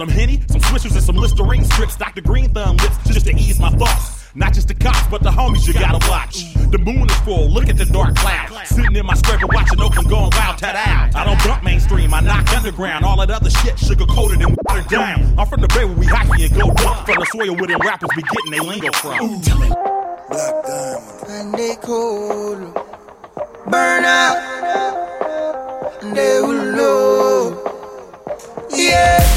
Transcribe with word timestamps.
Some 0.00 0.08
Henny, 0.08 0.40
some 0.48 0.62
Swishers, 0.62 0.94
and 0.94 1.02
some 1.02 1.16
Listerine 1.16 1.62
strips. 1.62 1.94
Dr. 1.94 2.22
Green 2.22 2.48
Thumb 2.54 2.78
lips 2.78 2.96
just 3.06 3.26
to 3.26 3.34
ease 3.34 3.60
my 3.60 3.68
thoughts. 3.68 4.34
Not 4.34 4.54
just 4.54 4.68
the 4.68 4.74
cops, 4.74 5.06
but 5.08 5.22
the 5.22 5.28
homies 5.28 5.66
you 5.66 5.74
gotta 5.74 6.00
watch. 6.08 6.54
The 6.70 6.78
moon 6.78 7.10
is 7.10 7.16
full, 7.18 7.50
look 7.50 7.68
at 7.68 7.76
the 7.76 7.84
dark 7.84 8.16
cloud. 8.16 8.48
Sitting 8.64 8.96
in 8.96 9.04
my 9.04 9.12
scraper 9.12 9.46
watching 9.48 9.78
Oakland 9.78 10.08
going 10.08 10.30
wild, 10.32 10.56
tat 10.56 10.74
out. 10.74 11.14
I 11.14 11.26
don't 11.26 11.38
bump 11.44 11.64
mainstream, 11.64 12.14
I 12.14 12.20
knock 12.20 12.50
underground. 12.50 13.04
All 13.04 13.18
that 13.18 13.30
other 13.30 13.50
shit 13.50 13.78
sugar 13.78 14.06
coated 14.06 14.40
and 14.40 14.56
watered 14.64 14.88
down. 14.88 15.38
I'm 15.38 15.46
from 15.46 15.60
the 15.60 15.68
bay 15.68 15.84
where 15.84 15.94
we 15.94 16.06
hockey 16.06 16.46
and 16.46 16.54
go 16.54 16.72
dump. 16.72 17.04
From 17.04 17.16
the 17.16 17.26
soil 17.26 17.54
where 17.56 17.66
them 17.66 17.80
rappers 17.80 18.08
be 18.16 18.22
getting 18.22 18.52
their 18.52 18.62
lingo 18.62 18.92
from. 18.92 19.42
Black 20.30 20.64
diamond. 20.64 21.28
And 21.28 21.52
they 21.52 21.76
cold. 21.76 22.74
Burn 23.66 24.04
out. 24.06 24.38
And 26.00 26.16
they 26.16 26.40
will 26.40 26.72
know. 26.72 27.76
Yeah. 28.70 29.29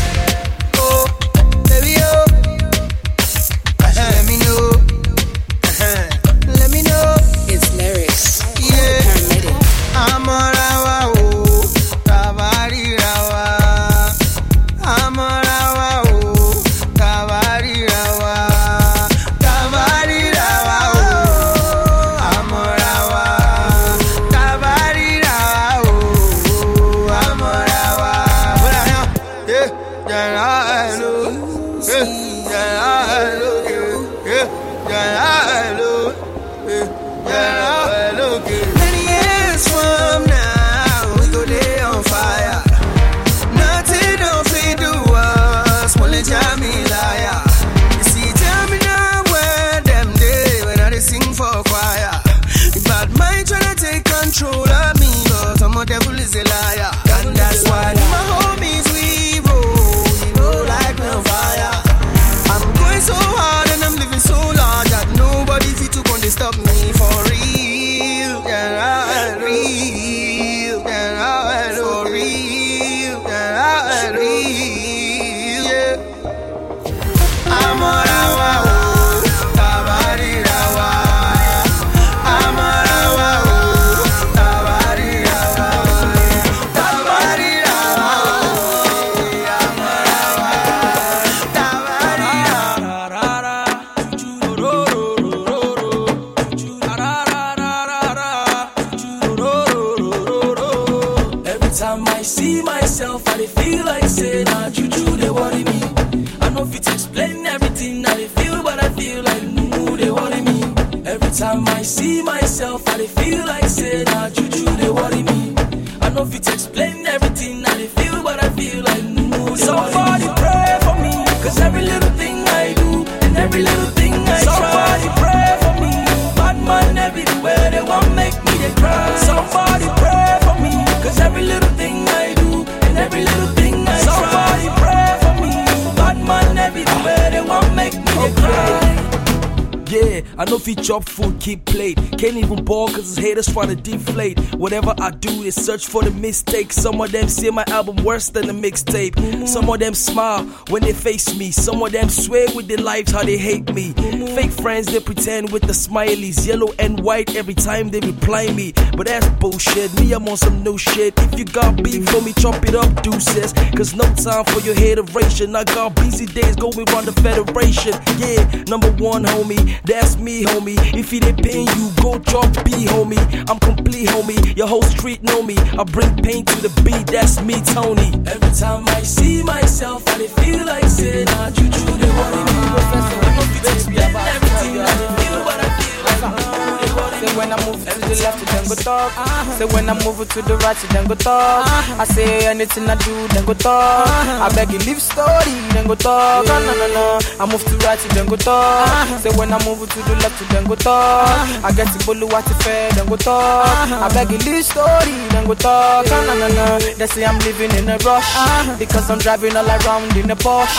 Chop 140.94 141.10
food, 141.10 141.33
keep 141.44 141.66
played. 141.66 141.98
Can't 142.18 142.38
even 142.38 142.64
ball 142.64 142.88
cause 142.88 143.16
his 143.16 143.18
haters 143.18 143.52
trying 143.52 143.68
to 143.68 143.76
deflate. 143.76 144.40
Whatever 144.56 144.96
I 144.98 145.12
do 145.12 145.30
is 145.44 145.56
search 145.56 145.88
for 145.88 146.02
the 146.02 146.12
mistakes. 146.12 146.78
Some 146.78 147.02
of 147.02 147.12
them 147.12 147.28
say 147.28 147.50
my 147.50 147.66
album 147.68 147.98
worse 148.04 148.30
than 148.30 148.48
the 148.48 148.54
mixtape. 148.54 149.48
Some 149.48 149.70
of 149.70 149.80
them 149.80 149.94
smile 149.94 150.46
when 150.70 150.84
they 150.84 150.94
face 150.94 151.38
me. 151.38 151.52
Some 151.52 151.84
of 151.84 151.92
them 151.92 152.08
swear 152.08 152.48
with 152.56 152.70
their 152.70 152.78
lives 152.78 153.12
how 153.12 153.24
they 153.24 153.38
hate 153.38 153.74
me. 153.74 153.92
Fake 154.36 154.52
friends, 154.52 154.88
they 154.88 155.02
pretend 155.02 155.52
with 155.52 155.64
the 155.64 155.74
smileys. 155.74 156.48
Yellow 156.48 156.72
and 156.80 157.02
white 157.02 157.36
every 157.36 157.54
time 157.54 157.90
they 157.90 158.00
reply 158.00 158.48
me. 158.54 158.72
But 158.96 159.08
that's 159.08 159.28
bullshit. 159.42 159.94
Me, 160.00 160.14
I'm 160.14 160.28
on 160.30 160.38
some 160.38 160.64
new 160.64 160.78
shit. 160.78 161.14
If 161.18 161.38
you 161.38 161.46
got 161.46 161.84
beef 161.84 162.08
for 162.10 162.22
me, 162.22 162.32
chop 162.34 162.64
it 162.64 162.74
up, 162.74 163.04
deuces. 163.04 163.52
Cause 163.76 163.94
no 163.94 164.06
time 164.16 164.46
for 164.46 164.62
your 164.62 164.76
hateration. 164.76 165.56
I 165.58 165.66
got 165.66 165.94
busy 165.96 166.26
days 166.26 166.56
going 166.56 166.88
around 166.90 167.06
the 167.06 167.16
federation. 167.22 167.94
Yeah, 168.18 168.64
number 168.70 168.92
one, 169.04 169.26
homie. 169.26 169.82
That's 169.84 170.16
me, 170.16 170.44
homie. 170.44 170.78
If 170.98 171.12
it 171.12 171.26
ain't 171.26 171.33
pain 171.38 171.68
you, 171.76 171.92
go 172.02 172.18
drop 172.20 172.52
B, 172.66 172.86
homie. 172.86 173.22
I'm 173.50 173.60
complete, 173.60 174.08
homie. 174.10 174.56
Your 174.58 174.68
whole 174.68 174.84
street 174.84 175.24
know 175.24 175.42
me. 175.42 175.56
I 175.58 175.84
bring 175.84 176.16
pain 176.18 176.46
to 176.46 176.56
the 176.62 176.70
beat, 176.84 177.08
that's 177.08 177.42
me, 177.42 177.56
Tony. 177.74 178.12
Every 178.28 178.52
time 178.60 178.88
I 178.88 179.02
see 179.02 179.44
myself, 179.44 180.04
I 180.08 180.28
feel 180.28 180.66
like 180.66 180.86
saying, 180.86 181.26
nah, 181.26 181.50
juju, 181.50 181.86
they 182.02 182.12
worry 182.20 182.44
me. 182.44 182.58
Professor, 182.74 183.20
I 183.24 183.32
you 183.54 183.74
explain 183.74 184.16
everything, 184.16 184.82
I 184.82 184.94
feel 185.18 185.40
what 185.46 185.60
I 185.60 185.70
feel 185.80 186.78
like. 186.78 186.83
Say 187.24 187.38
when 187.38 187.54
I 187.54 187.66
move 187.66 187.80
to 187.88 188.00
the 188.04 188.20
left, 188.20 188.44
then 188.52 188.68
go 188.68 188.76
talk. 188.76 189.12
Say 189.56 189.64
when 189.72 189.88
I 189.88 189.94
move 190.04 190.28
to 190.28 190.42
the 190.42 190.58
right, 190.58 190.76
then 190.92 191.08
go 191.08 191.16
talk. 191.16 191.64
I 191.96 192.04
say 192.04 192.48
anything 192.48 192.90
I 192.90 192.96
do, 192.96 193.16
then 193.30 193.46
go 193.46 193.54
talk. 193.54 194.08
I 194.44 194.52
beg 194.54 194.72
you 194.72 194.80
leave 194.80 195.02
story, 195.02 195.56
then 195.72 195.88
go 195.88 195.96
talk. 195.96 196.46
No, 196.46 196.60
no, 196.60 196.76
no, 196.76 196.88
no. 196.92 197.20
I 197.40 197.48
move 197.48 197.64
to 197.64 197.78
right, 197.88 197.98
then 198.12 198.28
go 198.28 198.36
talk. 198.36 199.08
Say 199.24 199.32
when 199.40 199.54
I 199.54 199.64
move 199.64 199.88
to 199.88 200.00
the 200.04 200.16
left, 200.20 200.36
then 200.52 200.66
go 200.66 200.76
talk. 200.76 201.32
I 201.64 201.72
get 201.72 201.88
to 201.96 202.00
bolu 202.04 202.28
what 202.30 202.44
fair, 202.60 202.92
then 202.92 203.08
go 203.08 203.16
talk. 203.16 203.72
I 203.72 204.12
beg 204.12 204.30
you 204.30 204.40
leave 204.44 204.66
story, 204.66 205.16
then 205.32 205.48
go 205.48 205.54
talk. 205.54 206.06
No, 206.08 206.28
no, 206.28 206.36
no, 206.36 206.48
no. 206.52 206.80
They 206.80 207.08
say 207.08 207.24
I'm 207.24 207.40
living 207.48 207.72
in 207.72 207.88
a 207.88 207.96
rush 208.04 208.36
because 208.78 209.10
I'm 209.10 209.20
driving 209.20 209.56
all 209.56 209.64
around 209.64 210.12
in 210.18 210.30
a 210.30 210.36
Porsche. 210.36 210.76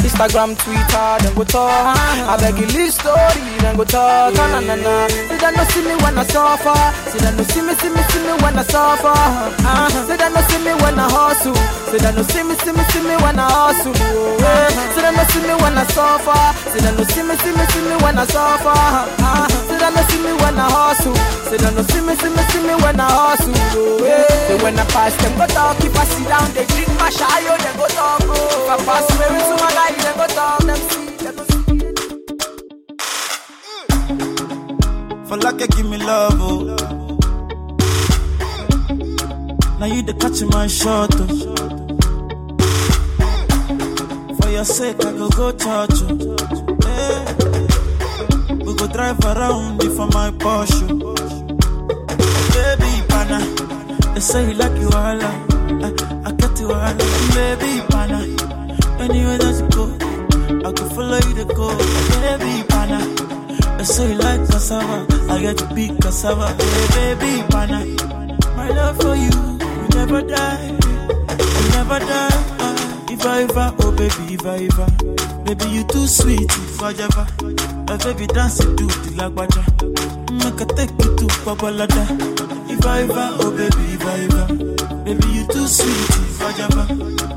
Instagram, 0.00 0.56
Twitter, 0.56 1.20
then 1.20 1.34
go 1.36 1.44
talk. 1.44 1.68
I 2.00 2.40
beg 2.40 2.56
you 2.56 2.66
leave 2.72 2.94
story, 2.94 3.44
then 3.60 3.76
go 3.76 3.84
talk. 3.84 4.32
No, 4.32 4.58
no, 4.58 4.60
no, 4.64 4.76
no 4.80 5.22
see 5.82 5.88
me 5.88 5.94
when 6.02 6.18
I 6.18 6.24
suffer. 6.24 6.74
Say 7.10 7.18
that 7.18 7.34
no 7.36 7.42
see 7.42 7.62
me, 7.62 7.74
see 7.74 7.90
me, 7.90 8.02
see 8.10 8.22
me 8.22 8.32
when 8.42 8.54
I 8.58 8.62
suffer. 8.62 9.10
Uh, 9.10 9.90
say 10.06 10.16
that 10.16 10.30
no 10.30 10.40
see 10.46 10.60
me 10.62 10.72
when 10.78 10.98
I 10.98 11.06
hustle. 11.10 11.54
Say 11.90 11.98
that 11.98 12.14
no 12.14 12.22
see 12.22 12.42
me, 12.42 12.54
see 12.62 12.72
me, 12.72 12.82
see 12.90 13.02
me 13.02 13.14
when 13.22 13.38
I 13.38 13.46
hustle. 13.50 13.92
Uh, 13.92 14.70
say 14.94 15.02
that 15.02 15.14
no 15.14 15.22
see 15.30 15.42
me 15.42 15.54
when 15.58 15.74
I 15.78 15.84
suffer. 15.90 16.38
Say 16.70 16.80
that 16.86 16.94
no 16.94 17.02
see 17.04 17.22
me, 17.22 17.34
see 17.42 17.52
me, 17.52 17.64
see 17.66 17.82
me 17.82 17.96
when 18.02 18.18
I 18.18 18.24
suffer. 18.26 18.70
Uh, 18.70 19.46
say 19.66 19.78
that 19.78 19.90
no 19.94 20.02
see 20.06 20.20
me 20.22 20.32
when 20.38 20.56
I 20.58 20.66
hustle. 20.70 21.16
Say 21.50 21.58
that 21.58 21.72
no 21.74 21.82
see 21.82 22.02
me, 22.02 22.14
see 22.14 22.30
me, 22.30 22.42
see 22.50 22.62
me 22.62 22.74
when 22.78 22.98
I 23.00 23.06
hustle. 23.10 23.54
Say 24.46 24.56
when 24.62 24.78
I 24.78 24.84
pass 24.94 25.14
them 25.18 25.34
go 25.38 25.46
talk. 25.50 25.78
If 25.82 25.96
I 25.98 26.04
sit 26.06 26.26
down, 26.30 26.46
they 26.54 26.66
drink 26.70 26.90
my 27.00 27.10
shayo, 27.10 27.58
they 27.58 27.74
go 27.74 27.86
talk. 27.90 28.22
If 28.22 28.70
I 28.70 28.76
pass 28.86 29.06
me 29.18 29.24
into 29.34 29.54
my 29.58 29.70
life, 29.74 29.96
they 29.98 30.14
go 30.14 30.26
talk. 30.30 30.62
Them 30.62 30.78
see, 30.90 31.11
For 35.32 35.38
like 35.38 35.66
give 35.70 35.88
me 35.88 35.96
love, 35.96 36.36
oh. 36.42 36.64
Now 39.80 39.86
you 39.86 40.02
the 40.02 40.12
catch 40.20 40.42
my 40.42 40.66
shot, 40.66 41.08
oh. 41.16 41.26
For 44.36 44.50
your 44.50 44.66
sake, 44.66 45.02
I 45.02 45.12
go 45.12 45.30
go 45.30 45.52
church, 45.52 46.02
oh. 46.04 46.36
Hey. 46.84 47.24
We 48.56 48.74
go 48.74 48.86
drive 48.88 49.24
around 49.24 49.80
for 49.96 50.06
my 50.08 50.30
Porsche. 50.32 51.00
Oh. 51.00 51.14
Baby, 52.52 52.92
pana, 53.08 53.38
they 54.12 54.20
say 54.20 54.48
you 54.48 54.54
like 54.54 54.78
you 54.78 54.88
all, 54.88 55.22
I, 55.22 55.32
I 56.26 56.32
get 56.32 56.60
you 56.60 56.72
all, 56.72 56.94
baby, 57.32 57.80
pana. 57.88 58.20
Anywhere 59.00 59.38
that 59.38 59.56
you 59.62 59.68
go, 59.72 59.84
I 60.68 60.72
could 60.72 60.92
follow 60.92 61.16
you 61.26 61.34
to 61.36 61.44
go. 61.54 61.68
Baby, 62.20 62.68
pana. 62.68 63.41
I 63.82 63.84
say 63.84 64.12
you 64.12 64.18
like 64.18 64.46
cassava, 64.48 65.06
I 65.28 65.40
get 65.40 65.58
to 65.58 65.74
be 65.74 65.88
cassava. 65.88 66.54
Hey, 66.54 67.14
baby, 67.16 67.42
pana. 67.50 67.84
My 68.56 68.68
love 68.68 68.96
for 69.02 69.16
you, 69.16 69.58
you 69.58 69.88
never 69.96 70.22
die, 70.22 70.68
you 70.68 71.68
never 71.74 71.98
die. 71.98 72.44
Uh, 72.60 73.06
if 73.10 73.26
I 73.26 73.42
ever, 73.42 73.74
oh 73.80 73.90
baby, 73.90 74.34
if 74.34 74.46
I 74.46 74.68
ever, 74.70 75.42
baby 75.42 75.68
you 75.74 75.82
too 75.82 76.06
sweet, 76.06 76.44
if 76.44 76.80
I 76.80 76.92
ever. 76.92 77.26
My 77.88 77.96
baby 77.96 78.28
dance 78.28 78.60
it 78.60 78.76
to 78.76 78.86
the 78.86 79.10
lagwaja. 79.16 80.21
Make 80.44 80.60
I 80.60 80.64
take 80.76 80.90
you 80.90 81.16
to 81.16 81.26
Babalada. 81.44 82.02
If 82.70 82.84
I 82.86 83.02
ever, 83.02 83.28
oh 83.40 83.50
baby, 83.50 83.84
if 83.94 84.04
I 84.06 84.18
ever, 84.24 84.46
baby 85.04 85.26
you 85.32 85.46
too 85.46 85.66
sweet, 85.66 86.10
if 86.10 86.42
I 86.42 86.50
ever. 86.64 86.94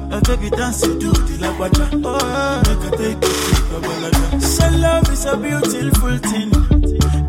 My 0.09 0.19
baby 0.21 0.49
dance 0.49 0.83
it 0.83 0.99
to 0.99 1.09
the 1.11 1.35
lagwaja. 1.43 1.85
Oh, 2.03 2.61
make 2.65 2.85
I 2.87 2.97
take 2.97 3.21
you 3.23 3.35
to 3.55 3.63
Babalada. 3.71 4.41
So 4.41 4.69
love 4.79 5.09
is 5.11 5.25
a 5.25 5.37
beautiful 5.37 6.17
thing. 6.29 6.51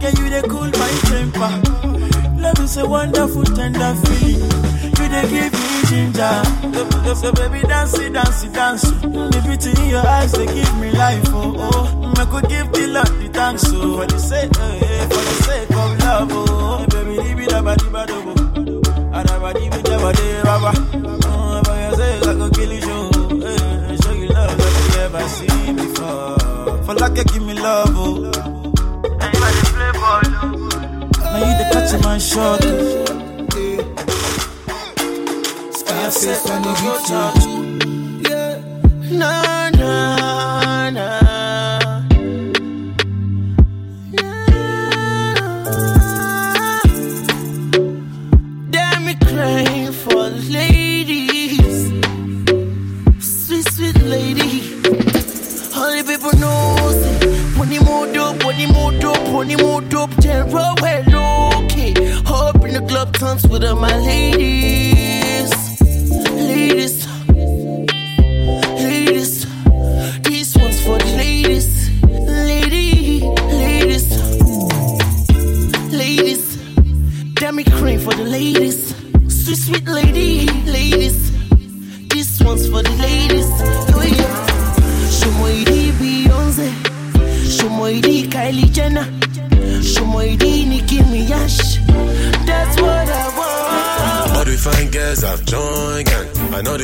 Can 0.01 0.17
you 0.17 0.31
they 0.31 0.43
cool 0.43 0.71
my 0.71 0.93
temper? 1.11 1.53
Love 2.41 2.61
is 2.61 2.77
a 2.77 2.87
wonderful 2.87 3.45
tender 3.45 3.95
feeling. 4.05 4.51
You 4.97 5.09
they 5.09 5.29
give 5.29 5.53
me 5.53 5.83
ginger. 5.89 6.43
So, 7.17 7.33
baby 7.33 7.61
dance 7.67 7.99
it, 7.99 8.13
dance 8.13 8.45
it, 8.45 8.53
dance. 8.53 8.83
The 8.83 9.43
beauty 9.47 9.71
in 9.83 9.91
your 9.91 10.07
eyes 10.07 10.33
they 10.33 10.47
give 10.47 10.79
me 10.79 10.91
life. 10.93 11.23
Oh 11.29 11.55
oh, 11.57 12.06
I 12.19 12.25
could 12.27 12.49
give 12.49 12.73
the 12.73 12.87
Lord 12.89 13.07
the 13.21 13.29
thanks. 13.33 13.65
Oh, 13.69 13.99
for 13.99 14.07
the 14.07 14.19
sake, 14.19 14.51
eh, 14.59 15.07
for 15.09 15.23
the 15.29 15.37
sake 15.47 15.71
of 15.71 15.99
love. 16.01 16.29
Oh, 16.33 16.87
baby, 16.91 17.17
leave 17.23 17.41
it 17.41 17.53
about 17.53 17.79
the 17.79 17.91
bad 17.91 18.11
Adabadi 19.19 19.71
bi 19.71 19.81
dabadi 19.89 20.27
baba. 20.45 20.73
Oh, 21.27 21.63
for 21.65 21.77
your 21.83 21.95
sake 21.97 22.27
I 22.27 22.35
go 22.35 22.51
kill 22.51 22.73
you. 22.73 22.81
Show, 22.81 23.47
eh, 23.47 23.97
show 24.03 24.13
you 24.13 24.29
love 24.29 24.57
that 24.59 24.73
you 24.79 24.87
never 24.97 25.25
seen 25.29 25.77
before. 25.77 26.85
For 26.85 26.95
like 26.95 27.17
you 27.19 27.25
give 27.25 27.43
me 27.43 27.55
love. 27.55 27.91
Oh. 27.95 28.25
Anybody 29.25 29.61
play 29.75 29.93
ball? 30.01 30.23
Now 31.33 31.39
you 31.47 31.55
the 31.59 31.65
catch 31.73 31.93
my 32.05 32.19
shot. 32.19 32.63
Scarface 35.79 36.51
on 36.51 36.63
the 36.63 36.73
beat, 36.81 38.31
yeah. 38.31 38.55
Na 39.19 39.71
na 39.71 40.16
move 59.55 59.61
up, 59.61 59.87
when 59.87 59.91
you 59.91 59.99
up, 60.03 60.11
general 60.21 60.75
well 60.81 61.65
okay. 61.65 61.95
Up 62.27 62.65
in 62.65 62.75
the 62.75 62.85
club 62.89 63.13
tons 63.15 63.47
with 63.47 63.63
my 63.63 63.97
ladies, 63.99 65.06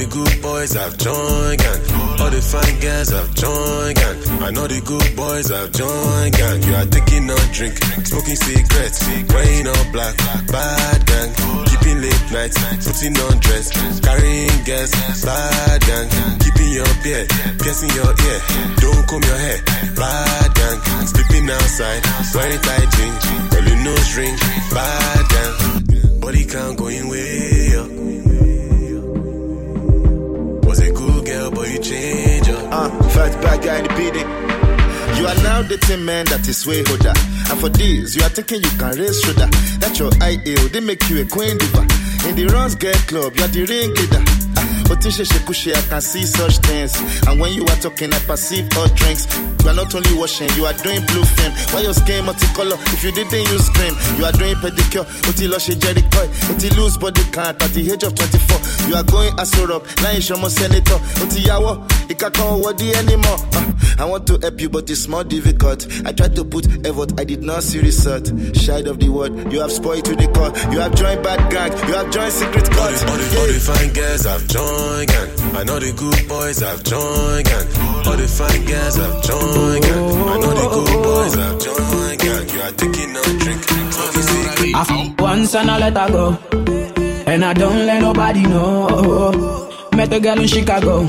the 0.03 0.11
good 0.11 0.43
boys 0.43 0.73
have 0.75 0.99
joined 0.99 1.59
gang. 1.63 1.83
All 2.19 2.31
the 2.31 2.43
fine 2.43 2.79
girls 2.83 3.11
have 3.11 3.31
joined 3.39 3.95
gang. 3.95 4.19
I 4.43 4.51
know 4.51 4.67
the 4.67 4.81
good 4.83 5.11
boys 5.15 5.49
have 5.51 5.71
joined 5.71 6.35
gang. 6.35 6.59
You 6.67 6.75
are 6.75 6.89
taking 6.91 7.31
a 7.31 7.39
drink, 7.55 7.79
smoking 8.03 8.35
cigarettes, 8.35 8.99
wearing 9.31 9.67
all 9.71 9.87
black, 9.95 10.17
bad 10.51 11.07
gang. 11.07 11.31
Keeping 11.71 11.99
late 12.03 12.27
nights, 12.35 12.59
putting 12.83 13.15
on 13.15 13.39
dress, 13.39 13.71
carrying 14.03 14.59
gas, 14.67 14.91
bad 15.23 15.79
gang. 15.87 16.09
Keeping 16.43 16.73
your 16.75 16.93
beard, 17.07 17.27
piercing 17.63 17.93
your 17.95 18.11
ear, 18.11 18.39
don't 18.83 19.03
comb 19.07 19.23
your 19.23 19.39
hair, 19.39 19.61
bad 19.95 20.51
gang. 20.51 20.79
Sleeping 21.07 21.47
outside, 21.47 22.03
wearing 22.35 22.63
tight 22.67 22.89
jeans, 22.97 23.23
rolling 23.55 23.83
nose 23.87 24.11
ring, 24.19 24.35
bad 24.75 25.25
gang. 25.31 25.55
Body 26.19 26.43
count 26.47 26.75
going 26.79 27.07
way 27.07 27.77
up. 27.79 28.12
Uh, 33.15 33.29
fat 33.29 33.43
bad 33.43 33.65
in 33.81 34.13
the. 34.13 34.53
You 35.19 35.27
are 35.27 35.35
now 35.43 35.63
dating 35.63 36.05
man 36.05 36.25
that 36.27 36.49
is 36.49 36.67
way 36.67 36.83
holder. 36.87 37.13
And 37.51 37.61
for 37.61 37.69
this, 37.69 38.17
you 38.17 38.23
are 38.23 38.29
thinking 38.31 38.63
you 38.63 38.71
can 38.79 38.97
raise 38.97 39.21
shoulder. 39.21 39.47
That 39.79 39.99
your 39.99 40.11
IAO, 40.23 40.73
they 40.73 40.81
make 40.81 41.09
you 41.11 41.21
a 41.23 41.27
queen 41.27 41.59
diva. 41.59 41.83
In 42.29 42.37
the 42.37 42.47
runs 42.53 42.75
girl 42.75 42.95
club, 43.07 43.37
you 43.37 43.45
are 43.45 43.49
the 43.49 43.65
ring 43.67 43.91
leader. 43.93 44.23
Ah, 44.57 44.65
Otishe 44.89 45.25
Shekushi, 45.29 45.75
I 45.77 45.83
can 45.89 46.01
see 46.01 46.25
such 46.25 46.59
things. 46.59 46.97
And 47.27 47.41
when 47.41 47.53
you 47.53 47.65
are 47.65 47.77
talking, 47.77 48.13
I 48.13 48.19
perceive 48.21 48.67
all 48.77 48.89
drinks. 48.89 49.27
You 49.63 49.69
are 49.71 49.75
not 49.75 49.95
only 49.95 50.15
washing, 50.15 50.51
you 50.57 50.65
are 50.67 50.73
doing 50.75 51.05
blue 51.07 51.25
film. 51.25 51.53
Why 51.71 51.81
your 51.83 51.95
skin 51.95 52.25
multicolor? 52.25 52.77
If 52.93 53.05
you 53.05 53.13
didn't 53.13 53.47
use 53.51 53.69
cream, 53.71 53.95
you 54.19 54.25
are 54.25 54.33
doing 54.33 54.57
pedicure. 54.57 55.07
Oti 55.29 55.47
Loshi 55.49 55.79
Jerry 55.79 56.03
Coy. 56.11 56.29
Oti 56.53 56.69
lose 56.77 56.97
body 56.99 57.23
count 57.33 57.63
at 57.63 57.71
the 57.71 57.93
age 57.93 58.03
of 58.03 58.15
24. 58.15 58.89
You 58.89 58.95
are 58.97 59.05
going 59.05 59.33
Aso 59.37 59.67
Rock, 59.69 59.87
now 60.03 60.11
you 60.11 60.21
show 60.21 60.37
my 60.37 60.49
senator. 60.49 60.95
Oti 61.23 61.43
Yawo, 61.47 61.87
Ikakon 62.09 62.63
Wadi 62.63 62.93
anymore. 62.95 63.39
Ah, 63.55 63.69
I 63.99 64.05
want 64.05 64.27
to 64.27 64.39
help 64.39 64.61
you, 64.61 64.69
but 64.69 64.91
it's 64.91 65.07
more 65.07 65.23
difficult. 65.25 65.87
I 66.05 66.13
tried 66.13 66.35
to 66.37 66.45
put 66.45 66.67
effort, 66.87 67.19
I 67.21 67.25
did 67.25 67.43
not 67.43 67.63
see 67.63 67.81
result. 67.81 68.27
Shy 68.57 68.81
of 68.81 68.99
the 68.99 69.09
word, 69.09 69.53
you 69.53 69.61
have 69.61 69.71
spoiled 69.71 70.05
to 70.07 70.17
the 70.17 70.27
core. 70.35 70.51
You 70.73 70.81
have 70.81 70.95
joined 70.95 71.23
bad 71.23 71.51
gang, 71.53 71.71
you 71.89 71.95
have 71.95 72.11
joined 72.11 72.33
secret 72.33 72.69
All 72.71 72.89
court. 72.89 72.93
the, 72.99 73.11
all, 73.11 73.17
the, 73.17 73.39
all 73.41 73.47
the 73.47 73.61
fine 73.61 73.93
girls 73.93 74.25
have 74.25 74.47
joined 74.49 75.09
gang. 75.09 75.31
I 75.55 75.65
know 75.65 75.79
the 75.79 75.93
good 75.93 76.29
boys 76.29 76.59
have 76.61 76.83
joined 76.83 77.47
gang. 77.47 77.67
All 78.07 78.17
the 78.17 78.27
fine 78.27 78.65
girls 78.67 78.97
have 78.97 79.23
joined 79.23 79.52
I 84.75 84.85
know 84.89 85.15
once 85.19 85.55
and 85.55 85.71
I 85.71 85.79
let 85.79 85.97
her 85.97 86.09
go. 86.09 86.39
And 87.27 87.45
I 87.45 87.53
don't 87.53 87.87
let 87.87 88.01
nobody 88.01 88.43
know. 88.43 89.71
Met 89.95 90.13
a 90.13 90.21
girl 90.21 90.41
in 90.41 90.47
Chicago. 90.47 91.07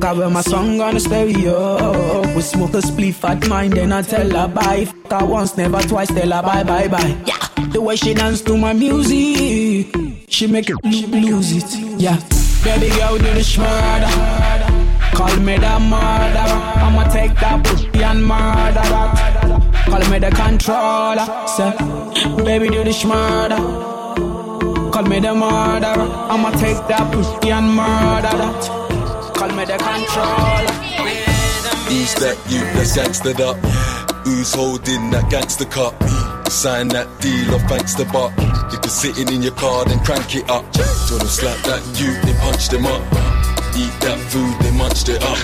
Fuck 0.00 0.32
my 0.32 0.40
song 0.40 0.80
on 0.80 0.94
the 0.94 1.00
stereo. 1.00 2.22
We 2.34 2.42
smoke 2.42 2.74
a 2.74 2.78
spliff 2.78 3.24
at 3.28 3.46
mine, 3.48 3.70
then 3.70 3.92
I 3.92 4.02
tell 4.02 4.30
her 4.30 4.48
bye. 4.48 4.84
Fuck 4.84 5.20
her 5.20 5.26
once, 5.26 5.56
never 5.56 5.80
twice, 5.82 6.08
tell 6.08 6.30
her 6.30 6.42
bye, 6.42 6.62
bye, 6.62 6.88
bye. 6.88 7.16
Yeah, 7.26 7.66
the 7.72 7.80
way 7.82 7.96
she 7.96 8.14
dance 8.14 8.40
to 8.42 8.56
my 8.56 8.72
music, 8.72 9.94
she 10.28 10.46
make 10.46 10.70
it 10.70 10.76
lose 10.84 11.52
it. 11.52 12.00
Yeah, 12.00 12.16
baby 12.64 12.88
girl 12.96 13.18
do 13.18 13.24
the 13.34 13.40
shmurder. 13.40 14.67
Call 15.18 15.36
me 15.40 15.56
the 15.58 15.80
murderer. 15.80 16.60
I'ma 16.78 17.02
take 17.10 17.34
that 17.40 17.64
pussy 17.64 18.04
and 18.04 18.24
murder 18.24 18.86
that. 18.86 19.84
Call 19.86 20.10
me 20.12 20.18
the 20.20 20.30
controller. 20.30 21.26
Say, 21.48 21.72
baby 22.44 22.68
do 22.68 22.84
the 22.84 22.90
shmurder. 22.90 23.58
Call 24.92 25.02
me 25.02 25.18
the 25.18 25.34
murderer. 25.34 26.06
I'ma 26.30 26.50
take 26.52 26.78
that 26.86 27.12
pussy 27.12 27.50
and 27.50 27.66
murder 27.66 28.30
that. 28.30 29.34
Call 29.34 29.48
me 29.48 29.64
the 29.64 29.76
controller. 29.76 30.74
Who's 31.90 32.14
that 32.22 32.38
you 32.48 32.60
that's 32.78 32.96
gangstered 32.96 33.40
up? 33.40 33.56
Who's 34.24 34.54
holding 34.54 35.10
that 35.10 35.28
gangster 35.30 35.64
cup? 35.64 36.00
Sign 36.48 36.86
that 36.88 37.08
deal 37.20 37.56
or 37.56 37.58
thanks 37.66 37.94
the 37.94 38.04
buck. 38.04 38.32
If 38.72 38.84
you're 38.84 38.88
sitting 38.88 39.34
in 39.34 39.42
your 39.42 39.54
car, 39.54 39.84
then 39.84 39.98
crank 40.04 40.36
it 40.36 40.48
up. 40.48 40.64
Told 41.08 41.22
them 41.22 41.26
slap 41.26 41.58
that 41.64 41.82
you, 41.98 42.12
then 42.22 42.36
punch 42.40 42.68
them 42.68 42.86
up. 42.86 43.27
Eat 43.78 43.94
that 44.02 44.18
food, 44.34 44.58
they 44.58 44.72
munched 44.76 45.08
it 45.08 45.22
up. 45.22 45.38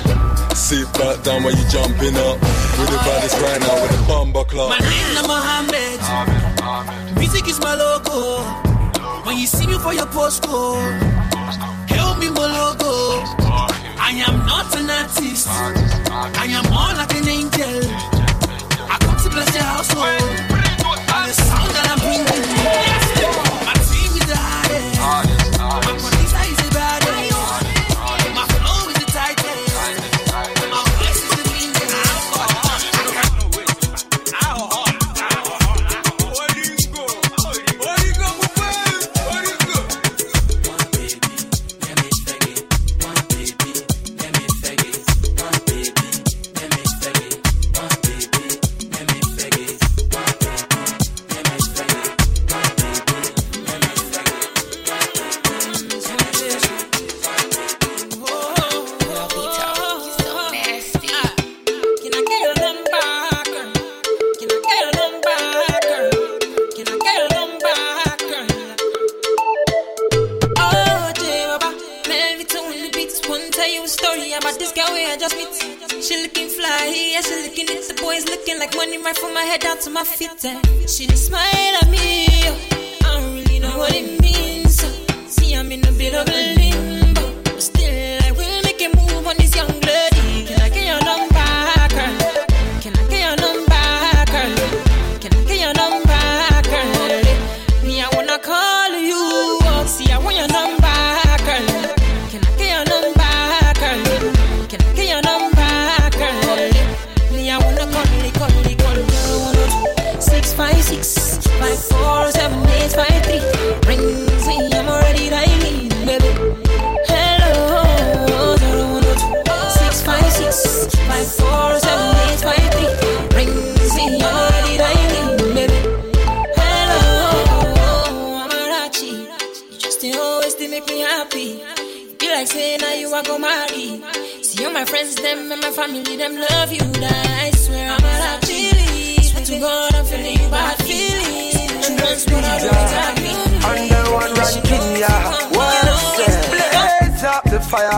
Sit 0.57 0.91
back 0.99 1.23
down 1.23 1.45
while 1.45 1.55
you 1.55 1.63
jumping 1.71 2.17
up. 2.19 2.37
With 2.75 2.91
the 2.91 2.99
baddest 3.07 3.39
right 3.39 3.61
now 3.63 3.79
with 3.81 3.95
a 3.95 4.03
bumper 4.09 4.43
club. 4.43 4.71
My 4.71 4.79
name 4.83 5.09
is 5.15 5.23
Mohammed. 5.23 5.99
Music 7.17 7.47
is 7.47 7.61
my 7.61 7.75
logo. 7.79 8.43
When 9.23 9.39
you 9.39 9.47
see 9.47 9.69
me 9.69 9.79
for 9.79 9.95
your 9.95 10.07
postcode, 10.07 10.99
help 11.87 12.19
me 12.19 12.29
my 12.31 12.47
logo. 12.59 13.23
I 14.03 14.11
am 14.27 14.45
not 14.51 14.67
an 14.75 14.91
artist. 14.91 15.47
I 15.47 16.47
am 16.59 16.65
more 16.75 16.93
like 16.99 17.15
an 17.15 17.29
angel. 17.29 17.87
I 18.91 18.97
come 18.99 19.17
to 19.23 19.31
bless 19.31 19.55
your 19.55 19.63
household. 19.63 20.19
And 21.15 21.23
the 21.31 21.35
sound 21.39 21.71
that 21.71 21.87
I'm 21.87 22.01
bringing. 22.03 23.04
fit. 80.05 80.89
She 80.89 81.07
my 81.31 81.64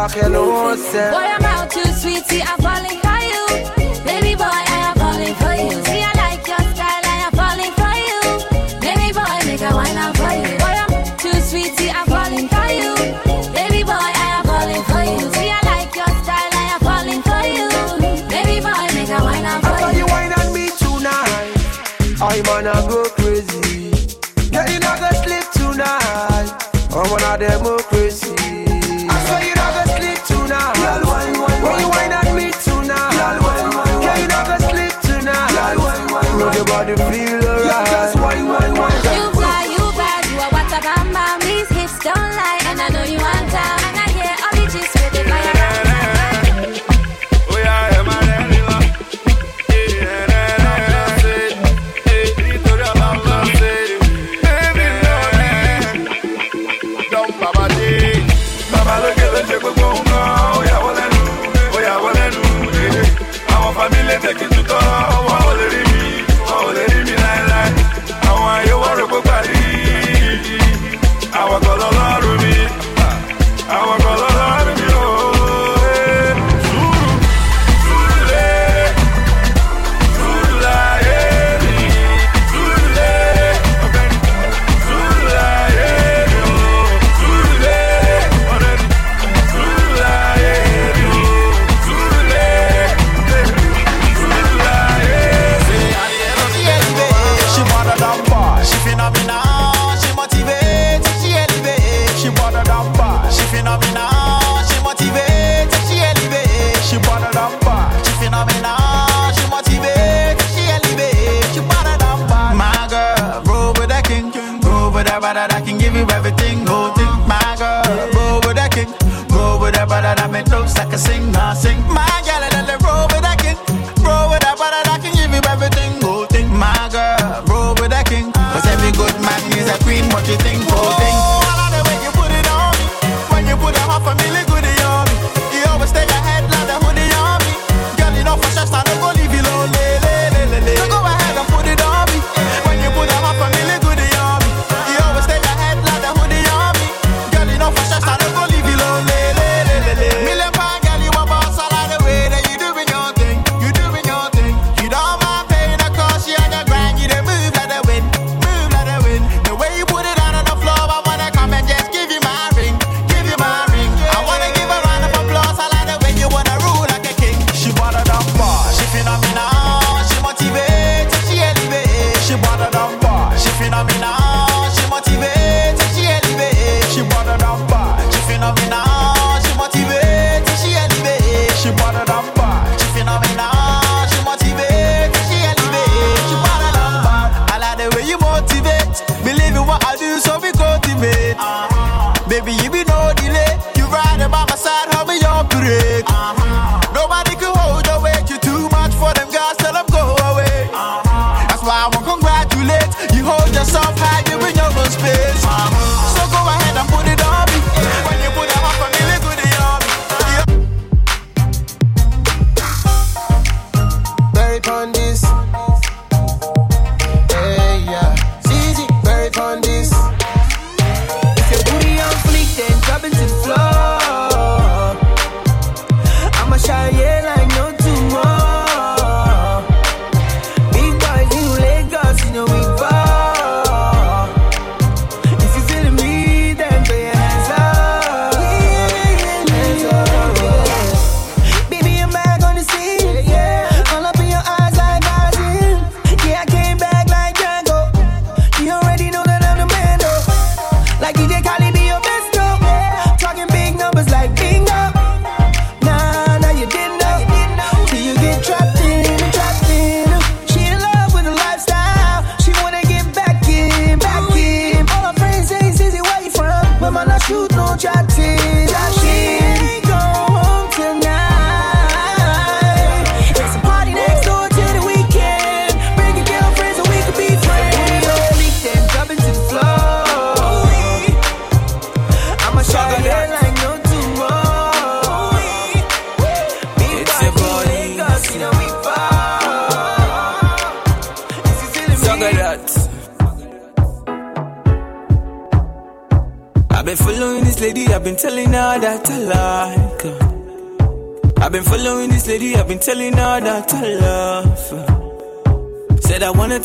up 0.07 0.17
your 0.17 0.31
nose. 0.31 0.93
Boy, 0.93 1.27
I'm 1.35 1.45
out 1.45 1.71
too 1.71 1.83
sweet, 1.93 2.25
see, 2.27 2.41
I'm 2.41 2.59
falling 2.59 3.01
high. 3.03 3.26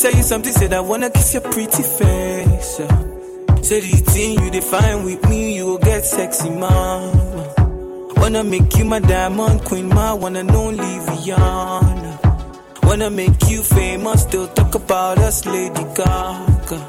Tell 0.02 0.16
you 0.16 0.24
something, 0.24 0.52
said 0.52 0.74
I 0.74 0.80
wanna 0.80 1.12
kiss 1.12 1.34
your 1.34 1.44
pretty 1.44 1.84
face. 1.84 2.82
Said 3.68 3.84
the 3.84 4.04
thing 4.14 4.42
you 4.42 4.50
define 4.50 5.04
with 5.06 5.30
me, 5.30 5.56
you 5.56 5.66
will 5.68 5.78
get 5.78 6.04
sexy, 6.04 6.50
mama. 6.50 7.54
Wanna 8.18 8.44
make 8.44 8.76
you 8.78 8.86
my 8.86 9.00
diamond 9.00 9.64
queen, 9.64 9.90
my 9.90 10.14
and 10.14 10.52
only 10.52 10.94
Rihanna. 11.08 12.12
Wanna 12.84 13.12
make 13.12 13.48
you 13.48 13.62
famous, 13.62 14.24
still 14.24 14.48
talk 14.48 14.74
about 14.74 15.20
us, 15.20 15.46
Lady 15.46 15.86
Gaga. 15.96 16.80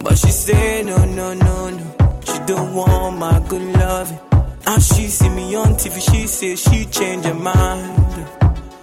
But 0.00 0.16
she 0.16 0.30
say 0.30 0.82
no, 0.84 1.04
no, 1.04 1.34
no, 1.34 1.70
no. 1.70 1.86
She 2.24 2.38
don't 2.46 2.74
want 2.74 3.18
my 3.18 3.44
good 3.48 3.66
loving. 3.76 4.18
And 4.66 4.82
she 4.82 5.08
see 5.08 5.28
me 5.28 5.54
on 5.54 5.74
TV, 5.74 6.00
she 6.00 6.26
say 6.26 6.56
she 6.56 6.86
change 6.86 7.26
her 7.26 7.34
mind. 7.34 7.95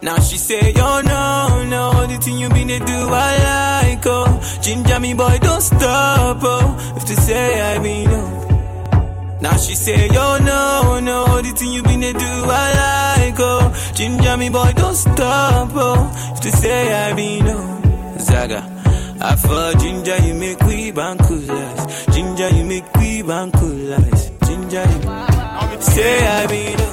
Now 0.03 0.19
she 0.19 0.37
say, 0.37 0.73
yo, 0.73 1.01
no, 1.01 1.63
no, 1.69 2.05
the 2.07 2.17
thing 2.17 2.37
you 2.37 2.49
been 2.49 2.67
to 2.67 2.79
do, 2.79 2.93
I 3.09 3.83
like, 3.87 4.05
oh. 4.05 4.59
Ginger 4.61 4.99
me, 4.99 5.13
boy, 5.13 5.37
don't 5.41 5.61
stop, 5.61 6.39
oh. 6.41 6.93
If 6.97 7.05
to 7.05 7.15
say 7.15 7.61
I 7.61 7.79
mean, 7.79 8.09
oh. 8.09 9.37
Now 9.41 9.55
she 9.55 9.75
say, 9.75 10.07
yo, 10.09 10.37
no, 10.39 10.99
no, 10.99 11.41
the 11.41 11.51
thing 11.51 11.71
you 11.71 11.83
been 11.83 12.01
to 12.01 12.11
do, 12.11 12.19
I 12.19 13.17
like, 13.29 13.35
oh. 13.39 13.91
Ginger 13.95 14.35
me, 14.37 14.49
boy, 14.49 14.73
don't 14.75 14.95
stop, 14.95 15.69
oh. 15.73 16.33
If 16.33 16.41
to 16.41 16.51
say 16.51 16.93
I 17.09 17.13
mean, 17.13 17.43
oh. 17.47 18.17
Zaga. 18.19 18.69
I 19.21 19.37
for 19.37 19.79
ginger, 19.79 20.17
you 20.27 20.33
make 20.33 20.59
we 20.63 20.91
bankulas. 20.91 22.13
Ginger, 22.13 22.49
you 22.49 22.65
make 22.65 22.93
we 22.97 23.23
bankulas. 23.23 24.19
Ginger, 24.45 24.85
you 25.75 25.81
say 25.81 26.27
I 26.27 26.47
mean, 26.47 26.75
oh. 26.77 26.92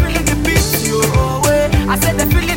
I 1.91 1.99
said 1.99 2.17
they 2.17 2.25
feeling 2.33 2.50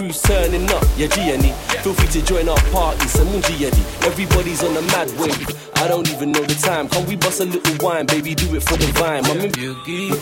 crew's 0.00 0.22
turning 0.22 0.64
up. 0.70 0.84
Yeah, 0.96 1.08
Gianni. 1.08 1.52
Feel 1.84 1.92
free 1.92 2.08
to 2.08 2.22
join 2.24 2.48
our 2.48 2.62
party. 2.72 3.04
Samunji 3.04 3.54
Yedi. 3.60 3.84
Everybody's 4.06 4.64
on 4.64 4.74
a 4.76 4.82
mad 4.92 5.08
wave. 5.20 5.48
I 5.76 5.88
don't 5.88 6.08
even 6.10 6.32
know 6.32 6.40
the 6.40 6.54
time. 6.54 6.88
Can 6.88 7.06
we 7.06 7.16
bust 7.16 7.40
a 7.40 7.44
little 7.44 7.76
wine, 7.86 8.06
baby? 8.06 8.34
Do 8.34 8.54
it 8.56 8.62
for 8.62 8.76
the 8.76 8.86
vine. 8.96 9.24
I'm 9.26 9.40
in. 9.40 9.52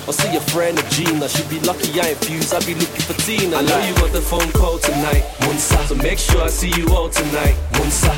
Or 0.06 0.12
see 0.12 0.36
a 0.36 0.40
friend 0.50 0.78
of 0.78 0.88
Gina. 0.90 1.28
She'd 1.28 1.48
be 1.48 1.60
lucky 1.60 2.00
I 2.00 2.10
ain't 2.10 2.18
fused. 2.24 2.54
I'd 2.54 2.66
be 2.66 2.74
looking 2.74 3.04
for 3.06 3.14
Tina. 3.22 3.58
I 3.58 3.62
know 3.62 3.78
you 3.86 3.94
got 3.94 4.10
the 4.12 4.20
phone 4.20 4.50
call 4.52 4.78
tonight. 4.78 5.22
Munsa. 5.46 5.78
So 5.86 5.94
make 5.94 6.18
sure 6.18 6.42
I 6.42 6.48
see 6.48 6.72
you 6.74 6.88
all 6.90 7.08
tonight. 7.08 7.54
Munsa. 7.78 8.14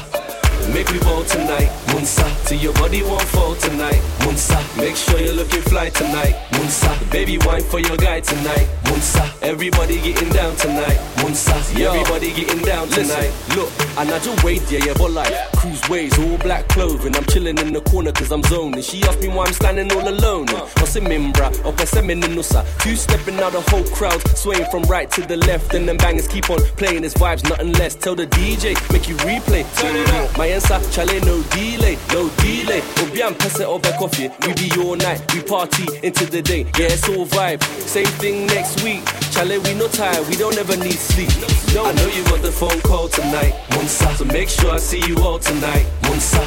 Make 0.73 0.93
me 0.93 1.01
ball 1.01 1.25
tonight, 1.25 1.69
Munsa. 1.89 2.25
Till 2.47 2.59
your 2.59 2.73
body 2.75 3.03
won't 3.03 3.23
fall 3.23 3.57
tonight, 3.57 4.01
Munsa. 4.21 4.57
Make 4.77 4.95
sure 4.95 5.19
you're 5.19 5.35
looking 5.35 5.63
fly 5.63 5.89
tonight, 5.91 6.37
Munsa. 6.53 7.11
Baby 7.11 7.39
wine 7.45 7.65
for 7.65 7.81
your 7.81 7.97
guy 7.97 8.21
tonight, 8.21 8.69
Munsa. 8.85 9.40
Everybody 9.51 10.01
getting 10.01 10.29
down 10.29 10.55
tonight, 10.55 10.97
Munsa. 11.17 11.51
Everybody 11.77 12.33
getting 12.33 12.61
down 12.61 12.87
tonight. 12.87 13.33
Look, 13.57 13.69
I 13.99 14.05
just 14.07 14.45
wait, 14.45 14.63
yeah, 14.71 14.79
yeah, 14.87 14.95
but 14.97 15.11
like 15.11 15.35
cruise 15.57 15.83
ways, 15.89 16.17
all 16.21 16.39
black 16.39 16.69
clothing. 16.69 17.17
I'm 17.17 17.25
chilling 17.25 17.59
in 17.59 17.73
the 17.73 17.81
corner 17.81 18.13
cause 18.13 18.31
I'm 18.31 18.45
zoning. 18.45 18.81
She 18.81 19.03
asked 19.03 19.21
me 19.21 19.27
why 19.27 19.47
I'm 19.47 19.53
standing 19.53 19.91
all 19.91 20.09
alone. 20.09 20.49
Uh. 20.51 20.67
What's 20.79 20.95
a 20.95 21.01
mimbra? 21.01 21.49
Or 21.65 21.73
nusa. 21.73 22.65
Two 22.81 22.95
stepping 22.95 23.41
out 23.41 23.51
the 23.51 23.61
whole 23.63 23.83
crowd, 23.87 24.21
swaying 24.39 24.67
from 24.71 24.85
right 24.85 25.11
to 25.11 25.23
the 25.23 25.37
left. 25.39 25.75
And 25.75 25.89
them 25.89 25.97
bangers 25.97 26.29
keep 26.29 26.49
on 26.49 26.61
playing 26.79 27.03
his 27.03 27.15
vibes, 27.15 27.43
nothing 27.43 27.73
less. 27.73 27.97
Tell 27.97 28.15
the 28.15 28.29
DJ, 28.29 28.77
make 28.93 29.09
you 29.09 29.17
replay. 29.17 29.67
Turn 29.81 29.97
it 29.97 30.09
up. 30.11 30.39
My 30.39 30.47
answer, 30.47 30.79
chale, 30.93 31.21
no 31.25 31.43
delay, 31.51 31.99
no 32.13 32.29
delay. 32.39 32.83
Obian 33.03 33.37
pese 33.37 33.63
over 33.63 33.91
coffee. 33.99 34.31
We 34.47 34.55
be 34.55 34.71
all 34.81 34.95
night, 34.95 35.21
we 35.35 35.43
party 35.43 35.87
into 36.05 36.25
the 36.27 36.41
day. 36.41 36.67
Yeah, 36.79 36.87
it's 36.95 37.09
all 37.09 37.27
vibe. 37.27 37.65
Same 37.65 38.07
thing 38.07 38.47
next 38.47 38.85
week. 38.85 39.03
Chale, 39.41 39.59
we 39.63 39.73
no 39.75 39.89
tired, 39.89 40.29
we 40.29 40.37
don't 40.37 40.57
ever 40.59 40.77
need 40.77 40.99
sleep. 40.99 41.31
No, 41.75 41.87
I 41.87 41.93
know 41.95 42.07
you 42.09 42.23
got 42.25 42.43
the 42.43 42.53
phone 42.53 42.79
call 42.83 43.09
tonight, 43.09 43.55
Munsa. 43.71 44.15
So 44.17 44.27
make 44.27 44.51
sure 44.51 44.71
I 44.71 44.77
see 44.77 45.01
you 45.07 45.17
all 45.23 45.39
tonight, 45.39 45.87
Munsa. 46.03 46.45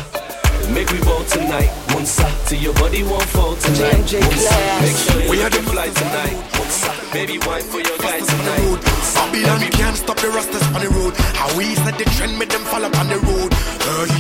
Make 0.76 0.92
we 0.92 1.00
ball 1.02 1.24
tonight, 1.26 1.72
Munsa. 1.94 2.26
Till 2.48 2.60
your 2.60 2.74
body 2.74 3.04
won't 3.04 3.24
fall 3.30 3.56
tonight, 3.56 4.06
Munsa. 4.06 4.82
Make 4.82 4.98
sure 4.98 5.22
you 5.22 5.30
We 5.30 5.38
we 5.38 5.44
are 5.44 5.50
the 5.50 5.62
the- 5.62 5.70
fly 5.72 5.88
tonight, 5.90 6.38
Munsa. 6.56 6.92
Baby, 7.14 7.38
wine 7.46 7.64
for 7.72 7.80
your 7.80 7.98
guy 7.98 8.20
tonight. 8.20 8.80
Babylon 9.16 9.62
can't 9.80 9.98
stop 9.98 10.18
the 10.18 10.28
rastas 10.28 10.66
on 10.76 10.82
the 10.82 10.90
road. 10.90 11.14
How 11.40 11.50
we 11.58 11.76
set 11.76 11.98
the 11.98 12.06
trend, 12.16 12.38
make 12.40 12.50
them 12.50 12.64
fall 12.72 12.84
up 12.84 12.96
on 12.98 13.08
the 13.10 13.20
road. 13.30 13.52
Hey, 13.86 14.12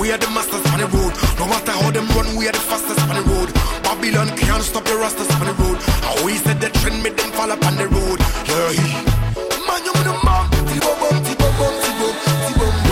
we 0.00 0.12
are 0.12 0.18
the 0.18 0.30
masters 0.30 0.64
on 0.72 0.78
the 0.80 0.88
road. 0.96 1.12
No 1.38 1.46
matter 1.46 1.72
how 1.72 1.90
them 1.90 2.06
run, 2.16 2.36
we 2.36 2.48
are 2.48 2.52
the 2.52 2.64
fastest 2.70 3.00
on 3.08 3.16
the 3.16 3.24
road. 3.32 3.48
Babylon 3.82 4.28
can't 4.36 4.62
stop 4.62 4.84
the 4.84 4.96
rastas 5.04 5.30
on 5.40 5.46
the 5.46 5.54
road. 5.62 5.78
How 6.06 6.16
we 6.24 6.36
set 6.44 6.60
the 6.60 6.70
trend, 6.80 7.02
make 7.02 7.16
them 7.16 7.30
fall 7.32 7.50
up 7.50 7.64
on 7.64 7.76
the 7.76 7.88
road. 7.88 8.18
Hey, 8.50 8.76
man, 9.66 9.80
you 9.86 9.92
know 10.06 10.18
man. 10.26 10.44
Tibo 10.68 10.92
bum, 11.00 11.16
tibo 11.24 11.48
bum, 11.58 12.91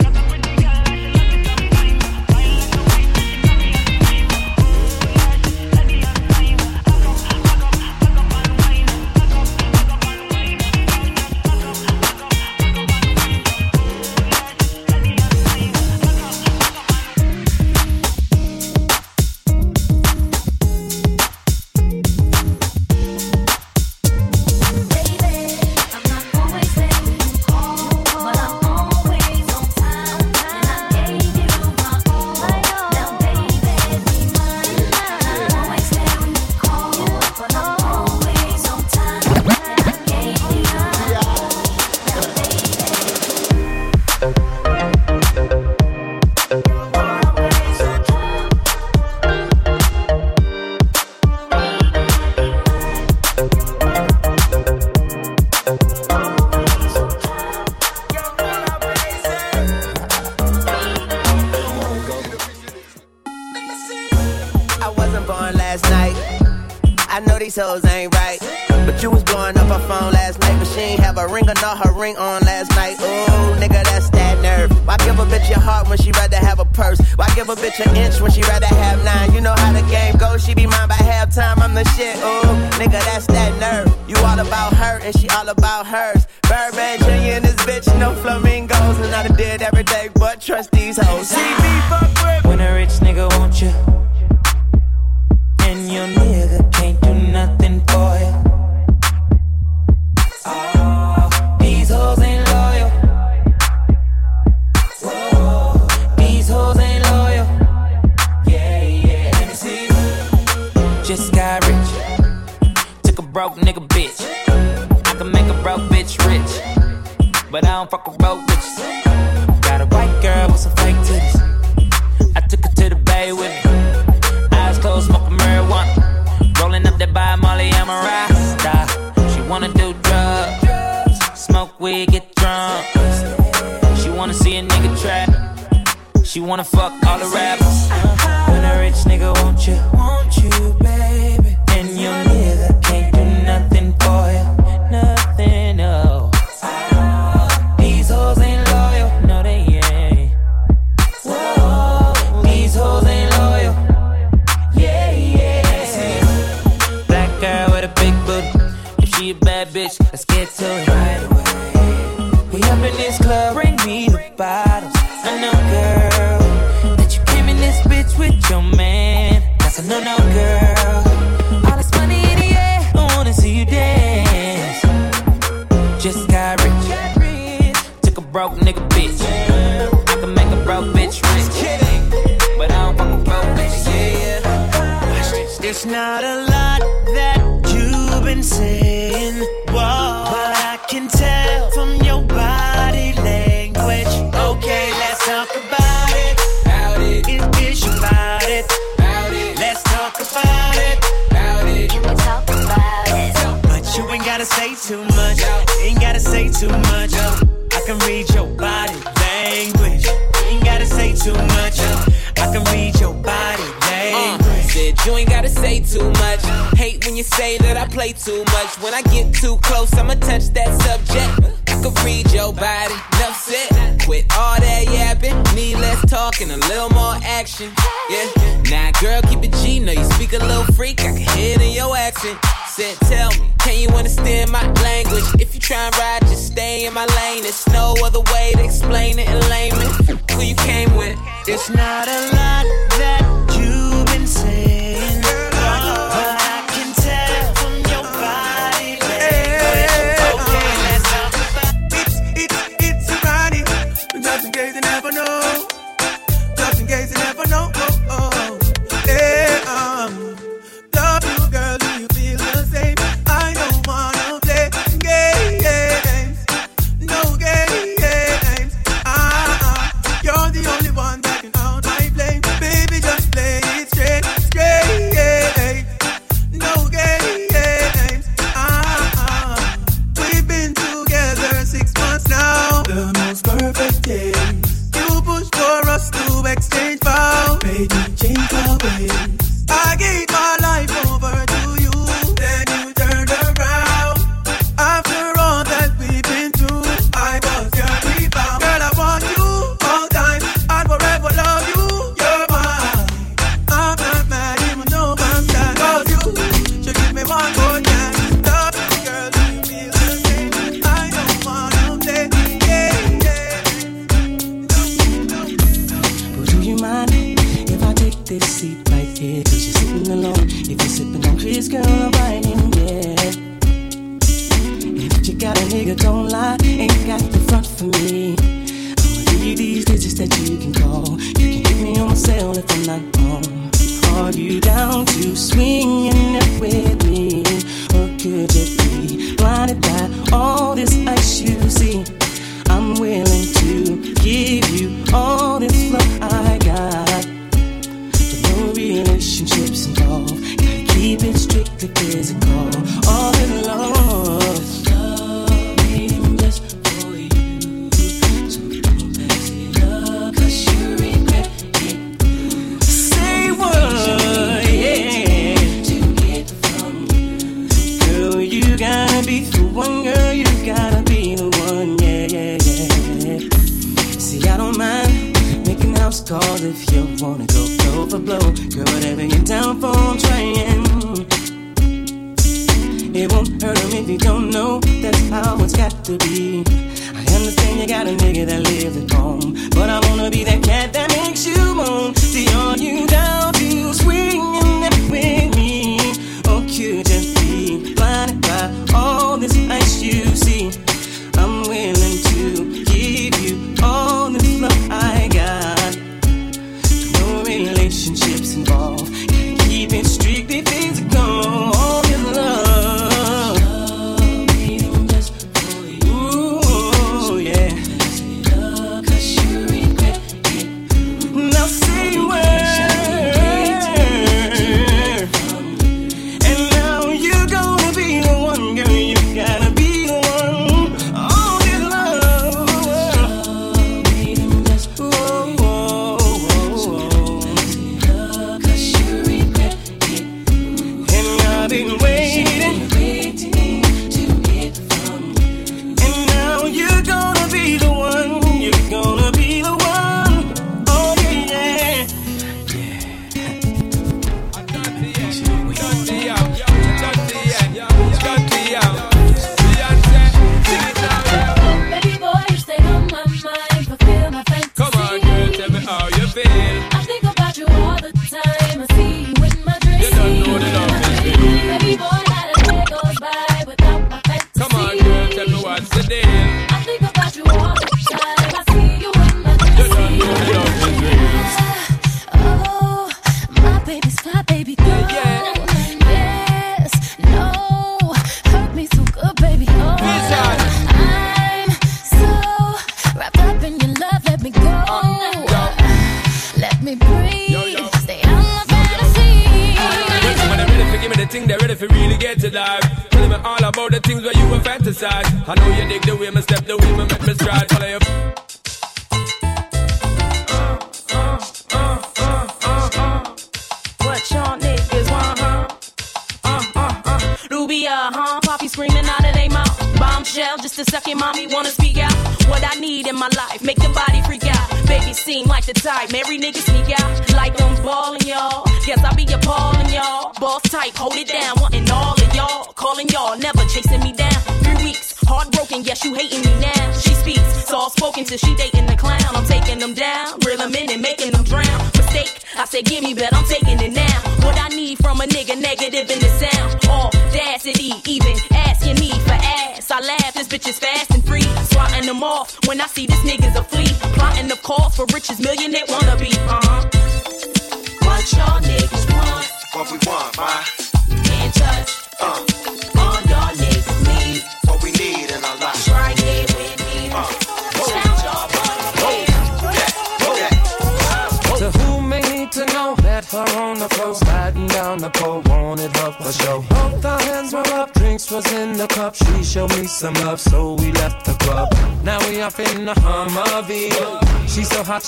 Why 77.71 77.85
give 77.93 78.10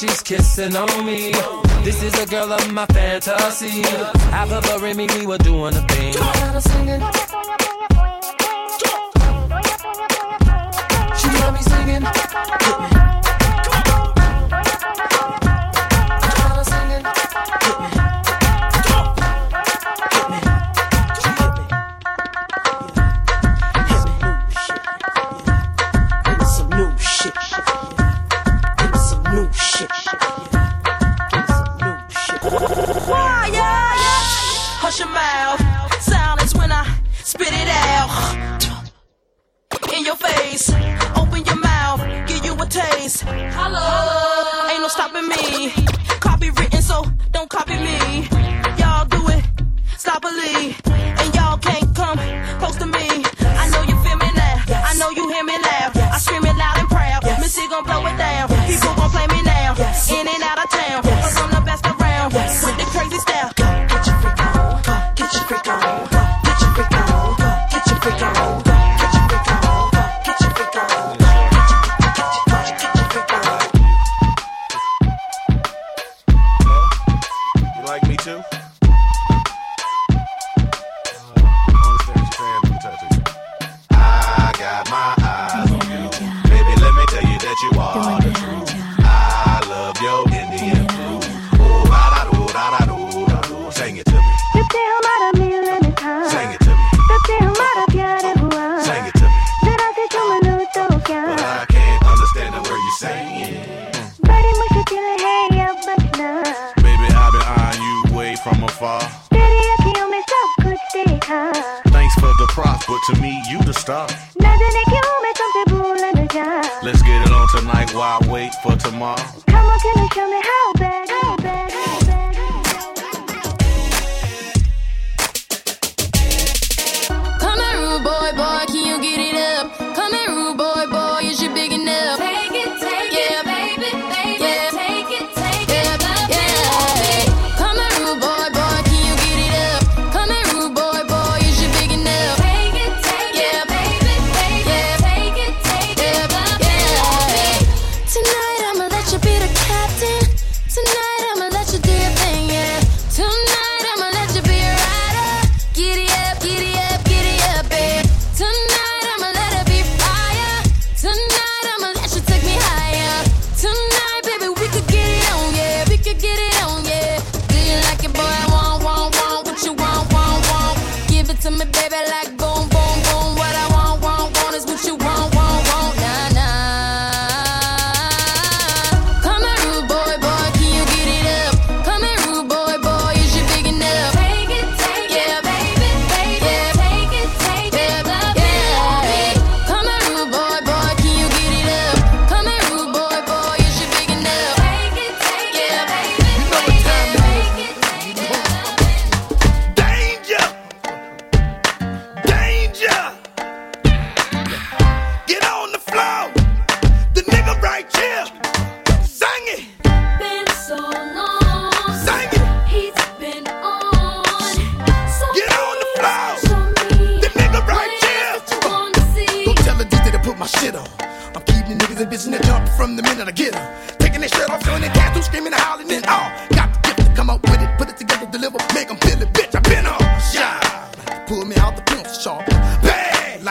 She's 0.04 0.22
kissing 0.22 0.76
on 0.76 0.93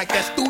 Like 0.03 0.09
that 0.15 0.25
student 0.25 0.42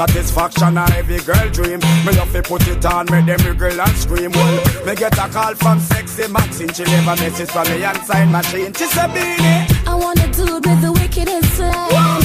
Satisfaction, 0.00 0.78
a 0.78 0.86
every 0.96 1.18
girl 1.18 1.50
dream. 1.50 1.78
Me 2.06 2.12
love 2.16 2.32
to 2.32 2.40
put 2.42 2.66
it 2.66 2.82
on, 2.86 3.04
make 3.10 3.26
them 3.26 3.38
wriggle 3.46 3.78
and 3.78 3.96
scream. 3.98 4.32
Well, 4.32 4.86
me 4.86 4.94
get 4.94 5.12
a 5.18 5.28
call 5.28 5.54
from 5.56 5.78
sexy 5.78 6.26
Maxine. 6.32 6.72
She 6.72 6.86
leave 6.86 7.06
a 7.06 7.16
message 7.16 7.50
for 7.50 7.62
me 7.64 7.84
and 7.84 7.98
sign 8.06 8.32
machine. 8.32 8.72
She 8.72 8.86
said, 8.86 9.12
Beenie. 9.12 9.66
I 9.86 9.94
want 9.94 10.18
a 10.24 10.28
dude 10.32 10.64
with 10.64 10.80
the 10.80 10.90
wickedest 10.90 11.54
slam. 11.54 12.19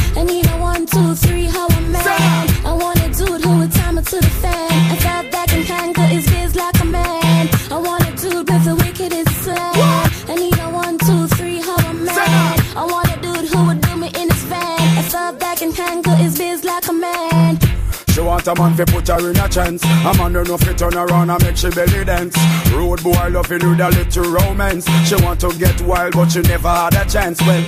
A 18.48 18.54
man 18.54 18.76
fi 18.76 18.86
put 18.86 19.08
her 19.08 19.32
in 19.32 19.38
a 19.38 19.50
chance. 19.50 19.84
A 19.84 20.14
man 20.18 20.34
don't 20.34 20.48
know 20.48 20.58
fi 20.58 20.74
turn 20.74 20.94
around 20.94 21.30
and 21.30 21.44
make 21.44 21.58
she 21.58 21.70
belly 21.70 22.06
dance. 22.06 22.38
Road 22.72 23.02
boy 23.02 23.30
loving 23.30 23.68
with 23.70 23.80
a 23.80 23.90
little 23.90 24.32
romance. 24.32 24.86
She 25.08 25.16
want 25.16 25.40
to 25.42 25.52
get 25.58 25.82
wild 25.82 26.14
but 26.14 26.30
she 26.30 26.42
never 26.42 26.70
had 26.70 26.94
a 26.94 27.10
chance. 27.10 27.42
Well, 27.42 27.64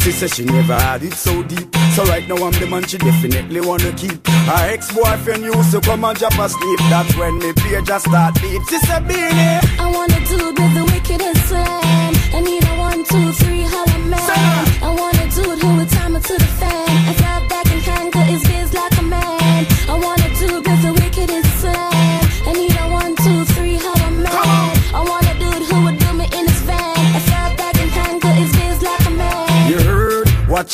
she 0.00 0.12
said 0.12 0.30
she 0.30 0.44
never 0.44 0.74
had 0.74 1.02
it 1.02 1.14
so 1.14 1.42
deep. 1.42 1.74
So 1.94 2.04
right 2.04 2.26
now 2.28 2.36
I'm 2.36 2.52
the 2.52 2.66
man 2.70 2.84
she 2.84 2.98
definitely 2.98 3.60
wanna 3.60 3.92
keep. 3.92 4.26
Her 4.26 4.70
ex-boyfriend 4.70 5.44
used 5.44 5.70
to 5.72 5.80
come 5.80 6.04
and 6.04 6.18
drop 6.18 6.38
asleep. 6.38 6.78
That's 6.90 7.16
when 7.16 7.38
me 7.38 7.52
page 7.54 7.86
just 7.86 8.06
start 8.06 8.34
beat. 8.40 8.62
She 8.68 8.78
said, 8.80 9.08
Beenie. 9.08 9.60
I 9.80 9.90
wanna 9.92 10.20
do 10.26 10.36
the 10.54 10.77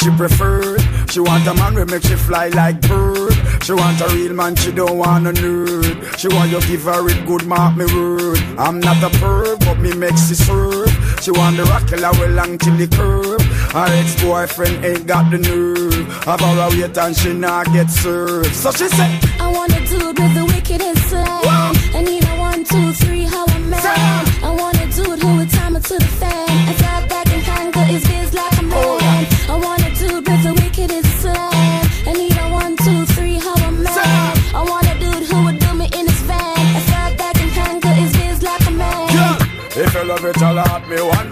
she 0.05 0.11
preferred. 0.11 0.83
She 1.11 1.21
want 1.21 1.47
a 1.47 1.55
man 1.55 1.75
who 1.75 1.87
make 1.87 2.03
she 2.03 2.15
fly 2.15 2.49
like 2.49 2.81
bird. 2.83 3.33
She 3.63 3.73
want 3.73 4.01
a 4.03 4.09
real 4.15 4.35
man, 4.35 4.55
she 4.55 4.71
don't 4.71 4.99
want 4.99 5.27
a 5.27 5.33
nerd. 5.33 6.19
She 6.19 6.29
want 6.29 6.51
you 6.51 6.61
give 6.63 6.83
her 6.83 7.09
it 7.09 7.27
good, 7.27 7.47
mark 7.47 7.77
me 7.77 7.87
word. 7.87 8.39
I'm 8.59 8.81
not 8.81 9.03
a 9.03 9.09
perv, 9.17 9.61
but 9.61 9.79
me 9.79 9.95
makes 9.95 10.29
she 10.29 10.35
serve. 10.35 10.91
She 11.23 11.31
want 11.31 11.57
the 11.57 11.65
rock 11.65 11.89
killer 11.89 12.13
well 12.13 12.31
long 12.31 12.59
till 12.59 12.77
the 12.77 12.87
curb. 12.87 13.41
Her 13.73 13.87
ex-boyfriend 14.01 14.85
ain't 14.85 15.07
got 15.07 15.31
the 15.31 15.39
nerve. 15.39 16.07
Have 16.25 16.41
her 16.41 16.69
wait 16.71 16.99
and 16.99 17.17
she 17.17 17.33
not 17.33 17.67
get 17.73 17.89
served. 17.89 18.55
So 18.55 18.71
she 18.73 18.89
said, 18.89 19.25
I 19.41 19.51
want 19.51 19.73
a 19.73 19.81
dude 19.87 20.19
with 20.19 20.35
the 20.35 20.45
wickedest. 20.45 21.34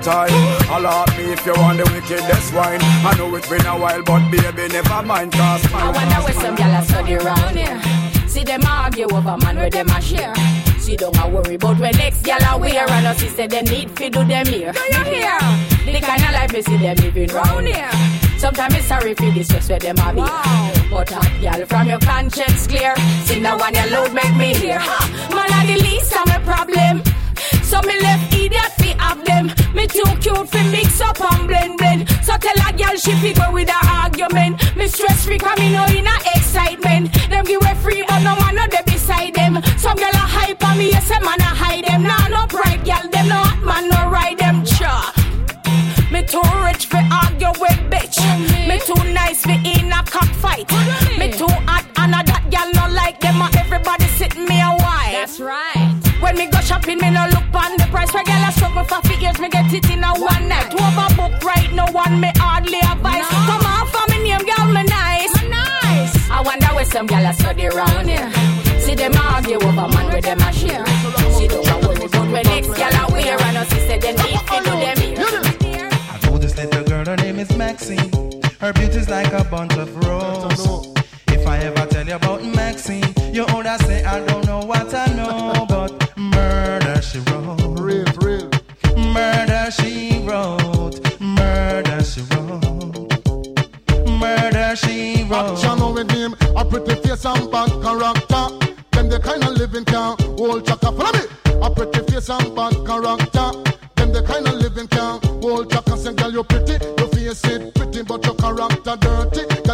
Alert 0.06 0.28
me 0.30 0.42
one 0.42 0.68
time. 0.68 0.84
Alert 0.84 1.18
me 1.18 1.32
if 1.32 1.46
you 1.46 1.52
want 1.54 1.78
the 1.78 1.84
wickedest 1.92 2.54
wine. 2.54 2.80
I 2.82 3.14
know 3.16 3.34
it's 3.36 3.48
been 3.48 3.66
a 3.66 3.78
while, 3.78 4.02
but 4.02 4.30
baby, 4.30 4.68
never 4.72 5.02
mind. 5.02 5.32
Cause 5.32 5.72
I 5.72 5.90
wonder 5.90 6.14
where 6.16 6.32
some 6.34 6.56
gyal 6.56 6.80
a 6.80 6.84
study 6.84 7.14
round 7.14 7.56
here. 7.56 8.28
See 8.28 8.44
them 8.44 8.62
argue 8.66 9.06
over 9.12 9.36
man 9.38 9.56
where 9.56 9.70
them 9.70 9.88
a 9.88 10.00
share. 10.00 10.34
She 10.80 10.96
don't 10.96 11.16
a 11.18 11.28
worry 11.28 11.54
about 11.54 11.78
when 11.78 11.94
next 11.96 12.22
gyal 12.22 12.54
a 12.54 12.58
wear 12.58 12.90
and 12.90 13.06
us 13.06 13.20
she 13.20 13.28
say 13.28 13.46
they 13.46 13.62
need 13.62 13.90
fi 13.90 14.08
do 14.08 14.24
them 14.24 14.46
here. 14.46 14.72
Do 14.72 14.80
you 14.80 15.04
hear? 15.04 15.38
The 15.84 16.00
kind 16.00 16.22
of 16.22 16.32
life 16.32 16.52
me 16.52 16.62
see 16.62 16.76
them 16.76 16.96
living 16.96 17.28
round 17.28 17.66
here. 17.66 17.90
Sometimes 18.38 18.74
it's 18.74 18.86
sorry 18.86 19.14
for 19.14 19.30
this 19.30 19.48
just 19.48 19.68
where 19.70 19.78
them 19.78 19.96
a 19.98 20.14
be. 20.14 20.20
But 20.90 21.10
hot 21.10 21.32
gyal 21.40 21.66
from 21.66 21.88
your 21.88 22.00
conscience 22.00 22.66
clear. 22.66 22.96
See 23.24 23.40
now 23.40 23.58
one 23.58 23.74
your 23.74 23.86
load 23.90 24.12
make 24.14 24.34
me 24.36 24.54
hear. 24.54 24.78
Ha! 24.80 25.30
Man 25.30 25.52
a 25.52 25.66
the 25.66 25.82
least 25.84 26.12
of 26.16 26.26
my 26.26 26.38
problem. 26.40 27.02
So 27.62 27.80
me 27.82 28.00
left 28.00 28.31
Me 29.82 29.88
too 29.88 30.16
cute 30.20 30.48
fi 30.48 30.62
mix 30.70 31.00
up 31.00 31.20
and 31.20 31.48
blend 31.48 31.76
blend. 31.76 32.08
So 32.22 32.36
tell 32.36 32.54
a 32.68 32.72
girl 32.72 32.94
she 32.94 33.14
fi 33.16 33.32
go 33.32 33.50
with 33.50 33.68
her 33.68 33.88
argument. 33.90 34.76
Me 34.76 34.86
stress 34.86 35.24
free 35.24 35.38
cause 35.38 35.58
me 35.58 35.72
know 35.72 35.84
in 35.86 36.06
a 36.06 36.16
excitement. 36.36 37.12
Them 37.28 37.44
give 37.44 37.60
away 37.60 37.74
free 37.82 38.04
but 38.06 38.20
no 38.22 38.36
man 38.36 38.54
no 38.54 38.64
dey 38.68 38.82
beside 38.86 39.34
them. 39.34 39.60
Some 39.78 39.96
girl 39.96 40.14
a 40.14 40.24
hype 40.36 40.64
on 40.64 40.78
me 40.78 40.90
yes 40.90 41.10
a 41.10 41.18
man 41.24 41.40
a 41.40 41.50
hide 41.62 41.84
them. 41.84 42.04
Nah 42.04 42.28
no 42.28 42.46
pride 42.46 42.84
girl 42.84 43.10
them 43.10 43.26
no 43.26 43.34
hot 43.34 43.58
man 43.64 43.88
no 43.88 44.08
ride 44.08 44.38
them 44.38 44.64
cha. 44.64 45.12
Me 46.12 46.22
too 46.22 46.46
rich 46.62 46.86
fi 46.86 47.02
argue 47.10 47.50
with 47.60 47.82
bitch. 47.90 48.22
Me 48.68 48.78
too 48.86 49.02
nice 49.12 49.42
fi 49.42 49.54
in 49.66 49.90
a 49.90 50.04
cockfight. 50.04 50.70
Me 51.18 51.32
too 51.32 51.50
hot 51.66 51.84
and 51.96 52.14
a 52.14 52.22
that 52.30 52.44
girl 52.54 52.70
no 52.78 52.94
like 52.94 53.18
them. 53.18 53.42
Everybody 53.58 54.06
sit 54.14 54.38
me 54.38 54.60
a 54.60 54.78
while. 54.78 55.10
That's 55.10 55.40
right. 55.40 55.71
When 56.32 56.46
me 56.46 56.50
go 56.50 56.60
shopping, 56.62 56.96
me 56.96 57.10
no 57.10 57.26
look 57.28 57.52
on 57.52 57.76
the 57.76 57.86
price. 57.90 58.10
Where 58.14 58.24
girl 58.24 58.48
a 58.48 58.52
struggle 58.52 58.84
for 58.84 59.02
fi 59.06 59.20
years, 59.20 59.38
me 59.38 59.50
get 59.50 59.70
it 59.70 59.84
in 59.90 60.02
a 60.02 60.12
one 60.16 60.48
night. 60.48 60.72
Overbook 60.72 61.44
right, 61.44 61.70
no 61.74 61.84
one 61.92 62.20
me 62.20 62.32
hardly 62.36 62.80
advise. 62.80 63.28
Come 63.28 63.60
on 63.60 63.86
for 63.92 64.00
me 64.08 64.24
name, 64.24 64.40
girl, 64.40 64.64
me 64.72 64.82
nice. 64.82 65.34
nice. 65.52 66.30
I 66.30 66.40
wonder 66.40 66.68
where 66.68 66.86
some 66.86 67.06
girl 67.06 67.26
a 67.26 67.34
study 67.34 67.66
round 67.66 68.08
here. 68.08 68.32
See 68.80 68.94
them 68.94 69.12
argue 69.14 69.56
over 69.56 69.88
man 69.92 70.06
where 70.08 70.22
them 70.22 70.40
a 70.40 70.52
share. 70.54 70.86
See 71.36 71.48
don't 71.48 71.68
a 71.68 71.86
worry 71.86 72.06
about 72.06 72.32
when 72.32 72.44
next 72.48 72.68
girl 72.80 72.96
a 72.96 73.12
wear, 73.12 73.36
and 73.38 73.58
us 73.58 73.68
say 73.68 73.98
them 73.98 74.16
need 74.24 74.40
fi 74.48 74.56
do 74.64 74.72
them 74.72 75.00
here. 75.60 75.90
I 75.92 76.18
know 76.24 76.38
this 76.38 76.56
little 76.56 76.84
girl, 76.84 77.04
her 77.04 77.16
name 77.16 77.40
is 77.40 77.54
Maxine. 77.58 78.10
Her 78.58 78.72
beauty's 78.72 79.10
like 79.10 79.34
a 79.34 79.44
bunch 79.44 79.76
of 79.76 79.94
roses. 79.96 80.51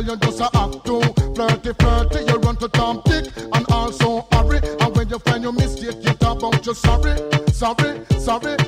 You 0.09 0.17
just 0.17 0.41
a 0.41 0.49
act 0.57 0.87
too 0.87 1.03
flirty, 1.35 1.73
flirty. 1.79 2.25
You 2.25 2.39
run 2.39 2.57
to 2.57 2.69
Tom 2.69 3.03
Dick 3.05 3.27
and 3.53 3.67
also 3.71 4.27
hurry. 4.33 4.61
And 4.81 4.97
when 4.97 5.09
you 5.09 5.19
find 5.19 5.43
your 5.43 5.53
mistake, 5.53 5.97
you 6.01 6.15
talk 6.15 6.39
about 6.39 6.65
you 6.65 6.75
sorry, 6.75 7.17
sorry, 7.53 8.01
sorry. 8.19 8.68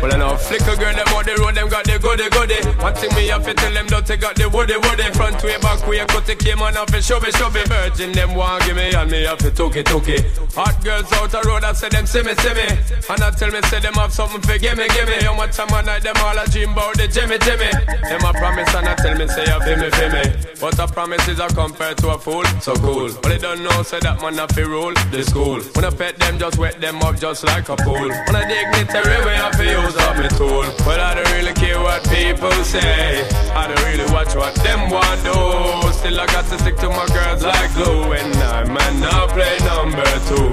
Well, 0.00 0.14
I 0.14 0.16
know 0.16 0.36
flicker 0.36 0.76
girl, 0.76 0.94
them 0.96 1.08
on 1.12 1.24
the 1.28 1.36
road, 1.36 1.54
them 1.54 1.68
got 1.68 1.84
the 1.84 1.98
goody 2.00 2.28
goody. 2.32 2.56
One 2.80 2.94
thing 2.94 3.12
me 3.14 3.28
have 3.28 3.44
to 3.44 3.52
tell 3.52 3.72
them, 3.72 3.86
don't 3.86 4.06
they 4.06 4.16
got 4.16 4.34
the 4.34 4.48
woody 4.48 4.76
woody. 4.80 5.04
Front 5.12 5.42
way, 5.44 5.58
back 5.60 5.86
way, 5.86 6.00
cut 6.08 6.24
the 6.24 6.34
came 6.34 6.62
on 6.62 6.76
off 6.76 6.92
and 6.92 7.04
show 7.04 7.20
me, 7.20 7.30
show 7.32 7.50
me. 7.50 7.60
Virgin, 7.68 8.12
them 8.12 8.34
want 8.34 8.64
give 8.64 8.76
me, 8.76 8.88
and 8.94 9.10
me 9.10 9.24
have 9.28 9.38
to 9.38 9.50
took 9.50 9.76
it, 9.76 9.86
took 9.86 10.08
it. 10.08 10.24
Hot 10.56 10.72
girls 10.82 11.12
out 11.12 11.30
the 11.30 11.40
road, 11.44 11.64
I 11.64 11.72
say 11.74 11.90
them 11.90 12.06
see 12.06 12.22
me, 12.22 12.32
see 12.40 12.54
me. 12.56 12.64
And 13.12 13.20
I 13.20 13.30
tell 13.30 13.52
me, 13.52 13.60
say 13.68 13.80
them 13.80 13.94
have 14.00 14.12
something 14.12 14.40
for 14.40 14.56
gimme, 14.56 14.88
gimme. 14.88 15.20
How 15.20 15.36
much 15.36 15.56
time 15.56 15.68
I 15.68 15.82
night, 15.82 16.02
them 16.02 16.16
all 16.24 16.38
a 16.38 16.48
dream 16.48 16.72
about 16.72 16.96
the 16.96 17.04
Jimmy, 17.06 17.36
Jimmy. 17.44 17.68
Them 18.08 18.24
a 18.24 18.32
promise, 18.32 18.72
and 18.72 18.88
I 18.88 18.94
tell 18.96 19.14
me, 19.20 19.28
say 19.28 19.44
you 19.44 19.60
feel 19.60 19.76
me, 19.76 19.90
feel 19.92 20.10
me. 20.16 20.24
What 20.60 20.78
a 20.78 20.88
promise 20.88 21.28
is 21.28 21.40
a 21.40 21.48
compared 21.48 21.98
to 21.98 22.16
a 22.16 22.18
fool, 22.18 22.44
so 22.60 22.74
cool. 22.76 23.12
But 23.20 23.28
they 23.28 23.38
don't 23.38 23.62
know, 23.62 23.82
say 23.82 24.00
that 24.00 24.20
man 24.20 24.40
have 24.40 24.54
to 24.56 24.64
rule 24.64 24.94
the 25.12 25.24
school. 25.24 25.60
When 25.76 25.84
I 25.84 25.90
pet 25.90 26.16
them, 26.16 26.38
just 26.38 26.56
wet 26.56 26.80
them 26.80 27.00
up 27.02 27.20
just 27.20 27.44
like 27.44 27.68
a 27.68 27.76
pool. 27.76 28.08
When 28.08 28.36
I 28.36 28.48
dignitary 28.48 29.24
way, 29.24 29.36
I 29.36 29.52
feel 29.56 29.89
up 29.96 30.16
my 30.16 30.28
tool. 30.28 30.64
But 30.84 31.00
I 31.00 31.14
don't 31.14 31.30
really 31.32 31.54
care 31.54 31.80
what 31.80 32.02
people 32.08 32.52
say. 32.64 33.26
I 33.54 33.66
don't 33.68 33.82
really 33.86 34.10
watch 34.12 34.34
what 34.34 34.54
them 34.56 34.90
want 34.90 35.22
do. 35.24 35.92
Still 35.92 36.20
I 36.20 36.26
got 36.26 36.44
to 36.46 36.58
stick 36.58 36.76
to 36.78 36.88
my 36.88 37.06
girls 37.08 37.42
like 37.42 37.72
glue. 37.74 38.12
And 38.12 38.34
I 38.36 38.64
might 38.64 38.96
not 38.98 39.30
play 39.30 39.58
number 39.64 40.06
two. 40.28 40.48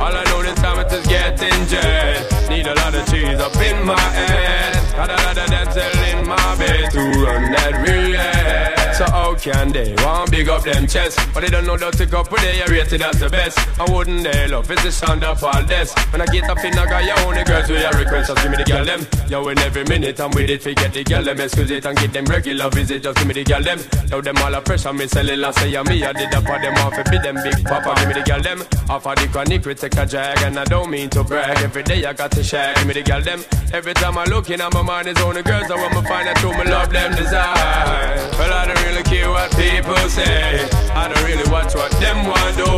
All 0.00 0.14
I 0.14 0.24
know 0.24 0.42
this 0.42 0.54
time 0.56 0.78
is 0.84 1.06
getting 1.06 1.66
jet. 1.66 2.48
Need 2.48 2.66
a 2.66 2.74
lot 2.74 2.94
of 2.94 3.06
cheese 3.10 3.38
up 3.38 3.56
in 3.56 3.86
my 3.86 4.00
head. 4.00 4.74
Got 4.96 5.10
a 5.10 5.16
lot 5.24 5.38
of 5.38 5.48
dental 5.50 6.04
in 6.10 6.28
my 6.28 6.56
bed 6.56 6.90
to 6.92 7.00
run 7.22 7.52
that 7.52 7.74
real. 7.86 8.83
So 8.94 9.04
how 9.10 9.34
can 9.34 9.72
they 9.72 9.92
want 10.04 10.30
big 10.30 10.48
up 10.48 10.62
them 10.62 10.86
chest? 10.86 11.18
But 11.34 11.40
they 11.40 11.48
don't 11.48 11.66
know 11.66 11.76
that 11.76 11.94
to 11.94 12.06
couple 12.06 12.38
they 12.38 12.62
are 12.62 12.70
rated 12.70 13.02
as 13.02 13.18
the 13.18 13.28
best. 13.28 13.58
I 13.80 13.90
wouldn't 13.90 14.22
they 14.22 14.46
love 14.46 14.70
it's 14.70 14.84
the 14.84 14.92
sound 14.92 15.24
of 15.24 15.42
all 15.42 15.64
this. 15.64 15.92
When 16.12 16.20
I 16.22 16.26
get 16.26 16.48
up 16.48 16.64
in 16.64 16.78
I 16.78 16.86
got 16.86 17.04
your 17.04 17.18
only 17.26 17.42
girls 17.42 17.68
with 17.68 17.82
your 17.82 17.90
request, 17.90 18.28
just 18.28 18.40
give 18.40 18.52
me 18.52 18.56
the 18.56 18.64
girl 18.64 18.84
them. 18.84 19.02
Yo, 19.28 19.48
in 19.48 19.58
every 19.58 19.82
minute 19.84 20.20
I'm 20.20 20.30
with 20.30 20.48
it, 20.48 20.62
forget 20.62 20.92
the 20.92 21.02
girl 21.02 21.24
them. 21.24 21.40
Excuse 21.40 21.72
it 21.72 21.84
and 21.84 21.98
get 21.98 22.12
them 22.12 22.24
regular 22.26 22.70
visit, 22.70 23.02
just 23.02 23.18
give 23.18 23.26
me 23.26 23.34
the 23.34 23.42
girl 23.42 23.62
them. 23.62 23.80
Yo, 24.10 24.20
them 24.20 24.36
all 24.38 24.54
a 24.54 24.60
pressure, 24.60 24.92
me 24.92 25.08
selling 25.08 25.40
last 25.40 25.58
say 25.58 25.70
me. 25.82 26.04
I 26.04 26.12
did 26.12 26.30
that 26.30 26.46
for 26.46 26.58
them 26.62 26.74
off, 26.78 26.94
be 27.10 27.18
them 27.18 27.34
big 27.42 27.64
papa, 27.64 27.98
give 27.98 28.06
me 28.06 28.14
the 28.14 28.22
girl 28.22 28.42
them. 28.42 28.62
Off 28.88 29.06
of 29.06 29.16
the 29.16 29.26
chronic, 29.26 29.66
we 29.66 29.74
take 29.74 29.96
a 29.96 30.06
drag, 30.06 30.38
and 30.42 30.56
I 30.56 30.64
don't 30.66 30.88
mean 30.88 31.10
to 31.10 31.24
brag. 31.24 31.58
Every 31.58 31.82
day 31.82 32.04
I 32.04 32.12
got 32.12 32.30
to 32.30 32.44
share, 32.44 32.72
give 32.74 32.86
me 32.86 32.94
the 32.94 33.02
girl 33.02 33.22
them. 33.22 33.42
Every 33.72 33.94
time 33.94 34.16
I 34.18 34.24
look 34.26 34.50
in, 34.50 34.60
my 34.60 34.82
mind 34.82 35.08
is 35.08 35.18
only 35.18 35.42
girls, 35.42 35.68
I 35.68 35.74
want 35.74 35.94
to 35.94 36.02
find 36.02 36.28
out 36.28 36.38
who 36.38 36.52
me 36.52 36.70
love 36.70 36.92
them 36.92 37.10
desire. 37.16 38.30
Well, 38.38 38.52
I 38.52 38.83
really 38.84 39.02
care 39.02 39.30
what 39.30 39.50
people 39.56 39.96
say. 40.08 40.68
I 40.94 41.08
don't 41.08 41.24
really 41.24 41.48
watch 41.50 41.74
what 41.74 41.90
them 42.02 42.26
want 42.26 42.56
do. 42.56 42.68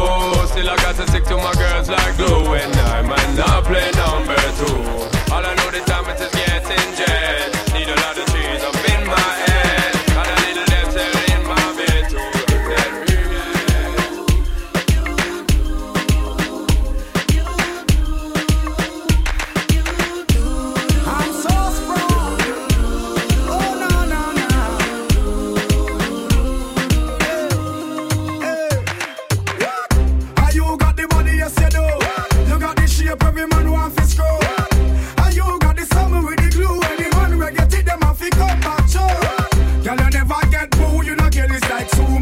Still, 0.47 0.71
I 0.71 0.77
got 0.77 0.95
to 0.97 1.07
stick 1.09 1.25
to 1.25 1.37
my 1.37 1.55
girls 1.55 1.89
like 1.89 2.17
glue. 2.17 2.55
And 2.55 2.75
I 2.77 3.03
might 3.03 3.33
not 3.35 3.65
play 3.65 3.91
number 3.97 4.37
two. 4.59 4.79
All 5.33 5.45
I 5.45 5.55
know 5.59 5.71
the 5.71 5.83
time 5.87 6.07
is 6.11 6.31
getting 6.31 6.89
jet. 6.99 7.51
Need 7.75 7.89
a 7.89 7.97
lot 8.03 8.19
of 8.19 8.26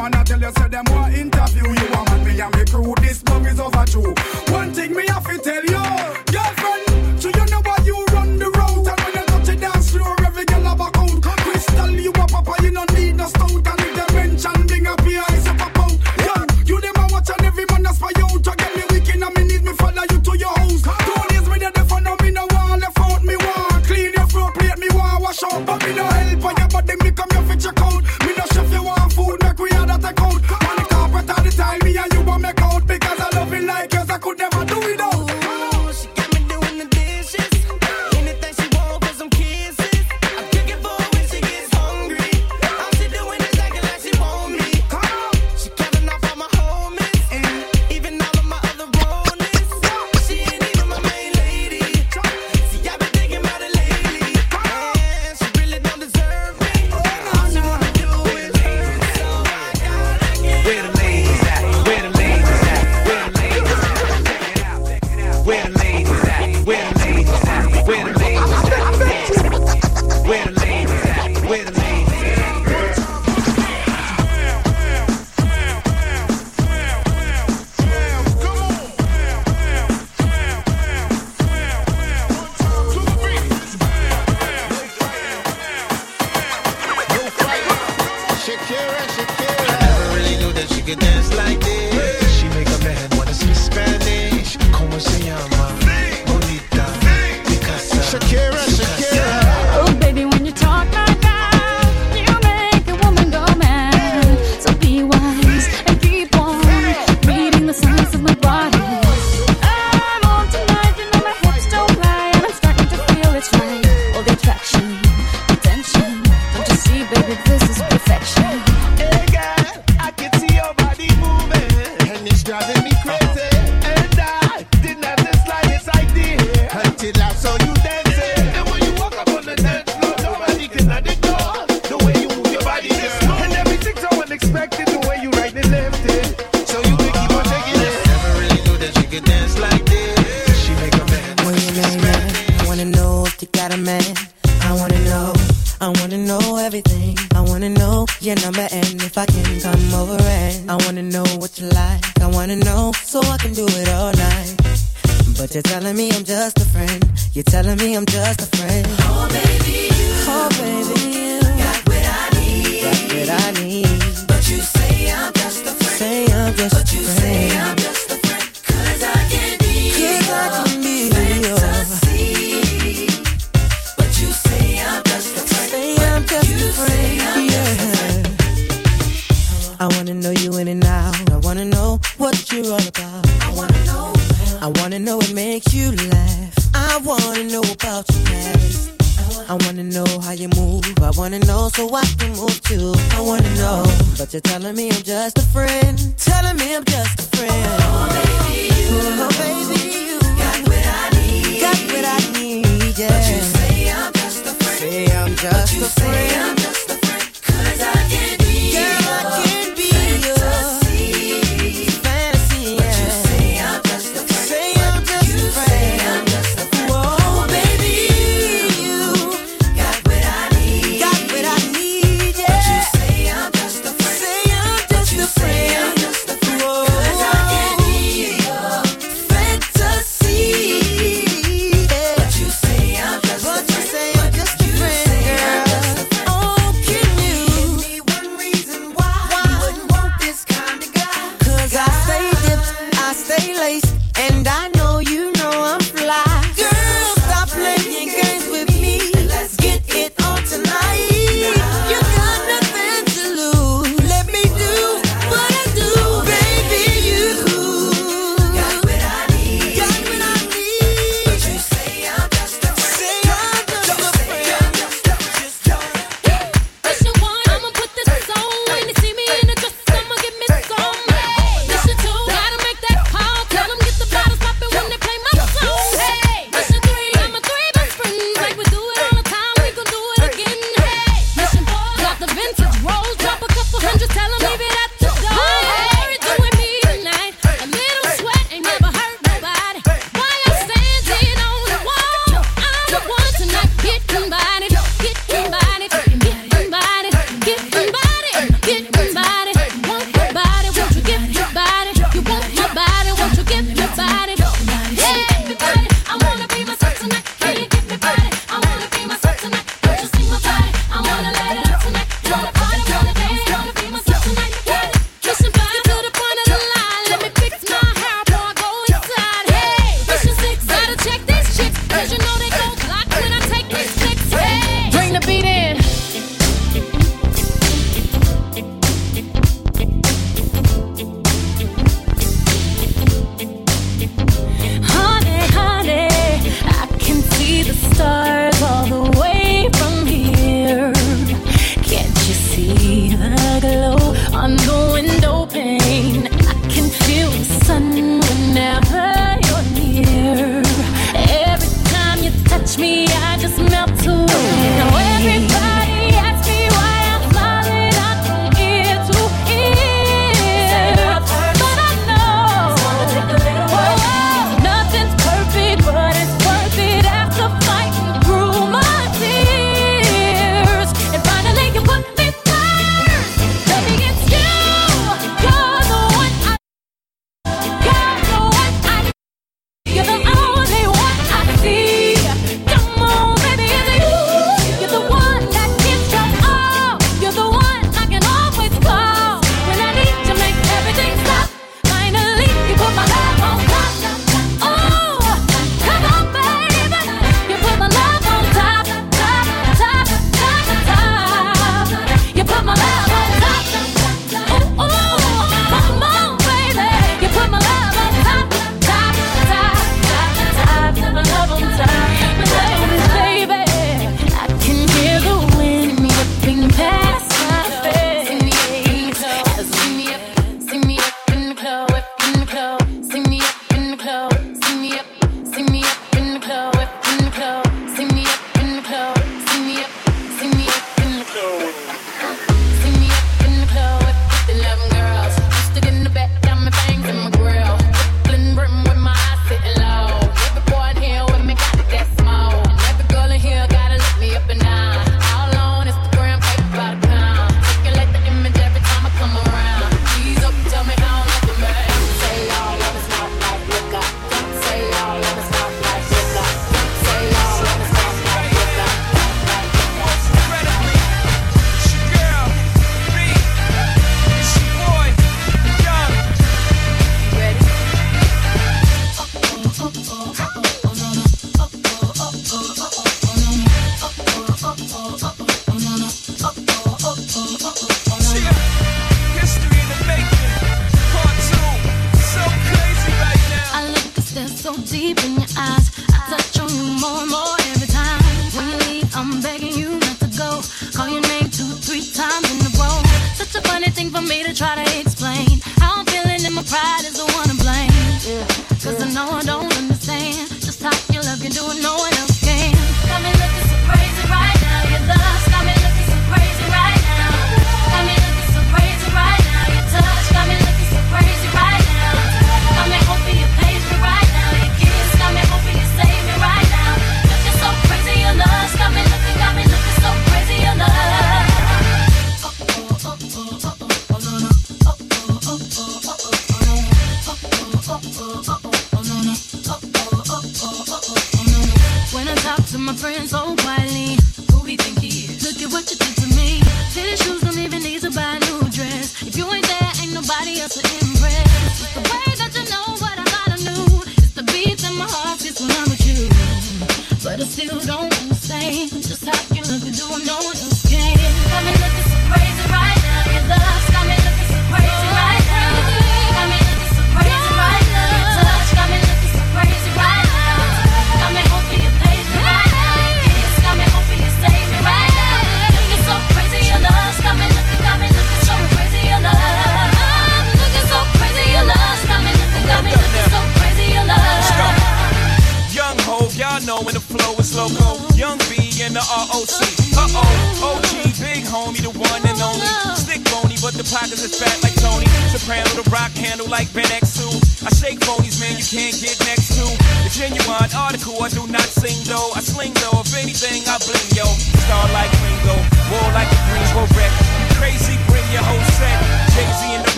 man 0.00 0.14
I 0.14 0.24
tell 0.24 0.40
you, 0.40 0.52
say 0.56 0.68
them 0.68 0.84
want 0.90 1.14
interview 1.14 1.68
you. 1.68 1.88
want 1.92 2.24
me 2.24 2.40
and 2.40 2.54
me 2.56 2.64
crew, 2.64 2.94
this 3.02 3.22
bug 3.22 3.44
is 3.46 3.60
overdue. 3.60 4.14
One 4.52 4.72
thing 4.72 4.94
me 4.94 5.04
have 5.08 5.26
to 5.28 5.36
tell 5.38 5.64
you, 5.72 5.84
girlfriend, 6.32 7.20
so 7.20 7.28
you 7.28 7.44
know 7.52 7.60
why 7.60 7.76
you 7.84 7.96
run 8.14 8.38
the 8.38 8.48
road 8.58 8.88
and 8.88 9.00
when 9.04 9.12
you 9.18 9.24
touch 9.28 9.48
it 9.52 9.60
dance 9.60 9.90
floor, 9.90 10.16
every 10.24 10.44
girl 10.46 10.64
have 10.64 10.80
a 10.80 10.88
coat. 10.96 11.22
Crystal, 11.44 11.90
you 11.90 12.10
a 12.10 12.26
papa, 12.32 12.54
you 12.62 12.70
don't 12.70 12.92
need 12.94 13.16
no 13.16 13.26
stout 13.26 13.52
and 13.52 13.80
if 13.86 13.92
they 13.98 14.08
mention 14.16 14.66
ding 14.66 14.86
up 14.86 15.00
here, 15.02 15.24
it's 15.36 15.46
a 15.46 15.54
pop. 15.54 15.92
Yeah, 16.24 16.42
you 16.64 16.80
them 16.80 16.96
a 16.96 17.04
watch 17.12 17.30
and 17.30 17.44
every 17.44 17.66
man 17.70 17.82
that's 17.82 17.98
for 17.98 18.12
you 18.16 18.28
to 18.40 18.52
get 18.56 18.72
me 18.76 18.82
weak 18.90 19.08
and 19.14 19.34
me 19.36 19.42
need 19.44 19.62
me 19.64 19.72
follow 19.74 20.04
you 20.10 20.18
to 20.20 20.32
your 20.38 20.54
house. 20.56 20.82
Two 20.82 21.22
days 21.28 21.46
with 21.48 21.62
you, 21.62 21.72
they 21.76 21.84
for 21.84 22.00
no 22.00 22.16
me 22.22 22.30
no 22.30 22.46
want 22.52 22.80
left 22.80 23.00
out 23.00 23.22
me 23.22 23.36
want 23.36 23.84
clean 23.84 24.12
your 24.16 24.26
floor 24.32 24.50
plate, 24.52 24.78
me 24.78 24.88
want 24.96 25.22
wash 25.22 25.42
up, 25.42 25.60
but 25.66 25.84
me 25.84 25.92
no 25.94 26.04
help. 26.04 26.59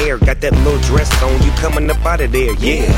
air. 0.00 0.18
Got 0.18 0.40
that 0.40 0.52
little 0.64 0.80
dress 0.80 1.10
on, 1.22 1.42
you 1.42 1.50
coming 1.52 1.90
up 1.90 2.04
out 2.04 2.20
of 2.20 2.32
there, 2.32 2.54
yeah. 2.54 2.89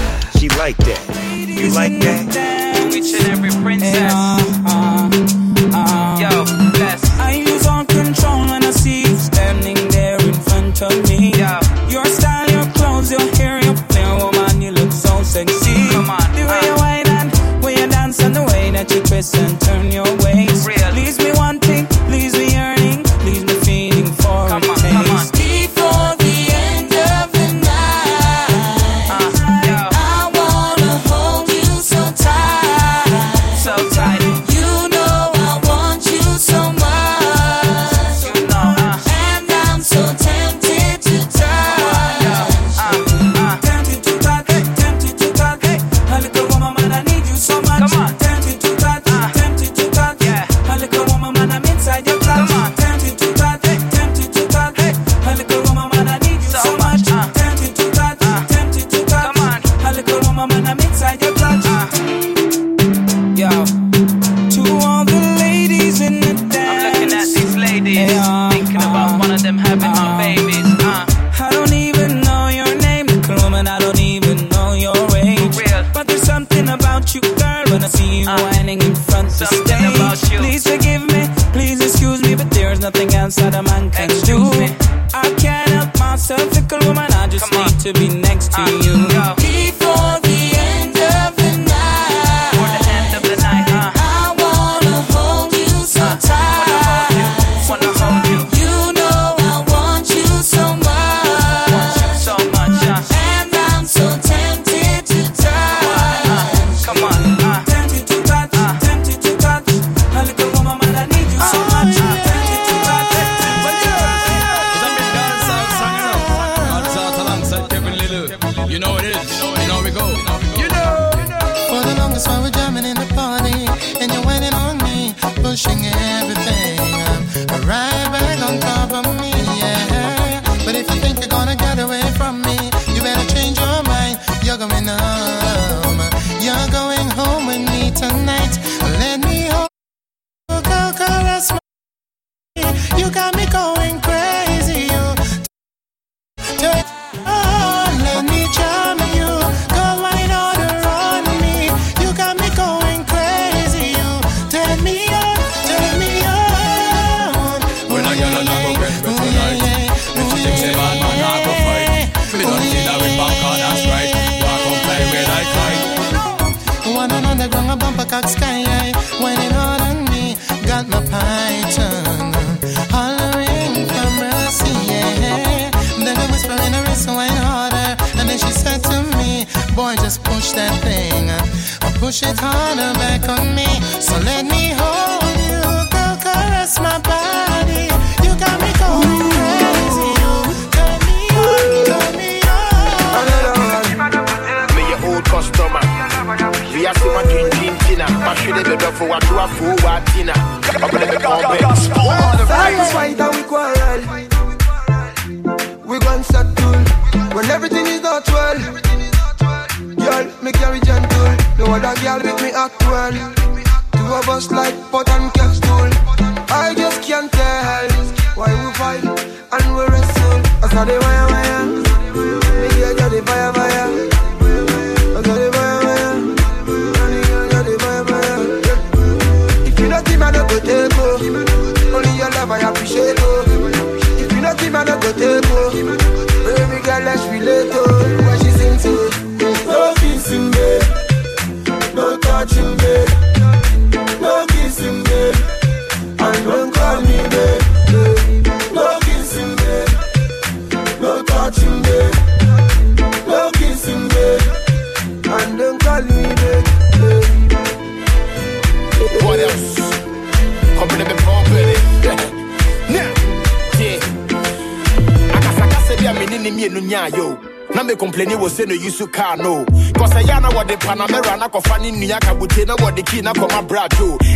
Kabute 273.12 273.22
na 273.22 273.32
kɔma. 273.32 273.62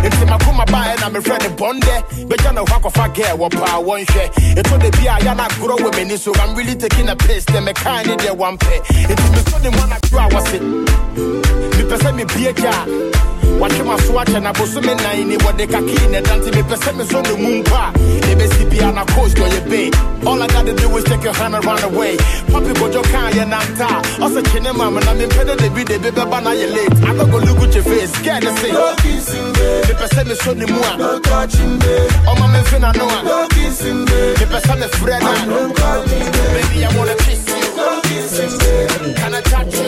Nti 0.04 0.24
makoma 0.26 0.64
baeɛ 0.66 1.00
na 1.00 1.08
mefrɛ 1.08 1.38
ne 1.42 1.48
bɔndɛ. 1.48 2.26
Bɛgya 2.28 2.54
na 2.54 2.60
hɔ 2.62 2.80
akɔfa 2.80 3.14
girl 3.14 3.36
wɔ 3.38 3.50
paa 3.50 3.80
wɔnhwɛ. 3.80 4.54
Ɛtɔ 4.56 4.78
da 4.78 4.90
bi 4.90 5.06
a 5.06 5.18
yɛ 5.18 5.36
na 5.36 5.48
agorɔ 5.48 5.76
wɔ 5.78 5.90
m'ani 5.92 6.18
so 6.18 6.32
I'm 6.34 6.54
really 6.54 6.74
taking 6.74 7.08
a 7.08 7.16
piss. 7.16 7.44
Dɛ 7.46 7.66
mekaa 7.66 8.06
ne 8.06 8.16
deɛ 8.16 8.36
wampɛ. 8.36 8.95
Na 14.46 14.52
bosome 14.52 14.94
nan 15.02 15.26
ni 15.28 15.36
wɔde 15.44 15.64
kakii 15.72 16.06
ne 16.12 16.20
dante 16.26 16.50
mepɛ 16.56 16.76
sɛ 16.82 16.90
meso 16.98 17.18
ne 17.26 17.32
mu 17.42 17.50
mpa 17.62 17.80
a 17.90 17.92
ɛbɛsi 18.30 18.62
bia 18.70 18.92
na 18.92 19.04
coast 19.06 19.36
ɔyɛ 19.36 19.60
bay 19.70 19.90
all 20.24 20.40
i 20.40 20.46
gotta 20.46 20.72
do 20.72 20.96
is 20.96 21.02
take 21.04 21.24
your 21.24 21.32
hand 21.34 21.54
and 21.56 21.64
run 21.64 21.82
away. 21.82 22.16
Papi 22.52 22.72
kɔdwo 22.78 23.02
kaa 23.10 23.28
yɛ 23.36 23.44
nanta 23.52 23.86
a 23.86 24.00
ɔsɛ 24.24 24.40
kyene 24.48 24.72
ma 24.76 24.88
me 24.90 25.00
na 25.00 25.12
mempɛ 25.18 25.42
dɛ 25.48 25.54
debi 25.62 25.82
debi 25.84 26.10
bɛba 26.16 26.38
na 26.44 26.50
yɛ 26.50 26.66
late. 26.74 26.94
I 27.08 27.12
no 27.14 27.24
go 27.26 27.38
look 27.38 27.58
at 27.64 27.74
your 27.74 27.82
face 27.84 28.12
scared 28.14 28.42
to 28.42 28.50
say. 28.58 28.70
No 28.70 28.94
kissing, 29.02 29.52
babe. 29.52 29.84
mepɛ 29.88 30.06
sɛ 30.14 30.22
meso 30.30 30.50
ne 30.56 30.66
mu 30.72 30.80
a 30.80 30.96
No 30.96 31.18
touching, 31.18 31.78
babe. 31.78 32.10
ɔma 32.30 32.46
memfe 32.54 32.78
na 32.80 32.92
no 32.92 33.06
No 33.22 33.48
kissing, 33.48 34.04
babe. 34.04 34.36
mepɛ 34.38 34.58
sɛ 34.62 34.74
mefrɛ 34.80 35.20
no 35.22 35.26
And 35.26 35.42
a 35.42 35.44
don't 35.54 35.72
call 35.76 36.00
me, 36.06 36.18
baby 36.54 36.84
I 36.84 36.86
wanna 36.96 37.14
kiss 37.16 37.48
you. 37.48 37.54
No 37.76 38.00
kissing, 38.02 38.58
babe. 38.60 39.16
can 39.16 39.34
I 39.34 39.40
touch 39.40 39.74
you 39.74 39.86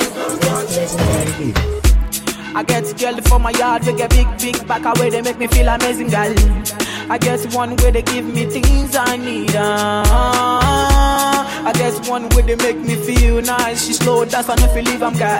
I 2.59 2.64
get 2.64 2.98
girl 2.98 3.16
for 3.22 3.38
my 3.38 3.50
yard, 3.50 3.84
they 3.84 3.94
get 3.94 4.11
big, 4.11 4.26
big 4.36 4.66
back 4.66 4.84
away, 4.84 5.11
they 5.11 5.22
make 5.22 5.38
me 5.38 5.46
feel 5.46 5.68
amazing, 5.68 6.09
girl. 6.09 6.34
I 7.09 7.16
guess 7.16 7.46
one 7.54 7.76
way 7.76 7.92
they 7.92 8.02
give 8.02 8.24
me 8.26 8.46
things 8.46 8.96
I 8.96 9.16
need. 9.16 9.54
Uh, 9.54 10.02
I 11.68 11.72
guess 11.74 12.09
one 12.09 12.28
way 12.30 12.42
they 12.42 12.56
make 12.56 12.78
me 12.78 12.96
feel 12.96 13.42
nice. 13.42 13.86
She 13.86 13.92
slow 13.92 14.24
dance 14.24 14.48
and 14.48 14.61
if 14.61 14.74
you 14.74 14.82
leave, 14.82 15.04
I'm 15.04 15.16
girl. 15.16 15.38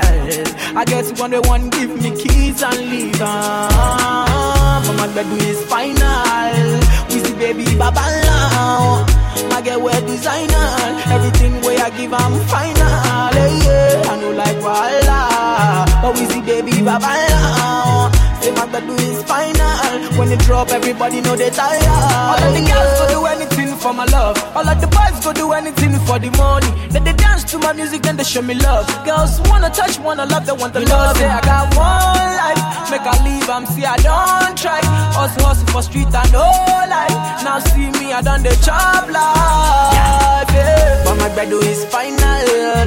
I 0.79 0.85
guess 0.87 1.11
one 1.19 1.33
way 1.33 1.41
one 1.41 1.71
give 1.71 1.91
me 2.01 2.11
keys 2.23 2.62
and 2.62 2.79
leave. 2.89 3.21
Uh, 3.21 4.83
but 4.87 4.93
my 4.97 5.09
bed 5.12 5.27
is 5.43 5.61
final. 5.64 6.79
We 7.09 7.19
see 7.19 7.35
baby 7.35 7.77
baba 7.77 8.01
now. 8.23 9.05
My 9.51 9.61
girl 9.61 9.81
wear 9.81 10.01
designer. 10.03 10.69
Everything 11.11 11.62
way 11.62 11.79
I 11.79 11.91
give, 11.91 12.14
I'm 12.14 12.39
final. 12.47 13.33
Hey, 13.35 13.59
yeah. 13.64 14.03
I 14.07 14.21
know 14.21 14.31
like 14.31 14.57
voila. 14.59 15.88
But 16.03 16.15
we 16.15 16.27
see 16.27 16.43
baby 16.43 16.83
baba 16.83 17.11
now. 17.29 18.11
Say 18.41 18.53
my 18.53 18.67
bed 18.67 18.89
is 18.89 19.23
final. 19.25 20.19
When 20.19 20.31
it 20.31 20.39
drop, 20.41 20.71
everybody 20.71 21.21
know 21.21 21.35
they 21.35 21.51
tired. 21.51 21.83
All 21.85 22.39
of 22.47 22.55
the 22.55 22.63
girls 22.71 22.99
go 22.99 23.05
do 23.17 23.27
anything 23.27 23.77
for 23.77 23.93
my 23.93 24.05
love. 24.07 24.37
All 24.55 24.69
of 24.69 24.81
the 24.81 24.87
boys 24.87 25.19
go 25.25 25.33
do 25.33 25.53
anything 25.53 25.99
for 26.07 26.19
the 26.19 26.31
money. 26.39 26.71
Then 26.91 27.03
they 27.05 27.13
dance 27.15 27.43
to 27.51 27.59
my 27.59 27.73
music, 27.73 28.03
then 28.03 28.17
they 28.17 28.25
show 28.25 28.43
me 28.43 28.55
love. 28.55 28.87
Girls 29.05 29.41
wanna 29.51 29.71
touch, 29.71 29.99
wanna 29.99 30.27
love, 30.27 30.47
they 30.47 30.53
want 30.53 30.73
the 30.73 30.81
love. 30.81 31.17
Say 31.17 31.27
I 31.27 31.41
got 31.41 31.67
one 31.75 32.31
life, 32.43 32.91
make 32.91 33.03
I 33.03 33.15
leave, 33.25 33.51
I'm 33.51 33.67
see 33.67 33.85
I 33.85 33.97
don't 33.97 34.57
try. 34.57 34.81
Hustle, 35.19 35.45
hustle 35.45 35.67
for 35.67 35.83
street 35.83 36.15
and 36.15 36.33
no 36.33 36.47
life. 36.95 37.19
Now 37.43 37.59
see 37.59 37.91
me, 37.99 38.13
I 38.13 38.23
done 38.23 38.43
the 38.45 38.55
chop 38.65 39.11
life. 39.11 40.51
Yeah. 40.55 41.03
But 41.05 41.17
my 41.17 41.29
bed 41.35 41.53
is 41.53 41.85
final. 41.87 42.19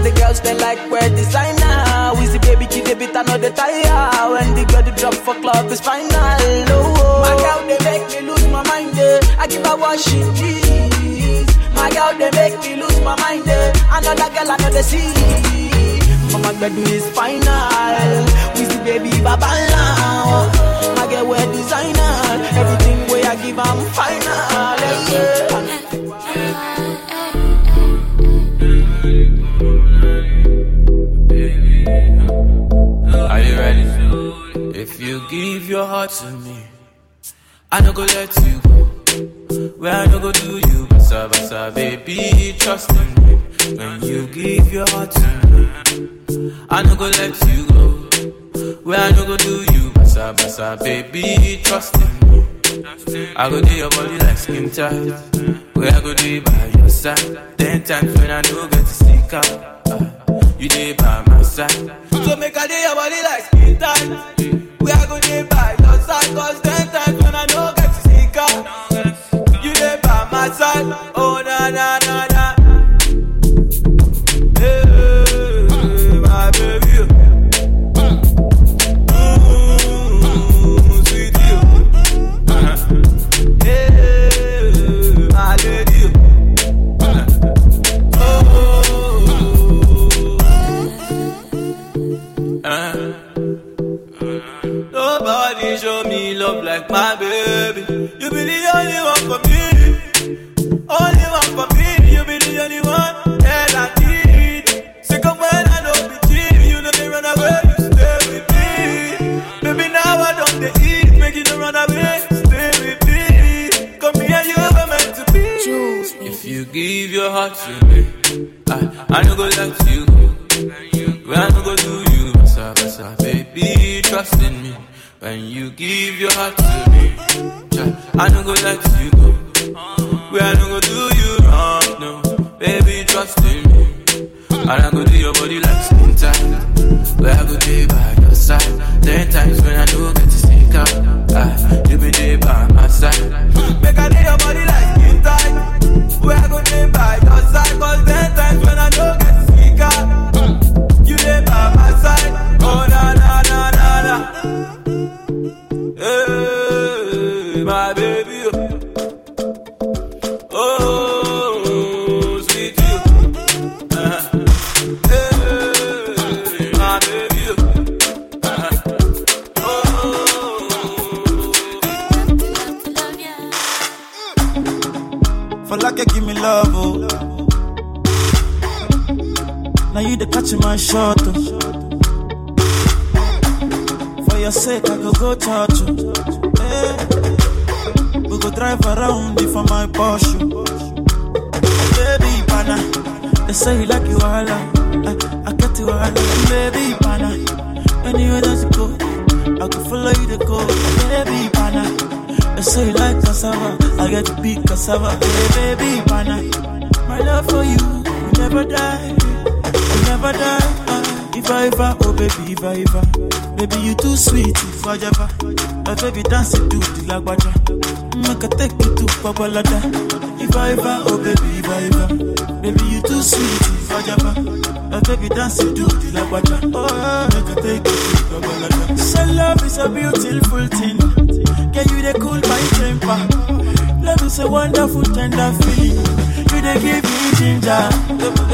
The 0.02 0.12
girls 0.16 0.40
they 0.42 0.56
like 0.58 0.80
wear 0.90 1.10
designer. 1.10 1.61
We 2.20 2.26
see 2.28 2.40
baby 2.40 2.66
kid, 2.68 2.86
they 2.86 2.94
beat 2.96 3.16
another 3.16 3.50
tire. 3.52 4.32
When 4.32 4.54
the 4.56 4.66
girl 4.72 4.84
they 4.84 4.92
drop 4.92 5.14
for 5.14 5.34
club 5.36 5.72
is 5.72 5.80
final. 5.82 6.10
Oh, 6.12 6.96
oh. 6.98 7.22
my 7.24 7.36
girl 7.42 7.62
they 7.68 7.80
make 7.88 8.06
me 8.12 8.20
lose 8.28 8.46
my 8.52 8.62
mind. 8.68 8.98
Eh. 8.98 9.20
I 9.40 9.48
give 9.48 9.66
her 9.66 9.76
what 9.78 10.00
she 10.00 10.18
needs. 10.40 11.52
My 11.74 11.90
girl, 11.90 12.14
they 12.20 12.32
make 12.32 12.60
me 12.62 12.76
lose 12.82 13.00
my 13.02 13.16
mind. 13.16 13.48
Eh. 13.48 13.74
Another 13.92 14.30
girl, 14.36 14.52
another 14.56 14.84
see. 14.84 15.14
Mama 16.32 16.52
Bedu 16.60 16.84
is 16.92 17.06
final. 17.12 18.26
We 18.56 18.64
baby 18.84 19.12
Baba 19.22 19.50
now. 19.72 20.50
My 20.96 21.06
girl, 21.10 21.26
wear 21.28 21.46
designer. 21.48 22.14
Everything 22.60 23.00
where 23.10 23.26
I 23.26 23.36
give, 23.42 23.60
I'm 23.60 23.80
final. 23.98 24.78
Yeah. 25.12 25.50
Your 35.72 35.86
heart 35.86 36.10
to 36.10 36.30
me, 36.32 36.66
I 37.72 37.80
no 37.80 37.94
go 37.94 38.02
let 38.02 38.36
you 38.46 38.60
go. 38.60 38.84
Where 39.78 39.94
I 39.94 40.06
no 40.08 40.20
go 40.20 40.34
do 40.34 40.58
you, 40.58 40.86
basa 40.88 41.30
basa, 41.30 41.74
baby, 41.74 42.54
trust 42.60 42.90
in 42.92 43.08
me. 43.24 43.36
When 43.78 44.02
you 44.02 44.28
give 44.28 44.74
your 44.74 44.86
heart 44.90 45.12
to 45.12 45.48
me, 45.48 46.60
I 46.70 46.84
no 46.84 46.94
go 46.98 47.06
let 47.06 47.48
you 47.48 47.66
go. 47.68 47.88
Where 48.84 49.00
I 49.00 49.12
no 49.12 49.26
go 49.26 49.38
do 49.38 49.62
you, 49.74 49.92
basa 49.92 50.36
basa, 50.36 50.78
baby, 50.84 51.62
trust 51.64 51.96
in 51.96 52.30
me. 52.30 53.34
I 53.38 53.50
go 53.50 53.62
do 53.62 53.74
your 53.74 53.90
body 53.92 54.18
like 54.20 54.38
skin 54.38 54.70
tight. 54.70 55.31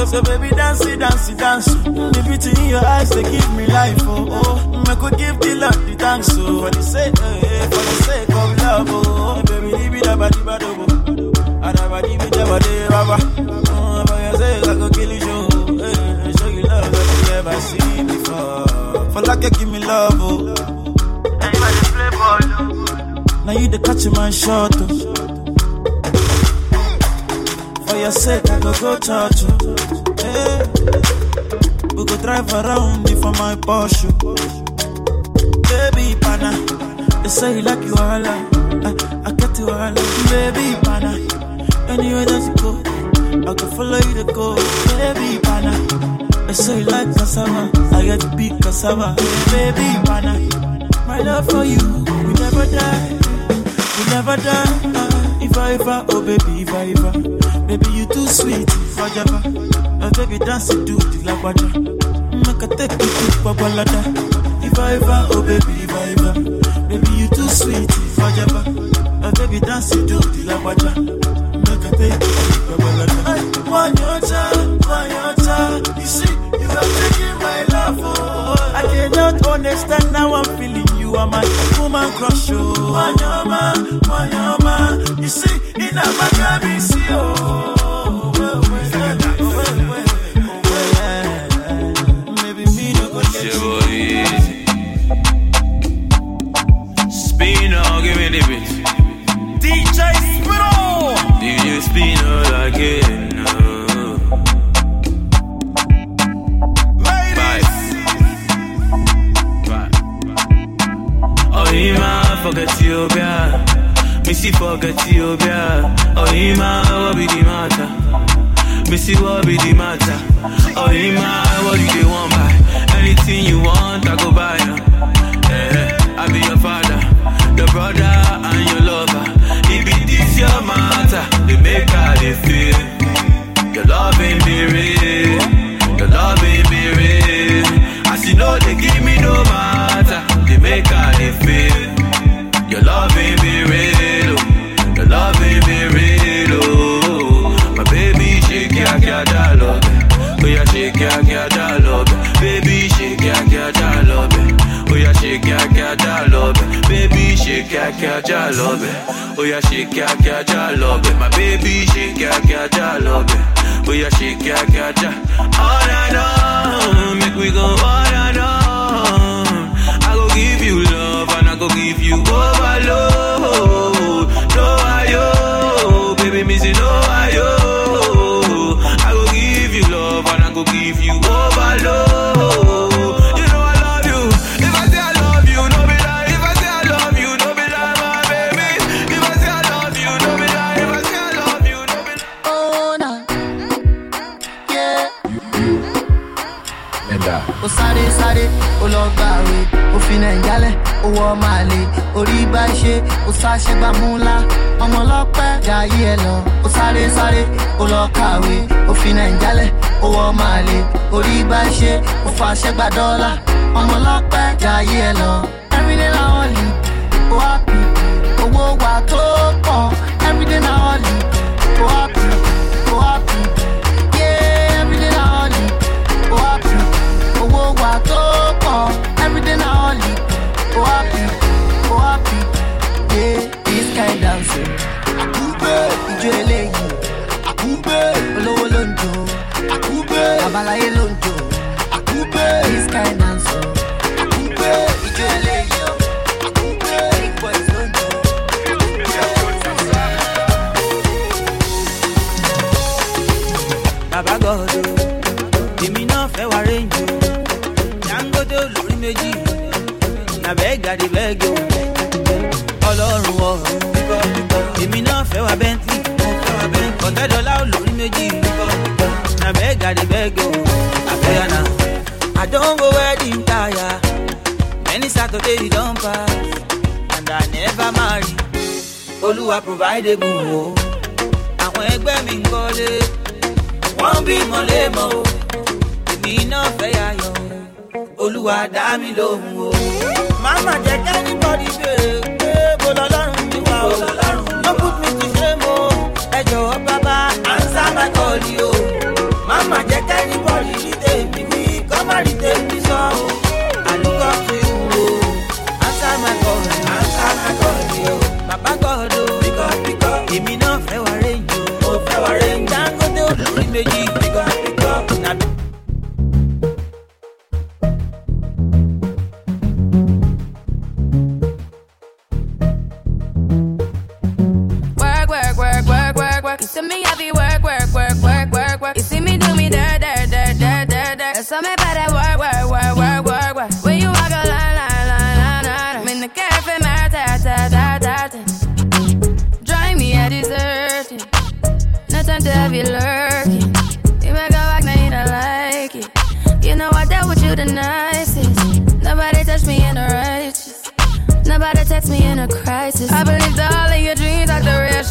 So, 0.10 0.22
baby, 0.24 0.50
dance 0.56 0.86
it, 0.86 1.00
dance 1.00 1.30
it, 1.30 1.38
dance. 1.38 1.66
The 1.66 2.24
beauty 2.26 2.50
in 2.62 2.70
your 2.70 2.86
eyes, 2.86 3.10
they 3.10 3.24
give 3.24 3.56
me 3.56 3.68
life. 3.68 3.98
Oh, 4.04 4.28
oh. 4.32 4.84
I 4.88 4.96
could 4.96 5.18
give 5.18 5.38
the 5.40 5.56
Lord 5.56 5.74
the 5.86 5.96
thanks. 6.00 6.30
Oh, 6.32 6.62
for 6.64 6.72
the 6.72 6.82
sake, 6.82 7.14
eh, 7.22 7.64
for 7.68 7.84
the 7.90 7.96
sake 8.08 8.30
of 8.30 8.58
love. 8.58 8.88
Oh, 8.90 9.44
baby, 9.46 9.72
leave 9.76 9.96
it 9.96 10.08
up, 10.08 10.20
di 10.32 10.42
ba 10.48 10.58
do. 10.60 10.68
Adaba 11.60 12.02
di 12.02 12.16
bi 12.18 12.28
jaba 12.32 12.58
de 12.64 12.88
baba. 12.88 13.18
Oh, 13.20 14.06
for 14.08 14.20
your 14.24 14.36
sake, 14.40 14.64
I 14.64 14.74
could 14.80 14.94
kill 14.96 15.12
you. 15.12 15.20
Show, 15.20 15.84
eh, 15.84 16.32
show 16.40 16.48
you 16.56 16.64
love 16.64 16.92
that 16.94 17.08
you 17.12 17.22
never 17.32 17.56
seen 17.68 18.08
before. 18.08 19.12
For 19.12 19.22
like 19.24 19.44
you 19.44 19.50
give 19.52 19.70
me 19.70 19.80
love. 19.80 20.22
Oh. 20.22 20.54
Now 23.46 23.54
you 23.60 23.68
the 23.68 23.80
catch 23.80 24.06
my 24.16 24.30
shot. 24.30 24.72
Oh. 24.80 24.88
For 27.88 27.98
your 27.98 28.12
sake, 28.12 28.50
I 28.50 28.60
go 28.60 28.72
go 28.80 28.96
church. 29.00 29.44
Oh. 29.44 29.77
We 31.96 32.06
go 32.06 32.18
drive 32.22 32.52
around 32.54 33.10
it 33.10 33.18
for 33.22 33.32
my 33.34 33.56
Porsche. 33.56 34.10
Baby, 35.70 36.20
pana. 36.22 36.52
They 37.24 37.30
say 37.30 37.56
you 37.58 37.62
like 37.62 37.84
you 37.84 37.94
all. 37.96 38.26
I, 38.26 38.94
I 39.26 39.32
get 39.34 39.58
you 39.60 39.70
all. 39.70 39.94
Baby, 40.30 40.76
pana. 40.84 41.14
Anywhere 41.90 42.26
that 42.26 42.44
you 42.48 42.54
go, 42.62 42.72
I 43.50 43.54
can 43.56 43.70
follow 43.72 43.98
you 43.98 44.14
to 44.24 44.34
go. 44.34 44.56
Baby, 44.98 45.40
pana. 45.42 45.74
They 46.48 46.54
say 46.54 46.80
you 46.80 46.86
like 46.86 47.08
cassava. 47.16 47.72
I 47.96 48.04
get 48.06 48.20
to 48.22 48.36
be 48.36 48.50
cassava. 48.62 49.16
Baby, 49.52 49.88
pana. 50.06 50.34
My 51.08 51.20
love 51.22 51.50
for 51.50 51.64
you 51.64 51.80
will 51.80 52.34
never 52.44 52.66
die. 52.66 53.10
Will 53.98 54.10
never 54.12 54.38
die. 54.38 54.74
If 55.42 55.58
I 55.58 55.74
ever, 55.74 56.06
oh 56.10 56.22
baby, 56.22 56.62
if 56.62 56.74
I 56.74 56.92
ever. 56.92 57.12
Baby, 57.68 57.90
you 57.92 58.06
too 58.08 58.28
sweet, 58.28 58.68
if 58.70 59.00
I 59.00 59.10
ever. 59.22 59.87
My 60.08 60.14
baby 60.26 60.40
dance 60.40 60.70
to 60.70 60.86
do 60.86 60.96
the 60.96 61.20
lagwaja. 61.28 61.68
Make 62.32 62.64
a 62.64 62.68
take 62.78 62.92
you 62.96 62.98
to 62.98 63.40
Babalada. 63.44 64.00
Iva 64.64 64.96
Iva, 64.96 65.28
oh 65.32 65.42
baby, 65.44 65.84
Iva 65.84 66.00
Iva. 66.16 66.32
Baby, 66.88 67.12
you 67.20 67.28
too 67.28 67.50
sweet, 67.50 67.92
Iva 67.92 68.28
Jaba. 68.32 68.62
My 69.22 69.32
baby 69.32 69.60
dance 69.60 69.90
to 69.90 70.06
do 70.08 70.16
the 70.20 70.48
lagwaja. 70.48 70.96
Make 71.60 71.84
a 71.84 71.98
take 72.00 72.24
you 72.24 72.40
to 72.56 72.74
Babalada. 72.80 73.68
One 73.68 73.98
your 74.00 74.20
time, 74.24 74.80
one 74.88 75.10
your 75.12 75.34
time. 75.44 75.84
You 76.00 76.06
see, 76.08 76.34
you 76.56 76.70
are 76.72 76.90
taking 76.96 77.36
my 77.44 77.60
love, 77.68 78.00
oh. 78.00 78.72
I 78.76 78.84
cannot 78.84 79.46
understand 79.46 80.16
how 80.16 80.34
I'm 80.36 80.46
feeling 80.58 80.88
you 81.02 81.16
are 81.18 81.28
my 81.28 81.44
woman 81.80 82.10
crush, 82.14 82.50
oh. 82.52 82.74
Wanyama, 82.96 83.74
wanyama, 84.08 85.20
you 85.22 85.28
see, 85.28 85.56
in 85.76 85.98
a 85.98 86.08
magazine, 86.16 87.04
oh. 87.12 87.74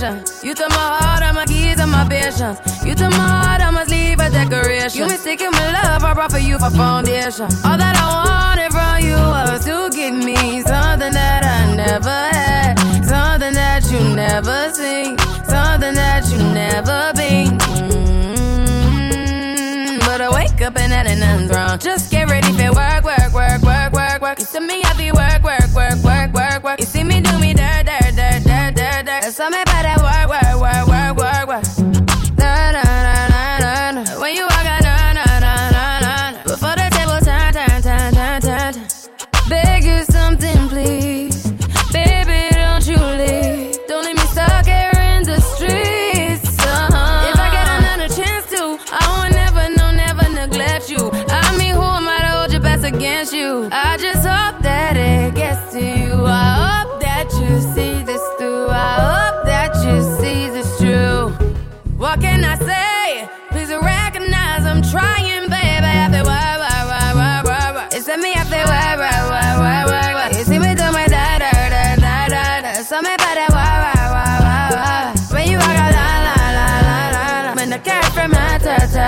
attention. 0.06 0.46
You 0.46 0.54
took 0.54 0.70
my 0.70 0.76
heart, 0.76 1.22
all 1.22 1.32
my 1.32 1.44
keys, 1.46 1.78
and 1.80 1.90
my 1.90 2.06
patience. 2.08 2.60
You 2.84 2.94
took 2.94 3.10
my 3.10 3.16
heart, 3.16 3.60
I 3.60 3.70
must 3.70 3.90
leave 3.90 4.20
a 4.20 4.30
decoration. 4.30 5.00
You 5.00 5.06
mistaken 5.06 5.50
my 5.52 5.72
love, 5.72 6.04
I 6.04 6.14
brought 6.14 6.32
for 6.32 6.38
you 6.38 6.58
for 6.58 6.70
foundation. 6.70 7.46
All 7.64 7.76
that 7.76 7.96
I 7.96 8.06
wanted 8.24 8.72
from 8.72 9.00
you 9.06 9.16
was 9.16 9.64
to 9.64 9.90
give 9.94 10.14
me 10.14 10.62
something 10.62 11.12
that 11.12 11.44
I 11.44 11.74
never 11.74 12.08
had, 12.08 12.78
something 13.04 13.54
that 13.54 13.90
you 13.90 14.00
never 14.14 14.70
seen, 14.72 15.18
something 15.44 15.94
that 15.94 16.28
you 16.30 16.38
never 16.38 17.12
been. 17.14 17.58
Mm-hmm. 17.58 18.06
But 20.00 20.20
I 20.20 20.30
wake 20.30 20.62
up 20.62 20.76
and 20.76 20.92
that 20.92 21.06
ain't 21.06 21.20
nothing's 21.20 21.50
wrong. 21.50 21.78
Just 21.78 22.10
get 22.10 22.28
ready 22.28 22.52
for 22.52 22.72
work, 22.72 23.04
work, 23.04 23.32
work, 23.34 23.62
work, 23.62 23.92
work, 23.92 24.22
work. 24.22 24.38
You 24.38 24.46
to 24.46 24.60
me, 24.60 24.82
I 24.84 24.94
be 24.96 25.12
work, 25.12 25.42
work, 25.42 25.74
work, 25.74 26.02
work, 26.02 26.32
work, 26.32 26.62
work. 26.62 26.80
You 26.80 26.86
see 26.86 27.04
me 27.04 27.20
do 27.20 27.38
me 27.38 27.52
dirt, 27.54 27.86
dirt, 27.86 28.14
dirt, 28.16 28.44
dirt, 28.44 28.74
dirt, 28.74 29.04
dirt. 29.06 29.22
That's 29.22 29.38
how 29.38 29.50
me 29.50 29.65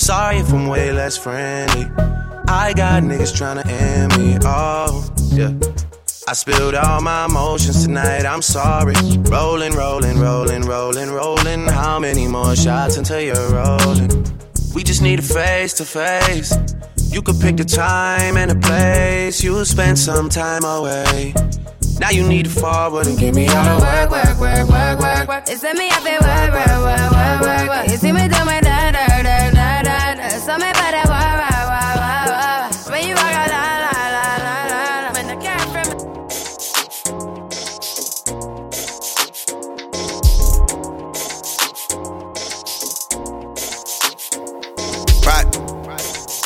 sorry 0.00 0.38
if 0.38 0.52
I'm 0.52 0.66
way 0.66 0.92
less 0.92 1.16
friendly. 1.16 1.84
I 2.48 2.72
got 2.74 3.02
niggas 3.02 3.32
tryna 3.36 3.66
end 3.66 4.18
me. 4.18 4.38
Oh, 4.42 5.08
yeah. 5.32 5.52
I 6.26 6.32
spilled 6.32 6.74
all 6.74 7.00
my 7.00 7.26
emotions 7.26 7.84
tonight, 7.84 8.24
I'm 8.24 8.42
sorry. 8.42 8.94
Rolling, 9.28 9.74
rolling, 9.74 10.18
rolling, 10.18 10.62
rolling, 10.62 11.10
rolling. 11.10 11.66
How 11.66 11.98
many 11.98 12.26
more 12.26 12.56
shots 12.56 12.96
until 12.96 13.20
you're 13.20 13.50
rolling? 13.50 14.10
We 14.74 14.82
just 14.84 15.02
need 15.02 15.18
a 15.18 15.22
face 15.22 15.74
to 15.74 15.84
face. 15.84 16.54
You 17.12 17.20
could 17.22 17.40
pick 17.40 17.56
the 17.56 17.64
time 17.64 18.36
and 18.36 18.50
the 18.50 18.56
place. 18.56 19.42
You'll 19.42 19.64
spend 19.64 19.98
some 19.98 20.28
time 20.28 20.64
away. 20.64 21.34
Now 21.98 22.10
you 22.10 22.26
need 22.26 22.46
to 22.46 22.50
forward 22.50 23.06
and 23.06 23.18
give 23.18 23.34
me 23.34 23.46
all 23.48 23.78
the 23.78 23.84
work, 23.84 24.10
work, 24.10 24.40
work, 24.40 24.68
work, 24.68 25.00
work, 25.00 25.28
work. 25.28 25.44
It's 25.48 25.62
me, 25.62 25.90
feel 25.90 26.20
work, 26.22 26.52
work, 26.52 26.66
work, 26.88 27.10
work, 27.12 27.40
work, 27.42 27.68
work. 27.68 27.90
You 27.90 27.96
see 27.96 28.12
me 28.12 28.26
do 28.28 28.44
my 28.44 28.60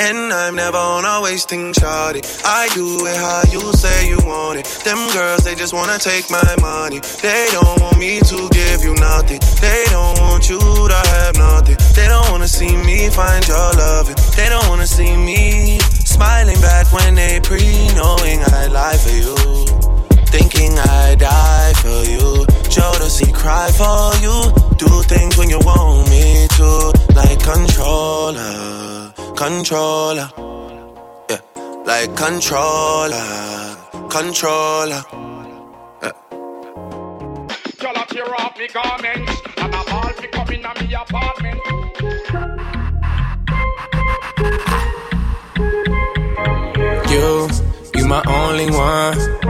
And 0.00 0.32
I'm 0.32 0.54
never 0.54 0.78
on 0.78 1.04
a 1.04 1.20
wasting 1.20 1.74
shawty. 1.74 2.24
I 2.42 2.68
do 2.72 3.04
it 3.04 3.16
how 3.16 3.42
you 3.52 3.60
say 3.74 4.08
you 4.08 4.16
want 4.24 4.58
it. 4.58 4.64
Them 4.82 4.96
girls, 5.12 5.44
they 5.44 5.54
just 5.54 5.74
wanna 5.74 5.98
take 5.98 6.30
my 6.30 6.56
money. 6.58 7.00
They 7.20 7.46
don't 7.52 7.78
want 7.82 7.98
me 7.98 8.18
to 8.20 8.48
give 8.48 8.82
you 8.82 8.94
nothing. 8.94 9.40
They 9.60 9.84
don't 9.90 10.18
want 10.20 10.48
you 10.48 10.58
to 10.58 11.00
have 11.12 11.36
nothing. 11.36 11.76
They 11.94 12.08
don't 12.08 12.30
wanna 12.30 12.48
see 12.48 12.74
me 12.78 13.10
find 13.10 13.46
your 13.46 13.72
loving. 13.76 14.16
They 14.36 14.48
don't 14.48 14.66
wanna 14.70 14.86
see 14.86 15.14
me 15.16 15.78
smiling 16.06 16.60
back 16.62 16.90
when 16.94 17.14
they 17.14 17.38
pre 17.40 17.60
knowing 17.92 18.40
I 18.40 18.68
lie 18.72 18.96
for 18.96 19.10
you. 19.12 19.79
Thinking 20.30 20.78
I 20.78 21.16
die 21.16 21.72
for 21.82 22.04
you. 22.14 22.46
Jodeci 22.70 23.32
cry 23.34 23.68
for 23.80 24.14
you. 24.24 24.36
Do 24.78 25.02
things 25.02 25.36
when 25.36 25.50
you 25.50 25.58
want 25.58 26.08
me 26.08 26.46
to. 26.58 26.92
Like 27.14 27.40
controller, 27.42 29.12
controller. 29.36 30.30
Yeah, 31.30 31.40
like 31.84 32.16
controller, 32.16 33.76
controller. 34.08 35.02
Yeah. 36.02 36.12
Girl, 37.80 37.96
I 37.96 38.04
tear 38.08 38.34
off 38.40 38.56
me 38.58 38.68
garments 38.68 39.32
And 39.56 39.74
a 39.74 39.84
ball 39.90 40.12
fi 40.12 40.26
come 40.28 40.50
in 40.50 40.64
a 40.64 40.72
me 40.80 40.94
apartment 40.94 41.60
You, 47.10 47.48
you 47.96 48.06
my 48.06 48.22
only 48.28 48.70
one. 48.70 49.49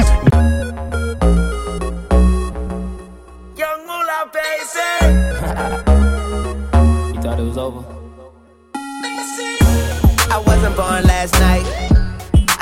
Young 3.57 3.87
Moolah, 3.87 4.29
baby 4.31 4.63
You 7.15 7.21
thought 7.21 7.39
it 7.39 7.43
was 7.43 7.57
over? 7.57 7.83
I 10.33 10.37
wasn't 10.45 10.75
born 10.75 11.03
last 11.03 11.33
night. 11.39 11.80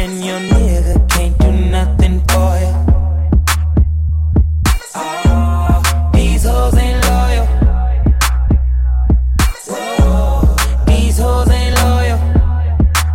and 0.00 0.24
your 0.24 0.40
nigga 0.40 1.08
can't 1.10 1.38
do 1.38 1.50
nothing 1.70 2.20
for 2.28 2.50
you. 2.62 2.72
Oh, 4.94 6.10
these 6.14 6.44
hoes 6.44 6.76
ain't 6.76 7.04
loyal. 7.04 7.46
Whoa, 9.68 10.56
these 10.86 11.18
hoes 11.18 11.50
ain't 11.50 11.74
loyal. 11.82 12.18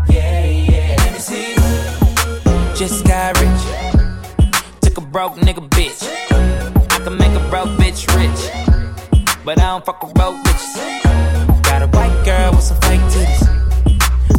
Yeah, 0.09 0.45
yeah, 0.45 0.95
let 0.99 1.13
me 1.13 1.19
see. 1.19 1.55
Just 2.75 3.05
got 3.05 3.39
rich. 3.41 3.63
Took 4.81 4.97
a 4.97 5.01
broke 5.01 5.35
nigga 5.37 5.67
bitch. 5.69 6.01
I 6.91 6.99
can 7.03 7.17
make 7.17 7.33
a 7.41 7.43
broke 7.49 7.69
bitch 7.79 8.01
rich. 8.17 8.41
But 9.45 9.59
I 9.59 9.67
don't 9.71 9.85
fuck 9.85 10.03
with 10.03 10.13
broke 10.13 10.35
bitches. 10.43 11.63
Got 11.63 11.81
a 11.83 11.87
white 11.87 12.23
girl 12.25 12.51
with 12.51 12.63
some 12.63 12.79
fake 12.81 13.01
titties. 13.13 13.47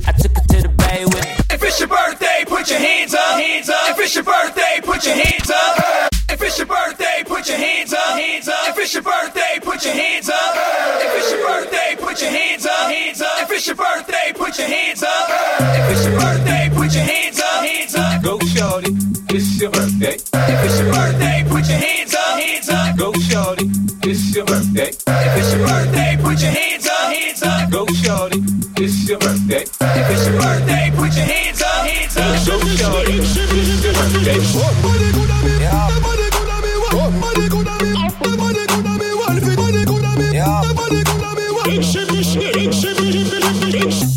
I 0.07 0.13
took 0.13 0.33
her 0.37 0.45
to 0.53 0.63
the 0.63 0.69
bay 0.69 1.05
with 1.05 1.25
me. 1.25 1.31
If 1.55 1.63
it's 1.63 1.79
your 1.81 1.89
birthday, 1.89 2.32
put 2.63 2.71
your 2.71 2.79
hands 2.79 3.13
up. 3.13 3.41
Hands 3.41 3.69
up. 3.69 3.91
If 3.91 3.99
it's 3.99 4.15
your 4.15 4.23
birthday, 4.23 4.79
put 4.85 5.05
your 5.05 5.17
hands 5.17 5.51
up. 5.51 6.09
If 6.31 6.41
it's 6.43 6.59
your 6.59 6.67
birthday, 6.69 7.25
put 7.27 7.49
your 7.49 7.59
hands 7.59 7.93
up. 7.93 8.15
Hands 8.15 8.49
up. 8.49 8.69
If 8.69 8.79
it's 8.79 8.95
your 8.95 9.03
birthday, 9.03 9.59
put 9.61 9.85
your 9.85 9.95
hands 9.95 10.29
up. 10.29 10.55
If 11.03 11.19
it's 11.19 11.33
your 11.33 11.43
birthday, 11.43 11.97
put 11.99 12.21
your 12.23 12.31
hands 12.31 12.65
up. 12.65 12.89
Hands 12.89 13.21
up. 13.21 13.43
If 13.43 13.51
it's 13.51 13.67
your 13.67 13.75
birthday, 13.75 14.33
put 14.33 14.59
your 14.59 14.69
hands 14.69 15.03
up. 15.03 15.27
If 15.59 15.91
it's 15.91 16.07
your 16.07 16.21
birthday, 16.21 16.71
put 16.73 16.95
your 16.95 17.03
hands 17.03 17.41
up. 17.41 17.65
Hands 17.67 17.95
up. 17.97 18.23
Go 18.23 18.39
shorty, 18.55 18.93
it's 19.35 19.61
your 19.61 19.71
birthday. 19.73 20.15
If 20.15 20.65
it's 20.65 20.79
your 20.79 20.93
birthday, 20.93 21.45
put 21.49 21.67
your 21.67 21.79
hands 21.83 22.15
up. 22.15 22.39
Hands 22.39 22.69
up. 22.69 22.97
Go 22.97 23.13
shorty, 23.27 23.67
it's 24.07 24.37
your 24.37 24.47
birthday. 24.47 24.91
If 24.95 25.35
it's 25.35 25.53
your 25.53 25.67
birthday, 25.67 26.17
put 26.23 26.41
your 26.41 26.55
hands 26.55 26.87
up. 26.87 27.11
Hands 27.11 27.43
up. 27.43 27.71
Go 27.73 27.87
shorty, 28.07 28.39
it's 28.79 29.09
your 29.09 29.19
birthday. 29.19 29.65
If 29.67 30.11
it's 30.15 30.27
your 30.29 30.39
birthday, 30.39 30.93
put 30.95 31.11
your 31.17 31.27
hands 31.27 31.52
up. 32.17 32.25
Hands 32.25 32.49
up. 32.49 32.61
Go 32.61 32.67
shorty, 32.77 33.19
it's 33.19 33.85
your 33.85 33.95
birthday. 33.95 34.43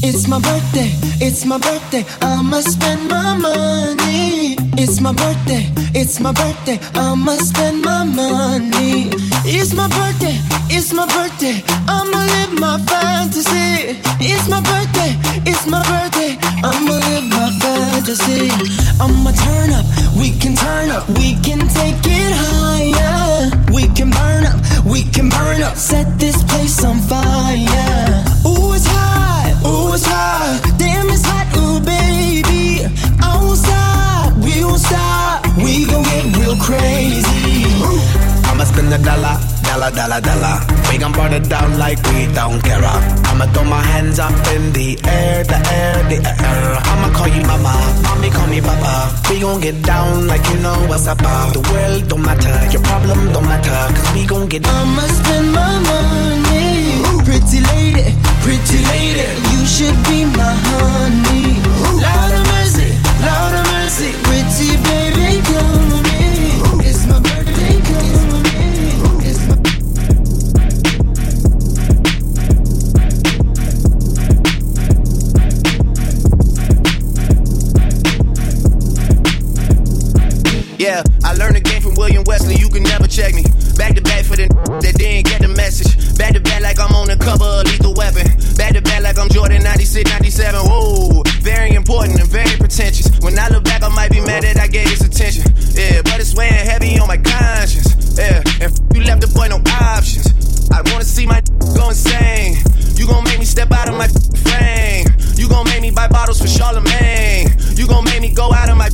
It's 0.08 0.28
my 0.28 0.40
birthday, 0.40 0.92
it's 1.20 1.46
my 1.46 1.58
birthday, 1.58 2.06
I'ma 2.22 2.60
spend 2.60 3.10
my 3.10 3.36
money. 3.36 4.56
It's 4.78 5.02
my 5.02 5.12
birthday, 5.12 5.66
it's 6.00 6.20
my 6.20 6.32
birthday, 6.32 6.78
I'ma 6.94 7.34
spend 7.38 7.82
my 7.82 8.04
money. 8.04 9.10
It's 9.50 9.74
my 9.74 9.88
birthday, 9.88 10.38
it's 10.70 10.94
my 10.94 11.08
birthday, 11.08 11.64
I'ma 11.88 12.22
live 12.22 12.54
my 12.60 12.78
fantasy. 12.86 13.98
It's 14.22 14.48
my 14.48 14.62
birthday, 14.62 15.18
it's 15.50 15.66
my 15.66 15.82
birthday, 15.90 16.38
I'ma 16.62 17.02
live 17.10 17.26
my 17.26 17.50
fantasy. 17.60 18.54
I'ma 19.02 19.32
turn 19.32 19.72
up, 19.72 19.86
we 20.16 20.38
can 20.38 20.56
turn 20.56 20.92
up, 20.92 21.10
we 21.18 21.34
can 21.42 21.66
take 21.68 21.98
it 22.06 22.32
higher. 22.46 23.50
We 23.74 23.88
can 23.98 24.12
burn 24.12 24.46
up, 24.46 24.62
we 24.86 25.02
can 25.02 25.30
burn 25.30 25.64
up, 25.64 25.76
set 25.76 26.20
this 26.20 26.44
place 26.44 26.84
on 26.86 27.00
fire. 27.00 28.24
Ooh, 28.46 28.75
ooh, 29.66 29.94
it's 29.94 30.06
hot, 30.06 30.62
damn, 30.78 31.10
it's 31.10 31.26
hot, 31.26 31.48
ooh, 31.58 31.80
baby. 31.82 32.86
I 33.22 33.30
won't 33.42 33.58
stop, 33.58 34.34
we 34.46 34.64
won't 34.64 34.80
stop, 34.80 35.46
we 35.58 35.86
gon' 35.86 36.04
get 36.04 36.38
real 36.38 36.58
crazy. 36.58 37.66
I'ma 38.48 38.64
spend 38.64 38.94
a 38.94 39.00
dollar, 39.00 39.36
dollar, 39.68 39.92
dollar, 39.92 40.22
dollar. 40.22 40.58
We 40.90 40.98
gon' 40.98 41.12
burn 41.12 41.34
it 41.34 41.50
down 41.50 41.78
like 41.78 42.00
we 42.14 42.28
don't 42.34 42.62
care. 42.64 42.86
I'ma 43.30 43.46
throw 43.52 43.66
my 43.66 43.82
hands 43.82 44.20
up 44.20 44.32
in 44.56 44.72
the 44.72 44.98
air, 45.04 45.44
the 45.44 45.60
air, 45.80 45.96
the 46.08 46.20
air. 46.24 46.68
I'ma 46.92 47.12
call 47.18 47.28
you 47.28 47.44
mama, 47.44 47.74
mommy 48.04 48.30
call 48.30 48.48
me 48.48 48.62
papa. 48.62 49.12
We 49.30 49.42
gon' 49.42 49.60
get 49.60 49.82
down 49.84 50.28
like 50.28 50.46
you 50.50 50.60
know 50.60 50.78
what's 50.88 51.08
up. 51.08 51.18
The 51.18 51.62
world 51.72 52.08
don't 52.08 52.24
matter, 52.24 52.56
your 52.72 52.84
problem 52.84 53.34
don't 53.34 53.44
matter. 53.44 53.94
Cause 53.96 54.14
we 54.14 54.26
gon' 54.26 54.48
get 54.48 54.64
down. 54.64 54.88
I'ma 54.88 55.02
spend 55.20 55.52
my 55.52 55.80
money. 55.90 56.75
Pretty 57.26 57.60
lady, 57.60 58.14
pretty 58.44 58.80
lady, 58.86 59.26
you 59.52 59.66
should 59.66 59.98
be 60.06 60.26
my 60.26 60.54
honey. 60.70 61.58
Lord 61.98 62.34
of 62.38 62.46
mercy, 62.54 62.94
Lord 63.20 63.54
of 63.56 63.66
mercy, 63.74 64.14
pretty 64.24 64.78
baby, 64.86 65.42
come 65.42 65.90
to 65.90 65.98
me. 66.06 66.22
It's 66.86 67.02
my 67.08 67.18
birthday, 67.20 67.82
come 67.82 68.30
to 68.30 68.38
me. 68.46 69.26
It's 69.26 69.42
my 69.50 69.56
Yeah, 80.78 81.02
I 81.24 81.34
learned 81.34 81.56
the 81.56 81.62
game 81.62 81.82
from 81.82 81.96
William 81.96 82.24
Wesley. 82.26 82.56
You 82.56 82.70
can 82.70 82.84
never 82.84 83.08
check 83.08 83.34
me. 83.34 83.44
Back 83.78 83.96
to 83.96 84.02
back 84.02 84.24
for 84.26 84.36
the 84.36 84.48
that 84.82 84.94
didn't 84.96 85.26
get 85.26 85.42
the 85.42 85.48
message. 85.48 86.05
Back 86.18 86.34
to 86.34 86.40
back 86.40 86.62
like 86.62 86.80
I'm 86.80 86.94
on 86.96 87.08
the 87.08 87.18
cover 87.18 87.44
of 87.46 87.66
Lethal 87.66 87.94
Weapon. 87.94 88.28
Back 88.56 88.74
to 88.74 88.82
back 88.82 89.02
like 89.04 89.18
I'm 89.20 89.30
Jordan 89.30 89.64
96, 89.64 90.10
97. 90.10 90.60
Whoa, 90.62 91.24
very 91.42 91.72
important 91.76 92.20
and 92.20 92.30
very 92.30 92.56
pretentious. 92.58 93.12
When 93.20 93.38
I 93.38 93.50
look 93.50 93.64
back, 93.64 93.84
I 93.84 93.90
might 93.90 94.12
be 94.12 94.22
mad 94.22 94.44
that 94.44 94.58
I 94.60 94.68
gave 94.68 94.88
this 94.88 95.02
attention. 95.04 95.44
Yeah, 95.76 96.02
but 96.04 96.20
it's 96.20 96.34
weighing 96.36 96.54
heavy 96.54 96.98
on 97.00 97.08
my 97.08 97.18
conscience. 97.18 98.18
Yeah, 98.18 98.40
and 98.64 98.72
f- 98.72 98.80
you 98.96 99.04
left 99.04 99.22
the 99.22 99.32
boy 99.36 99.48
no 99.52 99.60
options. 99.82 100.32
I 100.72 100.82
wanna 100.92 101.04
see 101.04 101.26
my 101.28 101.42
go 101.76 101.90
insane. 101.90 102.58
You 102.96 103.08
gon' 103.08 103.24
make 103.26 103.40
me 103.40 103.46
step 103.46 103.72
out 103.72 103.90
of 103.90 103.96
my 103.96 104.08
frame. 104.48 105.08
You 105.36 105.50
gon' 105.50 105.66
make 105.66 105.82
me 105.82 105.92
buy 105.92 106.08
bottles 106.08 106.40
for 106.42 106.48
Charlemagne. 106.48 107.52
You 107.76 107.88
gon' 107.88 108.06
make 108.06 108.22
me 108.22 108.34
go 108.34 108.54
out 108.54 108.70
of 108.70 108.78
my 108.78 108.90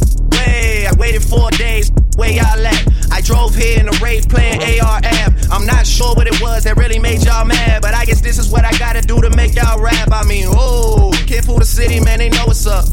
waited 1.02 1.24
four 1.24 1.50
days, 1.58 1.92
where 2.16 2.30
y'all 2.30 2.64
at? 2.64 2.88
I 3.12 3.22
drove 3.22 3.56
here 3.56 3.80
in 3.80 3.88
a 3.88 3.92
Wraith 4.04 4.30
playing 4.30 4.62
ARM. 4.62 5.36
I'm 5.52 5.66
not 5.66 5.88
sure 5.88 6.14
what 6.14 6.28
it 6.28 6.40
was 6.40 6.64
that 6.66 6.78
really 6.78 7.00
made 7.00 7.24
y'all 7.26 7.44
mad, 7.44 7.82
but 7.82 7.96
I 7.96 8.06
guess 8.06 8.22
this 8.22 8.38
is 8.38 8.52
what 8.52 8.66
I 8.66 8.72
gotta 8.78 9.02
do 9.02 9.20
to 9.20 9.32
make 9.32 9.56
y'all 9.56 9.82
rap. 9.82 10.10
I 10.12 10.24
mean, 10.26 10.46
oh, 10.48 11.12
can't 11.26 11.44
fool 11.44 11.58
the 11.58 11.66
city, 11.66 12.00
man, 12.00 12.20
they 12.20 12.30
know 12.30 12.46
what's 12.46 12.68
up. 12.68 12.86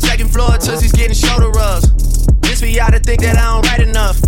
Second 0.00 0.32
floor, 0.32 0.56
Tootsie's 0.56 0.92
getting 0.92 1.14
shoulder 1.14 1.50
rubs. 1.50 2.26
This 2.40 2.60
for 2.60 2.66
y'all 2.66 2.90
to 2.90 2.98
think 2.98 3.20
that 3.20 3.36
I 3.36 3.44
don't 3.52 3.66
write 3.68 3.86
enough. 3.86 4.18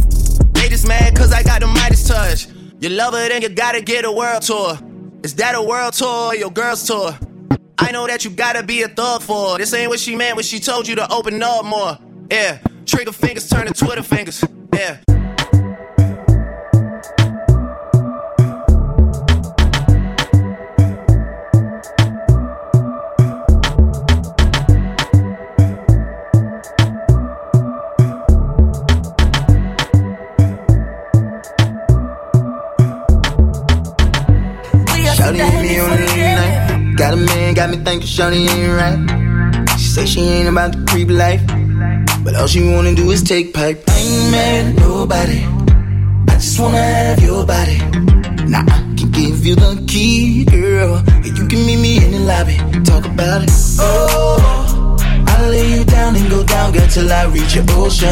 They 0.52 0.68
just 0.68 0.86
mad 0.86 1.16
cause 1.16 1.32
I 1.32 1.42
got 1.42 1.62
the 1.62 1.66
Midas 1.66 2.06
touch. 2.06 2.46
You 2.80 2.90
love 2.90 3.14
her, 3.14 3.26
then 3.30 3.40
you 3.40 3.48
gotta 3.48 3.80
get 3.80 4.04
a 4.04 4.12
world 4.12 4.42
tour. 4.42 4.78
Is 5.22 5.34
that 5.36 5.54
a 5.54 5.62
world 5.62 5.94
tour 5.94 6.28
or 6.28 6.34
your 6.34 6.50
girl's 6.50 6.86
tour? 6.86 7.18
I 7.78 7.90
know 7.90 8.06
that 8.06 8.26
you 8.26 8.30
gotta 8.30 8.62
be 8.62 8.82
a 8.82 8.88
thug 8.88 9.22
for 9.22 9.52
her. 9.52 9.58
This 9.58 9.72
ain't 9.72 9.88
what 9.88 9.98
she 9.98 10.14
meant 10.14 10.36
when 10.36 10.44
she 10.44 10.60
told 10.60 10.86
you 10.86 10.96
to 10.96 11.10
open 11.10 11.42
up 11.42 11.64
more. 11.64 11.96
Yeah, 12.30 12.58
trigger 12.84 13.12
fingers 13.12 13.48
turn 13.48 13.66
to 13.66 13.72
Twitter 13.72 14.02
fingers. 14.02 14.44
Yeah. 14.72 15.13
Got 37.04 37.12
a 37.12 37.16
man, 37.18 37.52
got 37.52 37.68
me 37.68 37.76
thinking 37.76 38.08
Shawty 38.08 38.48
ain't 38.48 38.72
right. 38.80 39.78
She 39.78 39.88
say 39.88 40.06
she 40.06 40.20
ain't 40.20 40.48
about 40.48 40.72
the 40.72 40.86
creep 40.88 41.10
life. 41.10 41.42
But 42.24 42.34
all 42.34 42.46
she 42.46 42.66
wanna 42.66 42.94
do 42.94 43.10
is 43.10 43.22
take 43.22 43.52
pipe. 43.52 43.84
I 43.88 43.98
ain't 43.98 44.30
mad 44.30 44.66
at 44.68 44.74
nobody. 44.76 45.44
I 46.32 46.34
just 46.36 46.58
wanna 46.58 46.78
have 46.78 47.22
your 47.22 47.44
body. 47.44 47.76
Now 48.48 48.64
I 48.66 48.80
can 48.96 49.10
give 49.10 49.44
you 49.44 49.54
the 49.54 49.84
key, 49.86 50.46
girl. 50.46 51.02
And 51.06 51.26
you 51.26 51.46
can 51.46 51.66
meet 51.66 51.76
me 51.76 52.02
in 52.02 52.12
the 52.12 52.20
lobby. 52.20 52.56
Talk 52.84 53.04
about 53.04 53.42
it. 53.42 53.50
Oh, 53.80 54.96
I'll 55.28 55.50
lay 55.50 55.76
you 55.76 55.84
down 55.84 56.16
and 56.16 56.30
go 56.30 56.42
down, 56.42 56.72
girl, 56.72 56.88
till 56.88 57.12
I 57.12 57.26
reach 57.26 57.54
your 57.54 57.66
ocean. 57.72 58.08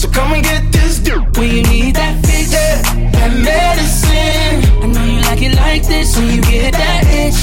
So 0.00 0.08
come 0.08 0.32
and 0.32 0.42
get 0.42 0.72
this 0.72 0.98
dude. 0.98 1.36
When 1.36 1.50
you 1.50 1.62
need 1.64 1.94
that 1.96 2.24
fix, 2.24 2.50
yeah. 2.50 2.80
that 3.12 3.32
medicine. 3.36 4.64
I 4.80 4.86
know 4.86 5.04
you 5.04 5.20
like 5.28 5.42
it 5.42 5.54
like 5.56 5.86
this 5.86 6.16
when 6.16 6.36
you 6.36 6.40
get 6.40 6.72
that 6.72 7.04
itch. 7.20 7.36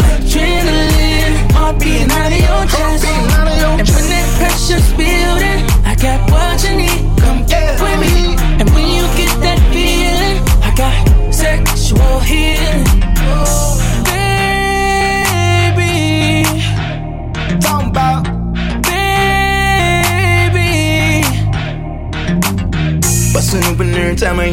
Adrenaline, 0.00 1.52
heart 1.52 1.78
beating 1.78 2.10
out 2.10 2.32
of 2.32 2.40
your 2.40 2.64
chest. 2.64 3.04
And 3.04 3.88
when 3.92 4.06
that 4.08 4.26
pressure's 4.40 4.88
building, 4.96 5.60
I 5.84 5.94
got 6.00 6.30
what 6.32 6.56
you 6.64 6.80
need. 6.80 7.20
Come 7.20 7.44
get 7.44 7.76
with 7.78 8.00
me. 8.00 8.40
And 8.56 8.70
when 8.72 8.88
you 8.88 9.04
get 9.20 9.32
that 9.44 9.60
feeling, 9.68 10.40
I 10.64 10.72
got 10.80 11.34
sexual 11.34 12.20
healing. 12.20 13.77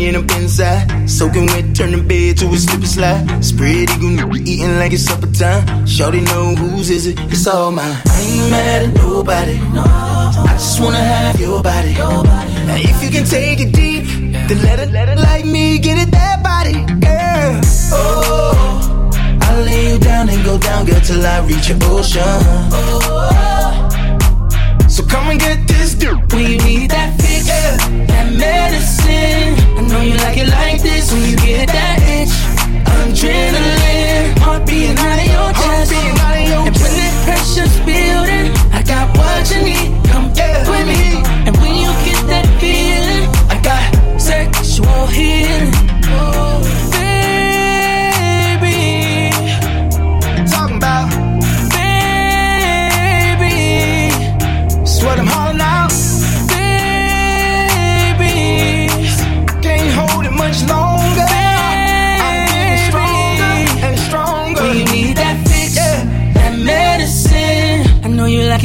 End 0.05 0.17
up 0.17 0.37
inside. 0.37 1.09
Soaking 1.09 1.47
wet, 1.47 1.75
turn 1.75 1.91
the 1.91 2.01
bed 2.01 2.37
to 2.37 2.47
a 2.47 2.57
slippery 2.57 2.87
slide. 2.87 3.43
Spread 3.43 3.89
eagle, 3.89 4.37
eating 4.37 4.77
like 4.79 4.93
it's 4.93 5.03
supper 5.03 5.27
time. 5.27 5.85
Shorty 5.85 6.21
know 6.21 6.55
whose 6.55 6.89
is 6.89 7.07
it, 7.07 7.19
it's 7.31 7.47
all 7.47 7.71
mine. 7.71 7.97
I 8.07 8.21
ain't 8.21 8.49
mad 8.51 8.89
at 8.89 8.93
nobody. 8.95 9.57
I 9.57 10.53
just 10.53 10.79
wanna 10.81 10.97
have 10.97 11.39
your 11.39 11.61
body. 11.61 11.93
Now 11.93 12.77
if 12.77 13.03
you 13.03 13.09
can 13.09 13.25
take 13.25 13.59
it 13.59 13.73
deep, 13.73 14.05
then 14.47 14.61
let 14.61 14.79
it, 14.79 14.91
let 14.91 15.09
it 15.09 15.19
like 15.19 15.45
me 15.45 15.79
get 15.79 15.97
it 15.97 16.11
that 16.11 16.43
body, 16.43 16.73
girl. 16.99 17.61
Oh, 17.91 19.11
I'll 19.41 19.63
lay 19.63 19.93
you 19.93 19.99
down 19.99 20.29
and 20.29 20.43
go 20.43 20.57
down, 20.57 20.85
girl, 20.85 21.01
till 21.01 21.25
I 21.25 21.39
reach 21.45 21.69
your 21.69 21.79
ocean. 21.83 22.21
Oh, 22.23 23.84
So 24.95 25.03
come 25.03 25.27
and 25.27 25.37
get 25.37 25.67
this 25.67 25.93
dude. 25.93 26.31
When 26.31 26.51
you 26.51 26.57
need 26.59 26.89
that 26.91 27.19
fix, 27.19 27.43
that 27.43 28.31
medicine. 28.31 29.51
I 29.75 29.81
know 29.91 29.99
you 29.99 30.15
like 30.23 30.37
it 30.37 30.47
like 30.47 30.81
this 30.81 31.11
when 31.11 31.21
you 31.31 31.35
get 31.35 31.67
that 31.67 31.99
itch. 32.15 32.31
Adrenaline, 32.87 34.39
heart 34.39 34.65
beating 34.65 34.97
out 34.97 35.19
of 35.19 35.27
your 35.27 35.51
chest. 35.51 35.91
And 35.91 36.71
when 36.79 36.93
that 36.95 37.13
pressure's 37.27 37.75
building, 37.83 38.55
I 38.71 38.79
got 38.87 39.11
what 39.17 39.43
you 39.51 39.67
need. 39.67 39.91
Come 40.07 40.31
get 40.31 40.63
with 40.63 40.87
me. 40.87 41.19
And 41.43 41.57
when 41.59 41.75
you 41.75 41.91
get 42.07 42.23
that 42.31 42.47
feeling, 42.63 43.27
I 43.51 43.59
got 43.59 43.83
sexual 44.15 45.07
healing. 45.07 46.04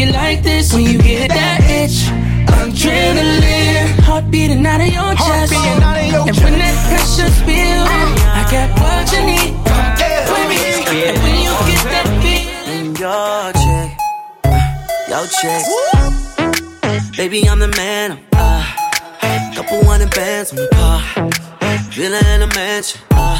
It 0.03 0.13
like 0.13 0.43
this 0.43 0.73
when 0.73 0.85
you 0.85 0.99
get 0.99 1.29
that 1.29 1.61
itch. 1.69 2.09
Adrenaline, 2.49 3.99
heart 4.01 4.31
beating 4.31 4.65
out 4.67 4.81
of 4.81 4.87
your 4.87 5.15
chest. 5.15 5.53
out 5.53 5.97
of 5.97 6.07
your 6.07 6.29
and 6.29 6.37
when 6.45 6.59
that 6.59 6.77
pressure's 6.89 7.39
building, 7.45 8.13
I 8.29 8.43
got 8.51 8.69
what 8.81 9.13
you 9.13 9.23
need. 9.29 9.53
Come 9.69 9.91
get 10.01 10.29
with 10.31 10.47
me. 10.49 10.59
And 11.09 11.19
when 11.25 11.37
you 11.45 11.53
get 11.69 11.85
that 11.93 12.09
feeling, 12.23 12.97
your 13.03 13.53
check, 13.63 13.91
your 15.09 15.27
check. 15.41 15.63
Baby, 17.17 17.49
I'm 17.49 17.59
the 17.59 17.69
man. 17.69 18.19
Uh, 18.33 18.65
couple 19.55 19.85
hundred 19.85 20.11
bands 20.15 20.51
on 20.53 20.57
the 20.57 20.69
car, 20.73 21.01
villa 21.91 22.21
in 22.35 22.43
a 22.43 22.47
mansion. 22.55 23.01
Uh, 23.11 23.39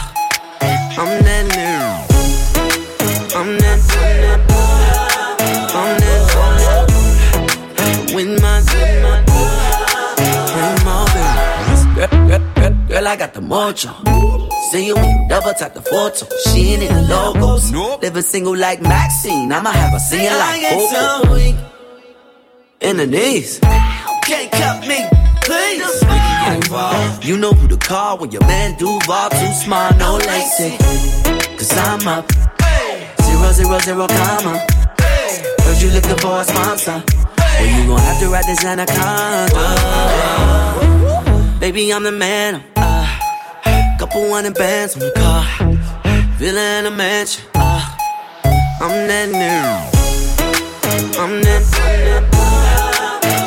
I'm 0.99 1.23
that 1.25 1.45
new. 1.57 3.39
I'm 3.39 3.59
that. 3.59 3.81
I'm 4.45 4.50
girl, 13.01 13.09
I 13.09 13.17
got 13.17 13.35
the 13.35 13.41
mojo. 13.41 13.93
See 14.71 14.87
you 14.87 14.95
double 15.29 15.55
tap 15.55 15.75
the 15.75 15.83
photo. 15.83 16.27
She 16.45 16.73
ain't 16.73 16.83
in 16.83 16.95
the 16.95 17.03
logos. 17.03 17.73
Living 17.73 18.23
single 18.23 18.57
like 18.57 18.81
Maxine. 18.83 19.53
I'ma 19.53 19.71
have 19.71 19.95
a 19.95 20.01
singing 20.01 20.33
like 20.33 20.63
Coco. 20.71 21.35
In 22.81 22.97
the 22.97 23.07
knees. 23.07 23.59
Can't 23.61 24.51
cut 24.53 24.87
me, 24.87 25.09
please. 25.43 26.03
We 26.03 26.09
can 26.09 26.45
get 26.45 26.57
involved. 26.65 27.25
You 27.25 27.37
know 27.37 27.53
who 27.53 27.69
to 27.69 27.77
call 27.77 28.19
when 28.19 28.31
your 28.31 28.43
man 28.43 28.77
Duval 28.79 29.31
too 29.31 29.53
smart, 29.65 29.97
no 29.99 30.17
lacy. 30.17 30.77
Cause 31.57 31.73
I'm 31.77 32.07
up. 32.07 32.31
Zero, 33.23 33.53
zero, 33.53 33.79
zero, 33.81 34.07
comma. 34.09 34.59
Heard 35.65 35.83
you 35.83 35.91
looking 35.91 36.17
for 36.19 36.41
a 36.41 36.45
sponsor. 36.45 37.03
Well, 37.39 37.67
you 37.67 37.87
gon' 37.87 37.99
have 37.99 38.21
to 38.21 38.29
ride 38.29 38.45
this 38.45 38.65
anaconda. 38.65 39.51
Baby, 41.61 41.93
I'm 41.93 42.05
the 42.05 42.13
man. 42.13 42.65
Uh, 42.77 42.90
couple 44.11 44.35
hundred 44.35 44.55
bands 44.55 44.95
on 44.95 45.01
the 45.01 45.13
car. 45.13 45.45
Villa 46.39 46.79
in 46.81 46.87
a 46.87 46.91
mansion. 46.91 47.45
Uh, 47.55 47.97
I'm 48.81 49.07
that 49.07 49.29
new. 49.31 49.67
I'm 51.21 51.43
that. 51.43 51.63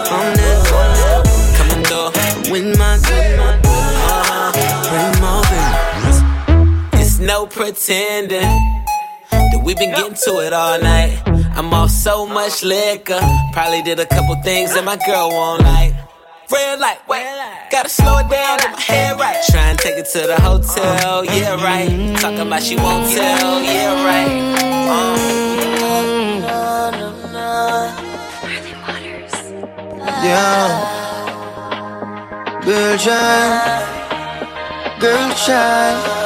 I'm 0.10 0.34
that. 0.40 0.60
Coming 1.58 1.84
through 1.84 2.52
with 2.52 2.78
my. 2.80 2.94
It's 6.94 7.20
no 7.20 7.46
pretending 7.46 8.42
that 8.42 9.62
we've 9.66 9.78
been 9.78 9.92
getting 9.92 10.14
to 10.14 10.40
it 10.40 10.54
all 10.54 10.80
night. 10.80 11.22
I'm 11.58 11.74
off 11.74 11.92
so 11.92 12.26
much 12.26 12.64
liquor. 12.64 13.20
Probably 13.52 13.82
did 13.82 14.00
a 14.00 14.06
couple 14.06 14.42
things 14.44 14.74
that 14.76 14.86
my 14.86 14.96
girl 15.06 15.30
won't 15.30 15.64
like. 15.64 15.94
Red 16.52 16.80
light, 16.80 17.00
wait, 17.08 17.26
gotta 17.72 17.90
slow 17.90 18.18
it 18.18 18.30
down, 18.30 18.58
get 18.60 18.72
my 18.72 18.82
head 18.82 19.20
right. 19.20 19.44
Try 19.50 19.70
and 19.70 19.80
take 19.80 19.98
it 19.98 20.06
to 20.12 20.28
the 20.28 20.40
hotel, 20.42 21.20
uh, 21.20 21.24
yeah, 21.24 21.56
right. 21.64 21.90
Mm-hmm. 21.90 22.16
Talking 22.16 22.40
about 22.42 22.62
she 22.62 22.76
won't 22.76 23.12
tell, 23.12 23.62
yeah, 23.62 24.04
right. 24.04 24.54
Yeah. 30.24 31.02
Girl 32.64 32.98
shine, 32.98 33.84
girl 35.00 35.30
shine. 35.36 36.24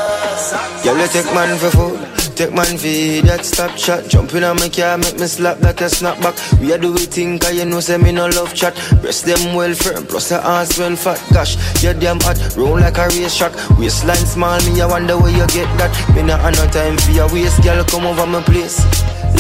Girl, 0.84 0.98
you 1.00 1.08
take 1.08 1.26
man 1.34 1.58
for 1.58 1.72
food. 1.72 2.27
Take 2.38 2.54
man 2.54 2.78
for 2.78 3.26
that 3.26 3.42
stop 3.44 3.76
chat. 3.76 4.08
Jumping 4.10 4.44
on 4.44 4.58
my 4.58 4.70
car, 4.70 4.96
make 4.96 5.18
me 5.18 5.26
slap 5.26 5.58
that 5.58 5.82
a 5.82 5.90
snap 5.90 6.22
back 6.22 6.36
We 6.62 6.72
a 6.72 6.78
do 6.78 6.94
we 6.94 7.10
think, 7.10 7.42
cause 7.42 7.58
you 7.58 7.66
know 7.66 7.80
say 7.80 7.98
me 7.98 8.12
no 8.12 8.28
love 8.28 8.54
chat. 8.54 8.76
Breast 9.02 9.26
them 9.26 9.56
well 9.56 9.74
firm, 9.74 10.06
plus 10.06 10.30
the 10.30 10.38
ass 10.46 10.78
well 10.78 10.96
fat. 10.96 11.18
Gosh, 11.34 11.58
you 11.82 11.96
damn 11.96 12.20
hot, 12.20 12.38
roll 12.56 12.78
like 12.78 13.00
a 13.00 13.08
race 13.08 13.36
track 13.36 13.54
Waistline 13.80 14.28
small, 14.30 14.62
me 14.70 14.80
I 14.80 14.86
wonder 14.86 15.18
where 15.18 15.32
you 15.32 15.48
get 15.48 15.66
that. 15.82 15.90
Me 16.14 16.22
not 16.22 16.42
have 16.42 16.54
no 16.54 16.70
time 16.70 16.96
for 16.98 17.10
your 17.10 17.28
waist, 17.34 17.64
girl, 17.64 17.84
come 17.86 18.06
over 18.06 18.28
my 18.28 18.44
place. 18.44 18.86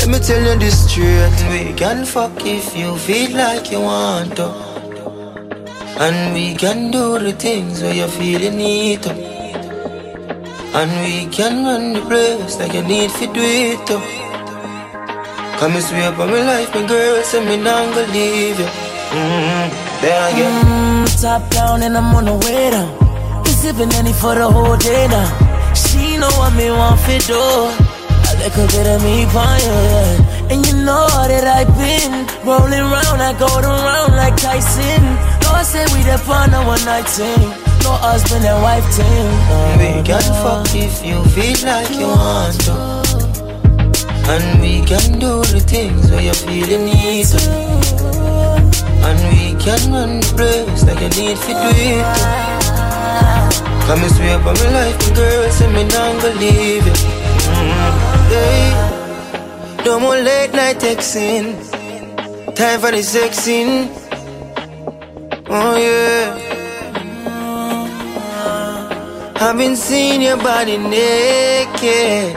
Let 0.02 0.08
me 0.10 0.18
tell 0.18 0.42
you 0.42 0.58
this 0.58 0.90
straight 0.90 1.38
We 1.54 1.78
can 1.78 2.04
fuck 2.04 2.34
if 2.48 2.76
you 2.76 2.98
feel 2.98 3.38
like 3.38 3.72
you 3.72 3.82
want 3.82 4.38
to. 4.38 4.50
And 6.02 6.34
we 6.34 6.56
can 6.56 6.90
do 6.90 7.20
the 7.20 7.34
things 7.34 7.84
where 7.84 7.94
you 7.94 8.08
feel 8.08 8.42
you 8.42 8.50
need 8.50 9.04
to 9.04 9.37
and 10.74 10.92
we 11.04 11.26
can 11.32 11.64
run 11.66 11.94
the 11.94 12.02
place 12.02 12.60
like 12.60 12.74
you 12.74 12.84
need 12.84 13.10
to 13.12 13.26
do 13.28 13.42
it. 13.42 13.88
Come 15.60 15.74
and 15.74 15.84
swear 15.84 16.12
on 16.12 16.30
my 16.30 16.42
life, 16.42 16.74
my 16.76 16.86
girl, 16.86 17.24
say 17.24 17.44
me 17.46 17.58
not 17.58 17.94
gonna 17.96 18.12
leave 18.14 18.60
you. 18.60 18.66
Mm-hmm. 18.66 19.66
There 20.02 20.30
again. 20.32 20.66
Mm, 20.66 21.22
top 21.22 21.50
down 21.50 21.82
and 21.84 21.98
I'm 21.98 22.16
on 22.16 22.26
the 22.26 22.36
way 22.46 22.70
down. 22.70 22.90
Been 23.44 23.54
sipping 23.54 23.94
any 23.94 24.14
for 24.14 24.36
the 24.36 24.50
whole 24.50 24.78
day 24.78 25.08
now. 25.08 25.74
She 25.74 26.18
know 26.18 26.30
what 26.38 26.54
me 26.56 26.70
want 26.70 27.00
for 27.02 27.18
do. 27.26 27.42
A 28.30 28.34
little 28.44 28.68
bit 28.68 28.88
of 28.88 29.04
me 29.04 29.26
fire, 29.26 29.60
yeah. 29.62 30.52
And 30.52 30.66
you 30.68 30.74
know 30.74 31.08
that 31.32 31.48
I've 31.48 31.74
been 31.80 32.14
rolling 32.46 32.86
round, 32.94 33.22
I 33.22 33.34
go 33.40 33.48
around 33.48 34.16
like 34.16 34.36
Tyson. 34.38 35.38
I 35.58 35.64
say 35.64 35.86
we 35.92 36.04
the 36.04 36.22
a 36.22 36.68
one 36.68 36.86
night 36.86 37.10
thing. 37.10 37.67
No 37.88 37.94
husband 37.94 38.44
and 38.44 38.62
wife 38.62 38.84
thing. 38.92 39.32
We 39.80 40.04
can 40.04 40.28
fuck 40.44 40.68
if 40.76 41.06
you 41.06 41.24
feel 41.32 41.60
like 41.66 41.90
you 41.96 42.08
want 42.08 42.60
to. 42.68 42.76
And 44.28 44.60
we 44.60 44.84
can 44.84 45.20
do 45.20 45.40
the 45.56 45.62
things 45.62 46.12
where 46.12 46.22
you 46.22 46.34
feel 46.34 46.68
you 46.68 46.80
need 46.84 47.28
to. 47.32 47.40
And 49.08 49.20
we 49.32 49.56
can 49.64 49.80
run 49.94 50.20
the 50.20 50.28
place 50.36 50.84
like 50.84 51.00
you 51.00 51.12
need 51.16 51.38
to 51.38 51.52
do 51.64 51.70
it 51.80 52.04
too. 52.20 52.44
Come 53.88 54.04
and 54.04 54.12
swear 54.16 54.36
on 54.36 54.44
my 54.44 54.70
life, 54.78 54.98
my 55.08 55.16
girl, 55.16 55.50
say 55.50 55.72
me 55.72 55.84
not 55.88 56.24
leave 56.44 56.86
you. 56.86 56.98
Mm-hmm. 57.56 58.32
Yeah. 58.34 59.84
No 59.86 59.98
more 60.02 60.18
late 60.18 60.52
night 60.52 60.76
texting. 60.84 61.56
Time 62.54 62.82
for 62.82 62.92
the 62.92 63.00
sexing. 63.00 63.88
Oh 65.48 65.78
yeah. 65.78 66.47
I've 69.40 69.56
been 69.56 69.76
seeing 69.76 70.24
your 70.24 70.38
body 70.38 70.80
naked. 70.80 72.36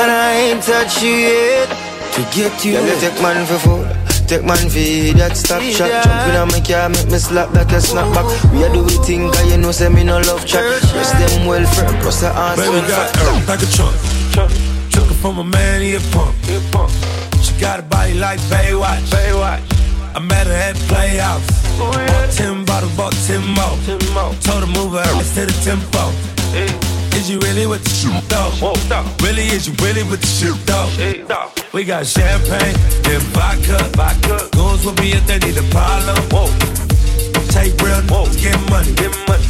And 0.00 0.10
I 0.10 0.32
ain't 0.52 0.62
touched 0.62 1.02
you 1.02 1.12
yet 1.12 1.68
To 2.14 2.22
get 2.36 2.64
you. 2.64 2.72
Yeah, 2.72 3.00
take 3.00 3.20
man 3.22 3.46
for 3.46 3.58
food 3.58 3.88
Take 4.28 4.44
man 4.44 4.58
for 4.68 5.18
that 5.18 5.36
stop 5.36 5.62
shot. 5.62 5.88
Jumping 5.88 6.36
on 6.36 6.48
my 6.48 6.60
car, 6.60 6.88
make 6.90 7.10
me 7.10 7.18
slap 7.18 7.50
that 7.52 7.72
a 7.72 7.80
snap 7.80 8.12
back 8.14 8.28
We 8.52 8.62
are 8.62 8.72
do 8.72 8.84
we 8.84 8.96
think, 9.04 9.32
cause 9.32 9.50
you 9.50 9.56
know 9.56 9.72
say 9.72 9.88
me 9.88 10.04
no 10.04 10.20
love 10.20 10.44
chat. 10.46 10.62
Rest 10.94 11.16
them 11.16 11.46
well 11.46 11.64
firm, 11.72 11.96
plus 12.00 12.20
the 12.20 12.28
ass. 12.28 12.56
Baby 12.56 12.68
well 12.68 12.88
got 12.88 13.10
fat 13.10 13.24
earth 13.24 13.48
like 13.48 13.62
a 13.64 13.68
trunk 13.72 13.96
Took 14.92 15.08
her 15.08 15.14
from 15.14 15.38
a 15.38 15.44
man, 15.44 15.80
he 15.80 15.96
a 15.96 16.00
punk. 16.12 16.36
She 17.42 17.58
got 17.58 17.80
a 17.80 17.82
body 17.82 18.14
like 18.14 18.38
Baywatch. 18.52 19.08
Baywatch 19.08 19.80
I 20.14 20.18
met 20.18 20.46
her 20.46 20.52
at 20.52 20.74
the 20.76 20.84
playhouse. 20.86 21.46
Bought 21.78 22.30
ten 22.32 22.64
bottles, 22.64 22.96
bought 22.96 23.14
ten 23.26 23.42
more. 23.54 23.76
Told 24.42 24.62
her 24.64 24.72
move 24.74 24.92
her 24.92 25.06
ass 25.16 25.34
to 25.34 25.46
the 25.46 25.56
tempo. 25.62 26.10
Is 27.16 27.30
you 27.30 27.38
really 27.40 27.66
with 27.66 27.84
the 27.84 27.90
shit 27.90 28.16
though? 28.28 28.50
Really, 29.22 29.46
is 29.48 29.68
you 29.68 29.74
really 29.84 30.02
with 30.04 30.20
the 30.20 30.26
shit 30.26 30.56
though? 30.66 30.88
We 31.72 31.84
got 31.84 32.06
champagne 32.06 32.74
and 33.06 33.22
vodka. 33.34 33.78
vodka. 33.94 34.48
Goons 34.52 34.84
will 34.84 34.94
be 34.94 35.12
if 35.12 35.26
they 35.26 35.38
need 35.38 35.56
a 35.56 35.66
problem. 35.70 36.16
Whoa. 36.30 36.48
Take 37.50 37.76
real 37.82 38.02
niggas, 38.06 38.40
get 38.40 38.58
money. 38.70 38.94
Get 38.94 39.14
money. 39.28 39.46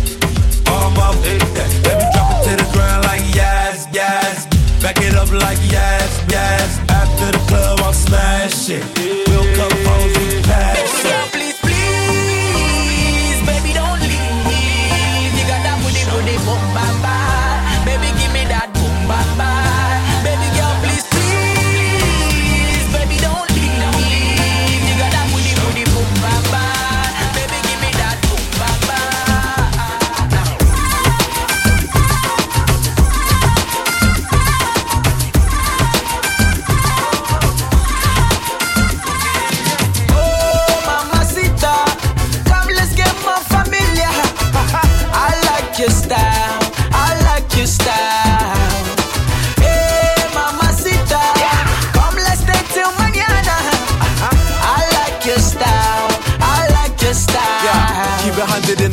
All 0.66 0.91
my 0.93 1.15
yeah. 1.24 1.69
Let 1.87 1.97
me 1.99 2.07
drop 2.12 2.31
it 2.32 2.41
to 2.49 2.53
the 2.57 2.69
ground 2.73 3.05
like 3.05 3.23
yes, 3.35 3.87
yes. 3.93 4.47
Back 4.82 4.99
it 4.99 5.15
up 5.15 5.31
like 5.31 5.59
yes, 5.70 6.24
yes. 6.28 6.78
After 6.89 7.32
the 7.32 7.43
club, 7.49 7.81
I'll 7.81 7.93
smash 7.93 8.70
it. 8.70 8.85
We'll 8.99 9.30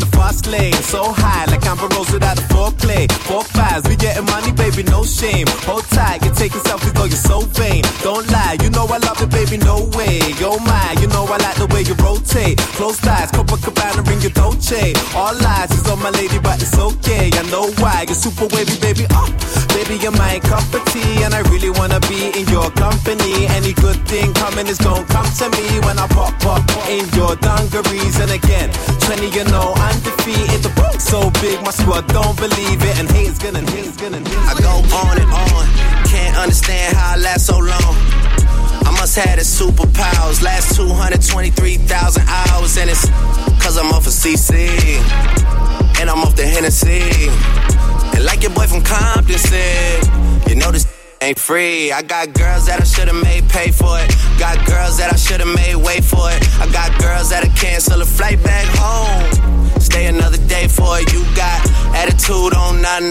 fast 0.08 0.48
lane, 0.48 0.74
so 0.74 1.12
high 1.12 1.46
like 1.46 1.66
Amber 1.66 1.88
Rose 1.96 2.12
without 2.12 2.38
a 2.40 2.46
foreplay. 2.54 3.12
Four 3.28 3.44
fives, 3.44 3.88
we 3.88 3.96
getting 3.96 4.26
money, 4.26 4.52
baby, 4.52 4.84
no 4.84 5.04
shame. 5.04 5.48
Hold 5.68 5.86
tight, 5.86 6.24
you're 6.24 6.34
taking 6.34 6.62
selfies, 6.62 6.94
though 6.94 7.06
you're 7.06 7.26
so 7.32 7.42
vain. 7.58 7.84
Don't 8.02 8.30
lie, 8.32 8.58
you 8.62 8.70
know 8.70 8.86
I 8.88 8.98
love 8.98 9.22
it, 9.22 9.30
baby, 9.32 9.58
no 9.58 9.90
way. 9.98 10.20
Yo, 10.40 10.58
my, 10.60 10.96
you 11.00 11.08
know 11.08 11.26
I 11.26 11.38
like 11.38 11.58
the 11.58 11.68
way 11.74 11.82
you 11.82 11.96
rotate. 12.04 12.58
Close 12.78 12.98
ties, 12.98 13.32
Copacabana, 13.32 14.06
ring 14.08 14.22
your 14.22 14.32
Dolce. 14.32 14.94
All 15.16 15.36
lies 15.36 15.72
is 15.72 15.88
on 15.90 16.02
my 16.02 16.12
lady, 16.12 16.40
but 16.40 16.62
it's 16.62 16.78
okay. 16.78 17.30
I 17.34 17.44
know 17.50 17.72
why, 17.80 18.06
you're 18.08 18.16
super 18.16 18.48
wavy, 18.54 18.80
baby. 18.80 19.06
Oh, 19.12 19.28
baby, 19.88 20.02
you're 20.02 20.12
my 20.12 20.40
cup 20.40 20.64
of 20.74 20.84
tea, 20.92 21.24
and 21.24 21.34
I 21.34 21.42
really 21.50 21.70
wanna 21.70 22.00
be 22.02 22.32
in 22.38 22.48
your 22.50 22.70
company. 22.72 23.48
Any 23.48 23.74
good 23.74 24.00
thing 24.08 24.34
coming 24.34 24.68
is 24.68 24.78
gonna 24.78 25.06
come 25.06 25.30
to 25.40 25.50
me 25.50 25.80
when 25.86 25.98
I 26.00 26.08
pop 26.08 26.34
up 26.46 26.64
in 26.90 27.08
your 27.16 27.36
dungarees. 27.36 28.20
And 28.20 28.32
again, 28.32 28.72
20, 29.02 29.30
you 29.30 29.44
know, 29.46 29.74
undefeated. 29.76 30.64
The 30.64 31.00
so 31.00 31.30
big, 31.42 31.62
my 31.64 31.72
squad 31.72 32.08
don't 32.08 32.38
believe 32.38 32.82
it, 32.84 33.00
and 33.00 33.10
haters 33.10 33.40
gonna, 33.40 33.62
haters 33.72 33.98
gonna, 33.98 34.22
I 34.50 34.54
go 34.60 34.74
on 34.96 35.18
and 35.20 35.32
on. 35.32 35.97
Understand 36.38 36.96
how 36.96 37.16
I 37.16 37.18
last 37.18 37.48
so 37.48 37.58
long. 37.58 37.96
I 38.86 38.92
must 39.00 39.16
have 39.18 39.38
the 39.38 39.44
superpowers. 39.44 40.44
Last 40.44 40.76
223,000 40.76 42.24
hours, 42.28 42.78
and 42.78 42.90
it's 42.90 43.10
cause 43.62 43.78
I'm 43.78 43.92
off 43.92 44.06
of 44.06 44.14
CC. 44.14 44.70
And 46.00 46.10
I'm 46.10 46.20
off 46.20 46.36
the 46.36 46.46
Hennessy. 46.46 47.02
And 48.16 48.24
like 48.24 48.44
your 48.44 48.52
boy 48.52 48.68
from 48.68 48.84
Compton 48.84 49.38
said, 49.38 50.06
you 50.48 50.56
know 50.56 50.72
this 50.72 50.86
ain't 51.22 51.40
free. 51.40 51.92
I 51.92 52.04
got 52.04 52.34
girls 52.34 52.68
that 52.68 52.82
I 52.82 52.84
should've 52.84 53.22
made 53.24 53.50
pay 53.50 53.72
for 53.72 54.00
it. 54.00 54.10
Got 54.38 54.66
girls 54.68 54.98
that 55.00 55.12
I 55.12 55.18
should've 55.18 55.54
made 55.56 55.76
wait 55.76 56.04
for 56.04 56.30
it. 56.30 56.40
I 56.62 56.70
got 56.72 56.94
girls 57.02 57.32
that'll 57.32 57.52
cancel 57.56 58.02
a 58.02 58.06
flight 58.06 58.42
back 58.44 58.66
home. 58.78 59.80
Stay 59.80 60.06
another 60.06 60.38
day 60.48 60.68
for 60.68 61.00
it. 61.00 61.12
You 61.12 61.24
got 61.36 61.66
attitude 61.96 62.54
on 62.54 62.82
nine 62.82 63.10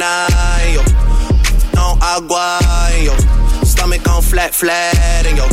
yo. 0.73 0.83
On 1.77 1.99
agua, 2.03 2.59
and 2.93 3.05
yo. 3.05 3.17
Stomach 3.65 4.09
on 4.09 4.23
flat, 4.23 4.55
flat, 4.55 4.97
and 5.27 5.37
yo. 5.37 5.45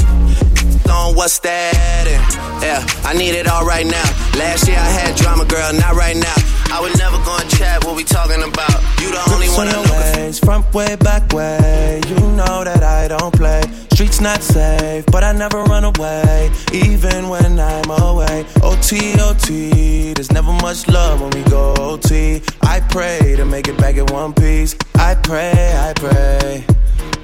On 0.91 1.15
what's 1.15 1.39
that? 1.39 2.07
And 2.07 2.63
yeah, 2.63 2.85
I 3.03 3.13
need 3.13 3.35
it 3.35 3.47
all 3.47 3.65
right 3.65 3.85
now. 3.85 4.07
Last 4.37 4.67
year 4.67 4.77
I 4.77 4.89
had 4.89 5.15
drama, 5.15 5.45
girl, 5.45 5.73
not 5.73 5.95
right 5.95 6.15
now. 6.15 6.52
I 6.71 6.79
would 6.81 6.97
never 6.97 7.17
go 7.23 7.37
and 7.37 7.49
chat 7.49 7.83
what 7.85 7.95
we 7.95 8.03
talking 8.03 8.41
about. 8.43 8.73
You 9.01 9.11
the 9.11 9.21
only 9.33 9.47
one 9.49 9.67
I 9.67 9.71
Swing 9.71 9.83
know. 9.83 10.21
ways, 10.23 10.39
front 10.39 10.73
way, 10.73 10.95
back 10.97 11.31
way. 11.33 12.01
You 12.07 12.15
know 12.35 12.63
that 12.63 12.83
I 12.83 13.07
don't 13.07 13.33
play. 13.35 13.61
Streets 13.93 14.19
not 14.21 14.41
safe, 14.41 15.05
but 15.07 15.23
I 15.23 15.33
never 15.33 15.61
run 15.63 15.83
away, 15.83 16.49
even 16.73 17.29
when 17.29 17.59
I'm 17.59 17.89
away. 17.91 18.43
OT, 18.63 19.13
OT, 19.19 20.13
there's 20.13 20.31
never 20.31 20.51
much 20.51 20.87
love 20.87 21.21
when 21.21 21.29
we 21.31 21.43
go 21.49 21.75
OT. 21.77 22.41
I 22.63 22.79
pray 22.89 23.35
to 23.37 23.45
make 23.45 23.67
it 23.67 23.77
back 23.77 23.95
in 23.97 24.05
one 24.07 24.33
piece. 24.33 24.75
I 24.95 25.13
pray, 25.15 25.51
I 25.77 25.93
pray. 25.95 26.65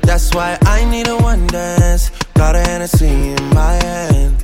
That's 0.03 0.33
why 0.35 0.57
I 0.61 0.85
need 0.85 1.07
a 1.07 1.17
one 1.17 1.47
dance. 1.47 2.11
Got 2.35 2.55
a 2.55 2.59
Hennessy 2.59 3.07
in 3.07 3.49
my 3.49 3.73
hand. 3.73 4.43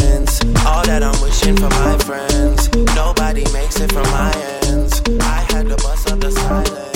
All 0.65 0.83
that 0.85 1.03
I'm 1.03 1.19
wishing 1.21 1.57
for 1.57 1.69
my 1.69 1.97
friends. 1.97 2.69
Nobody 2.95 3.43
makes 3.51 3.79
it 3.81 3.91
from 3.91 4.03
my 4.11 4.31
ends. 4.63 5.01
I 5.19 5.45
had 5.51 5.67
to 5.67 5.75
bust 5.75 6.09
up 6.09 6.19
the 6.21 6.31
silence. 6.31 6.90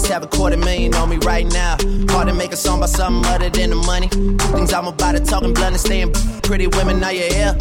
Must 0.00 0.12
have 0.12 0.22
a 0.22 0.26
quarter 0.26 0.56
million 0.56 0.94
on 0.94 1.10
me 1.10 1.18
right 1.18 1.46
now. 1.52 1.76
Hard 2.08 2.28
to 2.28 2.34
make 2.34 2.52
a 2.52 2.56
song 2.56 2.78
about 2.78 2.88
something 2.88 3.30
other 3.32 3.50
than 3.50 3.70
the 3.70 3.76
money. 3.76 4.08
Things 4.08 4.72
I'm 4.72 4.86
about 4.86 5.12
to 5.12 5.20
talking 5.20 5.52
blunt 5.52 5.74
and 5.74 5.80
staying 5.80 6.12
pretty 6.42 6.66
women. 6.68 7.04
Are 7.04 7.12
you 7.12 7.24
here? 7.24 7.54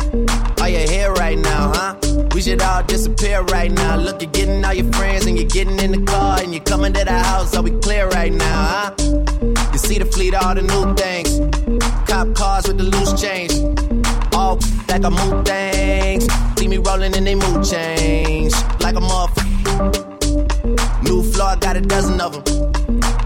Are 0.62 0.70
you 0.70 0.88
here 0.88 1.12
right 1.14 1.38
now, 1.38 1.74
huh? 1.76 1.96
We 2.34 2.42
should 2.42 2.62
all 2.62 2.84
disappear 2.84 3.42
right 3.42 3.72
now. 3.72 3.98
Look, 3.98 4.22
you're 4.22 4.32
getting 4.32 4.64
all 4.64 4.74
your 4.74 4.92
friends 4.94 5.26
and 5.26 5.38
you're 5.38 5.50
getting 5.50 5.80
in 5.80 5.92
the 5.92 6.06
car 6.06 6.40
and 6.40 6.54
you're 6.54 6.64
coming 6.64 6.94
to 6.94 7.04
the 7.04 7.12
house. 7.12 7.56
Are 7.58 7.62
we 7.62 7.72
clear 7.72 8.08
right 8.08 8.32
now, 8.32 8.66
huh? 8.74 8.94
You 9.74 9.78
see 9.78 9.98
the 9.98 10.06
fleet, 10.06 10.34
all 10.34 10.56
the 10.56 10.62
new 10.62 10.96
things. 10.96 11.30
Cop 12.10 12.34
cars 12.36 12.68
with 12.68 12.78
the 12.78 12.84
loose 12.84 13.22
change. 13.22 13.52
All 14.34 14.58
like 14.88 15.04
I 15.04 15.10
move 15.10 15.46
things. 15.46 16.26
See 16.58 16.70
me 16.70 16.78
rolling 16.78 17.16
in 17.16 17.26
they 17.26 17.36
mood 17.36 17.66
change. 17.66 18.54
Like 18.80 18.96
a 18.96 19.02
motherfucker. 19.02 20.09
New 21.10 21.24
floor, 21.24 21.48
I 21.48 21.56
got 21.56 21.76
a 21.76 21.82
dozen 21.82 22.22
of 22.22 22.34
them. 22.34 22.72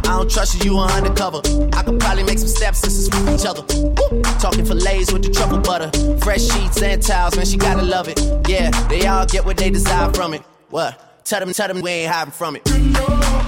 I 0.05 0.17
don't 0.17 0.31
trust 0.31 0.63
you, 0.63 0.71
you 0.71 0.77
are 0.77 0.89
undercover. 0.91 1.41
I 1.73 1.83
could 1.83 1.99
probably 1.99 2.23
make 2.23 2.39
some 2.39 2.47
stepsisters 2.47 3.09
with 3.09 3.41
each 3.41 3.45
other. 3.45 3.61
Woo! 3.75 4.21
Talking 4.39 4.63
fillets 4.63 5.11
with 5.11 5.23
the 5.23 5.29
truffle 5.29 5.59
butter. 5.59 5.91
Fresh 6.19 6.43
sheets 6.43 6.81
and 6.81 7.03
towels, 7.03 7.35
man, 7.35 7.45
she 7.45 7.57
gotta 7.57 7.81
love 7.81 8.07
it. 8.07 8.21
Yeah, 8.47 8.69
they 8.87 9.05
all 9.05 9.25
get 9.25 9.43
what 9.43 9.57
they 9.57 9.69
desire 9.69 10.13
from 10.13 10.33
it. 10.33 10.43
What? 10.69 11.25
Tell 11.25 11.41
them, 11.41 11.51
tell 11.51 11.67
them 11.67 11.81
we 11.81 11.91
ain't 11.91 12.11
hiding 12.13 12.31
from 12.31 12.55
it. 12.55 13.42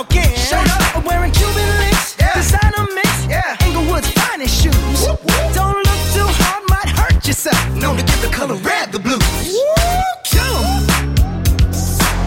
out 0.00 0.08
getting. 0.08 0.36
Showed 0.36 0.68
up. 0.68 0.96
I'm 0.96 1.04
wearing 1.04 1.32
Cuban 1.32 1.68
links, 1.78 2.16
yeah. 2.18 2.34
designer 2.34 2.86
mix, 2.94 3.26
yeah. 3.26 3.66
Inglewood's 3.66 4.10
finest 4.12 4.54
shoes. 4.62 4.74
Whoop, 5.04 5.20
whoop. 5.20 5.54
Don't 5.54 5.76
look 5.76 6.02
too 6.16 6.28
hard, 6.40 6.62
might 6.72 6.88
hurt 6.88 7.26
yourself. 7.26 7.60
Known 7.76 7.96
to 7.96 8.04
get 8.04 8.18
the 8.24 8.32
color 8.32 8.56
red, 8.56 8.92
the 8.92 8.98
blues. 8.98 9.20
Woo, 9.52 10.04
kill. 10.24 10.60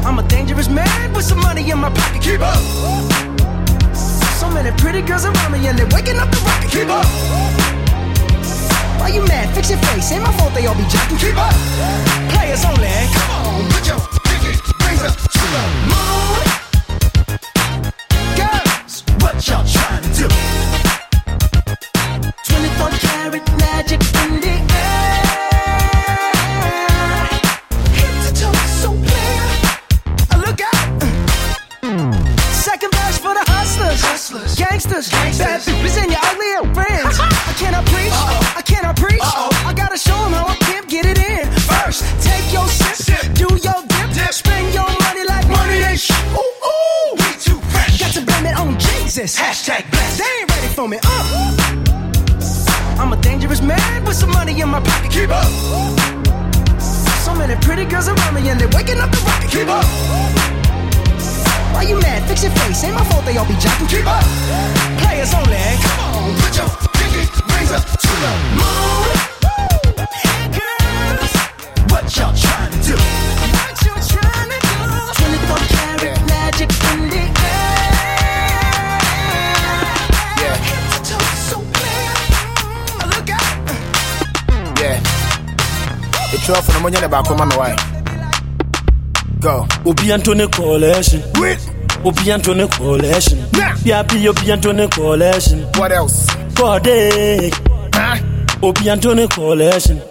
I'm 0.06 0.20
a 0.20 0.26
dangerous 0.28 0.70
man 0.70 1.14
with 1.14 1.26
some 1.26 1.40
money 1.40 1.70
in 1.70 1.80
my 1.80 1.90
pocket. 1.90 2.22
Keep 2.22 2.41
up. 2.41 2.62
So 4.40 4.50
many 4.50 4.72
pretty 4.78 5.02
girls 5.02 5.26
around 5.26 5.52
me 5.52 5.66
and 5.68 5.78
they're 5.78 5.94
waking 5.95 6.20
up 6.20 6.30
the 6.30 6.41
rocket. 6.45 6.70
Keep 6.70 6.90
up. 6.90 7.08
Why 9.00 9.10
you 9.10 9.26
mad? 9.26 9.54
Fix 9.56 9.70
your 9.70 9.80
face. 9.80 10.12
Ain't 10.12 10.24
my 10.24 10.32
fault 10.38 10.54
they 10.54 10.66
all 10.68 10.76
be 10.76 10.84
jocking. 10.84 11.20
Keep 11.20 11.38
up. 11.38 11.56
Players 12.34 12.64
only. 12.66 12.94
Come 13.16 13.32
on, 13.34 13.72
put 13.72 13.88
your 13.88 14.00
pinky 14.26 14.54
rings 14.86 15.04
up 15.04 15.16
to 15.18 15.44
the 15.54 15.64
moon. 15.90 16.52
What 19.34 19.47
y'all 19.47 19.65
trying 19.65 20.03
to 20.03 20.10
do? 20.10 20.27
24 22.45 22.89
karat 23.03 23.45
magic 23.57 24.01
in 24.23 24.39
the 24.39 24.55
air. 24.77 25.23
Head 27.97 28.15
to 28.23 28.31
toe, 28.39 28.53
so 28.81 28.89
clear. 28.93 29.43
Uh, 30.31 30.38
Look 30.45 30.61
out. 30.61 30.88
Second 32.53 32.91
verse 32.93 33.18
for 33.18 33.34
the 33.34 33.43
hustlers, 33.51 34.01
hustlers, 34.01 34.55
gangsters, 34.55 35.10
bad 35.10 35.61
bitches 35.61 35.97
and 36.01 36.11
your 36.11 36.23
on 49.24 49.28
Hashtag 49.30 49.90
blessed. 49.90 50.20
They 50.20 50.41
ain't 50.41 50.52
ready 50.52 50.68
for 50.68 50.88
me. 50.88 51.00
Uh. 51.02 51.56
I'm 53.00 53.14
a 53.14 53.18
dangerous 53.22 53.62
man 53.62 54.04
with 54.04 54.18
some 54.18 54.32
money 54.32 54.60
in 54.60 54.68
my 54.68 54.82
pocket. 54.82 55.12
Keep 55.12 55.30
up. 55.30 55.48
So 57.24 57.34
many 57.34 57.56
pretty 57.64 57.86
girls 57.86 58.10
around 58.10 58.34
me 58.36 58.50
and 58.50 58.60
they're 58.60 58.68
waking 58.76 59.00
up 59.00 59.10
the 59.12 59.22
rocket. 59.26 59.50
Keep 59.50 59.70
up. 59.70 59.86
Why 61.74 61.84
you 61.88 62.00
mad? 62.02 62.28
Fix 62.28 62.44
your 62.44 62.52
face. 62.52 62.84
Ain't 62.84 62.95
my 62.95 63.04
fault 63.06 63.24
they 63.26 63.38
all 63.38 63.48
be 63.48 63.56
jacking. 63.56 63.88
Keep 63.88 64.08
up. 64.08 64.24
Players 65.00 65.34
only. 65.34 65.56
Come 65.56 66.00
on, 66.04 66.36
put 66.44 66.58
your 66.58 66.68
pinky 66.91 67.24
rings 67.56 67.72
up 67.72 67.84
to 67.88 68.12
the 68.24 68.34
moon. 68.60 69.08
Hey 70.20 70.52
girls, 70.52 71.32
what 71.91 72.04
y'all 72.18 72.36
trying 72.36 72.72
to 72.76 72.80
do? 72.91 72.95
What 73.56 73.72
you 73.88 73.94
trying 74.04 74.52
to 74.52 74.60
do? 74.60 74.76
24 75.16 75.64
karat 75.72 76.20
magic 76.28 76.70
in 76.91 77.02
ɛtwerɛ 86.44 86.61
fo 86.64 86.72
no 86.74 86.80
monyɛ 86.80 87.02
ne 87.02 87.07
baako 87.07 87.38
ma 87.38 87.45
me 87.45 87.56
wae 87.56 87.76
go. 89.40 89.65
Obi 89.86 90.11
antone 90.11 90.48
collection 90.52 91.22
obi 92.03 92.32
antone 92.32 92.68
collection 92.68 93.40
biabi 93.84 94.28
obi 94.28 94.52
antone 94.52 94.88
collection 94.90 95.60
what 95.78 95.91
else? 95.91 96.28
Kode 96.56 96.88
eh. 96.88 97.49
obi 98.61 98.90
antone 98.90 99.28
collection 99.28 100.02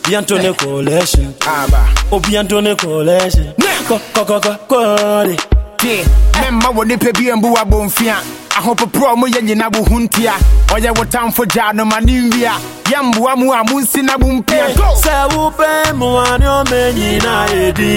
obi 0.00 0.14
antone 0.16 0.54
collection 0.56 1.34
ah, 1.46 2.08
obi 2.12 2.36
antone 2.36 2.74
collection 2.76 3.52
kɔkɔkɔkɔde 3.88 5.51
tie 5.82 6.04
memma 6.40 6.68
wɔ 6.76 6.82
nipa 6.86 7.10
bi 7.18 7.24
ambu 7.32 7.48
abɔmfia 7.62 8.16
ahopoporɔ 8.56 9.16
mo 9.18 9.26
yɛ 9.26 9.40
nyina 9.42 9.66
wo 9.74 9.82
ho 9.88 9.96
ntia 10.04 10.34
ɔyɛ 10.74 10.90
wo 10.98 11.04
tamfo 11.04 11.42
gyaa 11.52 11.72
no 11.74 11.84
ma 11.84 11.98
ne 12.00 12.14
nwia 12.28 12.52
yɛmboa 12.90 13.36
mu 13.38 13.52
a 13.52 13.60
monsi 13.68 14.00
na 14.04 14.16
mompia 14.16 14.66
sɛ 15.02 15.14
wopɛ 15.34 15.92
mmoa 15.94 16.38
ne 16.38 16.46
ɔma 16.46 16.80
nyina 16.98 17.34
yɛdi 17.54 17.92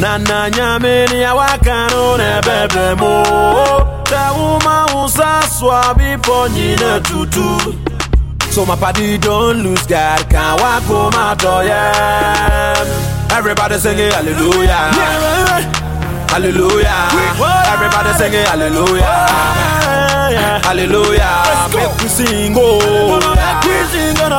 na 0.00 0.16
na 0.18 0.48
nyame 0.48 0.94
ne 1.10 1.18
awaka 1.30 1.90
no 1.90 2.16
na 2.16 2.40
ɛbɛbrɛ 2.40 2.98
mu 3.00 3.12
sɛ 4.10 4.22
woma 4.38 4.86
wo 4.94 5.08
sa 5.08 5.40
soa 5.58 5.94
bepɔ 5.98 6.48
nyina 6.54 7.00
tutu. 7.02 7.76
So 8.50 8.66
my 8.66 8.74
party 8.74 9.16
don't 9.18 9.62
lose 9.62 9.86
God, 9.86 10.28
can't 10.28 10.60
walk 10.60 10.82
home 10.82 11.14
out 11.14 11.40
yeah. 11.64 12.74
Everybody 13.30 13.78
singing 13.78 14.10
hallelujah. 14.10 15.89
Hallelujah. 16.30 17.08
Everybody 17.72 18.12
singing 18.14 18.46
hallelujah. 18.46 19.26
Hallelujah. 20.62 21.42
Make 21.74 22.02
we 22.02 22.08
sing 22.08 22.54
oh. 22.56 23.18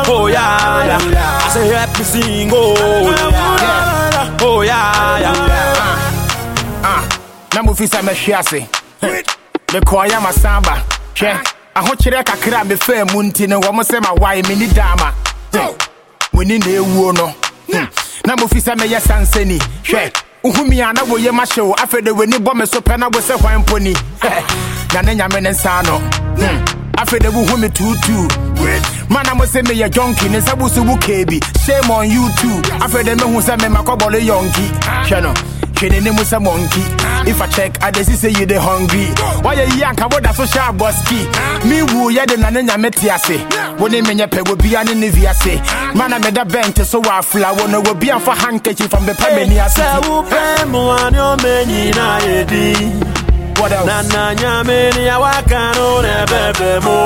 Oh 0.07 0.27
yeah. 0.27 0.97
I 1.43 1.49
say 1.49 1.67
happy 1.67 2.03
sing 2.03 2.49
oh. 2.53 2.75
Oh 4.41 4.61
yeah, 4.61 5.19
yeah. 5.19 6.81
Ah, 6.83 7.03
na 7.53 7.61
sɛ 7.61 8.01
mɛhwe 8.01 8.39
ase. 8.39 8.67
Mekɔɔyɛ 9.67 10.19
masamba 10.21 10.81
hwɛ 11.15 11.43
ahokyerɛ 11.75 12.23
kakra 12.23 12.61
a 12.61 12.65
mefaa 12.65 13.05
mu 13.13 13.21
nti 13.23 13.47
no 13.49 13.59
wɔ 13.59 13.73
mo 13.73 13.83
sɛ 13.83 13.99
mawae 13.99 14.41
menni 14.43 14.67
daama 14.67 15.13
w'ani 16.33 16.57
na 16.59 16.65
ɛwuo 16.65 17.13
no. 17.17 17.33
Na 18.25 18.35
mofi 18.35 18.61
sɛ 18.61 18.75
mɛyɛ 18.77 18.99
sansani 19.01 19.59
hwɛ 19.83 20.11
wohumi 20.43 20.81
a 20.81 20.93
na 20.93 21.01
woyɛ 21.03 21.31
mahye 21.31 21.61
wo 21.61 21.73
afei 21.75 22.01
de 22.03 22.11
w'ani 22.11 22.37
bɔ 22.39 22.55
me 22.55 22.65
so 22.65 22.79
pɛ 22.81 22.97
na 22.99 23.07
wo 23.07 23.19
sɛ 23.19 23.39
hwan 23.41 23.61
mpo 23.63 23.79
ni 23.81 23.93
na 24.93 25.01
ne 25.01 25.15
nyame 25.15 25.41
ne 25.41 25.49
nsa 25.51 25.83
no 25.85 25.97
Hmm. 26.41 26.63
afei 26.97 27.19
de 27.19 27.29
wohu 27.29 27.57
me 27.59 27.67
tuutuu 27.69 28.27
mana 29.09 29.35
mo 29.35 29.43
sɛ 29.45 29.61
meyɛ 29.63 29.89
jonki 29.89 30.29
ne 30.31 30.39
nsa 30.39 30.55
woso 30.57 30.81
wo 30.87 30.95
keebi 30.97 31.39
shame 31.65 31.91
on 31.91 32.09
you 32.09 32.27
too. 32.37 32.61
Afei 32.79 33.03
de 33.03 33.15
mehu 33.15 33.39
sɛ 33.41 33.57
memakɔbɔle 33.59 34.19
yɔnki 34.25 34.65
hwɛ 35.07 35.21
no 35.21 35.33
hwɛ 35.81 35.89
n'anim 35.89 36.17
sɛ 36.23 36.39
monkey 36.41 36.83
if 37.29 37.41
i 37.41 37.47
check 37.47 37.71
i 37.81 37.91
see 38.03 38.13
say 38.15 38.29
you 38.29 38.45
dey 38.45 38.55
hungry. 38.57 39.05
Wayɛ 39.43 39.65
yi 39.75 39.81
anka 39.83 40.05
woda 40.11 40.31
so 40.33 40.43
hyɛ 40.43 40.69
abɔski 40.69 41.19
me 41.65 41.81
wu 41.81 42.11
yɛ 42.11 42.25
de 42.27 42.37
na 42.37 42.49
ne 42.49 42.61
nyame 42.61 42.91
te 42.91 43.09
ase 43.09 43.37
wo 43.79 43.87
ne 43.87 44.01
menyɛ 44.01 44.27
pɛ 44.29 44.41
wobia 44.47 44.85
ne 44.85 44.93
ne 44.93 45.09
viase 45.09 45.57
mana 45.95 46.19
meda 46.19 46.43
bɛnte 46.45 46.85
so 46.85 47.01
afla 47.01 47.57
wo 47.57 47.65
no 47.67 47.81
wobi 47.81 48.09
amfa 48.11 48.33
handkerchief 48.35 48.91
ambɛpɛ 48.91 49.27
m'ani 49.35 49.57
ase 49.65 49.81
Sɛ 49.81 50.01
wopɛ 50.03 50.65
mmoa 50.69 51.11
ne 51.11 51.17
ɔma 51.17 51.65
nyina 51.65 52.19
yɛdi 52.27 53.07
na 53.85 54.01
na 54.01 54.33
nyame 54.35 54.93
ne 54.95 55.09
awaka 55.09 55.73
no 55.75 56.01
na 56.01 56.25
ɛbɛbrɛ 56.25 56.83
mu 56.85 56.97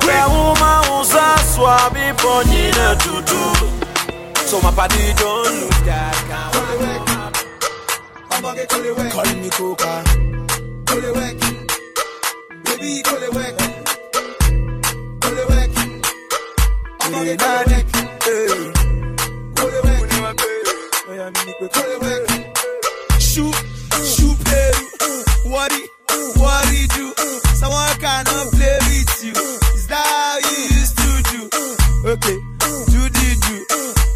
sɛ 0.00 0.18
woma 0.32 0.88
wo 0.88 1.02
sa 1.04 1.36
soa 1.36 1.90
bepɔ 1.92 2.42
nyina 2.44 2.96
tutu. 2.98 3.82
So 4.46 4.60
my 4.60 4.70
party 4.70 5.14
don't 5.16 5.44
lose 5.48 5.80
can't 5.86 6.21
Call 8.42 8.54
me 8.56 8.66
Coca. 9.50 10.02
Kole 10.86 11.10
work. 11.14 11.38
Baby, 12.64 13.00
kole 13.04 13.28
work. 13.32 13.56
Kole 15.20 15.44
work. 15.48 15.70
Kole 16.98 17.36
work. 17.38 17.62
Kole 19.54 19.78
work. 19.84 20.02
Kole 21.70 21.96
work. 22.02 22.26
Shoot, 23.20 23.54
shoot, 24.02 24.36
baby. 24.42 24.82
What 25.48 25.70
it, 25.72 25.88
what 26.36 26.66
it 26.66 26.90
do? 26.94 27.14
Someone 27.54 27.94
cannot 28.00 28.50
play 28.50 28.78
with 28.88 29.24
you. 29.24 29.34
Is 29.76 29.86
that 29.86 30.04
how 30.04 30.38
you 30.50 30.58
used 30.80 30.96
to 30.98 31.10
do? 31.30 31.40
Okay, 32.10 32.38
do 32.90 33.00
the 33.08 33.28
do. 33.46 33.54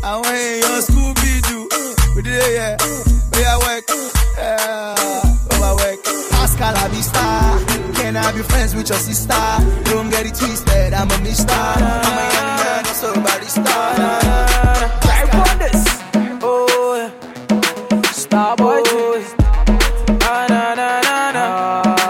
I 0.02 0.16
want 0.16 0.34
your 0.64 0.80
Scooby 0.82 1.32
Doo. 1.46 1.68
We 2.16 2.22
did 2.22 2.34
it, 2.34 2.52
yeah. 2.54 2.76
We 3.32 3.44
are 3.44 3.60
work. 3.60 4.15
Yeah, 4.46 4.94
over 5.58 5.74
work. 5.74 5.98
Pascal, 6.30 6.76
I 6.76 6.86
be 6.88 7.02
star. 7.02 7.58
Can 7.94 8.16
I 8.16 8.30
be 8.30 8.42
friends 8.42 8.76
with 8.76 8.88
your 8.88 8.98
sister? 8.98 9.34
Don't 9.90 10.08
get 10.08 10.24
it 10.24 10.36
twisted. 10.36 10.94
I'm 10.94 11.10
a 11.10 11.18
mister. 11.18 11.50
I'm 11.50 12.18
a 12.22 12.26
young 12.36 12.52
man, 12.62 12.84
so 12.84 13.12
body 13.14 13.46
star. 13.46 13.96
Try 15.02 15.22
for 15.34 15.50
this. 15.58 15.82
Oh. 16.44 17.10
Starboy 18.14 18.82
na, 20.20 20.46
na, 20.48 20.74
na, 20.76 21.32
na. 21.32 21.46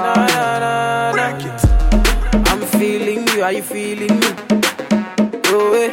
Na, 0.05 0.15
na, 0.35 0.59
na, 0.61 1.13
na. 1.17 1.27
I'm 2.51 2.61
feeling 2.79 3.27
you. 3.29 3.43
Are 3.45 3.53
you 3.53 3.63
feeling 3.63 4.21
me? 4.21 4.29
Oh, 5.47 5.73
eh. 5.73 5.91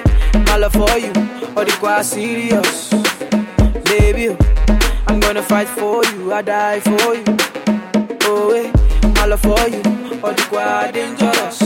My 0.47 0.57
love 0.57 0.73
for 0.73 0.97
you. 0.97 1.13
All 1.55 1.63
the 1.63 1.73
quite 1.79 2.03
serious. 2.03 2.89
Baby, 3.85 4.31
I'm 4.31 4.52
gonna 5.23 5.41
fight 5.41 5.69
for 5.69 6.03
you. 6.05 6.33
I 6.33 6.41
die 6.41 6.79
for 6.81 7.15
you. 7.15 7.23
Oh, 8.23 8.51
eh. 8.51 8.71
My 9.15 9.25
love 9.25 9.41
for 9.41 9.63
you. 9.69 9.81
All 10.23 10.33
the 10.33 10.45
quite 10.49 10.91
dangerous. 10.93 11.59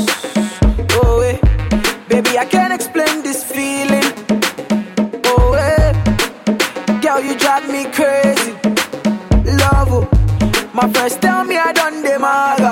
Oh, 1.02 1.22
eh. 1.22 1.38
Baby, 2.08 2.38
I 2.38 2.46
can't 2.46 2.72
explain 2.72 3.24
this 3.24 3.44
feeling. 3.44 4.08
Oh, 5.26 5.54
eh. 5.54 5.92
Girl, 7.02 7.20
you 7.20 7.36
drive 7.38 7.68
me 7.70 7.86
crazy. 7.98 8.54
Love, 9.64 9.92
oh. 9.98 10.08
my 10.74 10.88
friends 10.94 11.16
tell 11.18 11.44
me 11.44 11.58
I 11.58 11.72
done 11.74 12.04
the 12.04 12.20
maga. 12.20 12.70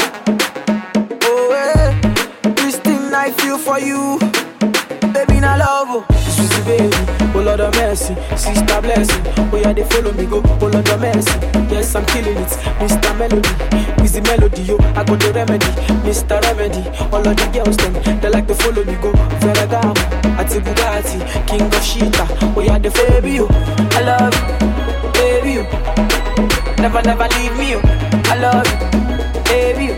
Oh, 1.23 1.51
eh. 1.63 2.53
This 2.61 2.77
thing 2.77 3.13
I 3.13 3.31
feel 3.31 3.57
for 3.57 3.79
you. 3.79 4.19
Baby, 5.13 5.39
na 5.39 5.55
love, 5.55 5.87
oh. 5.97 6.24
Sweetie 6.35 6.63
baby, 6.65 6.97
oh 7.35 7.41
Lord 7.45 7.61
of 7.61 7.73
mercy, 7.75 8.15
sister 8.35 8.81
blessing. 8.81 9.23
Oh 9.51 9.57
yeah, 9.57 9.73
they 9.73 9.83
follow 9.85 10.11
me 10.13 10.25
go, 10.25 10.41
oh 10.45 10.67
Lord 10.67 10.87
of 10.89 10.99
mercy. 10.99 11.31
Yes, 11.71 11.95
I'm 11.95 12.05
killing 12.07 12.37
it, 12.37 12.51
Mr. 12.79 13.17
Melody. 13.17 14.03
Easy 14.03 14.21
melody, 14.21 14.61
yo. 14.63 14.77
I 14.95 15.03
got 15.03 15.19
the 15.19 15.31
remedy, 15.33 15.65
Mr. 16.05 16.41
Remedy. 16.43 16.83
All 17.11 17.25
of 17.27 17.35
the 17.35 17.45
girls 17.53 17.77
them, 17.77 17.93
they 18.21 18.29
like 18.29 18.47
to 18.47 18.55
follow 18.55 18.83
me 18.83 18.95
go. 19.01 19.11
Ferragamo, 19.39 19.95
Ati 20.37 20.59
Bugatti, 20.59 21.19
King 21.47 21.61
of 21.61 21.83
Shita. 21.83 22.25
Oh 22.55 22.61
yeah, 22.61 22.77
the 22.79 22.89
baby, 22.91 23.31
yo. 23.39 23.47
I 23.97 24.01
love 24.03 24.35
you, 24.35 25.11
baby, 25.13 25.51
you. 25.53 25.63
Never, 26.81 27.01
never 27.01 27.27
leave 27.39 27.57
me, 27.57 27.71
yo. 27.71 27.79
I 28.27 28.35
love 28.37 28.67
you, 28.67 29.41
baby, 29.45 29.85
you. 29.85 29.97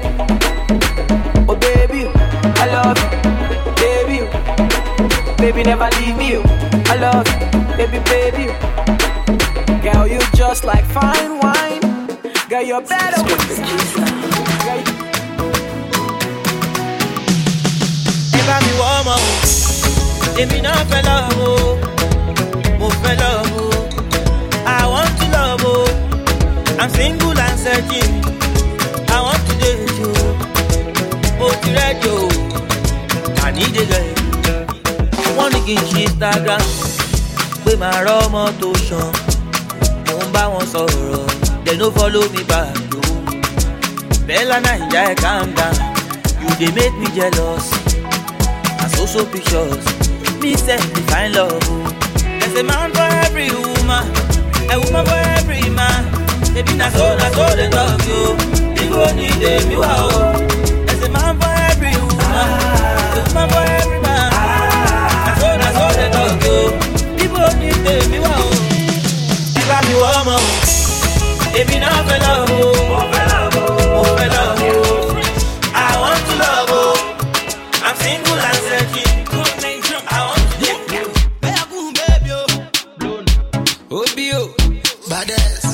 Oh 1.50 1.56
baby, 1.56 2.00
you. 2.02 2.12
I 2.14 2.66
love 2.72 2.98
you. 3.24 3.27
Baby, 5.48 5.64
never 5.64 5.88
leave 6.02 6.18
me. 6.18 6.36
I 6.91 6.95
love 6.99 7.26
you, 7.26 7.78
baby, 7.78 7.99
baby. 8.11 8.45
Girl, 9.82 10.06
you 10.06 10.19
just 10.36 10.65
like 10.65 10.84
fine 10.86 11.40
wine. 11.40 11.80
Girl, 12.49 12.61
you're 12.64 12.82
better 12.82 13.24
with. 13.24 13.48
Girl, 14.65 14.84
ẹ 18.38 18.41
bá 18.48 18.57
mi 18.65 18.72
wọ́ 18.80 18.90
ọmọ 18.99 19.15
o 19.15 20.40
èmi 20.41 20.60
náà 20.65 20.76
fẹ́ 20.90 21.02
love 21.07 21.40
o 21.49 21.53
mo 22.80 22.88
fẹ́ 23.02 23.15
love 23.22 23.52
o 23.64 23.65
i 24.80 24.84
want 24.94 25.11
to 25.19 25.26
love 25.36 25.64
o 25.74 25.76
i'm 26.82 26.90
single 26.98 27.40
and 27.48 27.57
searching 27.65 28.14
i 29.15 29.18
want 29.26 29.41
to 29.48 29.53
date 29.61 29.91
you 29.99 30.11
mo 31.40 31.48
ti 31.61 31.69
rẹ́jọ 31.78 32.14
o 32.24 32.28
àníjẹ 33.45 33.84
gẹ̀ 33.91 34.16
wọ́n 35.38 35.50
ní 35.54 35.60
kí 35.68 35.74
n 35.76 35.84
ṣe 35.92 36.00
instagram 36.08 36.64
pé 37.64 37.72
màá 37.82 38.00
rọ́ 38.06 38.18
ọmọ 38.26 38.42
tó 38.62 38.70
ṣan 38.88 39.10
mo 40.08 40.16
ń 40.26 40.30
bá 40.36 40.44
wọn 40.54 40.66
sọ̀rọ̀ 40.74 41.26
they 41.66 41.76
no 41.80 41.88
follow 41.98 42.26
me 42.34 42.42
back 42.52 42.74
o 42.98 43.02
bella 44.28 44.58
naija 44.66 45.02
ẹ̀ 45.12 45.16
calm 45.24 45.48
down 45.58 45.76
you 46.42 46.50
dey 46.60 46.72
make 46.78 46.96
me 47.02 47.08
jealous. 47.18 47.66
and 48.82 48.90
so 48.96 49.04
so 49.14 49.22
pictures. 49.34 49.84
Me 50.42 50.52
say 50.66 50.78
me 50.94 51.02
find 51.10 51.34
love. 51.36 51.60
oh. 51.74 51.90
There's 52.40 52.56
a 52.62 52.64
man 52.70 52.88
for 52.96 53.08
every 53.26 53.50
woman, 53.64 54.06
a 54.74 54.76
woman 54.84 55.04
for 55.10 55.20
every 55.38 55.64
man. 55.80 56.02
Baby 56.54 56.74
na 56.82 56.88
so 56.98 57.06
na 57.22 57.28
so 57.38 57.46
they 57.60 57.70
love 57.78 58.02
you. 58.10 58.24
People 58.78 59.10
need 59.20 59.36
them 59.44 59.66
you 59.74 59.82
are. 59.82 60.10
oh. 60.14 60.34
There's 60.86 61.04
a 61.08 61.10
man 61.16 61.34
for 61.42 61.52
every 61.72 61.94
woman, 62.06 62.50
a 63.18 63.22
woman 63.28 63.48
for 63.54 63.64
every 63.66 63.76
man. 63.76 63.77
Èmi 71.60 71.78
náà 71.84 71.92
fẹ́ 72.08 72.20
love 72.26 72.54
o. 72.66 72.70
Mo 72.92 73.00
fẹ́ 73.12 73.26
love 73.34 73.58
o, 73.62 73.98
want 76.02 76.22
to 76.28 76.34
love 76.44 76.72
o. 76.82 76.84
I'm 77.88 77.96
single 78.04 78.40
and 78.50 78.60
searching. 78.68 79.18
Obio. 84.00 84.40
Oh. 84.40 84.48
Badass. 85.10 85.66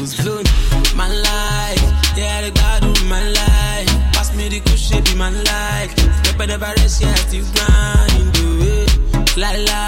Ozone. 0.00 0.48
My 1.00 1.08
life. 1.28 1.84
Yeah, 2.18 2.42
the 2.44 2.50
God 2.60 2.82
of 2.90 2.98
my 3.12 3.22
life. 3.40 3.90
Pass 4.14 4.28
me 4.36 4.44
the 4.48 4.76
shit 4.76 5.10
in 5.12 5.18
my 5.18 5.30
life. 5.30 5.92
On 6.40 6.48
the 6.48 6.58
virus, 6.58 7.00
yeah, 7.00 7.14
still 7.26 7.46
grind. 7.54 8.32
Do 8.34 8.46
it. 8.74 9.36
Lie, 9.36 9.56
lie. 9.68 9.83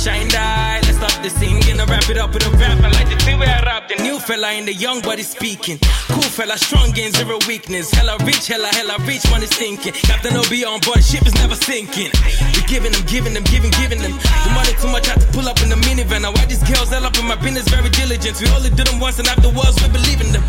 Shine 0.00 0.28
die. 0.28 0.80
Let's 0.88 0.96
stop 0.96 1.22
the 1.22 1.28
singing, 1.28 1.78
I 1.78 1.84
wrap 1.84 2.08
it 2.08 2.16
up 2.16 2.32
with 2.32 2.46
a 2.46 2.50
rap. 2.56 2.80
I 2.80 2.88
like 2.88 3.08
the 3.12 3.16
two 3.20 3.36
way 3.36 3.46
I 3.46 3.60
rap. 3.62 3.88
The 3.88 4.02
new 4.02 4.18
fella 4.18 4.52
in 4.52 4.64
the 4.64 4.72
young 4.72 5.00
body 5.02 5.22
speaking. 5.22 5.78
Cool 6.08 6.30
fella, 6.36 6.56
strong 6.56 6.96
in 6.96 7.12
zero 7.12 7.38
weakness. 7.46 7.90
Hella 7.92 8.16
rich, 8.24 8.48
hella, 8.48 8.68
hella 8.68 8.96
rich, 9.04 9.24
one 9.30 9.42
is 9.42 9.52
thinking. 9.52 9.92
Captain 9.92 10.34
OB 10.36 10.52
on 10.66 10.80
board, 10.80 11.04
ship 11.04 11.26
is 11.26 11.34
never 11.34 11.54
sinking. 11.54 12.10
We 12.56 12.60
giving 12.66 12.92
them, 12.92 13.04
giving 13.06 13.34
them, 13.34 13.44
giving, 13.44 13.72
giving 13.76 14.00
them. 14.00 14.16
The 14.44 14.50
money 14.56 14.72
too 14.80 14.88
much, 14.88 15.06
I 15.08 15.12
had 15.12 15.20
to 15.20 15.28
pull 15.36 15.46
up 15.46 15.60
in 15.60 15.68
the 15.68 15.76
minivan. 15.76 16.22
Now 16.22 16.32
why 16.32 16.46
these 16.46 16.64
girls 16.64 16.92
all 16.92 17.04
up 17.04 17.16
in 17.18 17.26
my 17.26 17.36
business, 17.36 17.68
very 17.68 17.90
diligent. 17.90 18.40
We 18.40 18.48
only 18.56 18.70
do 18.70 18.84
them 18.84 19.00
once 19.00 19.18
and 19.18 19.28
afterwards 19.28 19.76
we 19.82 19.88
believe 19.92 20.20
in 20.24 20.32
them. 20.32 20.44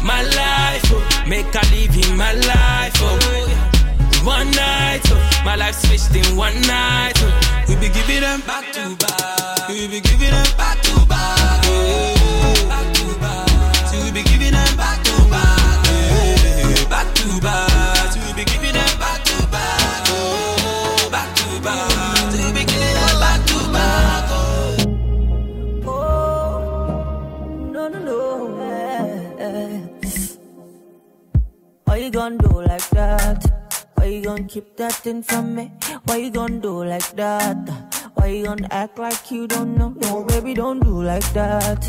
My 0.00 0.22
life, 0.22 0.84
oh, 0.96 1.04
make 1.28 1.52
I 1.52 1.64
live 1.70 1.92
in 1.92 2.16
my 2.16 2.32
life, 2.32 2.96
oh. 3.04 3.75
One 4.26 4.50
night, 4.50 5.02
oh, 5.06 5.42
my 5.44 5.54
life 5.54 5.76
switched 5.76 6.16
in 6.16 6.36
one 6.36 6.60
night. 6.62 7.12
Oh. 7.18 7.64
We 7.68 7.76
be 7.76 7.88
giving 7.88 8.22
them 8.22 8.40
back 8.40 8.72
to 8.72 8.96
back. 8.96 9.68
We 9.68 9.86
be 9.86 10.00
giving 10.00 10.30
them 10.30 10.46
back 10.58 10.82
to 10.82 11.06
back. 11.06 11.64
Yeah. 11.64 12.66
Back 12.66 12.92
to 12.94 13.06
back. 13.20 13.86
See, 13.86 14.02
we 14.02 14.10
be 14.10 14.22
giving 14.24 14.50
them 14.50 14.76
back 14.76 15.04
to 15.04 15.14
back. 15.30 15.84
Back 16.90 17.14
to 17.14 17.40
back. 17.40 18.16
We 18.16 18.32
be 18.34 18.44
giving 18.50 18.74
them 18.74 18.98
back 18.98 19.22
to 19.26 19.46
back. 19.46 20.08
Oh, 20.10 21.08
back 21.12 21.30
to 21.36 21.60
back. 21.62 21.86
Why 31.84 31.96
you 31.96 32.10
gonna 32.10 32.38
do 32.38 32.60
like 32.62 32.88
that? 32.90 33.55
Why 34.06 34.12
you 34.12 34.22
gonna 34.22 34.44
keep 34.44 34.76
that 34.76 34.92
thing 34.92 35.20
from 35.20 35.56
me? 35.56 35.72
Why 36.04 36.18
you 36.18 36.30
gonna 36.30 36.60
do 36.60 36.84
like 36.84 37.10
that? 37.16 37.56
Why 38.14 38.26
you 38.28 38.44
gonna 38.44 38.68
act 38.70 39.00
like 39.00 39.32
you 39.32 39.48
don't 39.48 39.76
know? 39.76 39.88
No, 40.00 40.22
baby, 40.22 40.54
don't 40.54 40.78
do 40.78 41.02
like 41.02 41.28
that. 41.32 41.84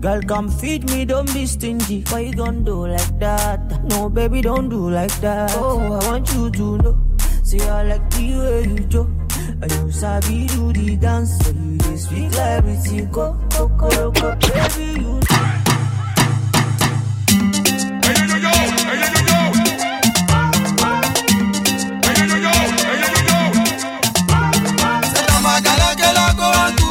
Girl, 0.00 0.20
come 0.22 0.48
feed 0.48 0.90
me, 0.90 1.04
don't 1.04 1.32
be 1.32 1.46
stingy. 1.46 2.02
Why 2.08 2.18
you 2.18 2.34
gonna 2.34 2.62
do 2.62 2.88
like 2.88 3.16
that? 3.20 3.84
No, 3.84 4.08
baby, 4.08 4.40
don't 4.40 4.70
do 4.70 4.90
like 4.90 5.14
that. 5.20 5.54
Oh, 5.54 6.00
I 6.00 6.10
want 6.10 6.34
you 6.34 6.50
to 6.50 6.78
know. 6.78 6.98
See, 7.44 7.60
I 7.60 7.84
like 7.84 8.10
the 8.10 8.38
way 8.40 8.62
you 8.64 8.80
do. 8.96 9.02
And 9.62 9.70
you 9.70 9.92
sabi 9.92 10.48
do 10.48 10.72
the 10.72 10.96
dance. 10.96 11.38
So 11.44 11.52
you 11.52 11.78
just 11.78 12.06
speak 12.06 12.32
like 12.32 12.58
everything. 12.58 13.08
Go, 13.12 13.38
go, 13.50 13.68
go, 13.68 14.10
go, 14.10 14.34
baby, 14.34 15.00
you 15.00 15.20
go 26.42 26.81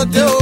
boteu 0.00 0.39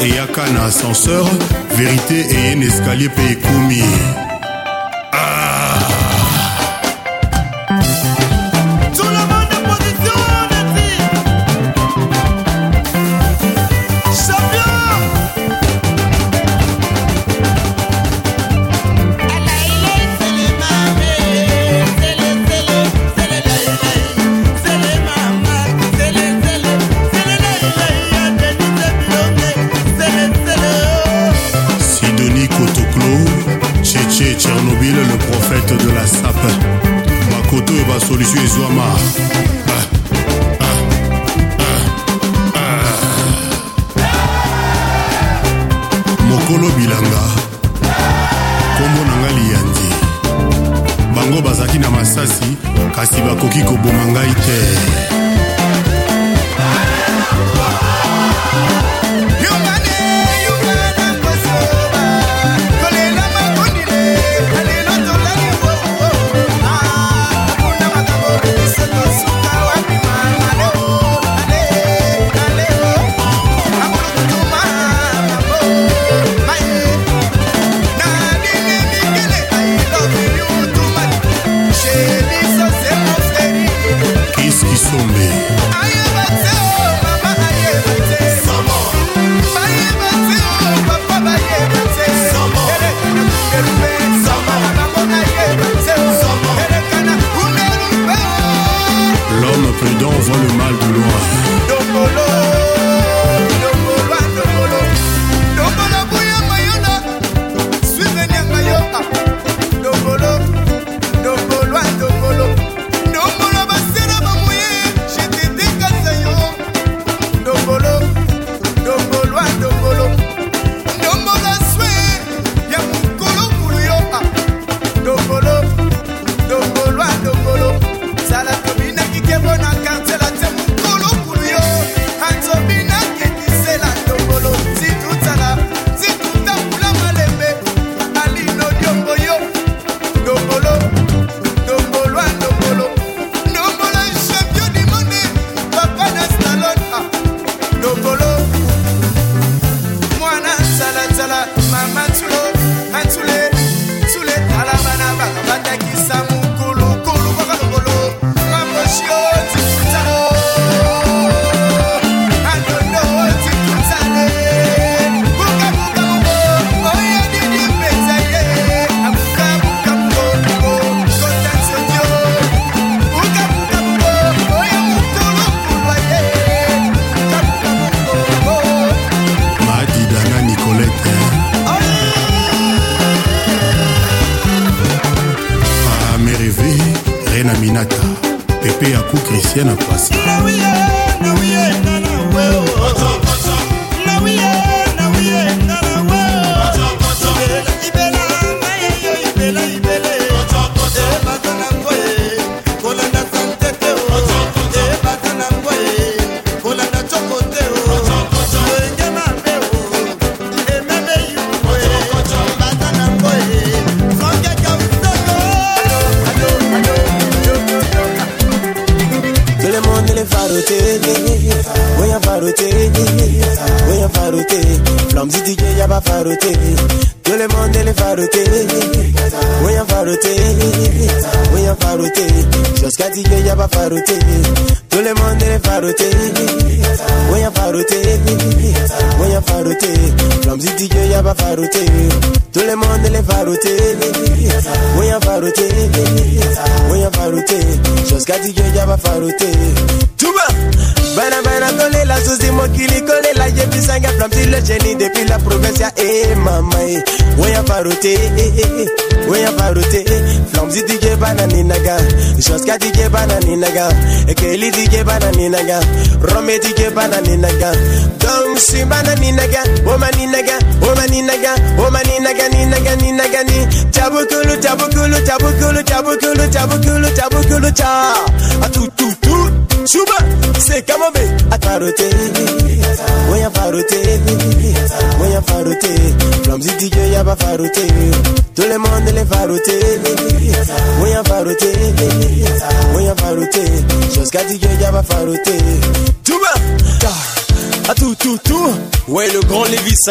et 0.00 0.06
eyaka 0.06 0.48
na 0.54 0.64
ascenseur 0.64 1.26
vérité 1.76 2.26
et 2.30 2.52
un 2.54 2.60
escalier 2.60 3.08
mpe 3.08 3.30
ekomi 3.30 3.82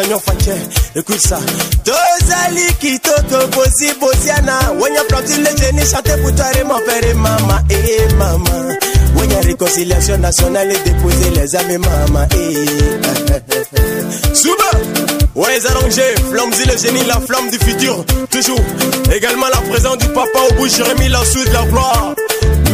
Sagnon 0.00 0.18
Fanché. 0.18 0.54
Écoute 0.96 1.20
ça. 1.20 1.38
Tozali 1.84 2.66
kitoko 2.78 3.46
bosi 3.48 3.92
bosiana. 4.00 4.72
Wenya 4.80 5.02
Flamsi 5.08 5.36
le 5.38 5.50
génie 5.56 5.86
chanter 5.86 6.16
pour 6.22 6.34
toi 6.34 6.46
et 6.58 6.64
mon 6.64 6.78
et 6.78 7.14
maman. 7.14 7.58
Eh, 7.70 8.14
maman. 8.14 8.76
Wenya 9.16 9.40
réconciliation 9.40 10.18
nationale 10.18 10.72
et 10.72 10.78
déposer 10.78 11.30
les 11.30 11.56
et 11.56 11.78
maman. 11.78 12.26
Eh. 12.34 12.66
Souba. 14.34 14.70
Ouais, 15.36 15.56
les 15.56 15.66
arrangés, 15.66 16.14
le 16.66 16.76
génie, 16.76 17.04
la 17.06 17.20
flamme 17.20 17.50
du 17.50 17.58
futur, 17.58 18.04
toujours. 18.30 18.60
Également 19.14 19.46
la 19.48 19.60
présence 19.70 19.96
du 19.98 20.08
papa 20.08 20.40
au 20.50 20.54
bout, 20.54 20.68
Jérémy 20.68 21.08
la 21.08 21.24
de 21.44 21.52
la 21.52 21.62
gloire. 21.66 22.14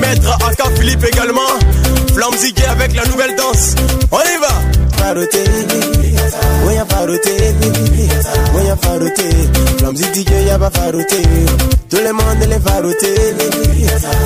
Maître 0.01 0.39
Aka 0.49 0.65
Philippe 0.77 1.05
également. 1.05 1.41
Flamzy 2.15 2.55
avec 2.69 2.95
la 2.95 3.05
nouvelle 3.07 3.37
danse. 3.37 3.75
On 4.11 4.21
y 4.21 4.39
va 4.41 4.49
far 5.07 5.15
rotate 5.15 5.47
me, 5.47 5.79
when 6.67 6.75
you 6.75 6.85
far 6.87 7.07
rotate 7.07 7.55
me, 7.61 7.69
when 8.53 8.67
you 8.67 8.77
far 8.77 8.99
rotate. 8.99 9.79
Clumsy 9.79 10.05
DJ, 10.11 10.31
you 10.51 10.71
far 10.71 10.93
les 12.03 12.13
mondes 12.13 12.47
les 12.47 12.59
far 12.59 12.83
rotate 12.83 13.35
me, 13.39 13.47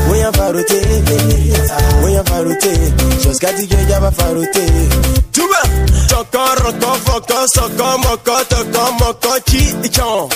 when 0.09 0.21
you 0.21 0.33
far 0.33 0.53
rotate 0.53 1.05
me, 1.05 1.17
when 2.03 2.13
you 2.15 2.25
far 2.25 2.45
rotate. 2.45 2.93
Josca 3.21 3.49
DJ, 3.53 3.77
you 3.91 4.11
far 4.11 4.35
rotate. 4.35 4.89
Tuba, 5.33 5.61
choco, 6.09 6.41
chi, 9.45 9.91
chan. 9.91 10.29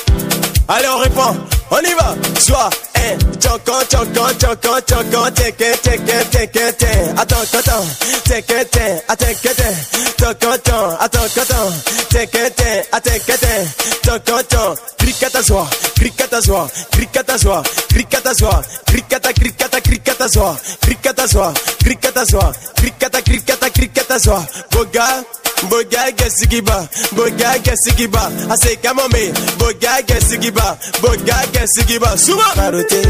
Allez, 0.66 0.88
on 0.88 1.00
répond, 1.00 1.36
on 1.70 1.84
y 1.84 1.94
va, 1.94 2.14
soit, 2.38 2.70
eh, 2.96 3.16
choco, 3.38 3.82
choco, 3.88 4.32
choco, 4.38 4.80
choco, 4.80 5.30
teke, 5.32 5.72
teke, 5.82 6.24
teke, 6.30 6.72
teke, 6.72 7.12
attends, 7.18 7.54
attends, 7.54 7.98
teke, 8.24 8.46
teke, 8.46 9.02
attends, 9.06 9.40
teke, 9.42 9.54
teke. 9.54 9.93
Tocoton, 10.24 10.96
atocoton, 11.00 11.82
tequete, 12.08 12.88
atequete, 12.90 13.46
ah, 13.46 13.94
tocoton, 14.02 14.72
ah, 14.72 14.94
cricata 14.96 15.42
zó, 15.42 15.68
cricata 15.94 16.40
zó, 16.40 16.66
cricata 16.90 17.36
zó, 17.36 17.62
cricata 17.88 18.32
zó, 18.32 18.62
cricata, 18.86 19.34
cricata, 19.34 19.80
cricata 19.82 20.26
zó, 20.26 20.56
cricata 20.80 21.28
zó, 21.28 21.52
cricata 21.78 22.24
zó, 22.24 22.52
cricata, 22.74 23.20
cricata, 23.20 23.70
cricata 23.70 24.18
zó, 24.18 24.46
bogar. 24.70 25.43
Boga, 25.70 26.10
gesigiba, 26.16 26.88
boga, 27.12 27.58
gesigiba. 27.62 28.30
Ase 28.50 28.76
kamome, 28.82 29.32
boga, 29.58 30.02
gesigiba, 30.06 30.78
boga, 31.02 31.36
gesigiba. 31.52 32.16
Suma. 32.16 32.42
Faroté, 32.54 33.02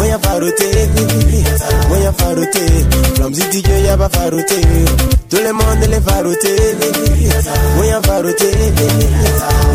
oya 0.00 0.18
faroté, 0.18 0.88
oya 1.90 2.12
faroté. 2.12 2.64
Flamzy 3.16 3.42
DJ 3.50 3.68
y'a 3.84 3.96
pas 3.96 4.08
faroté. 4.08 4.60
Tout 5.28 5.38
le 5.38 5.52
monde 5.52 5.84
les 5.88 6.00
faroté. 6.00 6.56
Oya 7.80 8.00
faroté, 8.02 8.50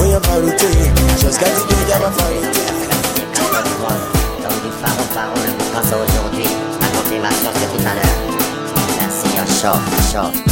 oya 0.02 0.20
faroté. 0.22 0.68
Jusqu'à 1.20 1.46
DJ 1.48 1.90
y'a 1.90 2.00
pas 2.00 2.12
faroté. 2.12 2.62
Donc 4.44 4.58
du 4.64 4.72
phare 4.82 4.98
au 5.00 5.14
phare, 5.14 5.32
on 5.36 5.40
le 5.40 5.72
grâce 5.72 5.92
à 5.92 5.98
aujourd'hui. 5.98 6.48
La 6.82 6.88
confirmation 6.88 7.52
c'est 7.54 7.78
tout 7.78 7.88
à 7.88 7.94
l'heure. 7.96 8.43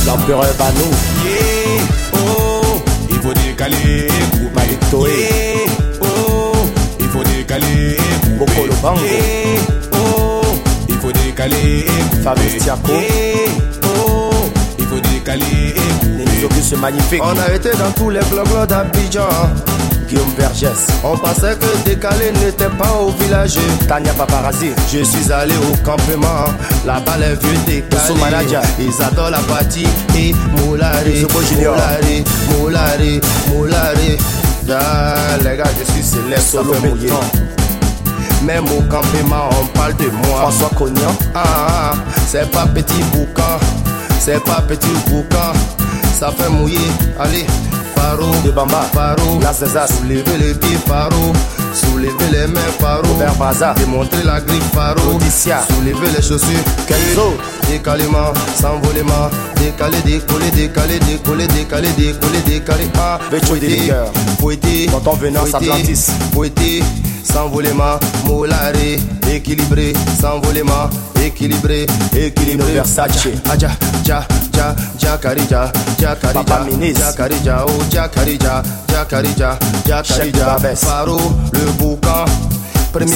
L'empereur 0.06 0.54
Bano. 0.58 0.86
Yeah, 1.24 1.82
oh, 2.14 2.82
il 3.10 3.16
faut 3.20 3.34
décaler. 3.34 4.08
Malitoé. 4.54 5.12
Yeah, 5.12 6.02
oh, 6.02 6.52
il 7.00 7.08
faut 7.08 7.24
décaler. 7.24 7.98
Boko 8.38 8.66
le 8.66 8.74
oh, 9.94 10.42
il 10.90 10.96
faut 10.96 11.12
décaler. 11.12 11.86
Fabrice 12.22 12.58
Tiako. 12.64 12.92
Yeah, 12.92 13.52
oh, 14.08 14.30
il 14.78 14.86
faut 14.86 15.00
décaler. 15.00 15.76
Les 16.18 16.44
Auguste 16.44 16.78
magnifique. 16.78 17.22
On 17.24 17.40
a 17.40 17.54
été 17.54 17.70
dans 17.72 17.92
tous 17.96 18.10
les 18.10 18.20
clubs 18.20 18.68
d'Abidjan. 18.68 19.30
Guillaume 20.12 20.34
Vergès. 20.38 20.88
On 21.06 21.16
pensait 21.16 21.56
que 21.56 21.90
décalé 21.90 22.34
n'était 22.44 22.70
pas 22.70 22.92
au 23.00 23.12
village. 23.12 23.56
Tania 23.88 24.14
Paparazzi. 24.14 24.72
Je 24.92 25.04
suis 25.04 25.32
allé 25.32 25.54
au 25.56 25.76
campement. 25.86 26.52
Là-bas, 26.86 27.18
les 27.18 27.36
vieux 27.36 27.58
décalés. 27.66 28.58
Ils 28.80 29.02
adorent 29.02 29.30
la 29.30 29.40
partie. 29.40 29.88
Et 30.18 30.34
moulari, 30.58 31.26
moulari, 31.56 32.24
moulari, 32.50 33.22
moulari. 33.48 34.18
Ah, 34.70 35.38
les 35.38 35.58
gars, 35.58 35.64
je 35.80 35.92
suis 35.94 36.04
célèbre. 36.04 36.42
ça 36.42 36.60
fait. 36.62 38.46
Même 38.46 38.66
au 38.66 38.82
campement, 38.90 39.50
on 39.62 39.66
parle 39.78 39.96
de 39.96 40.10
moi. 40.28 40.42
François 40.42 40.72
Cognan. 40.78 41.16
Ah, 41.34 41.44
ah, 41.46 41.94
c'est 42.28 42.50
pas 42.52 42.66
petit 42.66 43.02
boucan, 43.14 43.60
c'est 44.20 44.44
pas 44.44 44.62
petit 44.68 44.88
boucan. 45.08 45.54
ça 46.20 46.32
fait 46.32 46.50
mouiller. 46.50 46.78
Allez, 47.20 47.46
De 48.44 48.50
Bamba, 48.50 48.82
Faro, 48.94 49.40
Las 49.42 49.60
Zazas, 49.60 49.92
soulevez 49.96 50.38
les 50.40 50.56
pieds, 50.56 50.80
soulevez 51.74 52.32
les 52.32 52.48
mains, 52.48 52.60
Faro, 52.80 53.04
Robert 53.04 53.36
Baza, 53.36 53.76
démontrez 53.78 54.24
la 54.24 54.42
griffe, 54.42 54.72
Faro, 54.74 55.16
Odissia, 55.16 55.62
soulevez 55.70 56.10
les 56.16 56.22
chaussures, 56.22 56.64
Kenzo, 56.88 57.38
décalément, 57.72 58.34
s'envolément, 58.60 59.30
décalé, 59.56 59.98
décollé, 60.04 60.52
décalé, 60.52 61.00
décollé, 61.00 61.48
décalé, 61.48 61.88
décollé, 61.98 62.40
décalé, 62.46 62.84
ah, 62.98 63.18
poété, 63.48 63.94
poété, 64.40 64.90
quand 64.92 65.10
on 65.10 65.16
venant 65.16 65.46
s'atlantis, 65.46 66.08
poété, 66.34 66.84
s'envolément, 67.24 67.98
molaré, 68.26 69.00
équilibré, 69.32 69.94
s'envolément, 70.20 70.90
équilibré, 71.24 71.86
équilibré, 72.14 72.74
Versace, 72.74 73.28
aja, 73.50 73.70
ah, 73.70 74.04
ja, 74.06 74.26
ja, 74.54 74.76
ja, 75.00 75.18
carija, 75.18 75.72
ja, 75.98 76.16
carija, 76.16 76.66
ja, 76.94 77.14
carija, 77.14 77.66
oh, 77.68 77.84
ja, 77.90 78.10
carija, 78.10 78.64
ja, 78.92 79.06
carija, 79.06 79.58
ja, 79.88 80.04
carija, 80.04 80.58
faro, 80.76 81.18
le 81.54 81.72
boucan, 81.80 82.26
Premier 82.92 83.16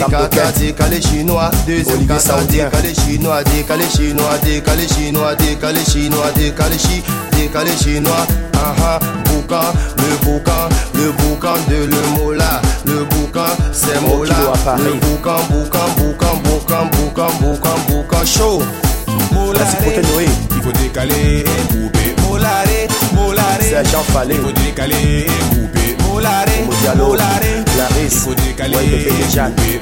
décalé 0.58 1.02
chinois, 1.02 1.52
deuxième 1.68 2.08
Saoudien. 2.18 2.70
décalé 2.70 2.94
chinois, 2.96 3.44
décalé 3.44 3.84
chinois, 3.90 4.38
décalé 4.42 4.88
chinois, 4.88 5.36
décalé 5.36 5.80
chinois, 5.84 6.32
décalé 6.34 6.78
chi, 6.78 7.04
décalé 7.34 7.72
chinois, 7.76 8.26
ah 8.56 8.74
ah, 8.82 9.00
boucan, 9.26 9.60
le 9.98 10.26
boucan, 10.26 10.70
le 10.94 11.12
boucan 11.12 11.56
de 11.68 11.88
le 11.88 12.18
mola, 12.18 12.62
le 12.86 13.04
boucan, 13.04 13.46
c'est 13.74 14.00
mola, 14.00 14.34
le 14.78 14.94
boucan, 14.94 15.36
boucan, 15.50 15.80
boucan, 15.98 16.36
boucan, 16.46 16.90
boucan, 16.94 17.32
boucan, 17.42 17.76
boucan, 17.90 18.26
chaud. 18.26 18.62
Il 19.32 20.62
faut 20.62 20.72
décaler 20.72 21.40
et 21.42 21.74
couper. 21.74 22.16
Molare, 22.22 22.88
molare, 23.14 23.62
Sergent 23.62 24.04
Fallé, 24.14 24.36
Il 24.36 24.42
faut 24.42 24.52
décaler 24.52 25.26
et 25.28 25.56
couper. 25.56 25.98
molare, 26.08 26.46
molare. 26.96 27.45
Il 27.98 28.02
Clarisse, 28.02 28.20
faut 28.20 28.34
décaler 28.36 28.76
Ouais, 28.76 28.86
Bébé 28.86 29.10
couper. 29.10 29.80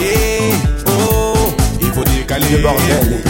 Yeah, 0.00 0.56
oh, 0.86 1.34
Il 1.80 1.88
faut 1.88 2.04
décaler 2.04 2.46
Le 2.50 2.58
bordel, 2.62 3.20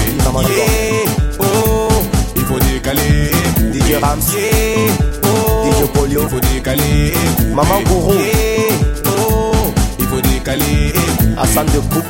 yeah, 0.56 1.10
oh, 1.40 1.88
Il 2.36 2.42
faut 2.44 2.58
décaler. 2.58 3.30
DJ 3.72 3.94
Rams, 4.00 4.20
yeah, 4.32 4.92
oh, 5.24 5.66
DJ 5.66 5.88
Polio, 5.92 6.22
Il 6.22 6.28
faut 6.28 6.40
décaler. 6.40 7.14
Maman 7.54 7.82
Gourou, 7.86 8.14
yeah, 8.14 8.74
oh. 9.18 9.52
Il 9.98 10.06
faut 10.06 10.20
décaler. 10.20 10.92
Hassan 11.36 11.66
de 11.66 11.80
Cook, 11.92 12.04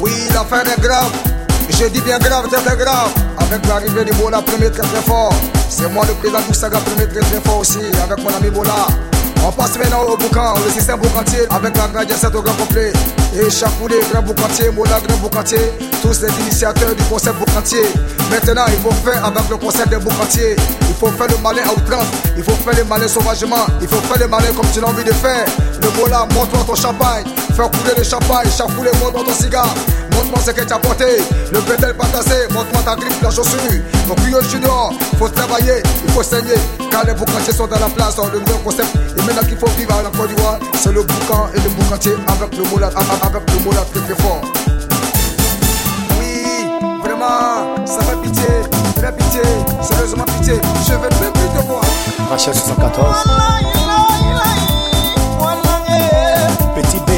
Oui, 0.00 0.12
l'affaire 0.32 0.62
est 0.76 0.80
grave. 0.80 1.33
Je 1.70 1.86
dis 1.86 2.00
bien 2.00 2.18
grave, 2.18 2.48
très 2.48 2.62
très 2.62 2.76
grave. 2.76 3.12
Avec 3.38 3.66
l'arrivée 3.66 4.04
du 4.04 4.12
Bola, 4.12 4.42
premier 4.42 4.70
très 4.70 4.82
très 4.82 5.02
fort. 5.02 5.34
C'est 5.68 5.88
moi 5.92 6.04
le 6.06 6.14
président 6.14 6.40
du 6.48 6.54
Saga, 6.54 6.78
premier 6.78 7.08
très 7.08 7.20
très 7.20 7.40
fort 7.40 7.58
aussi. 7.58 7.78
Avec 7.78 8.24
mon 8.24 8.34
ami 8.34 8.50
Bola. 8.50 8.86
On 9.46 9.52
passe 9.52 9.76
maintenant 9.78 10.02
au 10.04 10.16
boucan, 10.16 10.54
le 10.64 10.70
système 10.70 11.00
boucantier. 11.00 11.40
Avec 11.50 11.76
la 11.76 11.88
grande 11.88 12.34
au 12.34 12.42
grand 12.42 12.54
complet. 12.54 12.92
Et 13.36 13.50
Chapoulé, 13.50 13.96
grand 14.12 14.22
boucantier, 14.22 14.70
Mola, 14.70 15.00
grand 15.00 15.18
boucantier. 15.18 15.58
Tous 16.00 16.20
les 16.22 16.28
initiateurs 16.42 16.94
du 16.94 17.02
concept 17.04 17.36
boucantier. 17.36 17.82
Maintenant, 18.30 18.64
il 18.68 18.78
faut 18.78 18.92
faire 18.92 19.24
avec 19.24 19.48
le 19.50 19.56
concept 19.56 19.88
des 19.88 19.96
boucantiers. 19.96 20.54
Il 20.88 20.94
faut 20.94 21.08
faire 21.08 21.26
le 21.26 21.36
malin 21.42 21.62
à 21.66 21.72
outrance. 21.72 22.06
Il 22.36 22.44
faut 22.44 22.52
faire 22.52 22.76
le 22.76 22.84
malin 22.84 23.08
sauvagement. 23.08 23.66
Il 23.80 23.88
faut 23.88 24.00
faire 24.02 24.18
le 24.20 24.28
malin 24.28 24.52
comme 24.54 24.70
tu 24.72 24.80
l'as 24.80 24.88
envie 24.88 25.02
de 25.02 25.12
faire. 25.12 25.46
Le 25.82 25.88
Bola, 25.98 26.28
montre-moi 26.32 26.64
ton 26.64 26.76
champagne. 26.76 27.24
Faire 27.56 27.70
couler 27.70 27.94
le 27.96 28.04
champagne. 28.04 28.48
Chapoulé, 28.56 28.90
montre-moi 29.00 29.24
ton 29.26 29.34
cigare. 29.34 29.74
Montre-moi 30.12 30.38
ce 30.44 30.50
que 30.52 30.64
tu 30.64 30.72
as 30.72 30.78
porté. 30.78 31.04
Le 31.52 31.60
pédale 31.60 31.94
pas 31.94 32.06
tassé. 32.06 32.46
Montre-moi 32.52 32.82
ta 32.84 32.94
grippe, 32.94 33.20
la 33.20 33.30
chaussure. 33.30 33.58
Mon 34.06 34.14
cuyo 34.16 34.40
junior, 34.42 34.92
faut 35.18 35.28
travailler, 35.28 35.82
il 36.06 36.12
faut 36.12 36.22
saigner. 36.22 36.54
Car 36.90 37.04
les 37.06 37.14
boucantiers 37.14 37.54
sont 37.54 37.66
dans 37.66 37.80
la 37.80 37.88
place, 37.88 38.16
le 38.32 38.38
nouveau 38.38 38.58
concept. 38.58 38.94
Et 39.16 39.22
maintenant 39.22 39.42
qu'il 39.48 39.56
faut 39.56 39.70
vivre 39.78 39.94
à 39.94 40.02
la 40.02 40.10
Côte 40.10 40.28
d'Ivoire, 40.28 40.58
c'est 40.80 40.92
le 40.92 41.02
boucan 41.02 41.48
et 41.54 41.60
le 41.60 41.70
boucantier 41.70 42.12
avec 42.28 42.56
le 42.56 42.64
moulin, 42.64 42.90
avec 43.24 43.42
le 43.50 43.58
moulin 43.64 43.84
très 43.92 44.00
très 44.00 44.22
fort. 44.22 44.40
Oui, 46.18 46.66
vraiment, 47.02 47.86
ça 47.86 48.00
fait 48.02 48.16
pitié, 48.22 48.44
très 48.96 49.12
pitié, 49.12 49.42
sérieusement 49.82 50.24
pitié. 50.24 50.60
Je 50.86 50.92
même 50.92 51.32
plus 51.32 51.66
voir. 51.66 51.84
Rachel 52.30 52.54
74, 52.54 53.16
Petit 56.74 56.98
B, 56.98 57.10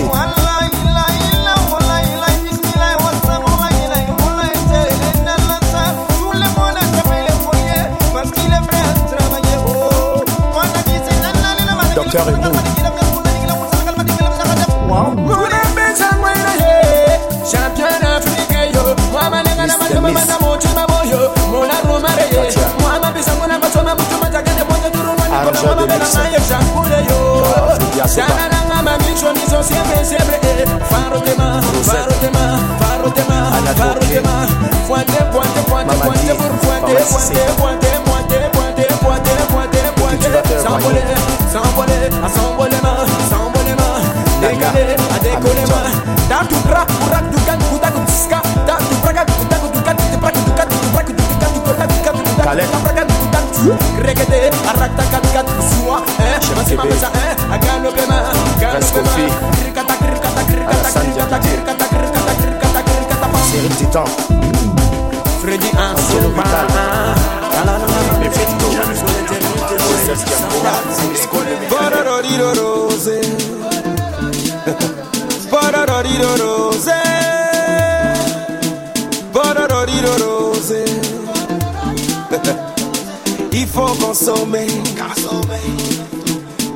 Docteur 11.95 12.29
Emo, 12.29 12.53
Champion 15.27 15.46
Shana 28.15 28.49
nanga 28.49 28.83
mamisho 28.83 29.33
nizo 29.33 29.63
siempre 29.63 30.05
siempre 30.05 30.37
eh. 30.43 30.65
Faro 30.91 31.21
tema, 31.21 31.61
faro 31.83 32.13
tema, 32.21 32.59
faro 32.81 33.11
tema, 33.11 33.49
Anna 33.57 33.73
faro 33.75 34.01
Toké. 34.01 34.07
tema. 34.21 34.47
Fuente, 34.87 35.19
fuente, 35.33 35.61
fuente, 35.69 35.87
Mama 35.97 36.05
fuente, 36.05 36.27
D. 36.27 36.35
pour 36.35 36.53
fuente, 36.63 36.93
Mama 36.93 37.01
fuente, 37.01 37.35
Cissé. 37.35 37.47
fuente, 37.59 37.89
fuente, 38.07 38.39
fuente, 38.55 38.85
fuente, 39.03 39.33
fuente, 39.51 39.81
fuente. 39.97 40.17
Cultivateur 40.17 40.63
S'envoler, 40.63 41.03
s'envoler, 41.53 42.11
à 42.25 42.29
s'envoler 42.29 42.81
ma, 42.83 42.95
s'envoler 43.31 43.75
ma. 43.81 43.89
Décaler, 44.41 44.97
à 45.15 45.19
décoller 45.19 45.67
ma. 45.73 45.81
Da 46.29 46.39
tu 46.49 46.55
bra, 46.69 46.85
bra 47.07 47.19
tu 47.33 47.39
kan, 47.47 47.59
tu 47.59 47.79
ta 47.81 47.91
tu 47.91 48.03
ska. 48.13 48.41
Da 48.67 48.77
tu 48.79 48.95
bra, 49.03 49.25
tu 49.25 49.45
ta 49.51 49.57
tu 49.57 49.81
kan, 49.87 49.97
tu 49.97 50.17
bra, 50.19 50.31
tu 50.31 50.53
kan, 50.59 50.67
tu 50.69 50.89
bra, 50.93 51.03
tu 51.03 51.13
kan, 51.15 51.53
tu 51.55 51.61
kan, 51.71 51.87
tu 51.89 51.95
kan, 52.05 52.15
tu 52.15 52.81
kan. 52.85 52.96
Reggae, 53.99 54.51
arrakta 54.71 55.05
kat 55.11 55.25
kat 55.35 55.47
ma 56.55 56.85
mesa, 56.85 57.11
Titan, 63.79 64.07
Freddy 65.41 65.71
Anselma. 65.77 66.43
Vital. 66.43 66.67
La, 67.57 67.65
la, 67.65 67.79
la, 67.79 67.87
la. 67.87 68.19
Befetto, 68.19 68.69
Porororiro 71.69 72.55
rose. 72.55 73.21
Porororiro 75.51 76.37
rose. 76.37 76.56
Faut 83.77 83.95
consommer. 84.07 84.67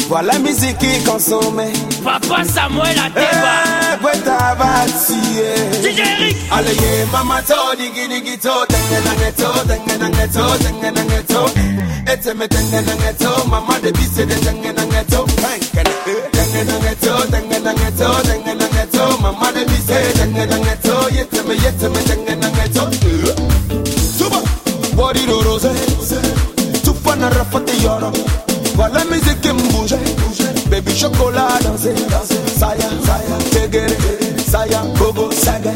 Voilà 0.09 0.32
la 0.35 0.39
musique 0.40 0.77
qui 0.78 1.02
consomme. 1.05 1.62
Papa 2.05 2.44
Samuel 2.44 2.98
Ateba. 2.98 3.55
Eh, 3.94 3.97
Gweta 4.02 4.55
bati, 4.59 5.20
eh. 5.40 5.81
DJ 5.82 6.01
Eric. 6.01 6.36
Ale 6.51 6.72
ye 6.74 7.05
mama 7.12 7.40
to 7.43 7.55
digi 7.78 8.06
digi 8.09 8.36
to 8.44 8.52
tenge 8.68 8.98
nange 9.06 9.31
to 9.40 9.48
tenge 9.68 9.94
nange 10.02 10.27
to 10.35 10.43
tenge 10.62 10.90
nange 10.97 11.20
to 11.27 11.40
ete 12.12 12.35
me 12.39 12.47
tenge 12.48 12.81
nange 12.89 13.12
to 13.18 13.48
mama 13.48 13.78
de 13.82 13.93
bise 13.93 14.27
de 14.27 14.35
tenge 14.44 14.72
nange 14.78 15.02
to 15.10 15.24
tenge 15.43 15.82
nange 16.68 16.93
to 17.01 17.12
tenge 17.31 17.59
nange 17.64 17.90
to 17.97 18.09
tenge 18.27 18.52
nange 18.60 18.85
to 18.93 19.22
mama 19.22 19.52
de 19.52 19.64
bise 19.70 19.98
tenge 20.18 20.44
nange 20.51 20.74
to 20.82 20.94
yete 21.16 21.40
me 21.47 21.55
yete 21.64 21.89
me 21.94 22.01
tenge 22.09 22.35
nange 22.43 22.66
to 22.74 22.82
suba 24.18 24.40
body 24.97 25.24
do 25.27 25.40
rose 25.43 26.60
yoro 27.82 28.12
Voilà 28.74 28.98
la 29.01 29.05
musique 29.05 29.40
qui 29.40 29.48
me 29.52 29.62
bouge 29.72 29.94
Baby 30.70 30.92
chocolat 30.94 31.60
danser 31.62 31.94
Saya, 32.59 32.88
saya, 33.05 33.38
tegere 33.52 33.97
Saya, 34.51 34.82
gogo, 34.98 35.30
saga 35.32 35.72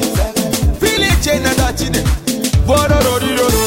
Fili 0.80 1.06
e 1.06 1.16
chena 1.22 1.54
datine 1.54 2.02
Bora 2.66 2.98
rodi 3.02 3.34
roro. 3.36 3.64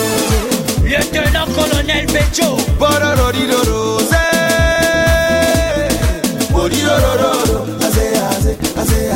Lieutenant 0.83 1.47
colonel 1.55 2.05
Becho 2.07 2.57
Bora 2.79 3.15
rodi 3.15 3.45
roro 3.45 3.99
Bori 6.51 6.81
roro 6.81 7.65
Aze, 7.85 8.07
aze, 8.31 8.57
aze, 8.75 9.11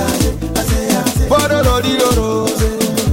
aze, 0.55 0.79
aze 1.01 1.27
Bora 1.27 1.61
rodi 1.63 1.97
roro 1.97 2.45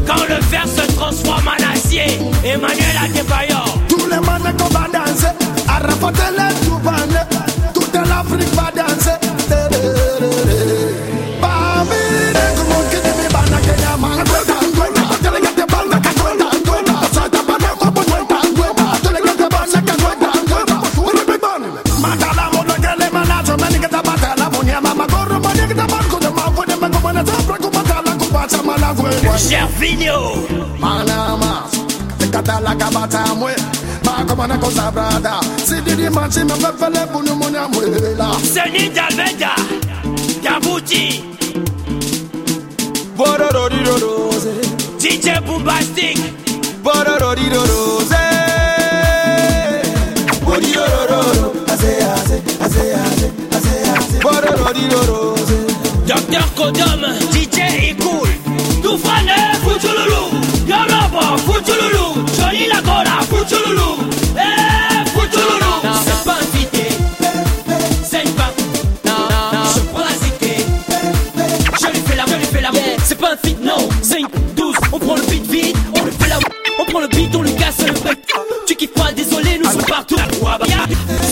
Quand 0.07 0.25
le 0.29 0.39
verre 0.51 0.69
se 0.69 0.95
transforme 0.95 1.49
en 1.49 1.73
acier 1.75 2.19
Emmanuel 2.45 2.97
Adebayo 3.05 3.58
Gervinho 29.49 30.35
Manama 30.81 31.65
Se 32.19 32.27
kata 32.29 32.61
la 32.61 32.75
kabata 32.75 33.35
mwe 33.35 33.53
Makomana 34.39 34.59
kosa 34.61 34.91
brada. 34.93 35.41
Si 35.67 35.81
didi 35.83 36.09
manchi 36.11 36.45
me 36.45 36.55
pepele 36.63 37.07
bunu 37.13 37.35
munya 37.35 37.67
mwela. 37.69 38.39
Seni 38.41 38.89
Dalveda. 38.89 39.53
Djibouti. 40.43 41.25
Bororodirodose. 43.17 44.55
DJ 45.01 45.41
Bombastic. 45.45 46.19
Bororodirodose. 46.85 48.23
Borirororo. 50.45 51.53
Ase 51.73 51.91
ase 52.15 52.37
ase 52.65 52.95
ase 52.95 53.33
ase 53.57 53.75
ase. 53.97 54.19
Bororodirodose. 54.23 55.59
Docteur 56.07 56.47
Kodom. 56.55 57.03
DJ 57.33 57.59
Ecool. 57.91 58.38
Johnny 62.37 62.67
Lagora. 62.69 63.23
Fouchouloulou. 63.29 64.09
Eh, 64.37 65.09
Fouchouloulou. 65.11 65.75
C'est 66.05 66.25
pas 66.25 66.39
invité, 66.43 66.89
c'est 68.03 68.35
pas. 68.37 68.53
Je 69.05 69.81
prends 69.93 69.99
la 70.01 70.11
cité, 70.11 70.65
je 71.81 71.87
lui 71.87 72.01
fais 72.07 72.17
la, 72.17 72.25
je 72.27 72.35
lui 72.35 72.45
fais 72.47 72.61
la. 72.61 72.71
C'est 73.05 73.19
pas 73.19 73.33
un 73.33 73.37
feat, 73.47 73.63
non, 73.63 73.89
c'est 74.03 74.21
une 74.21 74.29
12. 74.57 74.77
On 74.93 74.99
prend 74.99 75.17
le 75.17 75.23
beat 75.23 75.51
vite, 75.51 75.77
on 76.01 76.05
lui 76.05 76.13
fait 76.13 76.29
la. 76.29 76.39
On 76.79 76.85
prend 76.85 77.01
le 77.01 77.09
beat, 77.09 77.35
on 77.35 77.43
lui 77.43 77.55
casse 77.55 77.79
le 77.87 77.93
bec. 77.93 78.19
Tu 78.67 78.75
kiffes 78.77 78.93
pas, 78.95 79.13
désolé, 79.13 79.59
nous 79.63 79.71
sommes 79.71 79.83
partout. 79.83 80.17
Waba. 80.43 80.67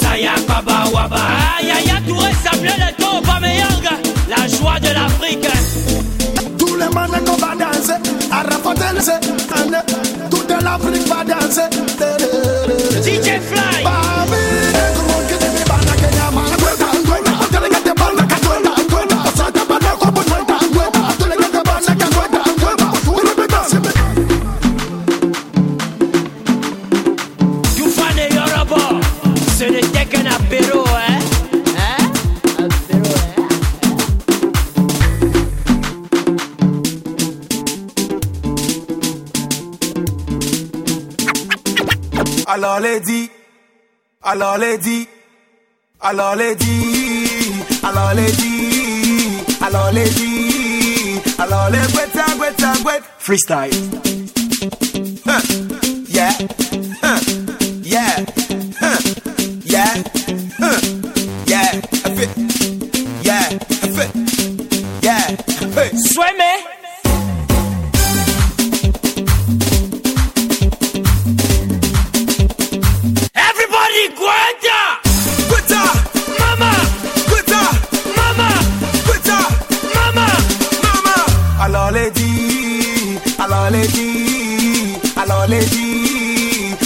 Saya 0.00 0.32
Baba 0.46 0.84
Waba. 0.92 1.16
Aïe 1.58 1.70
aïe 1.70 1.90
aïe, 1.90 2.02
Touré 2.06 2.30
Samuel 2.44 2.88
Eto'o 2.90 3.18
Aubameyang. 3.18 3.88
La 4.28 4.48
joie 4.48 4.80
de 4.80 4.88
l'Afrique. 4.88 5.46
C'est 9.00 9.12
ane. 9.12 9.82
Toute 10.30 10.50
l'Afrique 10.62 11.08
va 11.08 11.24
danser. 11.24 11.68
DJ 13.02 13.40
Fly. 13.40 14.05
Alors 42.76 42.92
les 42.92 43.00
dit, 43.00 43.30
alors 44.22 44.58
les 44.58 44.76
dit, 44.76 45.08
alors 45.98 46.36
les 46.36 46.54
dit, 46.56 47.62
alors 47.82 48.12
les 48.12 48.32
dit, 48.32 49.30
alors 49.64 49.92
les 49.92 50.10
dit, 50.10 51.22
alors 51.38 51.70
les 51.70 51.78
guetta 51.78 52.26
guetta 52.38 52.72
guetta. 52.84 53.06
Freestyle. 53.18 53.70
Huh. 55.24 55.65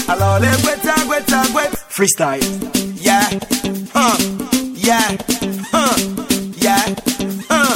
Alors 0.09 0.39
les 0.39 0.49
guetta 0.63 0.95
guetta 1.09 1.43
guetta. 1.55 1.77
Freestyle. 1.89 2.41
Yeah. 3.01 3.27
Huh. 3.95 4.17
Yeah. 4.75 5.17
Huh. 5.73 5.97
Yeah. 6.57 6.85
Huh. 7.49 7.75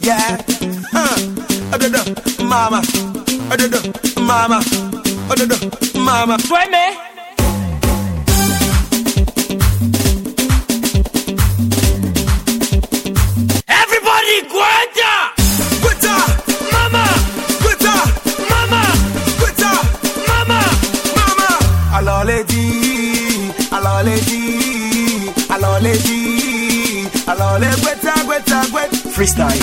Yeah. 0.00 0.38
Huh. 0.92 1.16
Adodo, 1.72 2.00
mama. 2.44 2.80
Adodo, 3.50 3.80
mama. 4.22 4.60
Adodo, 5.28 5.56
mama. 5.94 6.38
Sueme. 6.38 7.03
Freestyle. 29.14 29.62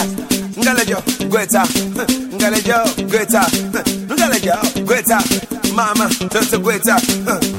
Ngalejo, 0.58 1.04
guetta, 1.30 1.64
ngalejo, 2.36 2.78
guetta, 3.10 3.46
ngalejo, 4.16 4.56
guetta, 4.86 5.20
mama, 5.76 6.06
a 6.54 6.58
guetta. 6.58 7.51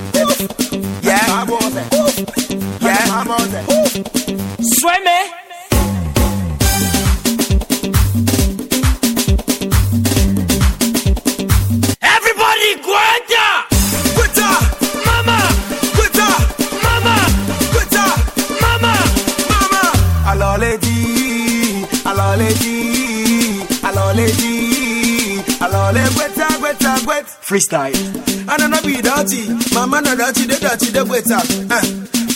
Freestyle. 27.63 28.49
I 28.49 28.57
don't 28.57 28.71
know 28.71 28.83
be 28.83 29.01
dirty, 29.01 29.47
mama 29.75 30.01
no 30.01 30.17
dirty, 30.17 30.47
the 30.47 30.59
dirty 30.59 30.91
the 30.91 31.05
guetta. 31.05 31.39
Eh, 31.71 31.83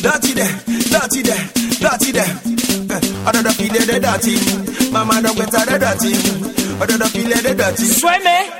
dirty 0.03 0.33
there, 0.35 0.55
dirty 0.87 1.23
there, 1.23 1.51
dirty 1.83 2.13
there. 2.13 2.31
Eh, 2.95 3.27
I 3.27 3.33
don't 3.33 3.43
know 3.43 3.51
feel 3.51 3.73
the 3.73 3.99
dirty, 3.99 4.91
mama 4.93 5.21
no 5.21 5.33
guetta 5.33 5.67
the 5.67 5.79
dirty. 5.79 6.15
I 6.81 6.87
don't 6.87 6.99
know 7.01 7.07
feel 7.07 7.29
the 7.29 7.55
dirty. 7.55 7.85
Sueme. 7.85 8.17
Everybody, 8.17 8.56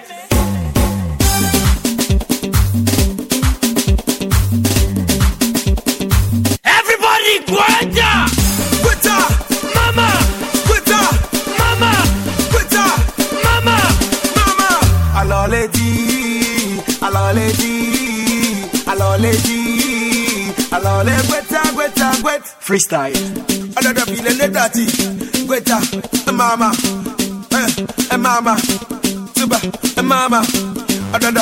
Freestyle. 22.67 23.15
I 23.77 23.81
don't 23.81 23.95
know 23.95 24.05
feel 24.05 24.25
the 24.25 24.49
dirty, 24.49 24.87
guetta, 25.47 25.79
mama, 26.33 26.73
eh, 27.53 27.87
eh, 28.11 28.17
mama, 28.17 28.57
tuba, 29.35 29.61
eh, 29.97 30.03
mama. 30.03 30.43
I 31.15 31.19
don't 31.21 31.35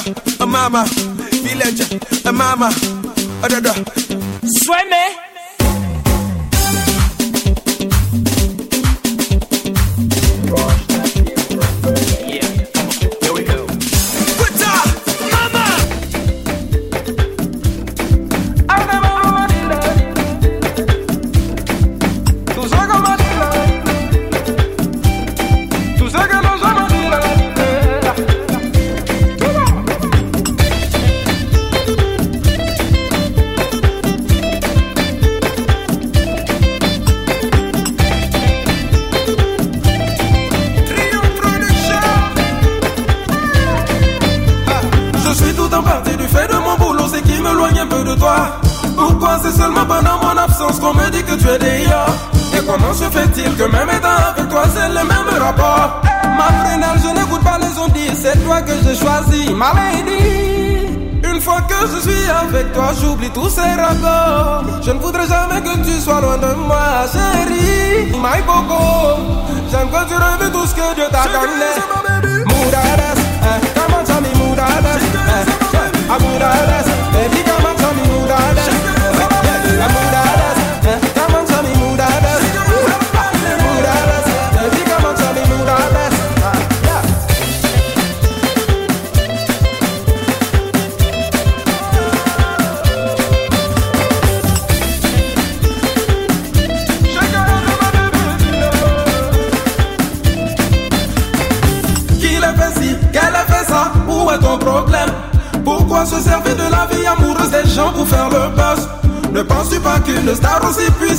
mama, 0.47 0.85
village, 1.33 1.81
eh, 2.27 2.31
mama. 2.31 2.69
I 3.43 3.49
don't 3.49 3.63
know. 3.63 5.24
Que 51.37 51.43
tu 51.43 51.49
es 51.49 51.59
déjà 51.59 52.07
Et 52.57 52.65
comment 52.65 52.93
se 52.95 53.05
fait-il 53.05 53.57
que 53.57 53.65
même 53.65 53.89
étant 53.89 54.09
avec 54.31 54.49
toi, 54.49 54.63
c'est 54.75 54.89
le 54.89 55.05
même 55.05 55.43
rapport? 55.43 56.03
Ma 56.37 56.45
prunelle, 56.45 57.01
je 57.03 57.09
n'écoute 57.09 57.43
pas 57.43 57.59
les 57.59 57.79
ondits, 57.79 58.17
c'est 58.21 58.43
toi 58.45 58.61
que 58.63 58.73
j'ai 58.85 58.95
choisi, 58.95 59.53
ma 59.55 59.73
lady. 59.73 60.87
Une 61.23 61.41
fois 61.41 61.61
que 61.63 61.75
je 61.93 62.01
suis 62.09 62.31
avec 62.31 62.73
toi, 62.73 62.93
j'oublie 63.01 63.31
tous 63.31 63.49
ces 63.49 63.61
rapports. 63.61 64.65
Je 64.83 64.91
ne 64.91 64.99
voudrais 64.99 65.27
jamais 65.27 65.61
que 65.61 65.77
tu 65.85 66.01
sois 66.01 66.21
loin 66.21 66.39
de 66.39 66.55
moi, 66.55 67.07
chérie. 67.13 68.13
My 68.13 68.41
coco, 68.47 68.83
j'aime 69.71 69.89
que 69.89 70.09
tu 70.09 70.15
revis 70.15 70.53
tout 70.53 70.67
ce 70.67 70.75
que 70.75 70.95
Dieu 70.95 71.05
t'a 71.11 71.25
donné. 71.35 71.73
Moudades, 72.47 73.19
eh, 73.43 73.61
come 73.75 73.95
on, 74.01 74.05
tell 74.05 74.21
me 74.23 74.31
moudades. 74.39 75.01
Eh, 75.15 76.84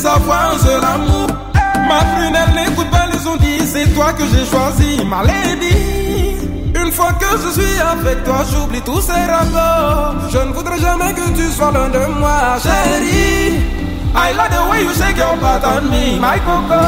aussi 0.06 0.20
puisse 0.22 0.30
avoir 0.30 0.54
un 0.54 0.60
seul 0.60 0.84
amour 0.84 1.28
Ma 1.88 2.00
prunelle 2.16 2.54
n'écoute 2.56 2.90
pas 2.90 3.06
les 3.12 3.28
ondits, 3.28 3.66
c'est 3.66 3.94
toi 3.94 4.12
que 4.14 4.24
j'ai 4.26 4.46
choisi, 4.46 5.06
ma 5.06 5.22
lady. 5.24 6.38
Une 6.74 6.92
fois 6.92 7.14
que 7.14 7.26
je 7.44 7.62
suis 7.62 7.80
avec 7.80 8.24
toi, 8.24 8.44
j'oublie 8.52 8.82
tous 8.82 9.02
ces 9.02 9.12
rapports. 9.12 10.16
Je 10.32 10.38
ne 10.40 10.52
voudrais 10.52 10.80
jamais 10.80 11.14
que 11.14 11.30
tu 11.36 11.52
sois 11.52 11.72
loin 11.72 11.90
de 11.90 12.00
moi, 12.20 12.58
chérie. 12.62 13.60
I 14.18 14.34
like 14.34 14.50
the 14.50 14.70
way 14.72 14.82
you 14.84 14.94
shake 14.94 15.18
your 15.18 15.36
butt 15.38 15.64
on 15.64 15.90
me, 15.92 16.18
my 16.20 16.40
coco. 16.40 16.82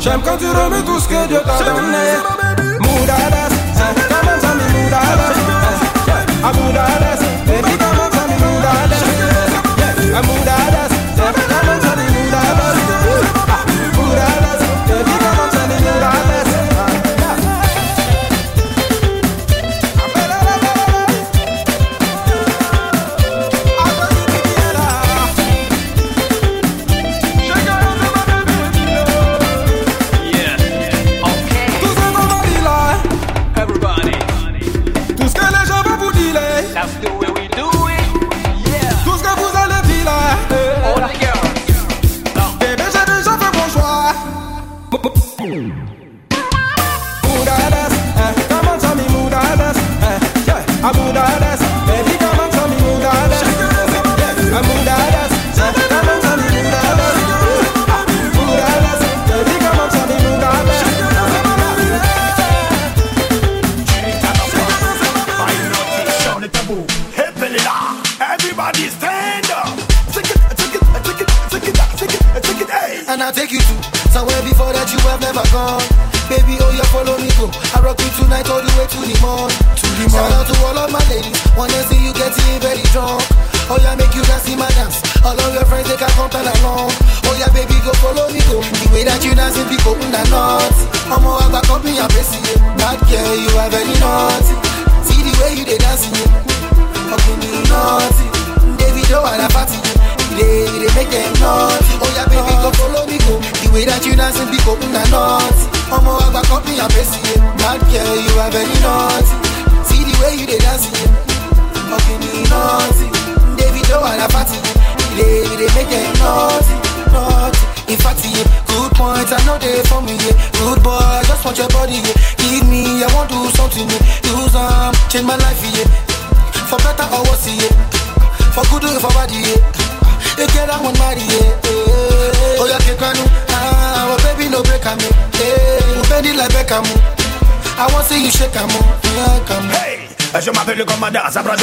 J'aime 0.00 0.20
quand 0.24 0.38
tu 0.38 0.48
remets 0.48 0.82
tout 0.82 0.98
ce 0.98 1.08
que 1.08 1.28
Dieu 1.28 1.40
t'a 1.44 1.58
donné. 1.62 2.18
Moudades, 2.80 3.52
eh, 3.76 3.94
come 4.08 4.28
on, 4.28 4.40
tell 4.40 4.56
me 4.56 4.64
moudades 4.82 5.36
eh, 6.48 6.74
yeah, 6.74 6.97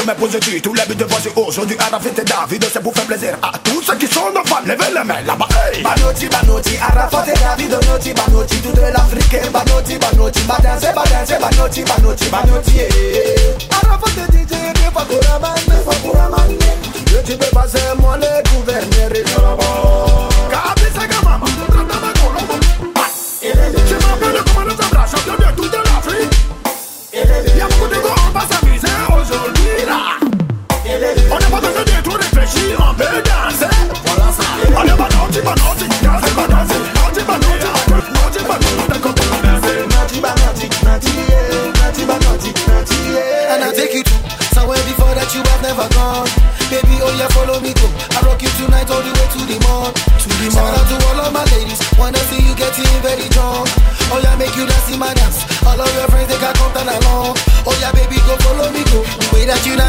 me 0.06 0.14
poser 0.14 0.40
du 0.40 0.62
Tous 0.62 0.74
les 0.74 0.84
buts 0.88 0.96
de 0.96 1.04
voici 1.06 1.30
aujourd'hui 1.36 1.78
à 1.80 1.90
la 1.90 2.00
fête 2.00 2.24
David 2.26 2.66
C'est 2.72 2.82
pour 2.82 2.94
faire 2.94 3.06
plaisir 3.06 3.38
à 3.42 3.58
tous 3.60 3.82
ceux 3.82 3.96
qui 3.96 4.08
sont 4.08 4.32
nos 4.34 4.44
fans, 4.46 4.62
Levez 4.66 4.94
les 4.94 5.04
mains 5.04 5.22
là-bas 5.26 5.48
hey. 5.74 5.84
Banoti, 5.84 6.28
Banoti, 6.28 6.78
Arafat 6.78 7.26
et 7.28 7.34
David 7.34 7.72
Banoti, 7.72 8.14
Banoti, 8.14 8.58
tout 8.58 8.72
de 8.72 8.82
l'Afrique 8.82 9.52
Banoti, 9.52 9.98
Banoti, 9.98 10.42
Badanze, 10.42 10.88
Badanze, 10.94 11.36
Banoti, 11.40 11.84
Banoti, 11.84 12.30
Banoti, 12.30 12.30
Banoti 12.30 12.95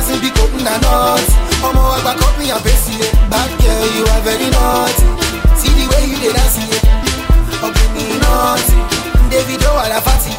Dancing 0.07 0.23
the 0.23 0.31
cotton 0.39 0.63
and 0.63 0.83
nuts 0.87 1.35
back 2.07 2.23
up 2.23 2.39
me 2.39 2.47
and 2.47 2.63
face 2.63 2.95
it 2.95 3.11
eh. 3.11 3.27
Bad 3.27 3.51
girl 3.59 3.87
you 3.91 4.07
are 4.07 4.23
very 4.23 4.47
naughty. 4.55 5.03
See 5.59 5.75
the 5.75 5.83
way 5.91 6.07
you 6.07 6.15
dey 6.23 6.31
dance 6.31 6.63
it 6.63 6.87
Up 7.59 7.75
me 7.91 8.15
naughty 8.23 8.79
a 9.35 9.99
fatty 9.99 10.31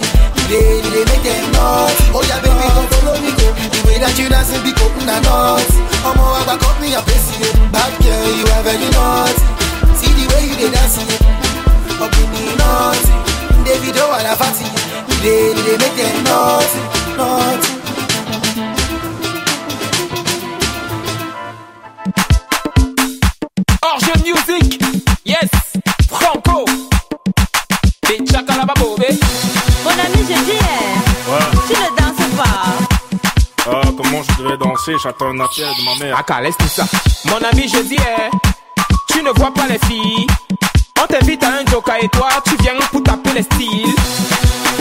They, 0.48 0.80
they 0.88 1.04
make 1.04 1.20
them 1.20 1.52
naughty. 1.52 2.00
Oh 2.16 2.24
yeah 2.24 2.40
baby 2.40 2.64
come 2.64 2.88
follow 2.96 3.20
me 3.20 3.28
go. 3.36 3.52
The 3.52 3.80
way 3.84 4.00
that 4.00 4.16
you 4.16 4.32
dancing 4.32 4.64
the 4.64 4.72
cotton 4.72 5.04
and 5.04 5.24
nuts. 5.28 5.76
Omo 6.08 6.24
I 6.32 6.48
back 6.48 6.64
up 6.64 6.80
me 6.80 6.96
and 6.96 7.04
face 7.04 7.28
it 7.36 7.52
eh. 7.52 7.68
Bad 7.68 7.92
girl 8.00 8.24
you 8.40 8.48
are 8.48 8.64
very 8.64 8.88
naughty. 8.96 9.44
See 10.00 10.16
the 10.16 10.32
way 10.32 10.48
you 10.48 10.56
dey 10.64 10.72
dance 10.72 10.96
it 10.96 11.12
Up 12.00 12.16
me 12.16 12.56
naughty 12.56 13.12
Davido 13.68 14.16
a 14.16 14.32
fatty 14.32 14.64
They, 15.20 15.52
they 15.60 15.76
make 15.76 15.96
them 16.00 16.24
naughty, 16.24 16.80
naughty. 17.20 17.77
Danser, 34.58 34.95
j'attends 35.02 35.27
un 35.27 35.40
appel 35.40 35.66
de 35.66 35.84
ma 35.86 36.06
mère. 36.06 36.24
Ah, 36.27 36.42
laisse 36.42 36.58
tout 36.58 36.68
ça. 36.68 36.84
Mon 37.26 37.38
ami, 37.38 37.68
je 37.68 37.80
dis, 37.80 37.98
eh, 37.98 38.30
tu 39.11 39.24
ne 39.24 39.30
vois 39.32 39.53
pas 39.53 39.68
les 39.68 39.80
filles. 39.88 40.27
On 41.02 41.06
t'invite 41.06 41.44
à 41.44 41.48
un 41.48 41.72
joker 41.72 41.95
et 42.02 42.10
toi, 42.10 42.30
tu 42.45 42.56
viens 42.61 42.74
pour 42.92 43.03
taper 43.03 43.32
les 43.36 43.44
styles. 43.44 43.95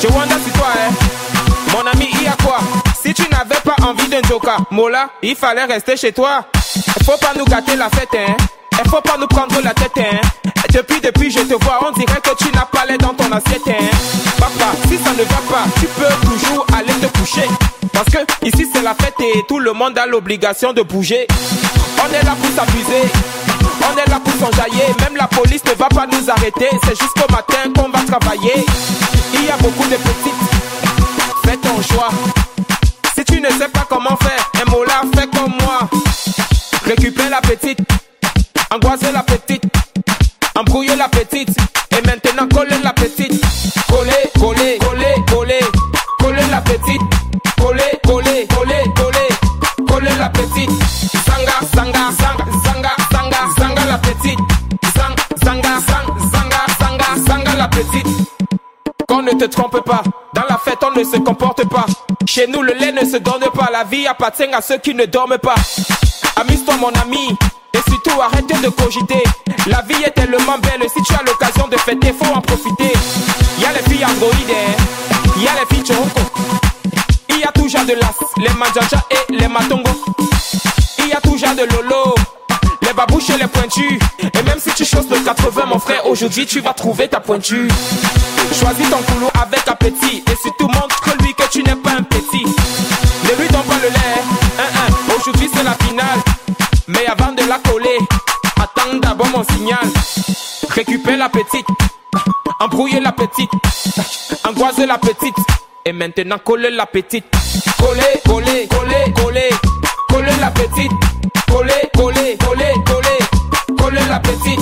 Je 0.02 0.08
wonder 0.08 0.34
si 0.44 0.50
toi, 0.52 0.68
eh, 0.76 1.72
mon 1.72 1.86
ami, 1.86 2.08
il 2.12 2.22
y 2.22 2.26
a 2.26 2.36
quoi? 2.42 2.58
Si 3.02 3.12
tu 3.14 3.22
n'avais 3.30 3.60
pas 3.64 3.76
envie 3.82 4.08
d'un 4.08 4.22
joker, 4.28 4.60
Mola, 4.70 5.10
il 5.22 5.36
fallait 5.36 5.64
rester 5.64 5.96
chez 5.96 6.12
toi. 6.12 6.44
Faut 7.05 7.18
pas 7.18 7.32
nous 7.36 7.44
gâter 7.44 7.76
la 7.76 7.88
fête, 7.90 8.14
hein. 8.14 8.36
Faut 8.90 9.00
pas 9.00 9.16
nous 9.18 9.26
prendre 9.26 9.60
la 9.62 9.72
tête, 9.74 9.92
hein. 9.98 10.20
Depuis, 10.72 11.00
depuis, 11.00 11.30
je 11.30 11.38
te 11.38 11.64
vois, 11.64 11.80
on 11.88 11.92
dirait 11.92 12.20
que 12.20 12.36
tu 12.36 12.52
n'as 12.52 12.66
pas 12.66 12.84
l'air 12.86 12.98
dans 12.98 13.14
ton 13.14 13.30
assiette, 13.32 13.62
hein. 13.66 13.86
Papa, 14.38 14.72
si 14.88 14.98
ça 14.98 15.10
ne 15.12 15.22
va 15.22 15.40
pas, 15.48 15.64
tu 15.80 15.86
peux 15.86 16.28
toujours 16.28 16.66
aller 16.76 16.92
te 17.00 17.06
coucher. 17.18 17.48
Parce 17.92 18.06
que 18.06 18.18
ici 18.46 18.68
c'est 18.72 18.82
la 18.82 18.94
fête 18.94 19.14
et 19.20 19.42
tout 19.48 19.58
le 19.58 19.72
monde 19.72 19.96
a 19.96 20.06
l'obligation 20.06 20.74
de 20.74 20.82
bouger. 20.82 21.26
On 21.98 22.12
est 22.12 22.22
là 22.24 22.36
pour 22.40 22.50
s'amuser, 22.54 23.10
on 23.80 23.96
est 23.96 24.10
là 24.10 24.20
pour 24.22 24.34
s'enjailler. 24.34 24.84
Même 25.00 25.16
la 25.16 25.26
police 25.28 25.64
ne 25.64 25.72
va 25.72 25.88
pas 25.88 26.06
nous 26.06 26.30
arrêter. 26.30 26.68
C'est 26.84 26.98
jusqu'au 27.00 27.32
matin 27.32 27.72
qu'on 27.74 27.88
va 27.88 28.04
travailler. 28.04 28.66
Il 29.32 29.44
y 29.46 29.50
a 29.50 29.56
beaucoup 29.56 29.88
de 29.88 29.96
petites, 29.96 31.46
fais 31.46 31.56
ton 31.56 31.80
choix. 31.80 32.10
Si 33.16 33.24
tu 33.24 33.40
ne 33.40 33.48
sais 33.48 33.68
pas 33.68 33.86
comment 33.88 34.16
faire, 34.16 34.50
un 34.62 34.70
mot 34.70 34.84
là, 34.84 35.00
fais 35.14 35.26
comme 35.28 35.54
moi. 35.62 35.88
Récupère 36.84 37.30
la 37.30 37.40
petite, 37.40 37.78
angoisser 38.70 39.10
la 39.12 39.22
petite, 39.22 39.64
embrouiller 40.57 40.97
la 40.97 41.09
petite, 41.09 41.57
et 41.91 42.02
maintenant 42.07 42.49
coller 42.49 42.78
la 42.83 42.93
petite. 42.93 43.41
Coller, 43.89 44.31
coller, 44.39 44.78
coller, 44.78 45.15
coller, 45.28 45.60
coller 46.18 46.47
la 46.51 46.60
petite. 46.60 47.01
Coller, 47.59 47.83
coller, 48.05 48.47
coller, 48.49 48.85
coller, 48.94 49.86
coller 49.86 50.17
la 50.18 50.28
petite. 50.31 50.70
Zanga, 51.26 51.59
zanga, 51.75 52.10
zanga, 52.12 52.44
zanga, 52.65 52.91
zanga, 53.12 53.39
zanga 53.59 53.85
la 53.86 53.99
petite. 53.99 54.39
Zang, 54.94 55.15
zanga, 55.44 55.81
zang, 55.86 56.07
zanga, 56.33 56.60
zanga, 56.78 57.26
zanga 57.26 57.57
la 57.57 57.68
petite. 57.68 58.07
Qu'on 59.09 59.23
ne 59.23 59.33
te 59.33 59.44
trompe 59.44 59.81
pas, 59.85 60.02
dans 60.35 60.44
la 60.49 60.59
fête 60.59 60.78
on 60.83 60.99
ne 60.99 61.05
se 61.05 61.18
comporte 61.18 61.68
pas. 61.68 61.86
Chez 62.26 62.47
nous 62.47 62.62
le 62.62 62.73
lait 62.73 62.93
ne 62.93 63.05
se 63.05 63.18
donne 63.18 63.44
pas, 63.55 63.70
la 63.73 63.85
vie 63.85 64.07
appartient 64.07 64.43
à 64.52 64.60
ceux 64.60 64.78
qui 64.78 64.94
ne 64.94 65.05
dorment 65.05 65.39
pas. 65.39 65.55
Amuse-toi 66.36 66.76
mon 66.76 66.93
ami, 67.01 67.36
et 67.76 67.90
surtout 67.90 68.20
arrête 68.20 68.46
de 68.46 68.68
cogiter. 68.68 69.22
La 69.66 69.82
vie 69.82 70.02
est 70.05 70.10
tellement 70.10 70.58
belle, 70.58 70.88
si 70.88 71.02
tu 71.02 71.14
as 71.14 71.22
l'occasion 71.22 71.68
de 71.68 71.76
fêter, 71.76 72.12
faut 72.18 72.32
en 72.32 72.40
profiter. 72.40 72.92
Y 73.58 73.64
a 73.64 73.72
les 73.72 73.90
filles 73.90 74.05
androïdes, 74.05 74.50
hein. 74.50 75.40
y 75.40 75.46
a 75.46 75.52
les 75.60 75.74
filles 75.74 75.86
choco. 75.86 76.20
Il 77.30 77.40
y 77.40 77.44
a 77.44 77.52
toujours 77.52 77.84
de 77.84 77.92
l'as, 77.92 78.14
les 78.38 78.55
manjaja 78.55 79.05
et 79.10 79.32
les 79.32 79.48
matongo. 79.48 79.90
Il 80.98 81.08
y 81.08 81.12
a 81.12 81.20
toujours 81.20 81.55
de 81.55 81.64
lolo, 81.74 82.14
les 82.82 82.92
babouches 82.92 83.30
et 83.30 83.38
les 83.38 83.46
pointus. 83.46 83.98
Et 84.20 84.42
même 84.42 84.58
si 84.58 84.70
tu 84.70 84.84
choses 84.84 85.08
de 85.08 85.16
80, 85.16 85.66
mon 85.66 85.78
frère, 85.78 86.06
aujourd'hui 86.06 86.46
tu 86.46 86.60
vas 86.60 86.72
trouver 86.72 87.08
ta 87.08 87.20
pointure. 87.20 87.70
Choisis 88.58 88.88
ton 88.88 89.02
couloir 89.12 89.32
avec 89.42 89.66
appétit 89.68 90.22
et 90.30 90.36
surtout 90.42 90.68
montre-lui 90.68 91.34
que 91.34 91.48
tu 91.50 91.62
n'es 91.62 91.76
pas 91.76 91.92
un 91.98 92.02
petit. 92.02 92.44
Ne 92.44 93.42
lui 93.42 93.48
donne 93.48 93.62
pas 93.62 93.78
le 93.82 93.88
lait, 93.88 94.22
hein, 94.58 94.62
hein. 94.62 94.92
aujourd'hui 95.16 95.50
c'est 95.52 95.64
la 95.64 95.74
finale. 95.84 96.25
La 97.49 97.58
coller, 97.60 97.99
attends 98.57 98.97
d'abord 99.00 99.28
mon 99.28 99.44
signal. 99.44 99.78
Récupère 100.70 101.16
la 101.16 101.28
petite, 101.28 101.66
embrouiller 102.58 102.99
la 102.99 103.12
petite, 103.12 103.50
angoiser 104.44 104.86
la 104.86 104.99
petite. 104.99 105.36
Et 105.84 105.92
maintenant 105.92 106.39
coller 106.39 106.70
la 106.70 106.86
petite. 106.86 107.25
Coller, 107.78 108.20
coller, 108.26 108.66
coller, 108.66 109.12
coller. 109.15 109.50
Coller 110.08 110.36
la 110.41 110.50
petite. 110.50 110.91
Coller, 111.47 111.89
coller, 111.94 112.36
coller, 112.39 112.75
coller. 112.84 113.76
Coller 113.78 114.08
la 114.08 114.18
petite. 114.18 114.60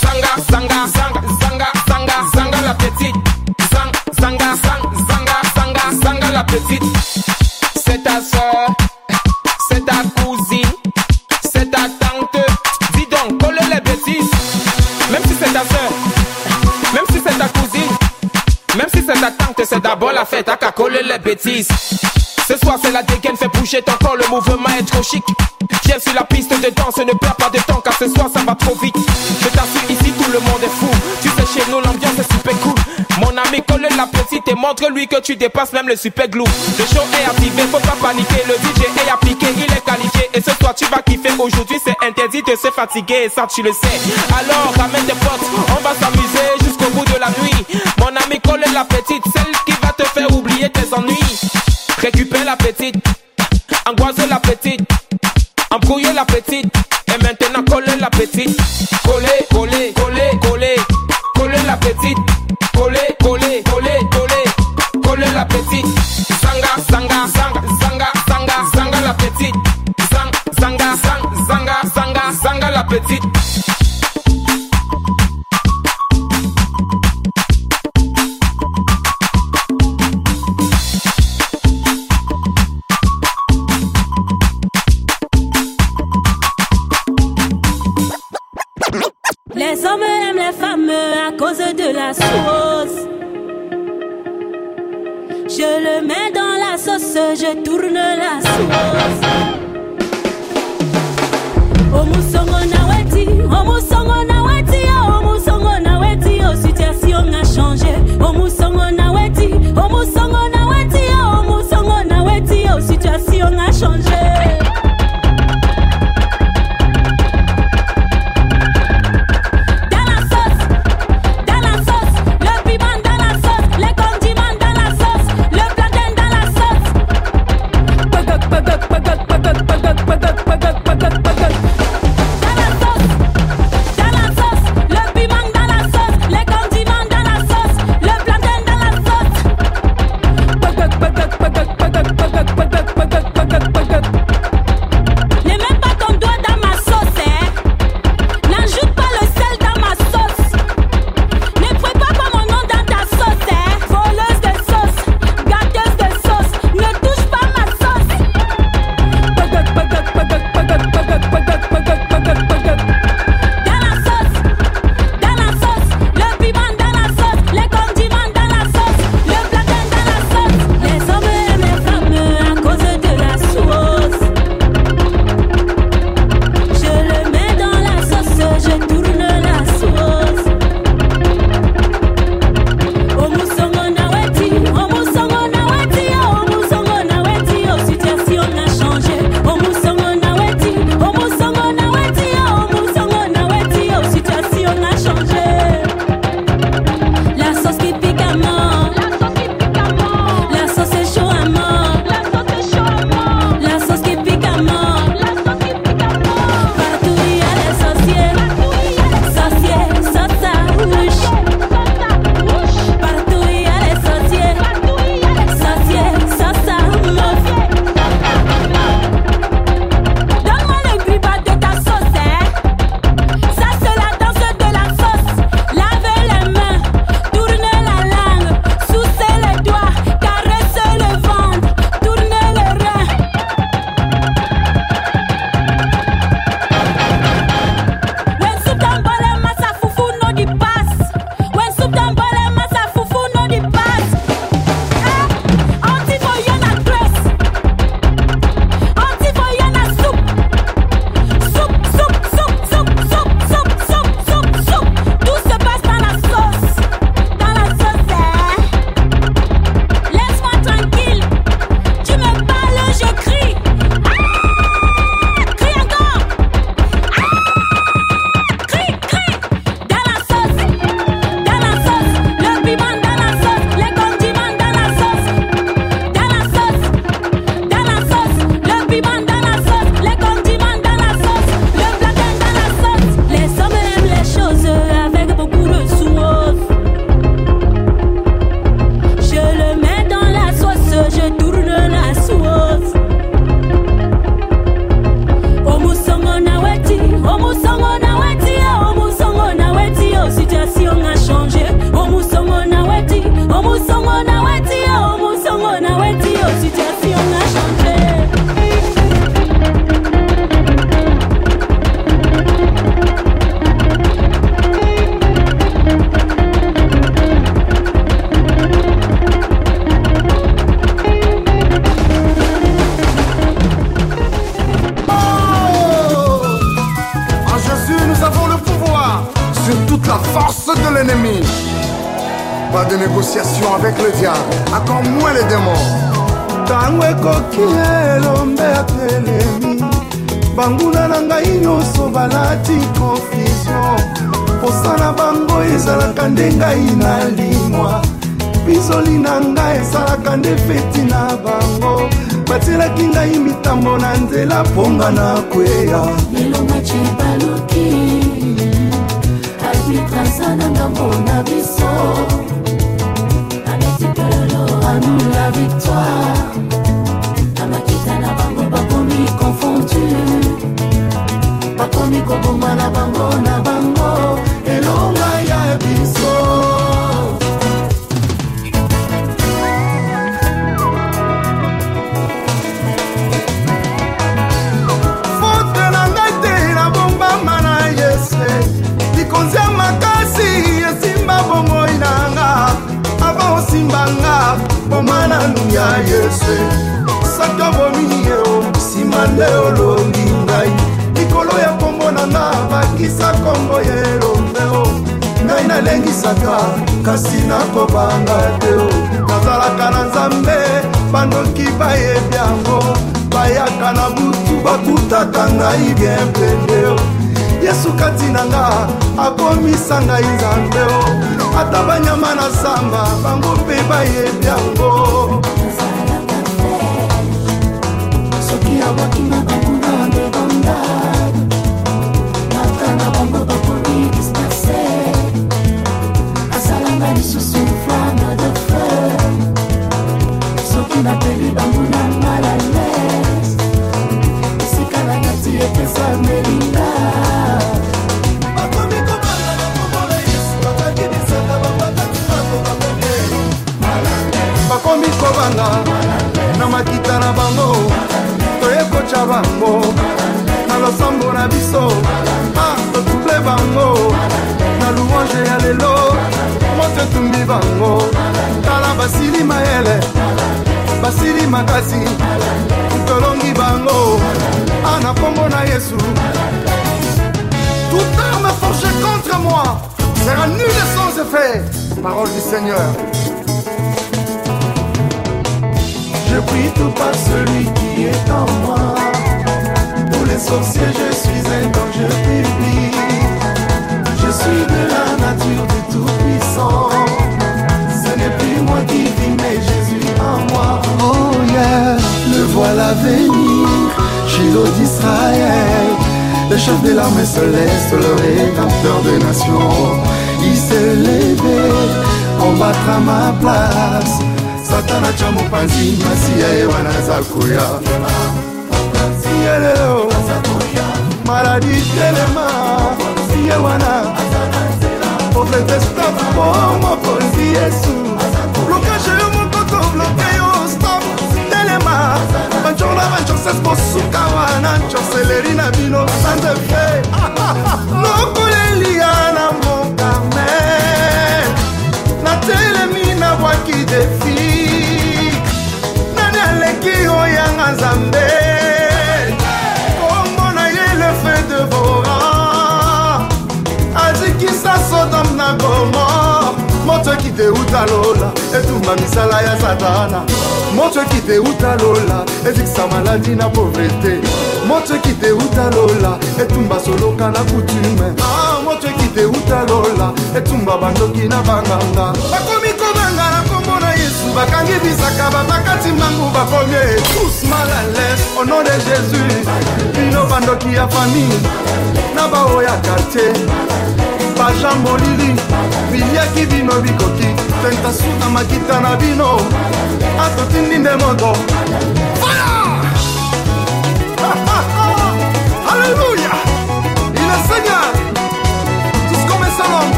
Zanga, 0.00 0.42
zanga, 0.50 0.86
zanga, 0.86 1.20
zanga, 1.40 1.66
zanga, 1.86 2.14
zanga 2.34 2.60
la 2.62 2.74
petite. 2.74 3.16
Zang, 3.70 3.92
zanga, 4.18 4.56
zang, 4.62 4.82
zanga, 5.06 5.42
zanga, 5.54 6.02
zanga 6.02 6.30
la 6.32 6.44
petite. 6.44 6.82
C'est 7.76 8.02
ta 8.02 8.22
soeur, 8.22 8.74
c'est 19.72 19.80
d'abord 19.80 20.12
la 20.12 20.24
fête, 20.24 20.48
à 20.48 20.56
qu'à 20.56 20.70
coller 20.70 21.02
les 21.02 21.18
bêtises. 21.18 21.68
Ce 22.46 22.58
soir, 22.58 22.76
c'est 22.82 22.90
la 22.90 23.02
dégaine, 23.02 23.36
fait 23.36 23.48
bouger 23.48 23.80
ton 23.80 23.92
corps, 24.04 24.16
le 24.16 24.28
mouvement 24.28 24.68
est 24.78 24.84
trop 24.84 25.02
chic. 25.02 25.24
Viens 25.84 25.98
sur 25.98 26.12
la 26.12 26.24
piste 26.24 26.50
de 26.50 26.70
danse, 26.70 26.98
ne 26.98 27.16
perds 27.18 27.36
pas 27.36 27.48
de 27.48 27.58
temps, 27.60 27.80
car 27.82 27.96
ce 27.96 28.08
soir, 28.08 28.28
ça 28.34 28.40
va 28.44 28.54
trop 28.54 28.74
vite. 28.82 28.96
Je 29.40 29.48
t'assure, 29.48 29.88
ici, 29.88 30.12
tout 30.12 30.30
le 30.30 30.40
monde 30.40 30.62
est 30.62 30.76
fou. 30.78 30.90
Tu 31.22 31.28
sais, 31.28 31.60
chez 31.60 31.70
nous, 31.70 31.80
l'ambiance 31.80 32.18
est 32.18 32.32
super 32.32 32.58
cool. 32.60 32.74
Mon 33.20 33.28
ami, 33.28 33.62
colle 33.66 33.86
la 33.96 34.06
petite 34.06 34.46
et 34.48 34.54
montre-lui 34.54 35.06
que 35.06 35.20
tu 35.20 35.36
dépasses 35.36 35.72
même 35.72 35.88
le 35.88 35.96
super 35.96 36.28
glue. 36.28 36.44
Le 36.78 36.84
show 36.84 37.02
est 37.20 37.24
activé, 37.24 37.62
faut 37.70 37.78
pas 37.78 37.96
paniquer. 38.00 38.42
Le 38.46 38.54
DJ 38.54 38.84
est 38.84 39.10
appliqué, 39.10 39.46
il 39.56 39.72
est 39.72 39.84
qualifié. 39.84 40.28
Et 40.34 40.40
ce 40.42 40.50
soir, 40.60 40.74
tu 40.74 40.84
vas 40.86 41.02
kiffer. 41.02 41.30
Aujourd'hui, 41.38 41.78
c'est 41.84 41.96
interdit 42.06 42.42
de 42.42 42.56
se 42.56 42.70
fatiguer, 42.70 43.30
ça, 43.34 43.46
tu 43.46 43.62
le 43.62 43.72
sais. 43.72 44.00
Alors, 44.38 44.74
ramène 44.76 45.06
tes 45.06 45.14
potes, 45.14 45.46
on 45.68 45.82
va 45.82 45.94
s'amuser 45.94 46.64
jusqu'au 46.64 46.90
bout 46.90 47.04
de 47.04 47.18
la 47.18 47.28
nuit. 47.40 47.82
Mon 47.98 48.08
ami, 48.08 48.40
colle 48.40 48.64
la 48.74 48.84
petite, 48.84 49.24
tes 50.70 50.94
ennuis. 50.94 51.40
Récupère 51.98 52.44
la 52.44 52.56
petite, 52.56 52.96
angoisse 53.86 54.26
la 54.28 54.40
petite, 54.40 54.80
embrouiller 55.70 56.12
la 56.12 56.24
petite, 56.24 56.72
et 57.08 57.22
maintenant 57.22 57.64
coller 57.64 57.96
la 58.00 58.10
petite. 58.10 58.56
Coller, 59.04 59.46
coller, 59.50 59.92
coller, 59.94 60.30
coller, 60.42 60.76
coller 61.34 61.62
la 61.66 61.76
petite. 61.76 62.18
Coller, 62.74 63.16
coller, 63.22 63.62
coller, 63.64 64.00
coller, 64.10 65.02
coller 65.02 65.32
la 65.34 65.44
petite. 65.44 65.86
Zanga, 66.42 66.74
zanga, 66.90 67.26
zanga, 67.28 67.62
zanga, 67.80 68.12
zanga, 68.28 68.56
zanga 68.74 69.00
la 69.00 69.14
petite. 69.14 69.54
Zang, 70.10 70.30
zanga, 70.60 70.96
zang, 71.02 71.46
zanga, 71.46 71.80
zanga, 71.94 72.32
zanga 72.42 72.70
la 72.70 72.84
petite. 72.84 73.31
À 90.92 91.32
cause 91.38 91.58
de 91.58 91.94
la 91.94 92.12
sauce. 92.12 93.06
Je 95.48 95.70
le 95.86 96.06
mets 96.06 96.30
dans 96.34 96.56
la 96.58 96.76
sauce, 96.76 97.14
je 97.36 97.62
tourne 97.62 97.94
la 97.94 98.40
sauce. 98.40 99.22
Omusongo 101.94 102.58
na 102.72 102.86
weti, 102.90 103.26
omusongo 103.44 104.24
na 104.24 104.42
weti, 104.42 104.82
omusongo 105.18 105.78
na 105.84 105.98
weti, 106.00 106.40
oh 106.42 106.56
situation 106.56 107.34
a 107.34 107.42
changé. 107.44 107.94
Omusongo 108.20 108.90
na 108.96 109.12
weti, 109.12 109.52
omusongo 109.76 110.48
na 110.54 110.66
weti, 110.68 111.04
omusongo 111.38 112.04
na 112.08 112.22
weti, 112.24 112.66
oh 112.74 112.80
situation 112.80 113.58
a 113.58 113.70
changé. 113.70 114.61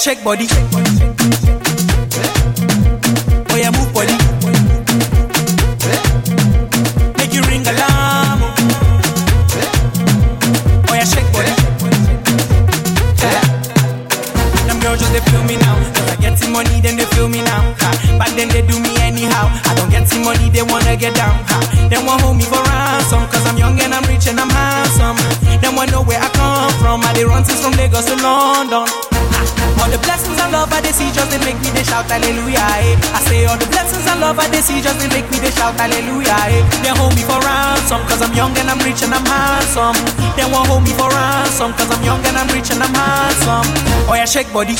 Shake 0.00 0.24
body. 0.24 0.46
Oh 0.48 0.69
body. 44.52 44.79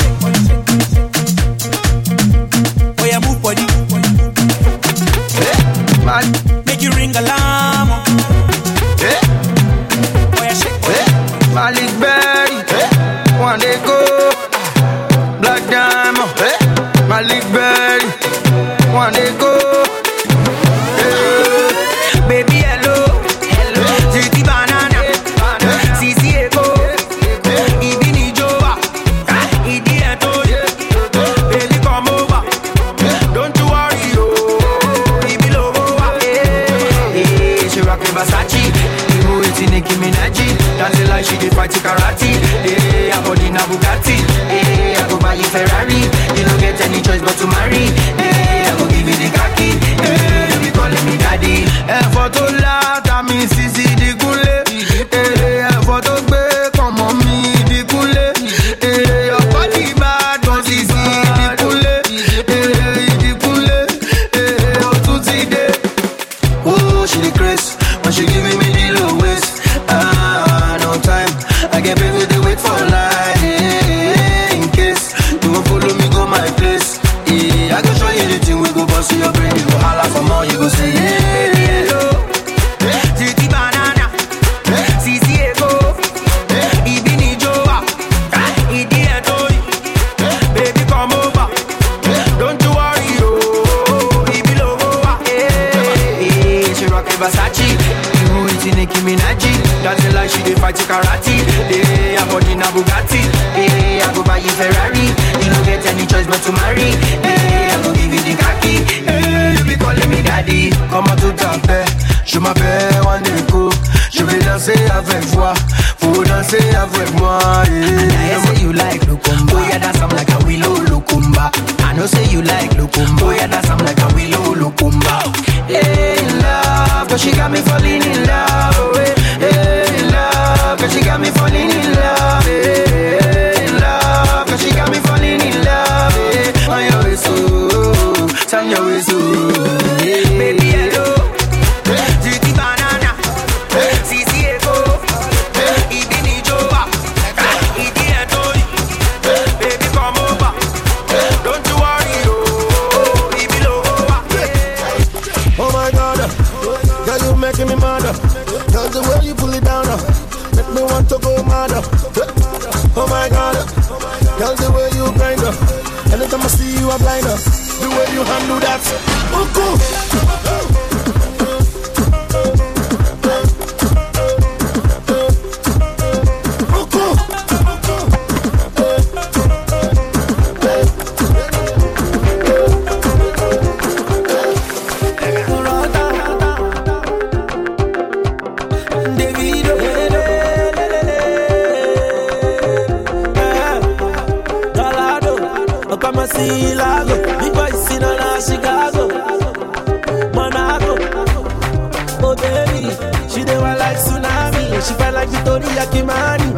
torí 205.45 205.69
ẹ 205.83 205.85
kì 205.93 206.01
í 206.01 206.07
máa 206.09 206.37
rìn. 206.41 206.53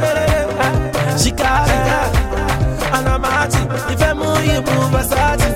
ṣìkàrí 1.22 1.78
anamati 2.96 3.60
ìfẹ́ 3.92 4.12
mú 4.18 4.28
ìmú 4.54 4.74
vasati 4.94 5.48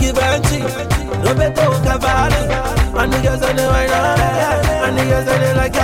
givenchy 0.00 0.60
roberto 1.24 1.66
cavalli. 1.84 2.42
and 3.00 3.12
niggas 3.12 3.42
on 3.48 3.56
the 3.56 3.64
wine 3.72 3.92
on 4.00 4.20
it, 4.26 4.66
and 4.84 4.92
niggas 4.98 5.28
on 5.34 5.42
it 5.48 5.56
like 5.56 5.80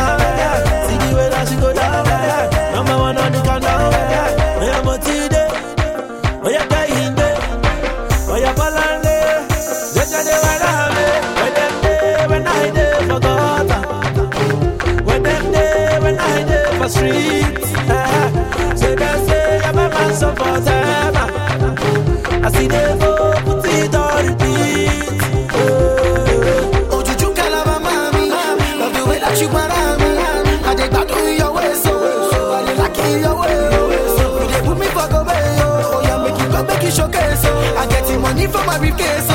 Eh. 16.87 16.93
Say 18.77 18.95
they 18.95 19.27
say 19.27 19.61
I'm 19.65 19.77
a 19.77 19.89
man 19.89 20.15
so 20.15 20.33
for. 20.37 20.45
I 22.47 22.51
see 22.53 22.69
them 22.69 22.99
go 23.01 23.33
put 23.45 23.67
it 23.67 23.93
on 23.93 24.27
repeat. 24.27 25.21
Ojuju 26.95 27.35
kalaba 27.35 27.81
mami, 27.83 28.31
love 28.79 28.93
the 28.95 29.03
way 29.09 29.19
that 29.19 29.41
you 29.41 29.49
para 29.49 29.99
me. 29.99 30.11
I 30.63 30.75
dey 30.77 30.89
gbadun 30.89 31.39
your 31.39 31.53
way 31.55 31.75
so, 31.75 31.93
I 32.55 32.65
dey 32.67 32.77
like 32.79 32.99
it 32.99 33.21
your 33.21 33.35
way. 33.41 33.57
You 34.39 34.47
dey 34.53 34.63
put 34.65 34.79
me 34.79 34.87
for 34.87 35.09
go 35.11 35.21
yo, 35.27 35.69
oh 35.91 36.01
yeah 36.07 36.19
make 36.23 36.39
you 36.41 36.49
go 36.55 36.63
make 36.63 36.83
you 36.85 36.91
showcase 36.93 37.43
so. 37.43 37.51
I 37.83 37.87
get 37.89 38.07
the 38.07 38.17
money 38.21 38.47
for 38.47 38.65
my 38.65 38.79
briefcase 38.79 39.27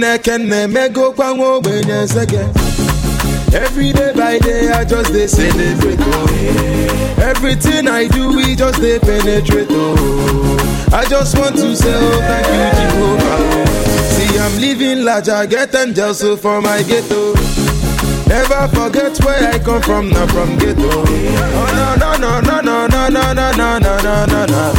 Chineke 0.00 0.38
na-emegokwa 0.38 1.34
nwa 1.34 1.54
ogbenye 1.54 1.94
nsege 2.04 2.38
Every 3.52 3.92
day 3.92 4.12
by 4.12 4.38
day 4.38 4.68
I 4.70 4.84
just 4.84 5.10
dey 5.12 5.26
celebrate 5.26 5.98
oh 6.00 7.24
Everything 7.30 7.88
I 7.88 8.06
do 8.08 8.36
we 8.36 8.54
just 8.54 8.78
dey 8.82 8.98
penetrate 8.98 9.68
oh 9.70 10.58
I 10.92 11.06
just 11.08 11.38
want 11.38 11.56
to 11.56 11.74
say 11.74 11.94
oh 11.94 12.20
thank 12.28 12.46
you 12.46 12.80
Jehovah 12.80 13.38
oh. 13.40 13.64
See 14.12 14.38
I'm 14.38 14.60
living 14.60 15.02
large 15.02 15.30
I 15.30 15.46
get 15.46 15.74
angels 15.74 16.18
so 16.18 16.36
for 16.36 16.60
my 16.60 16.82
ghetto 16.82 17.32
Never 18.28 18.68
forget 18.76 19.16
where 19.24 19.48
I 19.54 19.58
come 19.58 19.80
from, 19.80 20.10
not 20.10 20.30
from 20.30 20.58
ghetto. 20.58 20.90
Oh 20.92 21.70
no 21.72 21.94
no 21.96 22.16
no 22.18 22.40
no 22.40 22.60
no 22.60 22.86
no 22.86 23.08
no 23.08 23.32
no 23.32 23.50
no 23.52 23.78
no 23.78 23.78
no 23.78 24.26
no 24.26 24.44
no. 24.44 24.72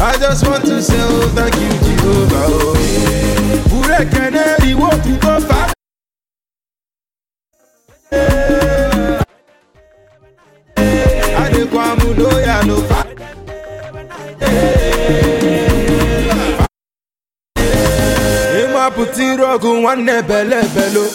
I 0.00 0.16
just 0.18 0.44
want 0.48 0.64
to 0.64 0.82
say 0.82 0.96
oh 0.98 1.30
thank 1.36 1.54
you 1.54 1.68
Jehovah. 1.86 2.46
Oh, 2.48 3.35
Burekene 3.86 4.42
iwo 4.70 4.88
tu 5.02 5.14
ko 5.22 5.32
fa. 5.46 5.60
Adekwamu 11.42 12.08
no 12.18 12.30
ya 12.40 12.62
no 12.66 12.76
fa. 12.88 13.06
put 18.94 19.18
it 19.18 19.38
rogu 19.38 19.82
one 19.82 20.04
belle 20.04 20.62
bello. 20.74 21.06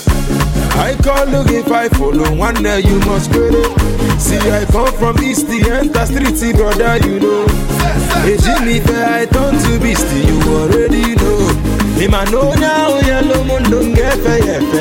I 0.79 0.95
call 1.03 1.25
look 1.27 1.49
if 1.49 1.69
I 1.71 1.89
follow 1.89 2.35
one 2.35 2.63
day 2.63 2.79
you 2.79 2.99
must 2.99 3.31
quit 3.31 3.53
it. 3.53 4.19
See 4.19 4.37
I 4.37 4.63
come 4.71 4.93
from 4.95 5.21
east 5.21 5.47
the 5.47 5.59
enter 5.71 6.05
street 6.05 6.55
brother 6.55 6.95
you 7.05 7.19
know. 7.19 7.47
Hey 8.23 8.37
Jimmy 8.37 8.79
fair 8.79 9.23
I 9.23 9.25
turn 9.25 9.59
to 9.59 9.79
beast 9.79 10.07
you 10.15 10.39
already 10.55 11.15
know. 11.15 11.60
imanona 12.03 12.87
oyalo 12.87 13.43
mondo 13.47 13.77
ngefe 13.83 14.33
yefe 14.47 14.79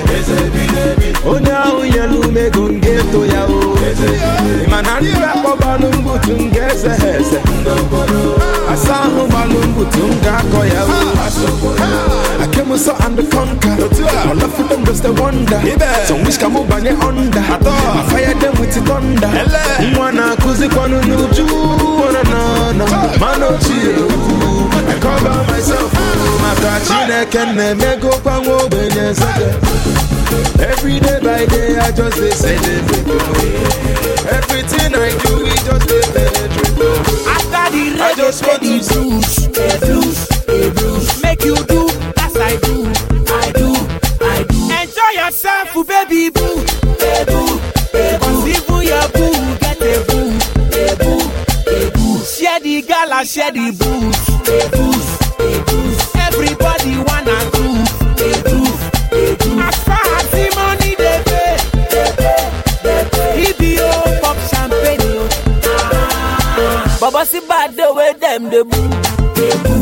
ona 1.30 1.72
oyalo 1.80 2.20
megongeto 2.32 3.26
yao 3.34 3.76
imanariba 4.66 5.28
kobalo 5.42 5.88
mbutu 5.98 6.30
ngezeheze 6.42 7.40
asahụ 8.72 9.26
gbalụ 9.28 9.58
mbutu 9.68 9.98
m 9.98 10.14
ga-akọ 10.24 10.64
yao 10.74 11.00
I 12.42 12.46
came 12.52 12.70
with 12.70 12.80
so 12.80 12.96
and 13.00 13.16
the 13.18 13.22
conquer. 13.30 13.68
I 13.70 14.32
love 14.32 14.52
for 14.54 14.62
them 14.64 14.84
just 14.84 15.02
the 15.02 15.12
wonder. 15.12 15.60
So 16.06 16.16
wish 16.24 16.38
can 16.38 16.52
move 16.52 16.68
by 16.68 16.78
under. 16.80 17.38
I 17.38 18.08
fire 18.10 18.34
them 18.34 18.54
with 18.58 18.72
the 18.74 18.80
thunder. 18.80 19.28
Mwana 19.94 20.36
kuzi 20.42 20.68
kwanu 20.68 20.96
nuju. 21.04 21.46
Mwana 21.98 22.22
na 22.22 22.72
na. 22.72 22.84
Mano 23.20 23.58
chiyo. 23.58 24.49
I 24.88 24.98
call 25.00 25.18
cover 25.18 25.44
myself. 25.52 25.92
Maka 26.42 26.80
chineke 26.86 27.44
neme 27.56 28.00
go 28.00 28.10
kwanwo 28.22 28.68
benye 28.68 29.14
seke. 29.14 29.50
Every 30.62 31.00
day 31.00 31.20
by 31.20 31.46
day 31.46 31.76
I 31.78 31.90
just 31.92 32.16
dey 32.16 32.30
celebrate. 32.30 33.06
Everything 34.32 34.94
I 34.94 35.10
do 35.24 35.42
we 35.44 35.50
just 35.50 35.88
dey 35.88 36.04
penetrate. 36.12 36.78
After 37.26 37.66
the 37.72 38.02
I 38.02 38.14
just 38.16 38.46
want 38.46 38.62
to 38.62 38.68
blues, 38.68 39.46
a 39.46 39.78
blues, 39.80 40.18
a 40.48 40.70
blues. 40.70 41.22
Make 41.22 41.44
you 41.44 41.56
do 41.66 41.88
as 42.18 42.36
I 42.36 42.56
do, 42.66 42.86
I 43.28 43.52
do, 43.52 43.68
I 44.20 44.42
do. 44.48 44.60
Enjoy 44.80 45.12
yourself, 45.22 45.70
oh, 45.76 45.84
baby 45.84 46.30
boo, 46.30 46.64
share 53.30 53.52
the 53.52 53.70
booze, 53.78 54.28
a 54.50 54.68
booze. 54.74 56.00
Everybody 56.26 56.98
wanna 57.06 57.38
groove, 57.54 57.86
a 58.18 58.30
groove. 58.42 58.82
As 59.62 59.76
far 59.86 60.02
as 60.18 60.26
the 60.34 60.46
money 60.58 60.92
they 60.98 61.18
pay, 61.30 61.54
they 61.92 62.10
pay, 62.18 62.42
they 62.82 63.00
pay. 63.12 63.30
EBO 63.46 63.90
pop 64.20 64.36
champagne, 64.50 65.06
yo. 65.14 65.22
Baba 67.00 67.24
see 67.24 67.40
bad 67.46 67.76
the 67.76 67.94
way 67.94 68.12
them 68.14 68.50
the 68.50 68.64
boo, 68.64 68.88
the 69.38 69.48
boo, 69.62 69.80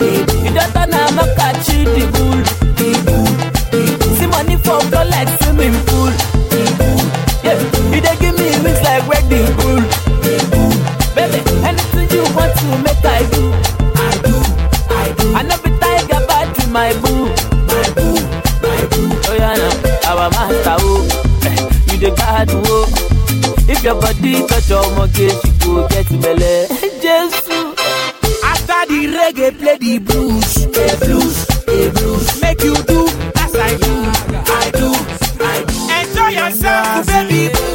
the 0.00 0.10
boo. 0.26 0.38
You 0.44 0.52
don't 0.52 0.70
turn 0.74 0.92
a 0.92 1.24
catch 1.36 1.68
the 1.68 2.04
bull, 2.12 2.40
the 2.76 2.90
bull, 3.06 3.30
the 3.72 3.82
bull. 3.98 4.14
See 4.16 4.26
money 4.26 4.56
for 4.56 4.78
flow 4.88 5.04
make 12.78 13.04
I 13.04 13.22
do, 13.30 13.42
I 13.94 14.12
do, 14.24 14.34
I 14.90 15.06
do. 15.18 15.26
I 15.34 15.42
be 15.42 15.70
tiger 15.80 16.26
bad 16.26 16.54
to 16.56 16.66
my 16.68 16.92
boo, 17.02 17.26
my 17.70 17.86
boo, 17.96 18.14
my 18.64 18.82
boo. 18.90 19.08
Oh 19.28 19.36
yeah, 19.38 19.56
now 19.56 20.10
our 20.10 20.30
master 20.30 20.76
oh, 20.80 21.02
eh, 21.44 21.92
you 21.92 21.98
the 21.98 22.10
bad 22.16 22.48
oh. 22.52 23.10
If 23.68 23.84
your 23.84 23.94
body 24.00 24.46
touch 24.46 24.68
your 24.68 24.82
mortgage, 24.96 25.32
you 25.44 25.52
go 25.64 25.88
get 25.88 26.08
belle. 26.20 26.66
Jesus. 27.00 27.48
After 28.42 28.86
the 28.90 29.06
reggae, 29.14 29.56
play 29.58 29.78
the 29.78 29.98
blues, 29.98 30.56
a 30.64 31.04
blues, 31.04 31.46
a 31.68 31.90
blues. 31.90 32.40
Make 32.42 32.62
you 32.62 32.74
do 32.74 33.06
as 33.36 33.54
I 33.54 33.76
do, 33.76 33.94
I 34.46 34.70
do, 34.74 34.90
I 35.40 35.64
do. 35.64 35.76
Enjoy 35.96 36.28
yourself, 36.28 37.06
baby. 37.06 37.69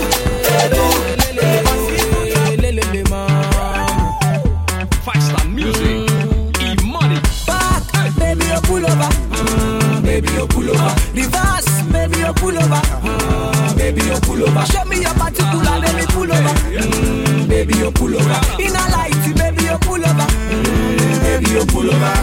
Over. 14.47 14.65
Show 14.65 14.85
me 14.85 15.01
your 15.01 15.13
particular, 15.13 15.81
baby, 15.81 16.05
pull 16.07 16.31
over. 16.31 16.55
Mm, 16.69 17.47
baby, 17.49 17.77
you 17.77 17.91
pull 17.91 18.15
over. 18.15 18.61
In 18.61 18.75
a 18.75 18.83
light, 18.93 19.13
baby, 19.35 19.63
you 19.63 19.77
pull 19.79 20.05
over. 20.05 20.27
Mm, 20.51 21.21
baby, 21.21 21.49
you 21.51 21.65
pull 21.65 21.89
over. 21.89 22.14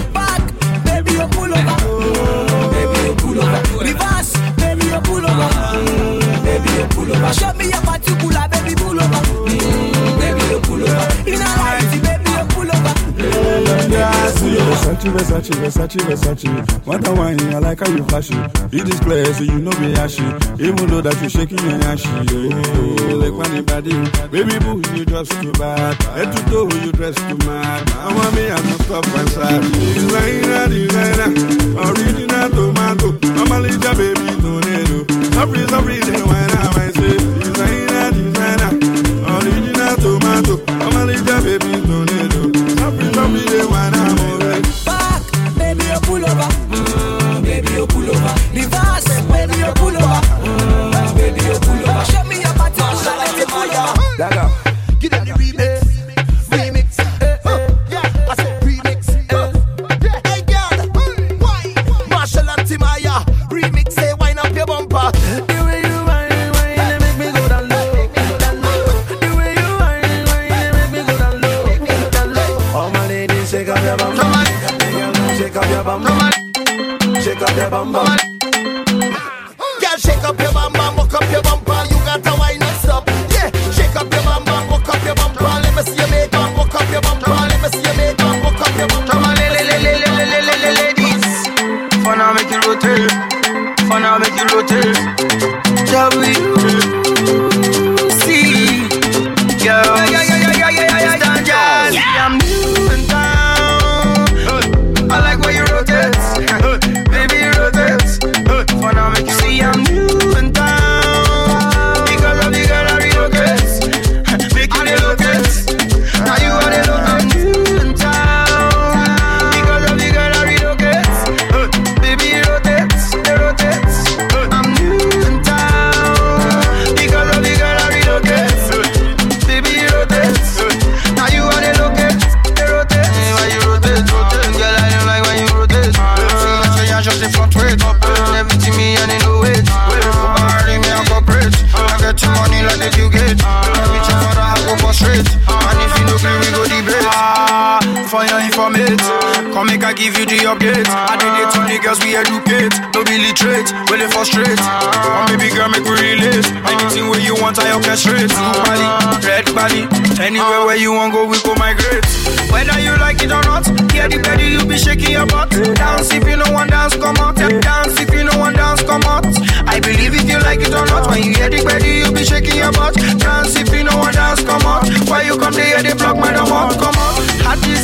Versace, 15.10 15.50
Versace, 15.58 15.98
Versace, 16.06 16.46
Versace. 16.46 16.86
Why 16.86 16.96
I 16.96 17.10
want 17.12 17.42
i 17.42 17.58
like 17.58 17.80
how 17.80 17.90
you 17.90 18.04
flashy. 18.04 18.34
You 18.70 18.86
so 18.86 19.42
you 19.42 19.58
know 19.58 19.70
be 19.80 19.92
ashy. 19.94 20.22
Even 20.62 20.86
though 20.86 21.00
that 21.00 21.20
you 21.22 21.28
shaking 21.28 21.58
your 21.58 21.82
ashy. 21.90 22.08
Oh, 22.08 23.16
like 23.16 23.34
funny 23.34 23.62
body. 23.62 23.94
Baby 24.30 24.58
boo, 24.60 24.82
you 24.96 25.04
dress 25.04 25.28
too 25.40 25.52
bad. 25.52 26.00
Head 26.14 26.30
to 26.32 26.42
toe, 26.50 26.68
you 26.84 26.92
dress 26.92 27.16
too 27.16 27.36
mad. 27.46 27.90
I 27.90 28.14
want 28.14 28.34
me, 28.36 28.50
I'm 28.50 28.64
not 28.68 28.80
top 28.86 29.06
and 29.06 29.28
sad. 29.30 29.62
Designer, 29.62 30.68
designer. 30.68 31.30
Original 31.82 32.48
tomato. 32.50 33.12
Mama 33.34 33.60
Lisa, 33.60 33.94
baby, 33.94 34.26
tornado. 34.40 35.06
Oh. 35.08 35.22
Sorry, 35.32 35.66
sorry, 35.68 35.98
they 35.98 36.22
wine 36.22 36.50
out, 36.50 36.78
I 36.78 36.90
say. 36.92 37.21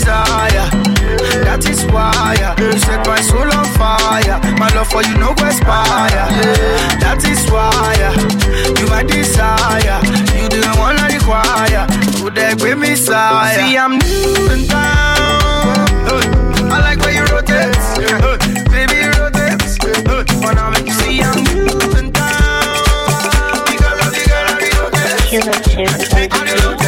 desire. 0.08 0.68
That 1.44 1.60
is 1.68 1.84
why 1.92 2.36
uh, 2.40 2.56
you 2.60 2.78
set 2.80 3.06
my 3.06 3.20
soul 3.20 3.50
on 3.52 3.66
fire. 3.76 4.40
My 4.56 4.68
love 4.74 4.88
for 4.88 5.02
you 5.02 5.14
no 5.18 5.34
go 5.34 5.44
expire. 5.46 6.28
That 7.02 7.20
is 7.28 7.44
why 7.52 7.92
uh, 8.00 8.16
you 8.78 8.86
my 8.88 9.02
desire. 9.04 10.00
You 10.40 10.48
do 10.48 10.60
the 10.64 10.72
one 10.80 10.96
I 10.96 11.12
require. 11.12 11.84
Who 12.20 12.30
that 12.30 12.58
great 12.58 12.78
Messiah? 12.78 13.52
See, 13.54 13.76
I'm 13.76 13.98
new 14.00 14.52
in 14.52 14.68
town. 14.68 15.76
I 16.72 16.80
like 16.80 17.00
where 17.04 17.12
you 17.12 17.24
rotate, 17.28 17.76
baby 18.72 19.12
rotate. 19.12 19.60
Wanna 20.40 20.70
make 20.72 20.86
you 20.86 20.96
see 21.04 21.20
I'm 21.20 21.44
new 21.44 21.68
in 22.00 22.12
town. 22.12 23.64
Because 23.68 23.98
I'm 24.00 24.12
new 25.76 26.24
in 26.24 26.28
town. 26.30 26.87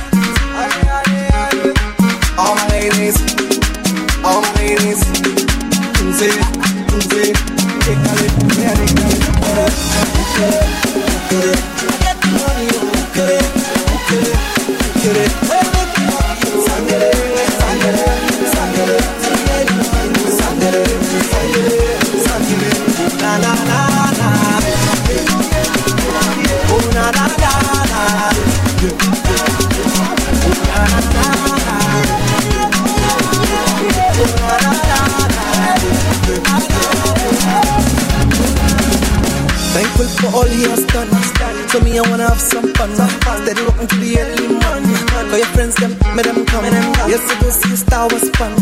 was 48.05 48.29
fun. 48.31 48.55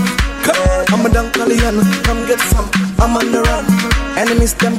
Come, 0.44 0.56
I'm 0.90 1.06
a 1.06 1.10
Dunkalian, 1.10 1.78
come 2.04 2.26
get 2.28 2.40
some. 2.40 2.70
I'm 3.00 3.16
on 3.16 3.32
the 3.32 3.42
run. 3.42 3.66
Enemies, 4.18 4.54
them 4.56 4.79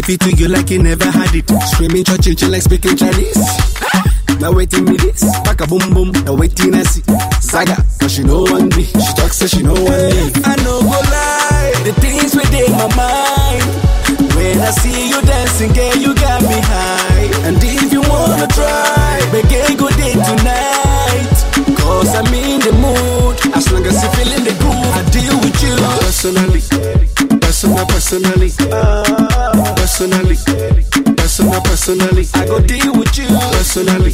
Give 0.00 0.16
it 0.16 0.20
to 0.20 0.32
you 0.32 0.48
like 0.48 0.70
you 0.70 0.82
never 0.82 1.04
had 1.04 1.34
it. 1.34 1.44
Screaming 1.76 2.04
church 2.04 2.40
and 2.40 2.52
like 2.52 2.62
speaking 2.62 2.96
Chinese. 2.96 3.36
Now 4.40 4.50
waiting 4.50 4.86
me 4.86 4.96
this, 4.96 5.20
back 5.44 5.60
a 5.60 5.66
boom 5.66 5.92
boom. 5.92 6.08
Now 6.24 6.40
waiting 6.40 6.72
I 6.72 6.84
see 6.84 7.04
Saga, 7.44 7.76
cause 8.00 8.14
she 8.14 8.24
know 8.24 8.40
one 8.48 8.70
me. 8.72 8.88
She 8.88 9.12
talks 9.12 9.36
so 9.36 9.46
she 9.46 9.62
know 9.62 9.76
one 9.76 9.84
me. 9.84 10.32
I 10.40 10.56
know 10.64 10.80
go 10.80 10.96
lie, 11.04 11.84
the 11.84 11.92
things 12.00 12.32
within 12.32 12.72
my 12.80 12.88
mind. 12.96 13.68
When 14.32 14.56
I 14.64 14.72
see 14.72 15.10
you 15.10 15.20
dancing, 15.20 15.72
girl, 15.76 15.96
you 15.96 16.14
got 16.14 16.40
me 16.48 16.56
high. 16.64 17.28
And 17.44 17.60
if 17.60 17.92
you 17.92 18.00
wanna 18.00 18.48
try, 18.56 19.20
make 19.36 19.52
a 19.52 19.76
good 19.76 19.96
day 20.00 20.16
tonight. 20.16 21.36
Cause 21.76 22.08
I'm 22.16 22.32
in 22.32 22.60
the 22.64 22.72
mood, 22.72 23.36
as 23.54 23.70
long 23.70 23.84
as 23.84 24.00
you 24.00 24.08
feeling 24.16 24.44
the 24.48 24.56
groove, 24.64 24.96
I 24.96 25.04
deal 25.12 25.36
with 25.44 25.60
you 25.60 25.76
personally, 26.00 26.64
personal, 27.44 27.84
personally. 27.84 28.50
Uh, 28.72 29.49
personally, 29.90 30.36
personal, 31.16 31.60
personally. 31.62 32.24
I 32.34 32.46
go 32.46 32.60
deal 32.60 32.96
with 32.96 33.18
you. 33.18 33.26
Personally, 33.26 34.12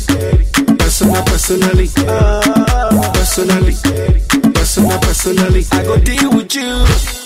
personal, 0.79 1.23
personally, 1.25 1.89
uh. 2.09 3.13
personally, 3.13 3.75
personal, 4.55 4.99
personally. 5.01 5.65
I 5.73 5.83
go 5.85 5.99
deal 5.99 6.31
with 6.35 6.55
you. 6.55 7.26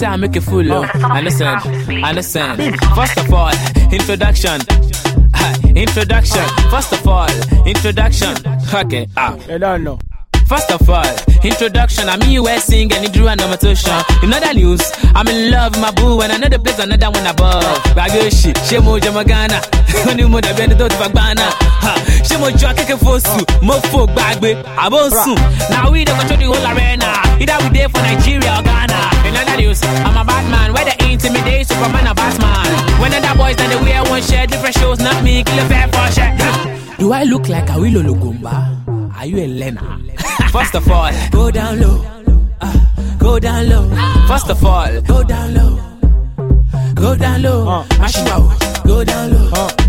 Say 0.00 0.06
I 0.06 0.16
make 0.16 0.34
a 0.34 0.40
fool, 0.40 0.72
oh, 0.72 0.82
understand? 1.12 1.60
Understand? 2.02 2.80
First 2.96 3.18
of 3.18 3.32
all, 3.34 3.52
introduction. 3.92 4.58
Introduction. 5.76 6.44
First 6.70 6.92
of 6.94 7.06
all, 7.06 7.28
introduction. 7.66 8.34
Okay, 8.74 9.06
ah. 9.18 9.36
Don't 9.46 9.84
know. 9.84 9.98
First 10.46 10.70
of 10.72 10.88
all, 10.88 11.04
introduction. 11.44 12.08
I 12.08 12.16
mean, 12.16 12.42
were 12.42 12.58
sing 12.58 12.90
and 12.92 13.04
you 13.04 13.10
drew 13.12 13.28
an 13.28 13.40
imitation. 13.40 13.92
In 14.22 14.32
other 14.32 14.54
news, 14.54 14.80
I'm 15.14 15.28
in 15.28 15.50
love 15.50 15.72
with 15.72 15.82
my 15.82 15.90
boo 15.92 16.20
and 16.22 16.32
another 16.32 16.58
place, 16.58 16.78
another 16.78 17.10
one 17.10 17.26
above. 17.26 17.62
Bagoshi, 17.94 18.52
Shemo 18.66 18.98
Jamagana. 18.98 19.60
Mother, 20.30 20.54
bend 20.54 20.72
it 20.72 20.80
out 20.80 20.92
of 20.92 20.98
Bagana. 20.98 21.50
Shemo 22.22 22.56
Jockey 22.56 22.84
Fosu, 22.94 23.44
Mofo 23.60 24.06
Bagbe, 24.14 24.62
Abosu. 24.76 25.34
Now 25.70 25.90
we 25.90 26.04
don't 26.04 26.18
control 26.20 26.38
the 26.38 26.46
whole 26.46 26.66
arena. 26.70 27.10
Either 27.42 27.58
we 27.64 27.78
there 27.78 27.88
for 27.88 27.98
Nigeria 27.98 28.58
or 28.58 28.62
Ghana. 28.62 29.00
In 29.26 29.36
other 29.36 29.56
news, 29.56 29.82
I'm 29.82 30.16
a 30.16 30.24
bad 30.24 30.48
man. 30.50 30.72
Where 30.72 30.84
they 30.84 31.12
intimidate 31.12 31.66
Superman 31.66 32.06
or 32.08 32.14
Batman. 32.14 33.00
When 33.00 33.12
other 33.12 33.36
boys 33.36 33.56
then 33.56 33.70
they 33.70 33.76
wear 33.82 34.02
one 34.04 34.22
shirt, 34.22 34.50
different 34.50 34.76
shows, 34.76 35.00
not 35.00 35.22
me, 35.24 35.42
kill 35.42 35.58
a 35.58 35.68
fair 35.68 35.88
for 35.88 36.06
shirt. 36.12 36.98
Do 36.98 37.12
I 37.12 37.24
look 37.24 37.48
like 37.48 37.68
a 37.70 37.80
Willow 37.80 38.02
Lugumba? 38.02 39.16
Are 39.16 39.26
you 39.26 39.38
a 39.38 39.46
Lena? 39.46 40.00
First 40.52 40.74
of 40.74 40.88
all, 40.88 41.10
go 41.30 41.50
down 41.50 41.80
low. 41.80 42.04
Ah, 42.60 43.16
go 43.18 43.38
down 43.40 43.68
low. 43.68 43.90
First 44.28 44.48
of 44.48 44.64
all, 44.64 45.00
go 45.02 45.24
down 45.24 45.54
low. 45.54 45.78
Go 46.94 47.16
down 47.16 47.42
low. 47.42 47.68
Out. 47.68 47.88
Go 48.86 49.04
down 49.04 49.30
low. 49.32 49.50
Go 49.50 49.79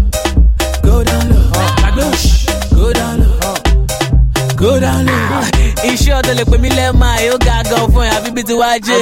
lè 6.41 6.45
pè 6.51 6.57
mí 6.57 6.69
lẹ́ẹ̀ma 6.69 7.07
yóò 7.27 7.37
ga 7.45 7.57
gan 7.69 7.85
fún 7.93 8.03
ẹ̀ 8.07 8.13
àbí 8.17 8.29
bí 8.35 8.43
ti 8.43 8.53
wá 8.53 8.69
jẹ́. 8.79 8.99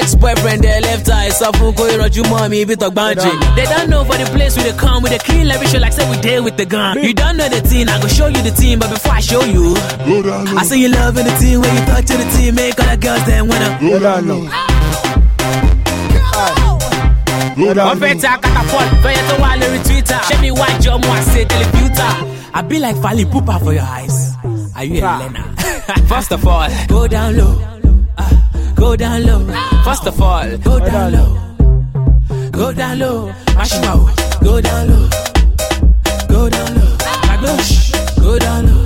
Ex-boyfriend 0.00 0.62
ẹ̀ 0.64 0.80
left 0.86 1.08
eye 1.08 1.30
sọ 1.38 1.46
fún 1.58 1.72
kó 1.74 1.84
ìrọ̀jú 1.94 2.22
mọ́ 2.30 2.48
mi 2.50 2.60
ibi 2.60 2.74
tọ̀gbọ́n 2.76 3.14
jẹ. 3.22 3.30
They 3.56 3.66
don't 3.66 3.88
know 3.90 4.04
for 4.04 4.16
the 4.16 4.26
place 4.34 4.56
we 4.56 4.62
dey 4.62 4.72
come 4.76 5.02
we 5.02 5.08
dey 5.10 5.18
clean 5.18 5.50
every 5.50 5.66
show 5.68 5.80
like 5.80 5.92
say 5.92 6.08
we 6.10 6.16
dey 6.20 6.40
with 6.40 6.56
the 6.56 6.66
gun. 6.66 7.02
You 7.02 7.14
don't 7.14 7.36
know 7.36 7.48
the 7.48 7.60
thing, 7.60 7.88
I 7.88 8.00
go 8.00 8.08
show 8.08 8.28
you 8.28 8.42
the 8.42 8.50
team 8.60 8.78
but 8.78 8.90
before 8.90 9.12
I 9.12 9.20
show 9.20 9.42
you. 9.42 9.74
I 10.60 10.62
see 10.64 10.80
you 10.82 10.88
love 10.88 11.18
in 11.18 11.26
the 11.26 11.34
team 11.42 11.60
when 11.62 11.72
you 11.76 11.84
talk 11.90 12.04
to 12.10 12.14
the 12.22 12.26
team 12.36 12.54
make 12.54 12.78
all 12.80 12.86
the 12.86 12.96
girls 12.96 13.22
dem 13.26 13.48
wanna. 13.48 13.68
wọ́n 17.58 17.98
fẹ́ 18.02 18.20
ta 18.22 18.38
catapult 18.42 18.88
fẹ́yẹ 19.02 19.22
tó 19.28 19.34
wà 19.42 19.50
lórí 19.60 19.78
twitter 19.86 20.20
ṣé 20.28 20.34
mi 20.42 20.50
wájú 20.50 20.88
ọmọ 20.96 21.10
àṣẹ 21.18 21.42
tẹlifíútà. 21.50 22.08
I 22.54 22.62
be 22.62 22.78
like 22.78 22.96
Fali 23.02 23.24
Pupa 23.30 23.58
for 23.60 23.72
your 23.72 23.82
eyes. 23.98 24.16
Are 24.74 24.84
you 24.84 24.98
a 25.04 25.18
learner? 25.20 25.44
First 26.06 26.32
of 26.32 26.46
all, 26.46 26.68
go 26.86 27.08
down 27.08 27.36
low. 27.38 27.56
Uh, 28.18 28.74
go 28.74 28.94
down 28.94 29.24
low. 29.24 29.46
First 29.84 30.06
of 30.06 30.20
all, 30.20 30.44
go 30.58 30.78
down 30.78 31.12
low. 31.12 32.50
Go 32.50 32.74
down 32.74 32.98
low. 32.98 33.32
Mashima, 33.56 34.42
go 34.42 34.60
down 34.60 34.88
low. 34.90 35.08
Go 36.28 36.50
down 36.50 36.74
low. 36.74 36.96
Magnosh, 37.24 38.20
go 38.20 38.38
down 38.38 38.66
low. 38.66 38.84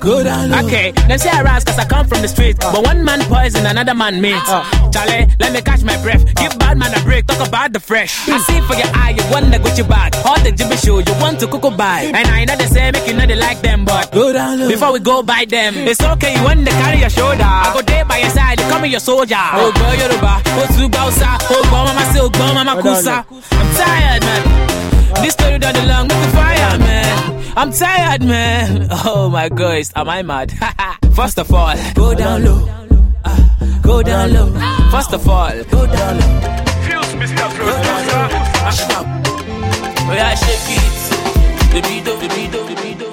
Go 0.00 0.24
down 0.24 0.50
low. 0.50 0.66
Okay, 0.66 0.90
then 1.06 1.20
say 1.20 1.30
I 1.30 1.42
rise 1.42 1.62
cause 1.62 1.78
I 1.78 1.84
come 1.84 2.08
from 2.08 2.20
the 2.20 2.28
street. 2.28 2.56
Uh. 2.64 2.72
But 2.72 2.84
one 2.84 3.04
man 3.04 3.20
poison, 3.22 3.64
another 3.64 3.94
man 3.94 4.20
mate. 4.20 4.42
Uh. 4.48 4.64
Charlie, 4.90 5.28
let 5.38 5.52
me 5.52 5.62
catch 5.62 5.84
my 5.84 5.96
breath. 6.02 6.24
Give 6.34 6.58
bad 6.58 6.78
man 6.78 6.92
a 6.98 7.04
break 7.04 7.25
talk 7.36 7.48
about 7.48 7.72
the 7.72 7.80
fresh. 7.80 8.28
I 8.28 8.38
see 8.38 8.60
for 8.62 8.74
your 8.74 8.86
eye, 8.94 9.10
you 9.16 9.24
wonder 9.30 9.58
what 9.60 9.76
you 9.78 9.84
bag. 9.84 10.14
All 10.24 10.38
the 10.40 10.52
Jimmy 10.52 10.76
show, 10.76 10.98
you 10.98 11.14
want 11.20 11.40
to 11.40 11.46
cook 11.46 11.76
buy. 11.76 12.10
And 12.14 12.28
I 12.28 12.44
know 12.44 12.56
they 12.56 12.66
say 12.66 12.90
make 12.90 13.06
you 13.06 13.14
know 13.14 13.26
they 13.26 13.36
like 13.36 13.60
them, 13.60 13.84
but 13.84 14.12
go 14.12 14.32
down 14.32 14.58
low. 14.60 14.68
before 14.68 14.92
we 14.92 15.00
go 15.00 15.22
buy 15.22 15.44
them, 15.48 15.74
it's 15.76 16.02
okay 16.02 16.36
you 16.36 16.42
want 16.44 16.64
to 16.66 16.72
carry 16.72 17.00
your 17.00 17.10
shoulder. 17.10 17.42
I 17.44 17.70
go 17.74 17.82
there 17.82 18.04
by 18.04 18.18
your 18.18 18.30
side, 18.30 18.60
you 18.60 18.68
call 18.68 18.80
me 18.80 18.88
your 18.88 19.00
soldier. 19.00 19.34
Ah. 19.36 19.52
Oh 19.56 19.72
girl, 19.72 19.94
Yoruba, 19.94 20.42
oh 20.44 20.66
Zubausa, 20.76 21.26
ah. 21.26 21.48
oh 21.50 21.62
go 21.64 21.78
mama, 21.84 22.04
say 22.12 22.20
oh 22.20 22.30
go 22.30 22.54
mama, 22.54 22.82
kusa. 22.82 23.24
I'm 23.52 23.68
tired, 23.76 24.22
man. 24.22 25.22
This 25.22 25.32
story 25.32 25.58
done 25.58 25.74
the 25.74 25.86
long 25.86 26.08
with 26.08 26.22
the 26.22 26.28
fire, 26.36 26.78
man. 26.78 27.52
I'm 27.56 27.72
tired, 27.72 28.22
man. 28.22 28.88
Oh 29.04 29.28
my 29.30 29.48
gosh, 29.48 29.86
am 29.94 30.08
I 30.08 30.22
mad? 30.22 30.52
First 31.14 31.38
of 31.38 31.52
all, 31.52 31.74
go 31.94 32.14
down 32.14 32.44
low. 32.44 32.68
Uh, 33.24 33.80
go 33.82 34.02
down 34.02 34.32
low. 34.32 34.90
First 34.90 35.12
of 35.14 35.26
all, 35.28 35.50
go 35.64 35.86
down 35.86 36.20
low. 36.20 36.65
Oh 40.08 40.12
yeah, 40.12 40.34
shake 40.34 40.78
it. 40.78 40.96
The 41.72 41.80
beat 41.82 42.08
of 42.08 42.20
the 42.20 42.28
beat 42.28 42.54
of 42.54 42.66
the 42.68 42.74
beat 42.82 43.02
of. 43.02 43.05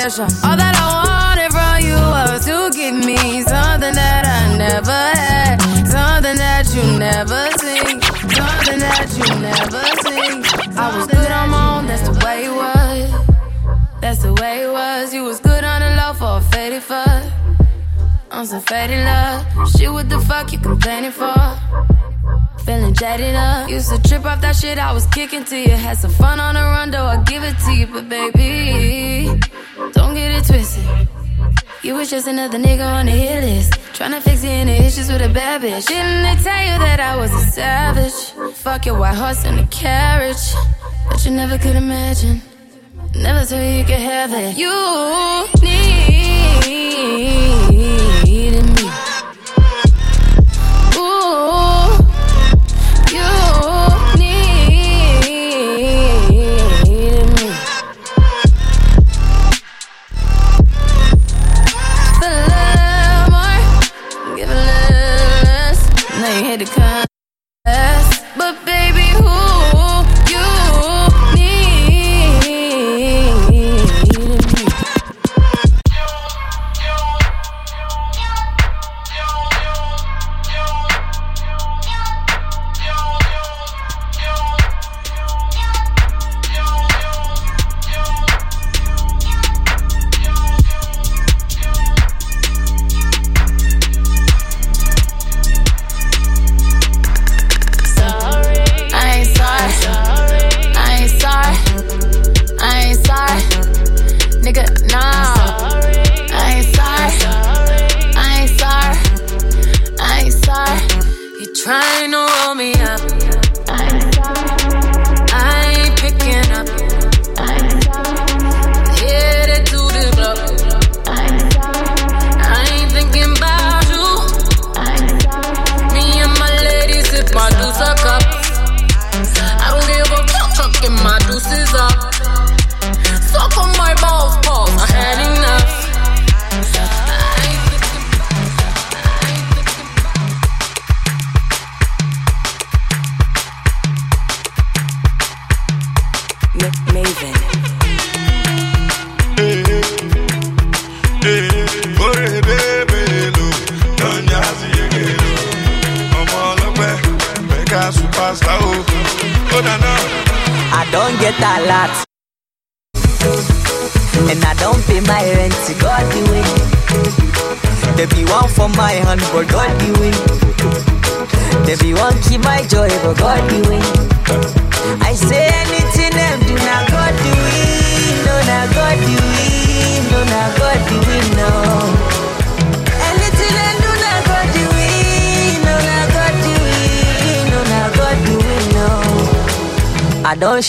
special. 0.00 0.24
All 0.48 0.56
that 0.56 0.74
I 0.76 0.88
wanted 1.04 1.50
from 1.52 1.76
you 1.84 1.94
was 1.94 2.44
to 2.46 2.70
give 2.76 2.96
me 3.04 3.42
something 3.42 3.94
that 3.94 4.24
I 4.24 4.56
never 4.56 5.00
had, 5.20 5.56
something 5.86 6.36
that 6.36 6.64
you 6.74 6.84
never 6.98 7.42
seen, 7.60 8.00
something 8.32 8.80
that 8.80 9.08
you 9.18 9.28
never 9.48 9.82
seen. 10.08 10.36
I 10.78 10.96
was 10.96 11.06
good 11.06 11.30
on 11.30 11.50
my 11.50 11.78
own, 11.78 11.86
that's 11.86 12.08
the 12.08 12.16
way 12.24 12.46
it 12.46 12.54
was. 12.62 14.00
That's 14.00 14.22
the 14.22 14.32
way 14.34 14.62
it 14.62 14.72
was. 14.72 15.12
You 15.12 15.24
was 15.24 15.40
good 15.40 15.64
on 15.64 15.80
the 15.82 15.90
low 16.00 16.14
for 16.14 16.38
a 16.38 16.40
faded 16.50 16.82
fuck. 16.82 17.24
I'm 18.30 18.46
so 18.46 18.60
faded 18.60 19.04
love. 19.04 19.70
Shit, 19.72 19.92
what 19.92 20.08
the 20.08 20.20
fuck 20.20 20.52
you 20.52 20.58
complaining 20.58 21.12
for? 21.12 21.34
feeling 22.64 22.94
jaded 22.94 23.34
up. 23.34 23.68
Used 23.68 23.90
to 23.90 24.00
trip 24.08 24.24
off 24.24 24.40
that 24.42 24.54
shit 24.54 24.78
I 24.78 24.92
was 24.92 25.06
kicking 25.06 25.44
to 25.44 25.56
you. 25.56 25.70
Had 25.70 25.96
some 25.96 26.12
fun 26.12 26.38
on 26.38 26.54
the 26.54 26.60
run, 26.60 26.90
though 26.90 27.04
I 27.04 27.16
give 27.24 27.42
it 27.42 27.56
to 27.64 27.72
you, 27.72 27.86
but 27.86 28.08
baby 28.08 29.49
get 30.20 30.32
it 30.38 30.44
twisted. 30.44 31.08
You 31.82 31.94
was 31.94 32.10
just 32.10 32.26
another 32.28 32.58
nigga 32.58 32.86
on 32.86 33.06
the 33.06 33.12
hit 33.12 33.42
list. 33.42 33.72
Tryna 33.96 34.20
fix 34.20 34.44
any 34.44 34.72
issues 34.86 35.08
with 35.10 35.22
a 35.22 35.28
bad 35.28 35.62
bitch. 35.62 35.86
Didn't 35.86 36.22
they 36.22 36.36
tell 36.42 36.62
you 36.70 36.76
that 36.86 37.00
I 37.00 37.16
was 37.16 37.32
a 37.32 37.44
savage? 37.50 38.18
Fuck 38.54 38.86
your 38.86 38.98
white 38.98 39.14
horse 39.14 39.44
and 39.46 39.60
a 39.60 39.66
carriage. 39.68 40.44
But 41.08 41.24
you 41.24 41.30
never 41.30 41.56
could 41.56 41.76
imagine. 41.76 42.42
Never 43.14 43.44
thought 43.44 43.62
you 43.78 43.84
could 43.84 44.04
have 44.14 44.32
it. 44.34 44.56
You 44.56 44.70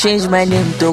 change 0.01 0.27
my 0.30 0.43
name 0.45 0.73
to 0.80 0.91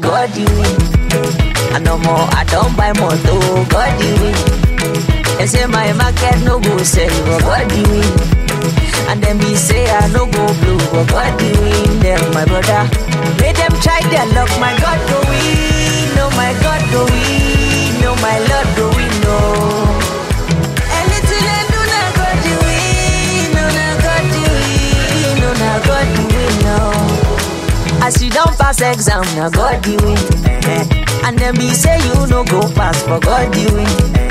pass 28.79 28.97
exam, 28.97 29.23
now 29.37 29.49
God 29.51 29.83
the 29.83 29.97
win. 30.03 30.19
eh-eh. 30.47 31.27
And 31.27 31.39
then 31.39 31.57
me 31.59 31.71
say 31.75 31.99
you 32.07 32.27
no 32.27 32.45
go 32.45 32.61
pass, 32.75 33.03
but 33.05 33.23
God 33.23 33.53
the 33.53 33.67
win. 33.75 33.87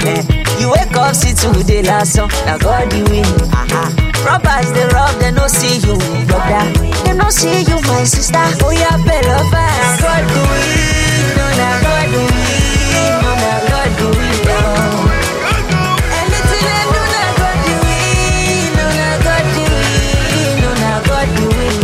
eh-eh. 0.08 0.62
You 0.62 0.72
wake 0.72 0.96
up, 0.96 1.16
see 1.16 1.34
today 1.34 1.84
last 1.84 2.14
song, 2.14 2.30
now 2.46 2.58
God 2.58 2.90
the 2.90 3.04
win. 3.10 3.26
Uh-huh. 3.52 3.92
Robbers 4.26 4.72
they 4.74 4.88
rob, 4.94 5.14
they 5.20 5.32
no 5.32 5.48
see 5.48 5.78
you, 5.80 5.98
brother. 6.28 6.64
They 7.06 7.14
no 7.14 7.30
see 7.30 7.62
you, 7.64 7.80
my 7.88 8.04
sister. 8.04 8.40
Oh 8.64 8.72
yeah, 8.72 8.98
better 9.06 9.38
fast. 9.52 10.02
God 10.02 10.24
the 10.24 10.40
win, 10.40 11.38
no 11.38 11.46
no 11.60 11.70
God 11.84 12.08
do, 12.12 12.20
win, 12.24 13.16
no 13.24 13.30
no 13.32 13.52
God 13.68 13.92
the 14.00 14.08
win. 14.18 14.38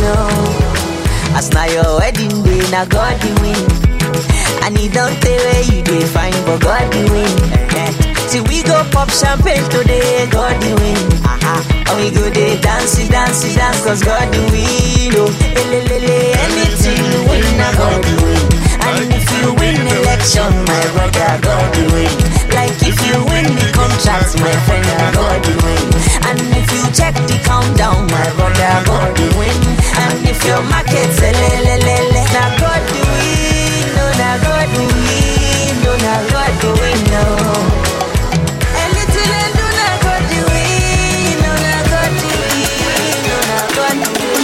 No. 0.01 1.35
As 1.37 1.49
now 1.51 1.65
your 1.65 2.02
now 2.73 2.85
God 2.85 3.13
the 3.21 3.29
win. 3.41 3.61
And 4.65 4.73
he 4.77 4.89
don't 4.89 5.13
tell 5.21 5.37
where 5.45 5.63
you 5.69 5.83
dey 5.83 6.01
find, 6.09 6.33
but 6.45 6.57
God 6.61 6.89
the 6.89 7.05
win. 7.13 7.33
See 8.29 8.41
we 8.49 8.63
go 8.63 8.81
pop 8.89 9.09
champagne 9.13 9.61
today, 9.69 10.25
God 10.33 10.57
the 10.57 10.73
win. 10.81 10.97
Aha. 11.21 11.37
Uh-huh. 11.37 11.93
And 11.93 11.95
we 12.01 12.09
go 12.09 12.25
dey 12.33 12.57
dance, 12.61 12.97
dance, 13.09 13.43
dance, 13.53 13.83
cause 13.85 14.01
God 14.01 14.25
the 14.33 14.41
win. 14.49 15.13
Oh, 15.21 15.29
elelele, 15.53 16.33
anything 16.49 16.97
you 16.97 17.19
win, 17.29 17.45
now 17.61 17.71
God 17.77 18.01
the 18.01 18.15
win. 18.25 18.41
And 18.81 19.13
if 19.13 19.27
you 19.37 19.53
win 19.53 19.77
election, 20.01 20.49
my 20.65 20.81
brother, 20.97 21.31
God 21.45 21.67
the 21.77 21.83
win. 21.93 22.13
Like 22.57 22.73
if 22.81 22.97
you 23.05 23.17
win 23.29 23.47
the 23.53 23.67
contract, 23.77 24.33
my 24.41 24.53
friend, 24.65 24.85
God 25.13 25.39
the 25.45 25.53
win. 25.61 25.85
And 26.25 26.39
if 26.57 26.67
you 26.73 26.83
check 26.97 27.13
the 27.29 27.37
countdown, 27.45 28.07
my 28.09 28.27
brother, 28.33 28.73
God 28.89 29.11
the 29.13 29.27
win. 29.37 29.61
And 30.01 30.27
if 30.27 30.39
your 30.45 30.61
market 30.63 31.09
say 31.19 31.31
le 31.31 31.49
le 31.65 31.75
le 31.85 32.21
God 32.61 32.81
the 32.93 33.01
win, 33.13 33.95
no, 33.95 34.05
now 34.17 34.35
God 34.47 34.69
the 34.73 34.83
win, 34.89 35.73
no, 35.83 35.91
now 36.05 36.21
God 36.33 36.53
do, 36.61 36.71
now 39.79 39.95
God 40.05 40.23
the 40.29 40.39
win, 40.49 41.35
no, 41.43 41.51
now 41.65 41.81
God 41.91 42.13
the 42.21 42.29
win, 42.39 43.17
no, 43.27 43.35
now 43.49 43.65
God 43.77 43.95
the 44.01 44.09
win, 44.19 44.41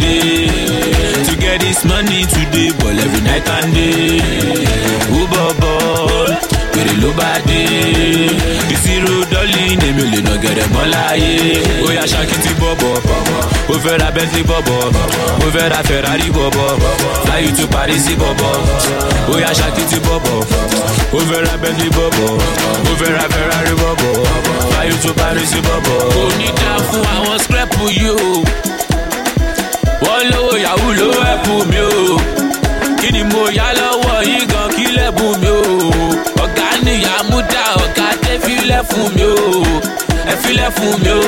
dé. 0.00 0.48
To 1.26 1.36
get 1.36 1.60
this 1.60 1.84
money 1.84 2.24
today, 2.26 2.70
ball 2.78 2.98
every 2.98 3.20
night 3.20 3.48
and 3.48 3.74
day. 3.74 4.20
Ó 5.12 5.26
bọ̀bọ̀, 5.32 6.36
wèrè 6.74 6.94
ló 7.02 7.10
bá 7.18 7.30
dé. 7.46 7.62
Ìṣirò 8.74 9.14
dọ́lì 9.32 9.62
èmi 9.88 10.02
ò 10.02 10.06
lè 10.12 10.20
nà 10.26 10.34
gẹ̀rẹ̀ 10.42 10.68
mọ́ 10.74 10.84
láyé. 10.92 11.32
Ó 11.86 11.88
yá 11.96 12.04
ṣakítí 12.12 12.52
bọ̀bọ̀, 12.60 12.94
ó 13.72 13.74
fẹ́ 13.84 13.98
ra 14.00 14.10
Bentley 14.14 14.42
bọ̀bọ̀, 14.50 14.80
fẹ́ 15.54 15.68
ra 15.72 15.80
Ferrari 15.88 16.28
bọ̀bọ̀, 16.36 16.70
oh, 16.70 17.24
fly 17.24 17.38
you 17.44 17.52
to 17.56 17.66
Paris 17.74 18.06
bọ̀bọ̀. 18.20 18.52
Ó 19.32 19.34
yá 19.44 19.50
ṣakítí 19.58 19.98
bọ̀bọ̀, 20.06 20.44
ó 21.16 21.18
fẹ́ 21.28 21.40
ra 21.46 21.54
Bentley 21.62 21.90
bọ̀bọ̀, 21.96 22.30
fẹ́ 23.00 23.10
ra 23.16 23.24
Ferrari 23.34 23.74
bọ̀bọ̀, 23.82 24.12
oh, 24.18 24.70
fly 24.70 24.84
you 24.90 24.96
to 25.02 25.10
Paris 25.20 25.52
bọ̀bọ̀. 25.66 25.98
Kò 26.14 26.22
ní 26.38 26.46
dá 26.60 26.72
fún 26.88 27.04
àwọn 27.16 27.38
scrap 27.44 27.70
yìí 27.80 28.10
o 28.10 28.44
wọ́n 30.04 30.22
lówó 30.32 30.52
yahoo 30.64 30.92
ló 31.00 31.08
ẹ̀pù 31.32 31.54
mi 31.70 31.80
o. 31.90 32.18
Kí 33.00 33.08
ni 33.14 33.22
mo 33.30 33.42
yá 33.58 33.66
lọ́wọ́ 33.80 34.16
yìí 34.30 34.46
gan 34.52 34.68
kí 34.76 34.84
lẹ́bùn 34.96 35.32
mi 35.42 35.50
o? 35.60 35.62
Ọ̀gá 36.44 36.66
nìyá 36.84 37.14
mú 37.30 37.38
dá 37.52 37.64
ọ̀gá 37.84 38.06
tẹ́ 38.22 38.36
filẹ̀ 38.44 38.82
fún 38.88 39.06
mi 39.16 39.24
o. 39.34 39.36
Ẹ 40.32 40.34
filẹ̀ 40.42 40.70
fún 40.76 40.94
mi 41.04 41.10
o. 41.20 41.22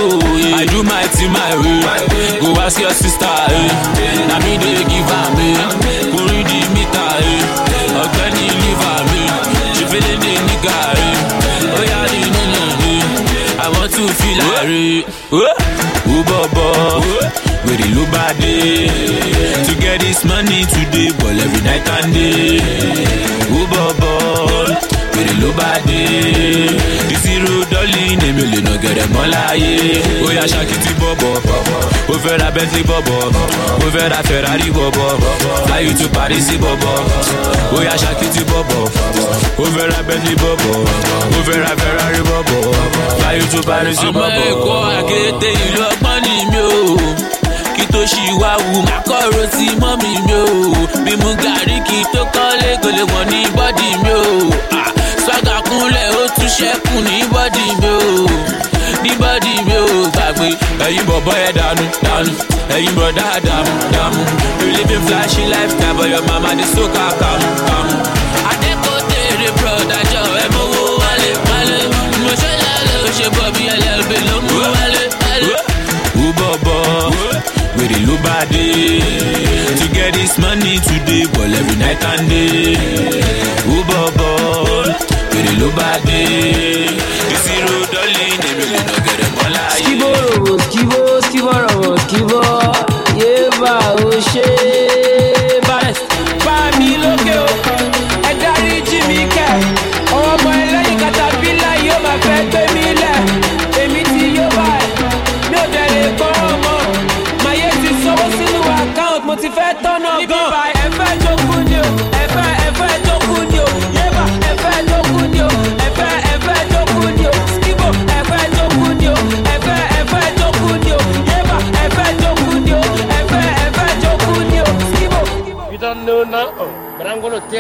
I 0.61 0.65
do 0.73 0.83
my 0.83 1.05
thing 1.15 1.33
my 1.33 1.53
way. 1.61 1.81
Go 2.43 2.49
ask 2.65 2.79
your 2.81 2.93
sister 3.03 3.37
eh. 3.57 3.71
na 4.29 4.37
me 4.45 4.53
dey 4.63 4.81
give 4.91 5.13
am 5.21 5.39
eh. 5.47 6.21
rí 6.31 6.41
di 6.51 6.59
mítà 6.75 7.07
eh. 7.31 8.03
ọ̀gbẹ́ni 8.03 8.45
liver 8.63 9.01
mi 9.11 9.23
ṣèfẹ́lẹ́ 9.77 10.17
ní 10.23 10.33
nígà 10.49 10.79
ó 11.79 11.81
yá 11.93 12.01
ní 12.13 12.21
nínú 12.35 12.63
mi 12.81 12.93
i 13.65 13.67
want 13.75 13.91
to 13.97 14.05
feel 14.19 14.39
like. 14.51 15.07
ó 16.15 16.19
bọ̀bọ̀ 16.29 17.50
wèrè 17.67 17.87
ló 17.95 18.03
bá 18.13 18.25
dé 18.41 18.55
to 19.67 19.73
get 19.83 20.01
this 20.01 20.21
money 20.25 20.61
today 20.73 21.09
ball 21.19 21.39
every 21.45 21.63
night 21.69 21.87
and 21.97 22.13
day 22.15 22.61
ó 23.59 23.61
bọ̀bọ̀ 23.73 24.17
wèrè 25.15 25.35
ló 25.43 25.49
bá 25.59 25.71
dé 25.89 26.03
ìṣirò 27.15 27.55
dọ́lì 27.73 28.03
èmi 28.29 28.45
lè 28.53 28.61
nà 28.67 28.75
gẹ̀rẹ̀ 28.83 29.07
mọ́ 29.15 29.25
láyé 29.35 29.75
ó 30.27 30.29
yá 30.39 30.45
ṣakítí 30.53 30.93
bọ̀bọ̀ 31.01 31.35
fẹ́ 32.25 32.39
ra 32.41 32.49
bentley 32.57 32.85
bọ̀bọ̀ 32.91 33.21
fẹ́ 33.95 34.09
ra 34.13 34.21
ferrari 34.29 34.69
bọ̀bọ̀ 34.77 35.11
fly 35.67 35.81
you 35.87 35.93
to 35.99 36.07
paris 36.17 36.49
bọ̀bọ̀ 36.63 36.97
ó 37.77 37.79
yá 37.89 37.95
ṣakítí 38.03 38.43
bọ̀bọ̀ 38.51 38.83
fẹ́ 39.75 39.87
ra 39.93 40.01
bentley 40.09 40.37
bọ̀bọ̀ 40.43 40.77
fẹ́ 41.47 41.59
ra 41.65 41.73
ferrari 41.81 42.23
bọ̀bọ̀ 42.31 42.63
fly 43.19 43.35
you 43.39 43.47
to 43.53 43.61
paris 43.69 43.99
bọ̀bọ̀. 44.05 44.21
ọmọ 44.21 44.27
ẹ̀kọ́ 44.49 44.77
àkété 44.99 45.49
ìlú 45.65 45.81
ọgbọ́n 45.91 46.19
ni 46.25 46.35
mi 46.51 46.61
ò 46.69 46.90
tó 48.01 48.07
ṣì 48.07 48.25
wá 48.41 48.53
wù. 48.67 48.83
Má 48.89 48.97
kọ̀rọ̀ 49.09 49.47
sí 49.57 49.67
mọ́mì 49.81 50.11
mi 50.27 50.33
ò 50.33 50.45
bí 51.05 51.13
mu 51.23 51.31
gàrí 51.45 51.77
kí 51.89 51.99
tó 52.13 52.23
kọ́lé 52.35 52.71
kò 52.83 52.89
lè 52.97 53.03
wọ̀n 53.13 53.27
ní 53.33 53.41
bọ́dì 53.57 53.89
mi 54.03 54.13
Ah, 54.81 54.91
swaga 55.25 55.57
kúnlẹ̀ 55.69 56.09
ó 56.21 56.23
tún 56.37 56.49
ṣẹ́kù 56.57 56.95
ní 57.09 57.17
bọ́dì 57.33 57.65
mi 57.81 57.89
ò 57.97 58.01
ní 59.03 59.11
bọ́dì 59.21 59.53
mi 59.67 59.75
ò 59.85 59.87
gbàgbé. 60.15 60.49
Ẹ̀yin 60.87 61.05
bọ̀bọ̀ 61.09 61.37
ẹ̀ 61.47 61.53
dànù 61.59 61.85
dànù. 62.05 62.33
Ẹ̀yin 62.77 62.93
bọ̀dá 62.99 63.27
dàmú 63.47 63.73
dàmú. 63.95 64.23
You 64.61 64.67
live 64.77 64.91
in 64.97 65.03
flashy 65.07 65.43
lifestyle 65.53 65.95
but 65.99 66.09
your 66.13 66.23
mama 66.29 66.51
dey 66.59 66.69
so 66.75 66.85
ká 66.97 67.07
kàmú 67.21 67.49
kàmú. 67.69 67.95
To 78.25 79.87
get 79.95 80.15
this 80.15 80.39
money 80.39 80.79
today. 80.81 81.25
Ball 81.33 81.53
every 81.55 81.77
night 81.77 82.03
and 82.05 82.29
day. 82.29 82.77
Ó 83.71 83.77
bọ̀bọ̀ 83.89 84.35
wèrè 85.33 85.53
ló 85.61 85.69
bá 85.79 85.91
dé 86.07 86.21
ìṣirò 87.35 87.77
dọ́lì 87.93 88.25
èmi 88.49 88.65
lè 88.73 88.81
nà 88.89 88.95
gẹ̀rẹ̀ 89.07 89.31
mọ́ 89.37 89.49
láyé. 89.55 89.77
skiboro 89.79 90.53
skibo 90.65 91.01
skiboro 91.27 91.79
skibo 92.05 92.41
yéèbà 93.21 93.73
ó 94.05 94.11
ṣe 94.31 94.47
balẹ̀ 94.59 94.70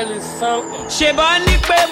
Gonna 0.00 0.18
something. 0.40 0.88
ní 1.44 1.58
pé 1.68 1.89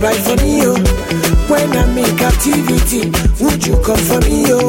come 0.00 0.14
for 0.22 0.36
me, 0.44 0.62
oh. 0.64 0.76
When 1.48 1.70
I'm 1.72 1.96
in 1.98 2.16
captivity, 2.16 3.10
would 3.42 3.66
you 3.66 3.76
come 3.82 3.98
for 3.98 4.20
me, 4.20 4.44
oh? 4.48 4.68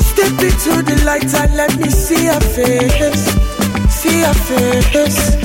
Step 0.00 0.32
into 0.40 0.82
the 0.82 1.02
light 1.04 1.32
and 1.34 1.56
let 1.56 1.76
me 1.78 1.90
see 1.90 2.24
your 2.24 2.40
face, 2.40 3.24
see 3.90 4.20
your 4.20 4.34
face. 4.34 5.43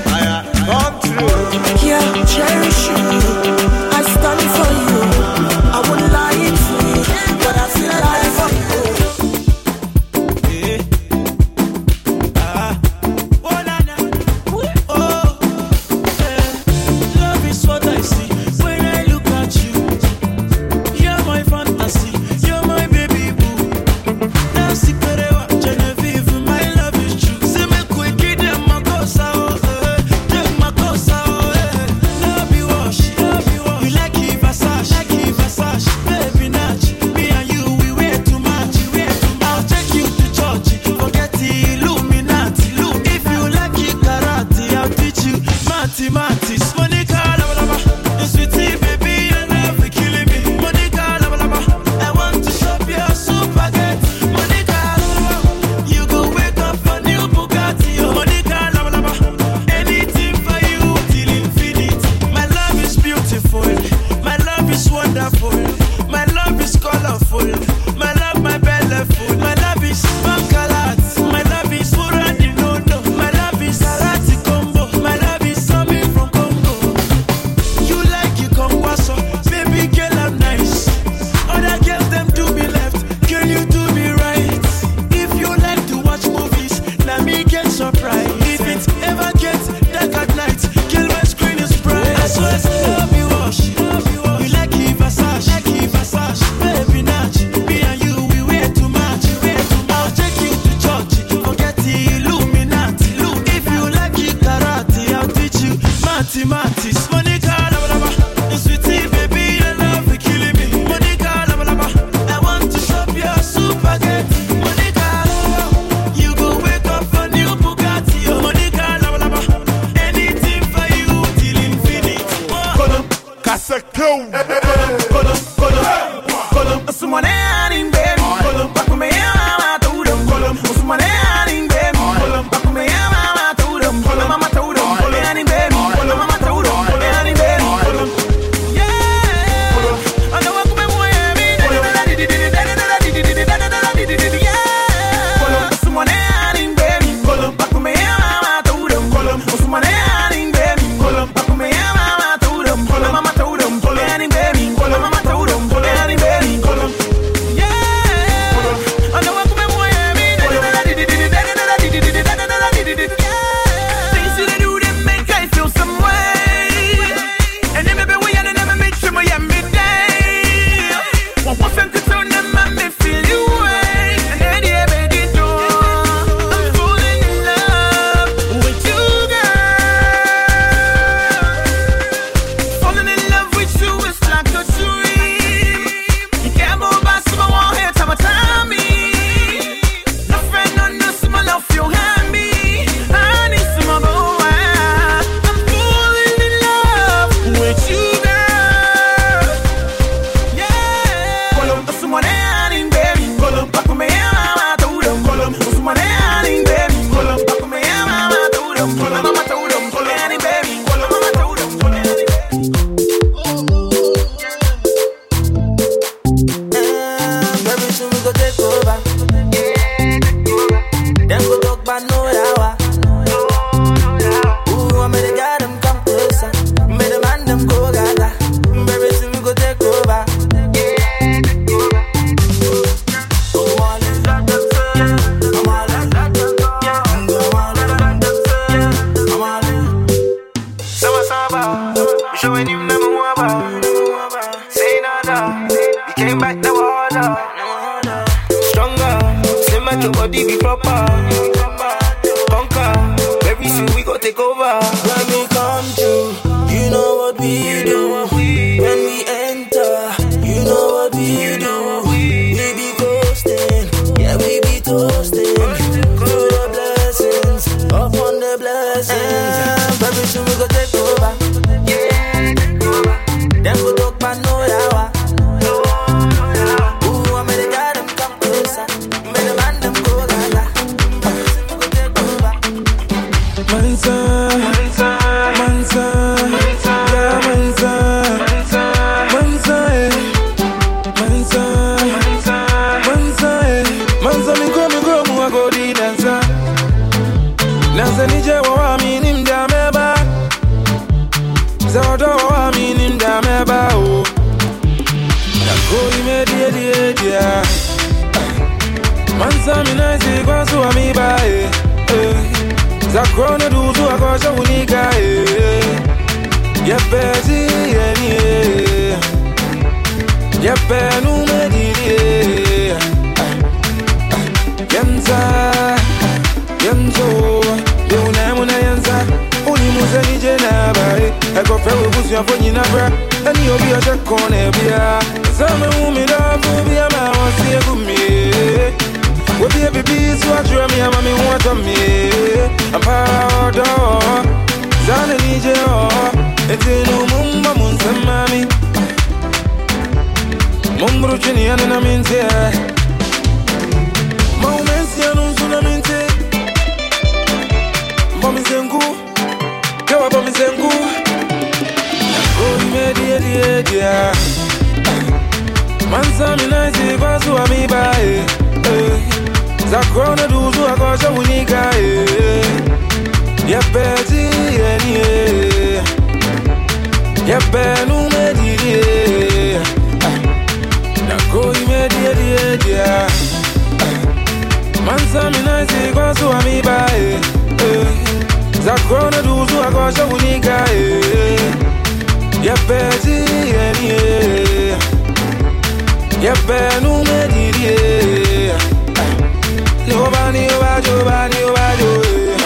Giovanni, 400.09 400.65
oh, 400.65 400.99
Giovanni, 401.01 401.61
oh, 401.61 401.73
Giovanni. 401.97 402.57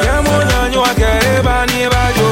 Siamo 0.00 0.30
un 0.36 0.48
agno 0.48 0.82
a 0.82 0.92
che 0.94 1.40
bani 1.42 1.86
e. 1.88 2.24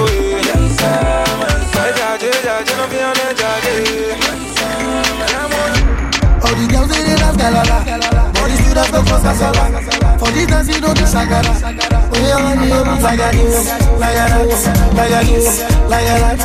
All 6.41 6.55
the 6.55 6.67
girls 6.68 6.97
in 6.97 7.05
the 7.05 7.15
galala, 7.36 7.78
all 8.41 8.49
the 8.49 8.57
the 8.62 8.89
you 15.26 15.41
like 15.89 15.89
like 15.89 16.07
like. 16.20 16.39
To 16.39 16.44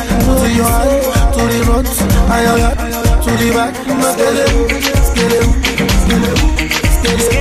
to 1.32 1.42
the 1.46 1.62
front, 1.64 1.88
back, 2.26 2.66
to 3.22 3.30
the 3.30 3.46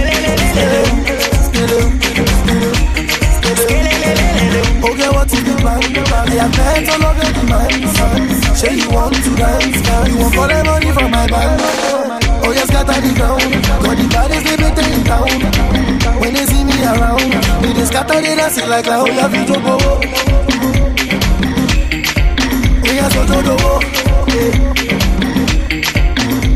back. 0.03 0.18
Okay, 4.89 5.09
what 5.09 5.31
is 5.31 5.43
the 5.43 5.53
plan? 5.59 5.79
I 5.79 6.33
have 6.35 6.51
met 6.57 6.89
all 6.89 7.05
of 7.05 7.17
your 7.17 7.31
demands. 7.33 8.59
Say 8.59 8.75
you 8.75 8.89
want 8.89 9.15
to 9.15 9.31
dance, 9.35 9.81
girl. 9.87 10.07
You 10.07 10.17
want 10.19 10.35
all 10.37 10.47
the 10.47 10.63
money 10.65 10.91
from 10.91 11.11
my 11.11 11.27
bank. 11.27 11.61
Oh, 12.43 12.51
yes, 12.51 12.69
got 12.71 12.87
the 12.87 13.13
ground. 13.15 13.41
But 13.83 13.95
the 13.95 14.07
bad 14.11 14.31
is 14.31 14.43
living 14.43 14.75
taking 14.75 15.03
down. 15.03 15.29
When 16.19 16.33
they 16.33 16.45
see 16.45 16.63
me 16.63 16.83
around, 16.83 17.31
they 17.61 17.73
just 17.73 17.91
scatter 17.91 18.19
it. 18.19 18.39
I 18.39 18.49
see 18.49 18.65
like 18.65 18.87
a 18.87 18.93
whole 18.93 19.13
lot 19.13 19.25
of 19.25 19.35
you 19.35 19.45
go. 19.47 19.77
Oh, 22.83 22.91
yes, 22.91 23.15
oh, 23.15 23.25
oh, 23.29 23.43
oh, 23.45 23.57
oh. 23.63 23.79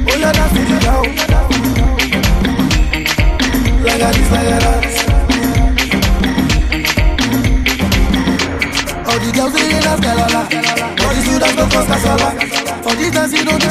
Oh, 0.09 0.15
yeah, 0.17 0.31
that's 0.31 0.55
it 0.57 0.81
down 0.81 1.32
like 3.83 4.01
a 4.01 4.09
this, 4.15 4.31
like. 4.31 5.13
All 9.07 9.19
the 9.19 9.29
girls 9.35 9.53
all 13.47 13.59
the 13.59 13.69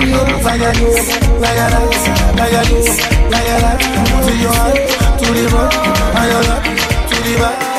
you, 0.00 0.98
like 1.40 1.50
a 1.50 2.66
this. 2.68 2.90
To 4.26 4.32
your 4.36 4.52
heart, 4.52 4.76
to 5.18 5.26
the 5.32 5.48
front, 5.48 5.74
and 6.16 6.28
love, 6.48 6.64
to 7.08 7.16
the 7.22 7.34
back. 7.38 7.69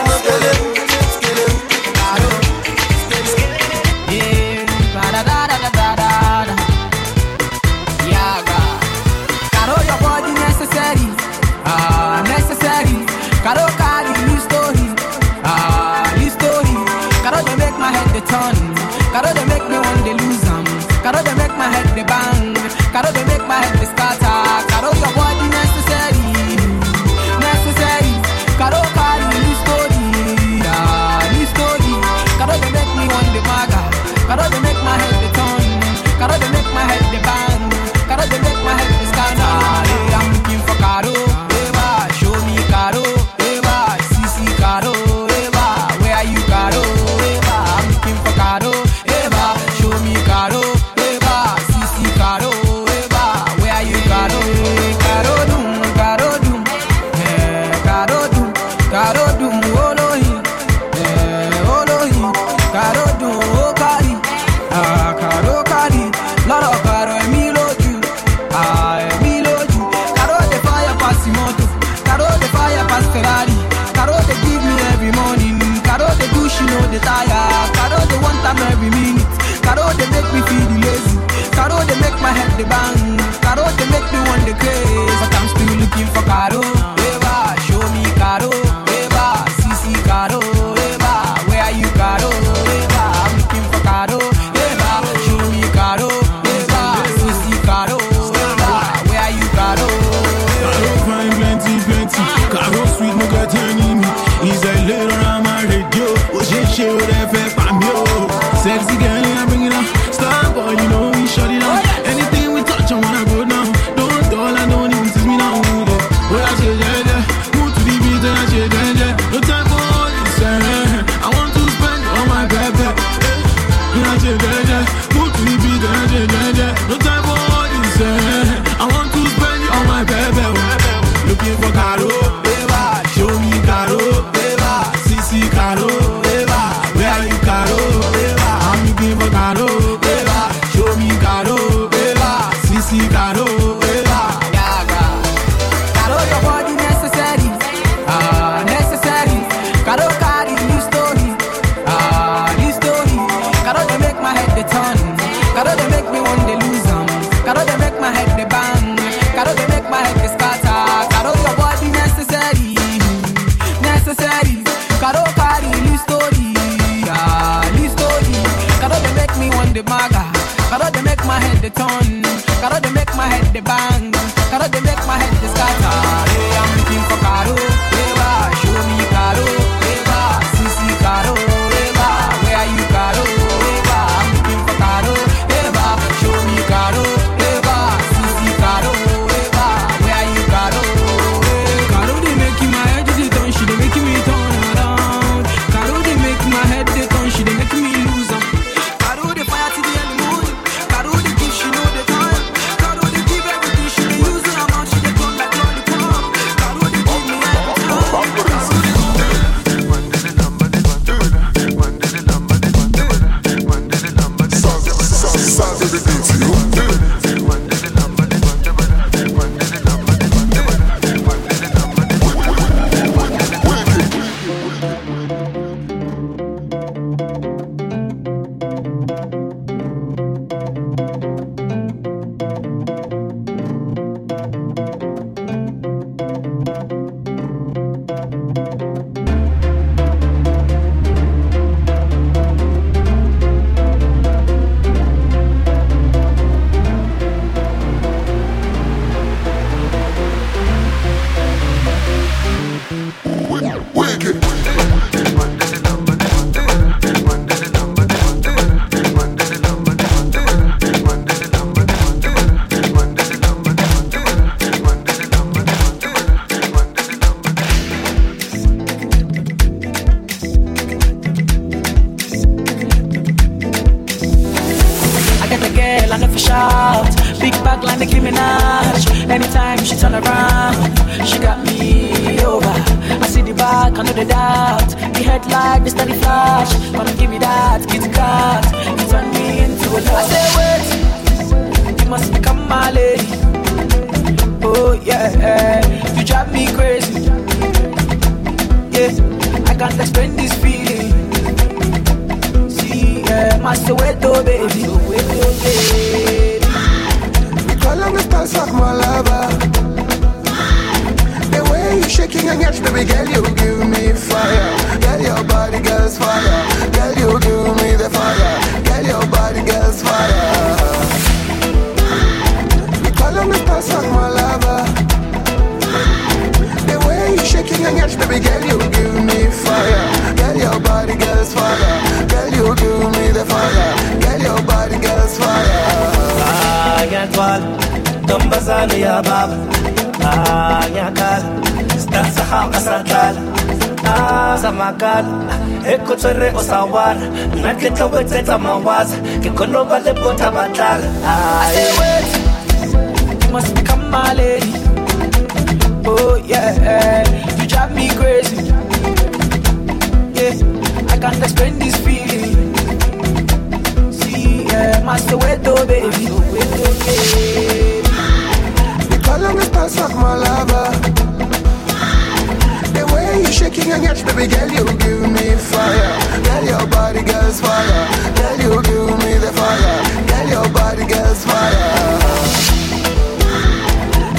change, 373.99 374.25
baby 374.25 374.47
girl, 374.47 374.69
you 374.69 374.85
give 374.97 375.21
me 375.21 375.55
fire. 375.55 376.43
Girl, 376.43 376.63
your 376.63 376.87
body, 376.87 377.21
girl's 377.23 377.59
fire. 377.59 378.07
Girl, 378.35 378.57
you 378.57 378.81
give 378.83 379.17
me 379.19 379.37
the 379.37 379.51
fire. 379.51 380.27
Girl, 380.27 380.47
your 380.47 380.69
body, 380.73 381.05
girl's 381.05 381.43
fire. 381.43 381.91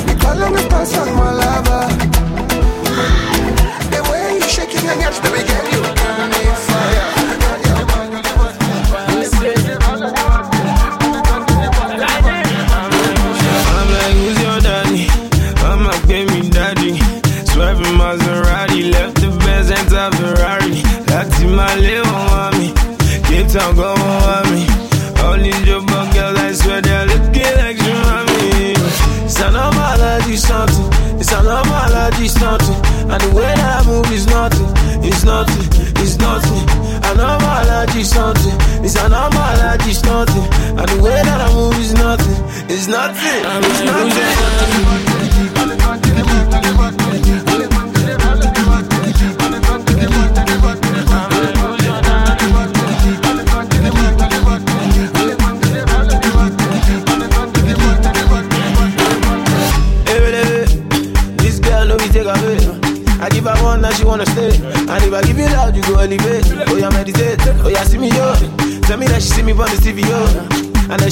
You 0.09 0.15
call 0.17 0.51
me 0.51 0.63
passion, 0.69 1.15
my 1.15 1.33
lover. 1.33 1.89
The 3.91 4.01
way 4.11 4.37
you 4.37 4.43
shaking 4.43 4.85
your 4.85 4.95
hips, 4.95 5.21
baby. 5.21 5.42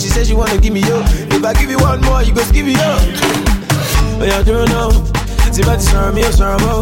she 0.00 0.08
says 0.08 0.28
she 0.28 0.34
wanna 0.34 0.56
give 0.56 0.72
me 0.72 0.82
up. 0.84 1.04
If 1.28 1.44
I 1.44 1.52
give 1.52 1.68
you 1.68 1.78
one 1.78 2.00
more, 2.00 2.22
you 2.22 2.32
go 2.32 2.40
give 2.52 2.64
me 2.64 2.74
up. 2.74 3.00
But 4.18 4.28
y'all 4.32 4.44
don't 4.44 4.68
know. 4.72 4.90
See, 5.52 5.62
but 5.62 5.80
sorrow 5.80 6.12
me, 6.12 6.22
sorrow 6.32 6.58
mo. 6.64 6.80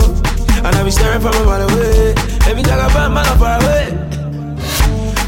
And 0.63 0.75
I 0.75 0.83
be 0.85 0.91
staring 0.91 1.21
from 1.21 1.35
a 1.35 1.45
mile 1.45 1.69
away. 1.69 2.15
Every 2.47 2.63
time 2.63 2.79
I 2.79 2.89
find 2.95 3.15
my 3.15 3.23
love 3.27 3.39
far 3.39 3.59
away. 3.59 3.91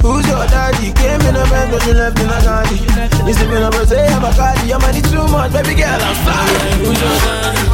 Who's 0.03 0.27
your 0.27 0.47
daddy? 0.47 0.93
Came 0.95 1.21
in 1.23 1.35
a 1.35 1.45
bag, 1.51 1.71
but 1.71 1.85
you 1.87 1.95
left 1.95 2.19
in 2.21 2.31
a 2.31 2.39
candy. 2.41 2.79
Listen, 3.27 3.51
me 3.51 3.59
number 3.59 3.85
say 3.85 4.07
I'm 4.07 4.25
a 4.25 4.31
caddy. 4.33 4.73
I'm 4.73 4.81
money 4.81 5.03
too 5.03 5.27
much, 5.27 5.53
baby 5.53 5.75
girl, 5.75 6.01
I'm 6.01 6.15
sorry. 6.23 6.87
Who's 6.87 7.01
your 7.01 7.11
daddy? 7.19 7.70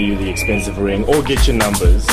you 0.00 0.16
the 0.16 0.28
expensive 0.28 0.78
ring 0.78 1.04
or 1.04 1.22
get 1.22 1.46
your 1.46 1.56
numbers. 1.56 2.06